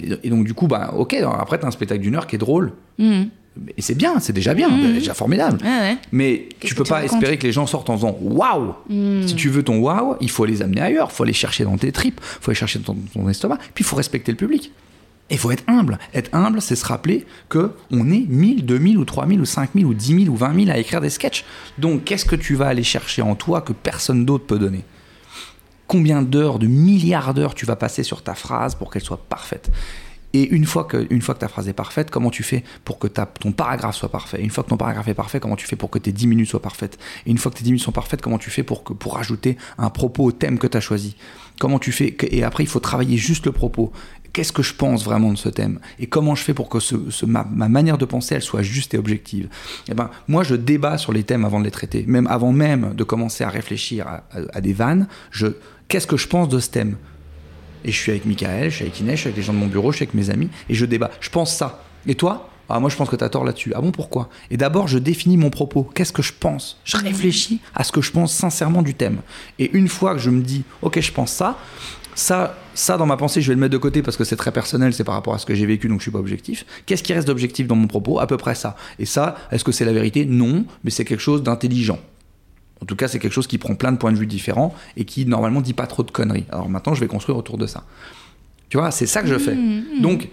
il 0.00 0.08
y 0.10 0.12
a- 0.12 0.16
Et 0.24 0.30
donc, 0.30 0.44
du 0.44 0.54
coup, 0.54 0.66
bah, 0.66 0.92
ok, 0.96 1.14
alors 1.14 1.38
après, 1.40 1.58
t'as 1.58 1.68
un 1.68 1.70
spectacle 1.70 2.00
d'une 2.00 2.16
heure 2.16 2.26
qui 2.26 2.34
est 2.34 2.38
drôle. 2.38 2.72
Et 2.98 3.80
c'est 3.80 3.94
bien, 3.94 4.18
c'est 4.20 4.34
déjà 4.34 4.52
bien, 4.52 4.68
déjà 4.92 5.14
formidable. 5.14 5.58
Ouais. 5.64 5.96
Mais 6.12 6.48
tu 6.60 6.74
peux 6.74 6.84
pas 6.84 7.04
espérer 7.04 7.38
que 7.38 7.46
les 7.46 7.52
gens 7.52 7.66
sortent 7.66 7.88
en 7.88 7.96
faisant 7.96 8.18
waouh. 8.20 8.74
Si 9.26 9.34
tu 9.34 9.48
veux 9.48 9.62
ton 9.62 9.78
waouh, 9.78 10.16
il 10.20 10.30
faut 10.30 10.44
les 10.44 10.60
amener 10.62 10.80
ailleurs, 10.82 11.08
il 11.10 11.14
faut 11.14 11.22
aller 11.22 11.32
chercher 11.32 11.64
dans 11.64 11.78
tes 11.78 11.90
tripes, 11.92 12.20
il 12.22 12.42
faut 12.42 12.50
aller 12.50 12.58
chercher 12.58 12.80
dans 12.80 12.92
ton, 12.94 12.98
ton 13.14 13.28
estomac, 13.28 13.56
puis 13.74 13.82
il 13.82 13.86
faut 13.86 13.96
respecter 13.96 14.30
le 14.32 14.36
public. 14.36 14.72
Et 15.28 15.34
il 15.34 15.38
faut 15.38 15.50
être 15.50 15.64
humble. 15.66 15.98
Être 16.14 16.32
humble, 16.32 16.62
c'est 16.62 16.76
se 16.76 16.84
rappeler 16.84 17.26
que 17.48 17.72
on 17.90 18.10
est 18.10 18.26
1000, 18.28 18.64
2000 18.64 18.98
ou 18.98 19.04
3000 19.04 19.40
ou 19.40 19.44
5000 19.44 19.84
ou 19.84 19.94
10 19.94 20.24
000 20.24 20.34
ou 20.34 20.36
20 20.36 20.64
000 20.64 20.70
à 20.70 20.78
écrire 20.78 21.00
des 21.00 21.10
sketchs. 21.10 21.44
Donc 21.78 22.04
qu'est-ce 22.04 22.24
que 22.24 22.36
tu 22.36 22.54
vas 22.54 22.68
aller 22.68 22.84
chercher 22.84 23.22
en 23.22 23.34
toi 23.34 23.60
que 23.60 23.72
personne 23.72 24.24
d'autre 24.24 24.46
peut 24.46 24.58
donner? 24.58 24.84
Combien 25.88 26.22
d'heures, 26.22 26.58
de 26.58 26.66
milliards 26.66 27.34
d'heures 27.34 27.54
tu 27.54 27.66
vas 27.66 27.76
passer 27.76 28.02
sur 28.02 28.22
ta 28.22 28.34
phrase 28.34 28.74
pour 28.74 28.90
qu'elle 28.90 29.02
soit 29.02 29.24
parfaite? 29.28 29.70
Et 30.36 30.50
une 30.50 30.66
fois, 30.66 30.84
que, 30.84 31.32
ta 31.32 31.48
phrase 31.48 31.66
est 31.66 31.72
parfaite, 31.72 32.10
comment 32.10 32.30
tu 32.30 32.42
fais 32.42 32.62
pour 32.84 32.98
que 32.98 33.06
ton 33.06 33.52
paragraphe 33.52 33.96
soit 33.96 34.10
parfait? 34.10 34.42
Une 34.42 34.50
fois 34.50 34.64
que 34.64 34.68
ton 34.68 34.76
paragraphe 34.76 35.08
est 35.08 35.14
parfait, 35.14 35.40
comment 35.40 35.56
tu 35.56 35.66
fais 35.66 35.76
pour 35.76 35.88
que 35.88 35.98
tes 35.98 36.12
10 36.12 36.26
minutes 36.26 36.50
soient 36.50 36.60
parfaites? 36.60 36.98
Et 37.24 37.30
une 37.30 37.38
fois 37.38 37.50
que 37.50 37.56
tes 37.56 37.64
10 37.64 37.70
minutes 37.70 37.84
sont 37.84 37.92
parfaites, 37.92 38.20
comment 38.20 38.36
tu 38.36 38.50
fais 38.50 38.62
pour, 38.62 38.84
que, 38.84 38.92
pour 38.92 39.14
rajouter 39.14 39.56
un 39.78 39.88
propos 39.88 40.24
au 40.24 40.32
thème 40.32 40.58
que 40.58 40.66
tu 40.66 40.76
as 40.76 40.80
choisi? 40.80 41.16
Comment 41.58 41.78
tu 41.78 41.90
fais 41.90 42.14
Et 42.30 42.44
après, 42.44 42.64
il 42.64 42.66
faut 42.66 42.80
travailler 42.80 43.16
juste 43.16 43.46
le 43.46 43.52
propos. 43.52 43.92
Qu'est-ce 44.36 44.52
que 44.52 44.62
je 44.62 44.74
pense 44.74 45.02
vraiment 45.02 45.32
de 45.32 45.38
ce 45.38 45.48
thème 45.48 45.78
Et 45.98 46.08
comment 46.08 46.34
je 46.34 46.42
fais 46.42 46.52
pour 46.52 46.68
que 46.68 46.78
ce, 46.78 46.94
ce- 47.08 47.24
ma, 47.24 47.46
ma 47.50 47.68
manière 47.70 47.96
de 47.96 48.04
penser, 48.04 48.34
elle 48.34 48.42
soit 48.42 48.60
juste 48.60 48.92
et 48.92 48.98
objective 48.98 49.48
Eh 49.88 49.94
ben, 49.94 50.10
moi, 50.28 50.44
je 50.44 50.54
débat 50.54 50.98
sur 50.98 51.14
les 51.14 51.22
thèmes 51.22 51.46
avant 51.46 51.58
de 51.58 51.64
les 51.64 51.70
traiter. 51.70 52.04
Même 52.06 52.26
avant 52.26 52.52
même 52.52 52.92
de 52.94 53.02
commencer 53.02 53.44
à 53.44 53.48
réfléchir 53.48 54.06
à, 54.06 54.24
à- 54.32 54.40
à 54.58 54.60
des 54.60 54.74
vannes, 54.74 55.08
je, 55.30 55.46
qu'est-ce 55.88 56.06
que 56.06 56.18
je 56.18 56.28
pense 56.28 56.50
de 56.50 56.58
ce 56.58 56.68
thème? 56.68 56.96
Et 57.82 57.92
je 57.92 57.96
suis 57.96 58.10
avec 58.10 58.26
Michael, 58.26 58.68
je 58.70 58.74
suis 58.76 58.84
avec 58.84 59.00
Inès, 59.00 59.14
je 59.14 59.20
suis 59.20 59.28
avec 59.28 59.38
les 59.38 59.42
gens 59.42 59.54
de 59.54 59.58
mon 59.58 59.68
bureau, 59.68 59.90
je 59.90 59.96
suis 59.96 60.02
avec 60.02 60.12
mes 60.14 60.28
amis, 60.28 60.50
et 60.68 60.74
je 60.74 60.84
débat. 60.84 61.10
Je 61.20 61.30
pense 61.30 61.56
ça. 61.56 61.82
Et 62.06 62.14
toi? 62.14 62.50
Ah, 62.68 62.78
moi, 62.78 62.90
je 62.90 62.96
pense 62.96 63.08
que 63.08 63.16
tu 63.16 63.24
as 63.24 63.28
tort 63.30 63.44
là-dessus. 63.44 63.72
Ah 63.74 63.80
bon, 63.80 63.90
pourquoi? 63.90 64.28
Et 64.50 64.58
d'abord, 64.58 64.86
je 64.86 64.98
définis 64.98 65.38
mon 65.38 65.48
propos. 65.48 65.84
Qu'est-ce 65.94 66.12
que 66.12 66.20
je 66.20 66.32
pense? 66.38 66.78
Je 66.84 66.98
réfléchis 66.98 67.60
à 67.74 67.84
ce 67.84 67.92
que 67.92 68.02
je 68.02 68.10
pense 68.10 68.34
sincèrement 68.34 68.82
du 68.82 68.92
thème. 68.92 69.20
Et 69.58 69.70
une 69.74 69.88
fois 69.88 70.12
que 70.12 70.18
je 70.20 70.28
me 70.28 70.42
dis, 70.42 70.64
ok, 70.82 71.00
je 71.00 71.12
pense 71.12 71.30
ça, 71.32 71.56
ça, 72.16 72.56
ça 72.74 72.96
dans 72.96 73.06
ma 73.06 73.16
pensée, 73.16 73.40
je 73.42 73.48
vais 73.48 73.54
le 73.54 73.60
mettre 73.60 73.74
de 73.74 73.78
côté 73.78 74.02
parce 74.02 74.16
que 74.16 74.24
c'est 74.24 74.36
très 74.36 74.50
personnel, 74.50 74.92
c'est 74.92 75.04
par 75.04 75.14
rapport 75.14 75.34
à 75.34 75.38
ce 75.38 75.46
que 75.46 75.54
j'ai 75.54 75.66
vécu, 75.66 75.86
donc 75.86 76.00
je 76.00 76.04
suis 76.04 76.10
pas 76.10 76.18
objectif. 76.18 76.64
Qu'est-ce 76.86 77.02
qui 77.02 77.12
reste 77.12 77.28
d'objectif 77.28 77.68
dans 77.68 77.76
mon 77.76 77.86
propos? 77.86 78.18
À 78.18 78.26
peu 78.26 78.38
près 78.38 78.54
ça. 78.54 78.74
Et 78.98 79.04
ça, 79.04 79.36
est-ce 79.52 79.62
que 79.62 79.70
c'est 79.70 79.84
la 79.84 79.92
vérité? 79.92 80.24
Non, 80.24 80.64
mais 80.82 80.90
c'est 80.90 81.04
quelque 81.04 81.20
chose 81.20 81.42
d'intelligent. 81.42 82.00
En 82.82 82.86
tout 82.86 82.96
cas, 82.96 83.06
c'est 83.06 83.18
quelque 83.18 83.32
chose 83.32 83.46
qui 83.46 83.58
prend 83.58 83.74
plein 83.74 83.92
de 83.92 83.98
points 83.98 84.12
de 84.12 84.18
vue 84.18 84.26
différents 84.26 84.74
et 84.96 85.04
qui 85.04 85.26
normalement 85.26 85.60
dit 85.60 85.74
pas 85.74 85.86
trop 85.86 86.02
de 86.02 86.10
conneries. 86.10 86.46
Alors 86.50 86.68
maintenant, 86.68 86.94
je 86.94 87.00
vais 87.00 87.06
construire 87.06 87.38
autour 87.38 87.58
de 87.58 87.66
ça. 87.66 87.84
Tu 88.70 88.78
vois, 88.78 88.90
c'est 88.90 89.06
ça 89.06 89.22
que 89.22 89.28
je 89.28 89.38
fais. 89.38 89.56
Donc, 90.00 90.28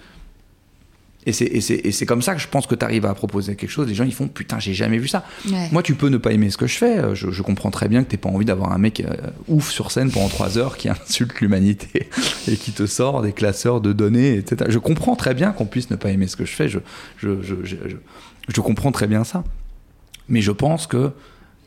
Et 1.26 1.32
c'est- 1.34 2.06
comme 2.06 2.22
ça 2.22 2.36
que 2.36 2.42
je 2.42 2.48
pense 2.48 2.68
que 2.68 2.76
tu 2.76 2.84
arrives 2.84 3.06
à 3.06 3.14
proposer 3.14 3.56
quelque 3.56 3.70
chose. 3.70 3.88
Les 3.88 3.94
gens, 3.96 4.04
ils 4.04 4.14
font 4.14 4.28
putain, 4.28 4.60
j'ai 4.60 4.74
jamais 4.74 4.98
vu 4.98 5.08
ça. 5.08 5.24
Ouais. 5.50 5.70
Moi, 5.72 5.82
tu 5.84 5.96
peux 5.96 6.10
ne 6.10 6.18
pas 6.18 6.32
aimer 6.34 6.50
ce 6.50 6.58
que 6.58 6.68
je 6.68 6.78
fais. 6.78 6.98
euh, 7.00 7.16
Je, 7.16 7.32
je 7.32 7.42
comprends 7.42 7.72
très 7.72 7.88
bien 7.88 8.04
que 8.04 8.10
t'aies 8.10 8.18
pas 8.18 8.30
envie 8.30 8.46
d'avoir 8.46 8.72
un 8.74 8.78
mec 8.78 9.00
euh, 9.02 9.14
ouf 9.48 9.70
sur 9.70 9.92
scène 9.92 10.12
pendant 10.12 10.28
trois 10.30 10.58
heures 10.58 10.76
qui 10.78 10.90
insulte 10.90 11.40
l'humanité 11.42 12.10
et 12.48 12.58
qui 12.58 12.72
te 12.72 12.86
sort 12.86 13.22
des 13.22 13.32
classeurs 13.32 13.80
de 13.82 13.94
données, 13.94 14.36
etc. 14.36 14.70
Je 14.70 14.80
comprends 14.80 15.16
très 15.16 15.34
bien 15.34 15.52
qu'on 15.52 15.66
puisse 15.66 15.90
ne 15.90 15.96
pas 15.96 16.10
aimer 16.10 16.28
ce 16.28 16.36
que 16.36 16.46
je 16.46 16.52
fais. 16.54 16.68
Je, 16.68 16.80
je, 17.18 17.42
je, 17.42 17.56
je, 17.64 17.76
je- 17.88 17.96
je 18.54 18.62
comprends 18.62 18.92
très 18.92 19.08
bien 19.08 19.24
ça. 19.24 19.44
Mais 20.28 20.42
je 20.42 20.52
pense 20.52 20.88
que 20.88 21.12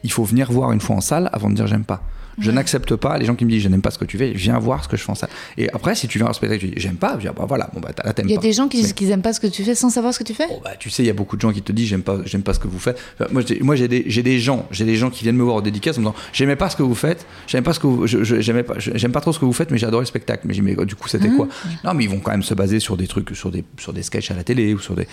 il 0.04 0.12
faut 0.12 0.24
venir 0.24 0.52
voir 0.52 0.72
une 0.72 0.80
fois 0.80 0.96
en 0.96 1.00
salle 1.00 1.30
avant 1.32 1.48
de 1.50 1.54
dire 1.54 1.66
j'aime 1.66 1.84
pas. 1.84 2.02
Je 2.38 2.50
n'accepte 2.50 2.96
pas 2.96 3.16
les 3.18 3.24
gens 3.24 3.34
qui 3.34 3.44
me 3.44 3.50
disent 3.50 3.62
je 3.62 3.68
n'aime 3.68 3.80
pas 3.82 3.90
ce 3.90 3.98
que 3.98 4.04
tu 4.04 4.18
fais, 4.18 4.32
viens 4.32 4.58
voir 4.58 4.84
ce 4.84 4.88
que 4.88 4.96
je 4.96 5.02
fais 5.02 5.10
en 5.10 5.14
salle. 5.14 5.30
Et 5.56 5.70
après, 5.72 5.94
si 5.94 6.06
tu 6.08 6.18
viens 6.18 6.28
au 6.28 6.32
spectacle, 6.32 6.60
tu 6.60 6.66
dis 6.68 6.74
j'aime 6.80 6.96
pas, 6.96 7.14
je 7.16 7.20
dis 7.22 7.28
ah 7.28 7.32
bah 7.36 7.46
voilà, 7.48 7.70
bon 7.72 7.80
bah 7.80 7.90
là 8.04 8.12
t'aimes 8.12 8.26
Il 8.28 8.32
y 8.32 8.34
a 8.34 8.36
pas. 8.36 8.42
des 8.42 8.52
gens 8.52 8.68
qui 8.68 8.76
disent 8.78 8.92
qu'ils 8.92 9.10
aiment 9.10 9.22
pas 9.22 9.32
ce 9.32 9.40
que 9.40 9.46
tu 9.46 9.64
fais 9.64 9.74
sans 9.74 9.90
savoir 9.90 10.12
ce 10.12 10.18
que 10.18 10.24
tu 10.24 10.34
fais 10.34 10.46
bah, 10.62 10.72
tu 10.78 10.90
sais, 10.90 11.02
il 11.02 11.06
y 11.06 11.10
a 11.10 11.14
beaucoup 11.14 11.36
de 11.36 11.40
gens 11.40 11.52
qui 11.52 11.62
te 11.62 11.72
disent 11.72 11.88
j'aime 11.88 12.02
pas, 12.02 12.18
j'aime 12.24 12.42
pas 12.42 12.52
ce 12.54 12.58
que 12.60 12.68
vous 12.68 12.78
faites. 12.78 12.98
Moi, 13.30 13.42
j'ai, 13.46 13.60
moi, 13.60 13.74
j'ai 13.76 13.88
des, 13.88 14.38
gens, 14.40 14.66
j'ai 14.70 14.84
des 14.84 14.96
gens 14.96 15.10
qui 15.10 15.22
viennent 15.24 15.36
me 15.36 15.42
voir 15.44 15.56
au 15.56 15.62
dédicace 15.62 15.96
en 15.98 16.00
me 16.00 16.06
disant 16.06 16.14
j'aimais 16.32 16.56
pas 16.56 16.68
ce 16.68 16.76
que 16.76 16.82
vous 16.82 16.94
faites, 16.94 17.26
j'aime 17.46 17.64
pas 17.64 17.72
ce 17.72 17.80
que 17.80 17.86
vous, 17.86 18.06
je- 18.06 18.22
j'aimais 18.40 18.62
pas, 18.62 18.74
j'aime 18.78 19.12
pas 19.12 19.20
trop 19.20 19.32
ce 19.32 19.38
que 19.38 19.44
vous 19.44 19.52
faites, 19.52 19.70
mais 19.70 19.78
j'ai 19.78 19.86
adoré 19.86 20.02
le 20.02 20.06
spectacle. 20.06 20.46
Mais 20.46 20.54
du 20.84 20.94
coup, 20.94 21.08
c'était 21.08 21.28
quoi 21.30 21.48
Non, 21.84 21.94
mais 21.94 22.04
ils 22.04 22.10
vont 22.10 22.20
quand 22.20 22.32
même 22.32 22.42
se 22.42 22.54
baser 22.54 22.80
sur 22.80 22.96
des 22.96 23.06
trucs, 23.06 23.34
sur 23.34 23.50
des, 23.50 23.64
sur 23.78 23.92
des 23.92 24.02
sketchs 24.02 24.30
à 24.30 24.34
la 24.34 24.44
télé 24.44 24.74
ou 24.74 24.78
sur 24.78 24.94
des. 24.94 25.06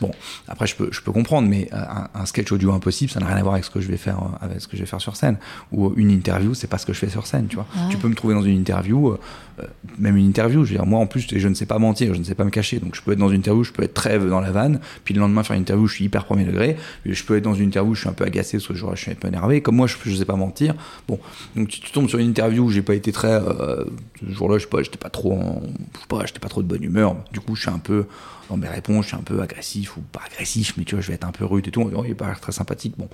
Bon, 0.00 0.10
après, 0.48 0.66
je 0.66 0.74
peux, 0.76 0.88
je 0.92 1.00
peux 1.02 1.12
comprendre, 1.12 1.48
mais 1.48 1.68
euh, 1.72 1.76
un, 1.76 2.08
un 2.22 2.26
sketch 2.26 2.50
audio 2.52 2.72
impossible, 2.72 3.10
ça 3.10 3.20
n'a 3.20 3.26
rien 3.26 3.36
à 3.36 3.42
voir 3.42 3.54
avec 3.54 3.64
ce 3.64 3.70
que 3.70 3.80
je 3.80 3.88
vais 3.88 3.96
faire, 3.96 4.18
euh, 4.18 4.44
avec 4.46 4.60
ce 4.60 4.68
que 4.68 4.76
je 4.76 4.82
vais 4.82 4.86
faire 4.86 5.00
sur 5.00 5.16
scène. 5.16 5.36
Ou 5.72 5.92
une 5.96 6.10
interview, 6.10 6.54
c'est 6.54 6.68
pas 6.70 6.78
ce 6.78 6.86
que 6.86 6.92
je 6.94 6.98
fais 6.98 7.10
sur 7.10 7.26
scène, 7.26 7.46
tu 7.48 7.56
vois. 7.56 7.66
Tu 7.90 7.98
peux 7.98 8.08
me 8.08 8.14
trouver 8.14 8.34
dans 8.34 8.42
une 8.42 8.56
interview, 8.58 9.08
euh, 9.10 9.18
même 9.98 10.16
une 10.16 10.26
interview. 10.26 10.64
Je 10.64 10.72
veux 10.72 10.76
dire, 10.78 10.86
moi, 10.86 11.00
en 11.00 11.06
plus, 11.06 11.26
je 11.34 11.48
ne 11.48 11.54
sais 11.54 11.66
pas 11.66 11.78
mentir, 11.78 12.14
je 12.14 12.18
ne 12.18 12.24
sais 12.24 12.34
pas 12.34 12.44
me 12.44 12.50
cacher. 12.50 12.78
Donc, 12.78 12.94
je 12.94 13.02
peux 13.02 13.12
être 13.12 13.18
dans 13.18 13.28
une 13.28 13.38
interview, 13.38 13.64
je 13.64 13.72
peux 13.72 13.82
être 13.82 13.94
trêve 13.94 14.28
dans 14.28 14.40
la 14.40 14.50
vanne, 14.50 14.80
puis 15.04 15.14
le 15.14 15.20
lendemain 15.20 15.42
faire 15.42 15.56
une 15.56 15.62
interview, 15.62 15.86
je 15.86 15.94
suis 15.94 16.04
hyper 16.04 16.24
premier 16.24 16.44
degré. 16.44 16.76
Je 17.04 17.22
peux 17.24 17.36
être 17.36 17.44
dans 17.44 17.54
une 17.54 17.66
interview, 17.66 17.94
je 17.94 18.00
suis 18.00 18.08
un 18.08 18.12
peu 18.14 18.24
agacé, 18.24 18.58
parce 18.58 18.68
que 18.68 18.74
je, 18.74 18.86
suis 18.96 19.10
un 19.10 19.14
peu 19.14 19.28
énervé. 19.28 19.60
Comme 19.60 19.76
moi, 19.76 19.86
je 19.86 20.10
ne 20.10 20.16
sais 20.16 20.24
pas 20.24 20.36
mentir. 20.36 20.74
Bon, 21.08 21.18
donc 21.56 21.68
tu, 21.68 21.80
tu 21.80 21.90
tombes 21.92 22.08
sur 22.08 22.18
une 22.18 22.28
interview 22.28 22.64
où 22.64 22.70
j'ai 22.70 22.82
pas 22.82 22.94
été 22.94 23.12
très. 23.12 23.32
euh, 23.32 23.84
ce 24.20 24.32
jour-là, 24.32 24.58
je 24.58 24.64
sais 24.64 24.68
pas, 24.68 24.82
j'étais 24.82 24.98
pas 24.98 25.10
trop, 25.10 25.32
en- 25.32 25.62
je 25.94 26.00
sais 26.00 26.06
pas, 26.08 26.26
j'étais 26.26 26.40
pas 26.40 26.48
trop 26.48 26.62
de 26.62 26.68
bonne 26.68 26.82
humeur. 26.82 27.16
Du 27.32 27.40
coup, 27.40 27.54
je 27.54 27.62
suis 27.62 27.70
un 27.70 27.78
peu 27.78 28.06
dans 28.50 28.56
mes 28.56 28.68
réponses, 28.68 29.04
je 29.04 29.08
suis 29.10 29.16
un 29.16 29.22
peu 29.22 29.40
agressif 29.40 29.96
ou 29.96 30.00
pas 30.00 30.22
agressif, 30.26 30.74
mais 30.76 30.84
tu 30.84 30.96
vois, 30.96 31.02
je 31.02 31.08
vais 31.08 31.14
être 31.14 31.26
un 31.26 31.30
peu 31.30 31.44
rude 31.44 31.68
et 31.68 31.70
tout. 31.70 31.88
Il 32.04 32.10
est 32.10 32.14
pas 32.14 32.34
très 32.34 32.52
sympathique. 32.52 32.94
Bon, 32.98 33.08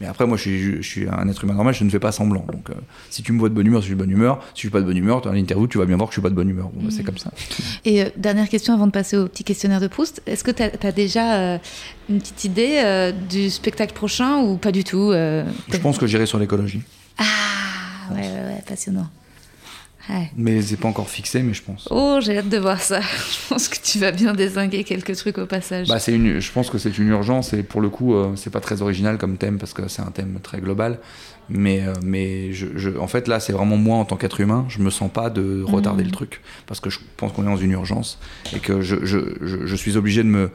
mais 0.00 0.06
après, 0.06 0.26
moi, 0.26 0.36
je 0.38 0.80
suis, 0.80 1.06
un 1.08 1.28
être 1.28 1.44
humain 1.44 1.54
normal, 1.54 1.74
je 1.74 1.84
ne 1.84 1.90
fais 1.90 1.98
pas 1.98 2.10
semblant. 2.10 2.44
Donc, 2.50 2.70
euh, 2.70 2.74
si 3.10 3.22
tu 3.22 3.32
me 3.32 3.38
vois 3.38 3.50
de 3.50 3.54
bonne 3.54 3.66
humeur, 3.66 3.82
je 3.82 3.86
suis 3.86 3.94
de 3.94 3.98
bonne 3.98 4.10
humeur, 4.10 4.40
si 4.54 4.54
je 4.54 4.60
suis 4.60 4.70
pas 4.70 4.80
de 4.80 4.86
bonne 4.86 4.96
humeur, 4.96 5.20
dans 5.20 5.32
l'interview, 5.32 5.66
tu 5.66 5.78
vas 5.78 5.84
bien 5.88 5.96
voir 5.96 6.08
que 6.08 6.12
je 6.12 6.20
suis 6.20 6.22
pas 6.22 6.30
de 6.30 6.34
bonne 6.34 6.48
humeur. 6.48 6.70
Bon, 6.72 6.84
bah, 6.84 6.90
c'est 6.90 7.02
comme 7.02 7.18
ça. 7.18 7.30
Et 7.84 8.02
euh, 8.02 8.08
dernière 8.16 8.48
question 8.48 8.74
avant 8.74 8.86
de 8.86 8.92
passer 8.92 9.16
au 9.16 9.26
petit 9.26 9.44
questionnaire 9.44 9.80
de 9.80 9.88
Proust. 9.88 10.22
Est-ce 10.26 10.44
que 10.44 10.50
tu 10.50 10.62
as, 10.62 10.92
déjà 10.92 11.34
euh, 11.34 11.58
une 12.08 12.20
petite 12.20 12.44
idée 12.44 12.82
euh, 12.84 13.12
du 13.12 13.50
spectacle 13.50 13.94
prochain 13.94 14.38
ou 14.38 14.56
pas 14.56 14.72
du 14.72 14.84
tout 14.84 15.12
Je 15.12 15.76
pense 15.82 15.98
que 15.98 16.06
j'irai 16.06 16.26
sur 16.26 16.38
l'écologie. 16.38 16.82
Ah, 17.18 17.24
ouais, 18.12 18.20
ouais, 18.20 18.54
ouais, 18.54 18.62
passionnant. 18.66 19.08
Ouais. 20.08 20.30
Mais 20.36 20.62
c'est 20.62 20.78
pas 20.78 20.88
encore 20.88 21.10
fixé, 21.10 21.42
mais 21.42 21.52
je 21.52 21.62
pense. 21.62 21.86
Oh, 21.90 22.18
j'ai 22.22 22.38
hâte 22.38 22.48
de 22.48 22.56
voir 22.56 22.80
ça. 22.80 23.00
Je 23.40 23.48
pense 23.48 23.68
que 23.68 23.76
tu 23.82 23.98
vas 23.98 24.10
bien 24.10 24.32
désinguer 24.32 24.82
quelques 24.82 25.14
trucs 25.16 25.36
au 25.36 25.44
passage. 25.44 25.88
Bah, 25.88 25.98
c'est 25.98 26.14
une, 26.14 26.40
je 26.40 26.50
pense 26.50 26.70
que 26.70 26.78
c'est 26.78 26.96
une 26.96 27.08
urgence 27.08 27.52
et 27.52 27.62
pour 27.62 27.82
le 27.82 27.90
coup, 27.90 28.14
c'est 28.36 28.50
pas 28.50 28.60
très 28.60 28.80
original 28.80 29.18
comme 29.18 29.36
thème 29.36 29.58
parce 29.58 29.74
que 29.74 29.86
c'est 29.88 30.00
un 30.00 30.10
thème 30.10 30.38
très 30.42 30.60
global. 30.60 30.98
Mais, 31.50 31.82
euh, 31.86 31.94
mais 32.02 32.52
je, 32.52 32.66
je- 32.76 32.90
en 32.98 33.06
fait, 33.06 33.26
là, 33.28 33.40
c'est 33.40 33.52
vraiment 33.52 33.76
moi 33.76 33.96
en 33.96 34.04
tant 34.04 34.16
qu'être 34.16 34.40
humain, 34.40 34.66
je 34.68 34.80
me 34.80 34.90
sens 34.90 35.10
pas 35.10 35.30
de 35.30 35.62
retarder 35.62 36.04
le 36.04 36.10
truc 36.10 36.42
parce 36.66 36.80
que 36.80 36.90
je 36.90 36.98
pense 37.16 37.32
qu'on 37.32 37.42
est 37.42 37.46
dans 37.46 37.56
une 37.56 37.70
urgence 37.72 38.18
et 38.54 38.58
que 38.58 38.82
je, 38.82 38.96
je, 39.04 39.76
suis 39.76 39.96
obligé 39.96 40.22
de 40.22 40.28
me. 40.28 40.50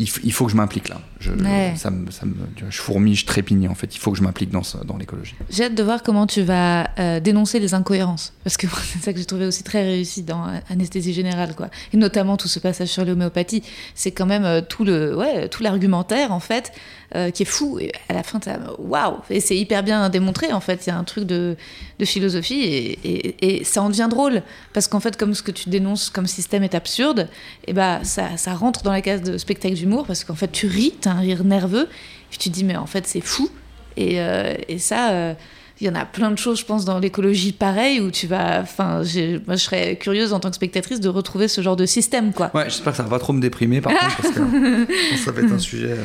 Il, 0.00 0.06
il 0.22 0.32
faut 0.32 0.46
que 0.46 0.52
je 0.52 0.56
m'implique 0.56 0.88
là. 0.88 1.00
Je, 1.18 1.32
Ouais. 1.32 1.72
ça 1.76 1.90
me, 1.90 2.08
ça 2.12 2.24
me, 2.24 2.32
je 2.70 2.78
fourmille, 2.80 3.16
je 3.16 3.26
trépigne 3.26 3.68
en 3.68 3.74
fait. 3.74 3.96
Il 3.96 3.98
faut 3.98 4.12
que 4.12 4.16
je 4.16 4.22
m'implique 4.22 4.50
dans, 4.50 4.62
dans 4.84 4.96
l'écologie. 4.96 5.34
J'ai 5.50 5.64
hâte 5.64 5.74
de 5.74 5.82
voir 5.82 6.04
comment 6.04 6.28
tu 6.28 6.42
vas 6.42 6.88
euh, 7.00 7.18
dénoncer 7.18 7.58
les 7.58 7.74
incohérences. 7.74 8.32
Parce 8.44 8.56
que 8.56 8.68
c'est 8.84 9.00
ça 9.00 9.12
que 9.12 9.18
j'ai 9.18 9.24
trouvé 9.24 9.44
aussi 9.44 9.64
très 9.64 9.82
réussi 9.82 10.22
dans 10.22 10.46
euh, 10.46 10.58
Anesthésie 10.70 11.12
Générale. 11.12 11.56
Quoi. 11.56 11.68
Et 11.92 11.96
notamment 11.96 12.36
tout 12.36 12.46
ce 12.46 12.60
passage 12.60 12.88
sur 12.88 13.04
l'homéopathie. 13.04 13.64
C'est 13.96 14.12
quand 14.12 14.26
même 14.26 14.44
euh, 14.44 14.60
tout 14.60 14.84
le 14.84 15.16
ouais, 15.16 15.48
tout 15.48 15.64
l'argumentaire, 15.64 16.30
en 16.30 16.38
fait, 16.40 16.70
euh, 17.14 17.30
qui 17.30 17.42
est 17.42 17.46
fou. 17.46 17.78
Et 17.78 17.92
à 18.08 18.12
la 18.12 18.22
fin, 18.22 18.38
t'as 18.38 18.58
waouh 18.78 19.16
Et 19.30 19.40
c'est 19.40 19.56
hyper 19.56 19.82
bien 19.82 20.08
démontré, 20.08 20.52
en 20.52 20.60
fait. 20.60 20.86
Il 20.86 20.90
y 20.90 20.92
a 20.92 20.98
un 20.98 21.04
truc 21.04 21.24
de, 21.24 21.56
de 21.98 22.04
philosophie 22.04 22.60
et, 22.60 23.60
et, 23.60 23.64
ça 23.64 23.82
en 23.82 23.88
devient 23.88 24.08
drôle. 24.10 24.42
Parce 24.72 24.88
qu'en 24.88 25.00
fait, 25.00 25.16
comme 25.16 25.34
ce 25.34 25.42
que 25.42 25.50
tu 25.50 25.68
dénonces 25.70 26.10
comme 26.10 26.26
système 26.26 26.64
est 26.64 26.74
absurde, 26.74 27.28
et 27.66 27.72
bah, 27.72 28.00
ça, 28.04 28.36
ça 28.36 28.54
rentre 28.54 28.82
dans 28.82 28.92
la 28.92 29.00
case 29.00 29.22
de 29.22 29.38
spectacle 29.38 29.74
d'humour. 29.74 30.06
Parce 30.06 30.24
qu'en 30.24 30.34
fait, 30.34 30.52
tu 30.52 30.66
ris, 30.66 30.94
t'as 31.00 31.12
un 31.12 31.20
rire 31.20 31.44
nerveux. 31.44 31.88
Et 32.32 32.36
tu 32.36 32.50
te 32.50 32.54
dis, 32.54 32.64
mais 32.64 32.76
en 32.76 32.86
fait, 32.86 33.06
c'est 33.06 33.22
fou. 33.22 33.48
Et, 33.96 34.20
euh, 34.20 34.54
et 34.68 34.78
ça, 34.78 35.10
euh, 35.12 35.34
il 35.80 35.86
y 35.86 35.90
en 35.90 35.94
a 35.94 36.04
plein 36.04 36.30
de 36.30 36.38
choses, 36.38 36.58
je 36.60 36.64
pense, 36.64 36.84
dans 36.84 36.98
l'écologie 36.98 37.52
pareil, 37.52 38.00
où 38.00 38.10
tu 38.10 38.26
vas. 38.26 38.60
Enfin, 38.62 39.02
moi, 39.46 39.56
je 39.56 39.62
serais 39.62 39.96
curieuse 39.96 40.32
en 40.32 40.40
tant 40.40 40.48
que 40.50 40.56
spectatrice 40.56 40.98
de 41.00 41.08
retrouver 41.08 41.46
ce 41.48 41.60
genre 41.60 41.76
de 41.76 41.86
système, 41.86 42.32
quoi. 42.32 42.50
Ouais, 42.54 42.64
j'espère 42.64 42.92
que 42.92 42.96
ça 42.96 43.02
va 43.04 43.10
pas 43.10 43.18
trop 43.18 43.32
me 43.32 43.40
déprimer 43.40 43.80
par 43.80 43.92
contre 43.92 44.16
parce 44.16 44.34
que 44.34 44.84
que 44.84 45.16
ça 45.24 45.30
va 45.32 45.42
être 45.42 45.52
un 45.52 45.58
sujet. 45.58 45.90
euh, 45.92 46.04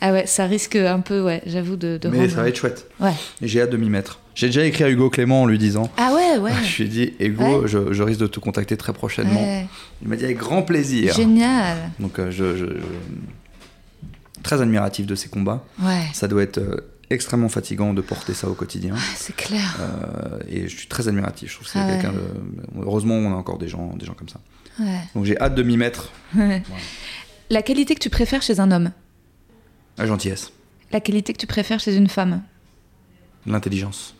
Ah 0.00 0.12
ouais, 0.12 0.26
ça 0.26 0.44
risque 0.44 0.76
un 0.76 1.00
peu, 1.00 1.22
ouais, 1.22 1.42
j'avoue, 1.46 1.76
de, 1.76 1.96
de 1.98 2.08
mais 2.08 2.18
rendre- 2.18 2.30
ça 2.30 2.42
va 2.42 2.48
être 2.48 2.56
chouette. 2.56 2.86
Ouais. 3.00 3.12
J'ai 3.40 3.62
hâte 3.62 3.70
de 3.70 3.76
m'y 3.78 3.88
mettre. 3.88 4.18
J'ai 4.34 4.46
déjà 4.48 4.64
écrit 4.66 4.82
à 4.84 4.90
Hugo 4.90 5.10
Clément 5.10 5.42
en 5.42 5.46
lui 5.46 5.58
disant. 5.58 5.88
Ah 5.96 6.12
ouais, 6.14 6.38
ouais. 6.38 6.50
Je 6.64 6.82
lui 6.82 6.84
ai 6.84 6.88
dit, 6.88 7.12
Hugo, 7.20 7.62
Ouais. 7.62 7.68
je, 7.68 7.92
je 7.92 8.02
risque 8.02 8.20
de 8.20 8.26
te 8.26 8.40
contacter 8.40 8.76
très 8.76 8.92
prochainement. 8.92 9.40
Ouais. 9.42 9.66
Il 10.02 10.08
m'a 10.08 10.16
dit 10.16 10.24
avec 10.24 10.38
grand 10.38 10.62
plaisir. 10.62 11.14
Génial. 11.14 11.76
Donc, 12.00 12.18
euh, 12.18 12.30
je, 12.30 12.56
je- 12.56 12.64
je- 12.66 14.42
très 14.42 14.60
admiratif 14.60 15.06
de 15.06 15.14
ces 15.14 15.28
combats. 15.28 15.64
Ouais. 15.82 16.02
Ça 16.12 16.28
doit 16.28 16.42
être 16.42 16.58
euh, 16.58 16.80
extrêmement 17.10 17.48
fatigant 17.48 17.94
de 17.94 18.00
porter 18.00 18.34
ça 18.34 18.48
au 18.48 18.54
quotidien. 18.54 18.94
Ah, 18.96 19.02
c'est 19.16 19.34
clair. 19.36 19.76
Euh, 19.80 20.38
et 20.48 20.68
je 20.68 20.76
suis 20.76 20.88
très 20.88 21.08
admiratif. 21.08 21.50
Je 21.50 21.54
trouve 21.56 21.66
que 21.66 21.72
c'est 21.72 21.78
Ah 21.78 21.86
ouais. 21.86 21.92
quelqu'un 22.00 22.12
de. 22.12 22.82
Heureusement, 22.82 23.14
on 23.14 23.32
a 23.32 23.36
encore 23.36 23.58
des 23.58 23.68
gens, 23.68 23.94
des 23.96 24.06
gens 24.06 24.14
comme 24.14 24.28
ça. 24.28 24.40
Ouais. 24.80 25.00
Donc, 25.14 25.24
j'ai 25.24 25.38
hâte 25.40 25.54
de 25.54 25.62
m'y 25.62 25.76
mettre. 25.76 26.10
La 27.50 27.62
qualité 27.62 27.94
que 27.94 28.00
tu 28.00 28.10
préfères 28.10 28.42
chez 28.42 28.58
un 28.60 28.70
homme? 28.72 28.90
La 29.98 30.06
gentillesse, 30.06 30.50
La 30.92 31.00
qualité 31.00 31.32
que 31.32 31.38
tu 31.38 31.46
préfères 31.46 31.78
chez 31.78 31.94
une 31.94 32.08
femme? 32.08 32.42
L'intelligence, 33.46 34.16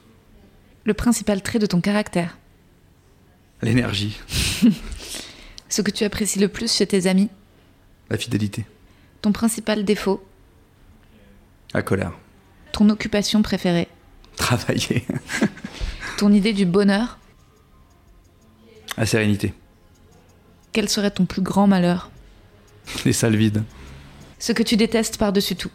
Le 0.85 0.93
principal 0.95 1.43
trait 1.43 1.59
de 1.59 1.67
ton 1.67 1.81
caractère? 1.81 2.37
L'énergie, 3.63 4.21
Ce 5.71 5.81
que 5.83 5.91
tu 5.91 6.05
apprécies 6.05 6.39
le 6.39 6.49
plus 6.49 6.71
chez 6.73 6.87
tes 6.87 7.07
amis? 7.07 7.31
La 8.11 8.19
fidélité, 8.19 8.67
Ton 9.23 9.33
principal 9.33 9.85
défaut? 9.85 10.23
La 11.73 11.83
colère, 11.83 12.13
Ton 12.75 12.91
occupation 12.91 13.41
préférée 13.41 13.87
travailler, 14.37 15.07
Ton 16.19 16.33
idée 16.33 16.53
du 16.53 16.67
bonheur 16.67 17.19
la 18.97 19.07
sérénité, 19.07 19.55
Quel 20.73 20.89
serait 20.89 21.13
ton 21.13 21.25
plus 21.25 21.41
grand 21.41 21.69
malheur 21.69 22.11
les 23.05 23.13
salles 23.13 23.37
vides, 23.37 23.63
Ce 24.41 24.51
que 24.51 24.65
tu 24.65 24.77
détestes 24.77 25.19
par-dessus 25.19 25.55
tout 25.55 25.71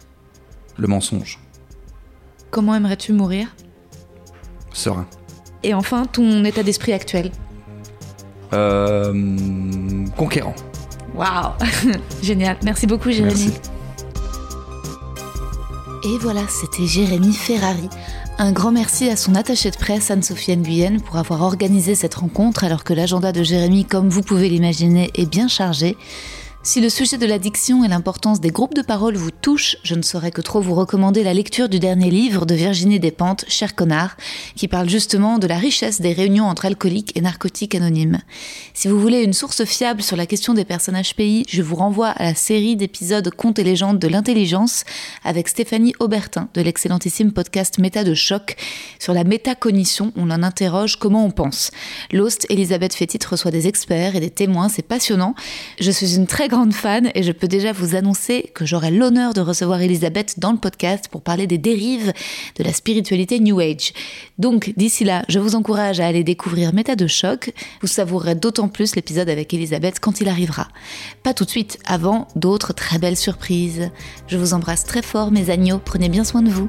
le 0.76 0.86
mensonge, 0.88 1.38
Comment 2.50 2.74
aimerais-tu 2.74 3.14
mourir 3.14 3.48
serein. 4.74 5.06
Et 5.62 5.72
enfin, 5.72 6.04
ton 6.04 6.44
état 6.44 6.62
d'esprit 6.62 6.92
actuel 6.92 7.32
Euh, 8.52 10.06
conquérant. 10.18 10.54
Waouh 11.14 11.52
Génial. 12.22 12.58
Merci 12.62 12.86
beaucoup, 12.86 13.10
Jérémy. 13.10 13.46
Merci. 13.46 13.70
Et 16.02 16.16
voilà, 16.16 16.40
c'était 16.48 16.86
Jérémy 16.86 17.34
Ferrari. 17.34 17.90
Un 18.38 18.52
grand 18.52 18.72
merci 18.72 19.10
à 19.10 19.16
son 19.16 19.34
attaché 19.34 19.70
de 19.70 19.76
presse 19.76 20.10
Anne-Sophie 20.10 20.56
Nguyen 20.56 20.98
pour 20.98 21.16
avoir 21.16 21.42
organisé 21.42 21.94
cette 21.94 22.14
rencontre 22.14 22.64
alors 22.64 22.84
que 22.84 22.94
l'agenda 22.94 23.32
de 23.32 23.42
Jérémy, 23.42 23.84
comme 23.84 24.08
vous 24.08 24.22
pouvez 24.22 24.48
l'imaginer, 24.48 25.10
est 25.14 25.26
bien 25.26 25.46
chargé. 25.46 25.98
Si 26.62 26.82
le 26.82 26.90
sujet 26.90 27.16
de 27.16 27.24
l'addiction 27.24 27.84
et 27.84 27.88
l'importance 27.88 28.38
des 28.38 28.50
groupes 28.50 28.74
de 28.74 28.82
parole 28.82 29.16
vous 29.16 29.30
touchent, 29.30 29.78
je 29.82 29.94
ne 29.94 30.02
saurais 30.02 30.30
que 30.30 30.42
trop 30.42 30.60
vous 30.60 30.74
recommander 30.74 31.24
la 31.24 31.32
lecture 31.32 31.70
du 31.70 31.78
dernier 31.78 32.10
livre 32.10 32.44
de 32.44 32.54
Virginie 32.54 33.00
Despentes, 33.00 33.46
Cher 33.48 33.74
connard, 33.74 34.14
qui 34.56 34.68
parle 34.68 34.90
justement 34.90 35.38
de 35.38 35.46
la 35.46 35.56
richesse 35.56 36.02
des 36.02 36.12
réunions 36.12 36.44
entre 36.44 36.66
alcooliques 36.66 37.16
et 37.16 37.22
narcotiques 37.22 37.74
anonymes. 37.74 38.18
Si 38.74 38.88
vous 38.88 39.00
voulez 39.00 39.22
une 39.22 39.32
source 39.32 39.64
fiable 39.64 40.02
sur 40.02 40.18
la 40.18 40.26
question 40.26 40.52
des 40.52 40.66
personnages 40.66 41.16
pays, 41.16 41.44
je 41.48 41.62
vous 41.62 41.76
renvoie 41.76 42.08
à 42.08 42.24
la 42.24 42.34
série 42.34 42.76
d'épisodes 42.76 43.30
Contes 43.34 43.58
et 43.58 43.64
légendes 43.64 43.98
de 43.98 44.08
l'intelligence 44.08 44.84
avec 45.24 45.48
Stéphanie 45.48 45.94
Aubertin 45.98 46.50
de 46.52 46.60
l'excellentissime 46.60 47.32
podcast 47.32 47.78
Méta 47.78 48.04
de 48.04 48.12
choc 48.12 48.56
sur 48.98 49.14
la 49.14 49.24
métacognition. 49.24 50.12
On 50.14 50.30
en 50.30 50.42
interroge 50.42 50.96
comment 50.96 51.24
on 51.24 51.30
pense. 51.30 51.70
L'host 52.12 52.46
Elisabeth 52.50 52.92
Fétit 52.92 53.26
reçoit 53.26 53.50
des 53.50 53.66
experts 53.66 54.14
et 54.14 54.20
des 54.20 54.30
témoins, 54.30 54.68
c'est 54.68 54.86
passionnant. 54.86 55.34
Je 55.80 55.90
suis 55.90 56.16
une 56.16 56.26
très 56.26 56.49
grande 56.50 56.74
fan 56.74 57.12
et 57.14 57.22
je 57.22 57.30
peux 57.30 57.46
déjà 57.46 57.70
vous 57.70 57.94
annoncer 57.94 58.50
que 58.54 58.66
j'aurai 58.66 58.90
l'honneur 58.90 59.34
de 59.34 59.40
recevoir 59.40 59.80
Elisabeth 59.80 60.40
dans 60.40 60.50
le 60.50 60.58
podcast 60.58 61.06
pour 61.08 61.22
parler 61.22 61.46
des 61.46 61.58
dérives 61.58 62.12
de 62.56 62.64
la 62.64 62.72
spiritualité 62.72 63.38
New 63.38 63.60
Age. 63.60 63.92
Donc 64.38 64.72
d'ici 64.76 65.04
là, 65.04 65.24
je 65.28 65.38
vous 65.38 65.54
encourage 65.54 66.00
à 66.00 66.06
aller 66.06 66.24
découvrir 66.24 66.74
Méta 66.74 66.96
de 66.96 67.06
choc. 67.06 67.52
Vous 67.82 67.86
savourerez 67.86 68.34
d'autant 68.34 68.66
plus 68.66 68.96
l'épisode 68.96 69.28
avec 69.28 69.54
Elisabeth 69.54 70.00
quand 70.00 70.20
il 70.20 70.28
arrivera. 70.28 70.66
Pas 71.22 71.34
tout 71.34 71.44
de 71.44 71.50
suite, 71.50 71.78
avant 71.86 72.26
d'autres 72.34 72.72
très 72.72 72.98
belles 72.98 73.16
surprises. 73.16 73.90
Je 74.26 74.36
vous 74.36 74.52
embrasse 74.52 74.84
très 74.84 75.02
fort 75.02 75.30
mes 75.30 75.50
agneaux, 75.50 75.78
prenez 75.78 76.08
bien 76.08 76.24
soin 76.24 76.42
de 76.42 76.50
vous. 76.50 76.68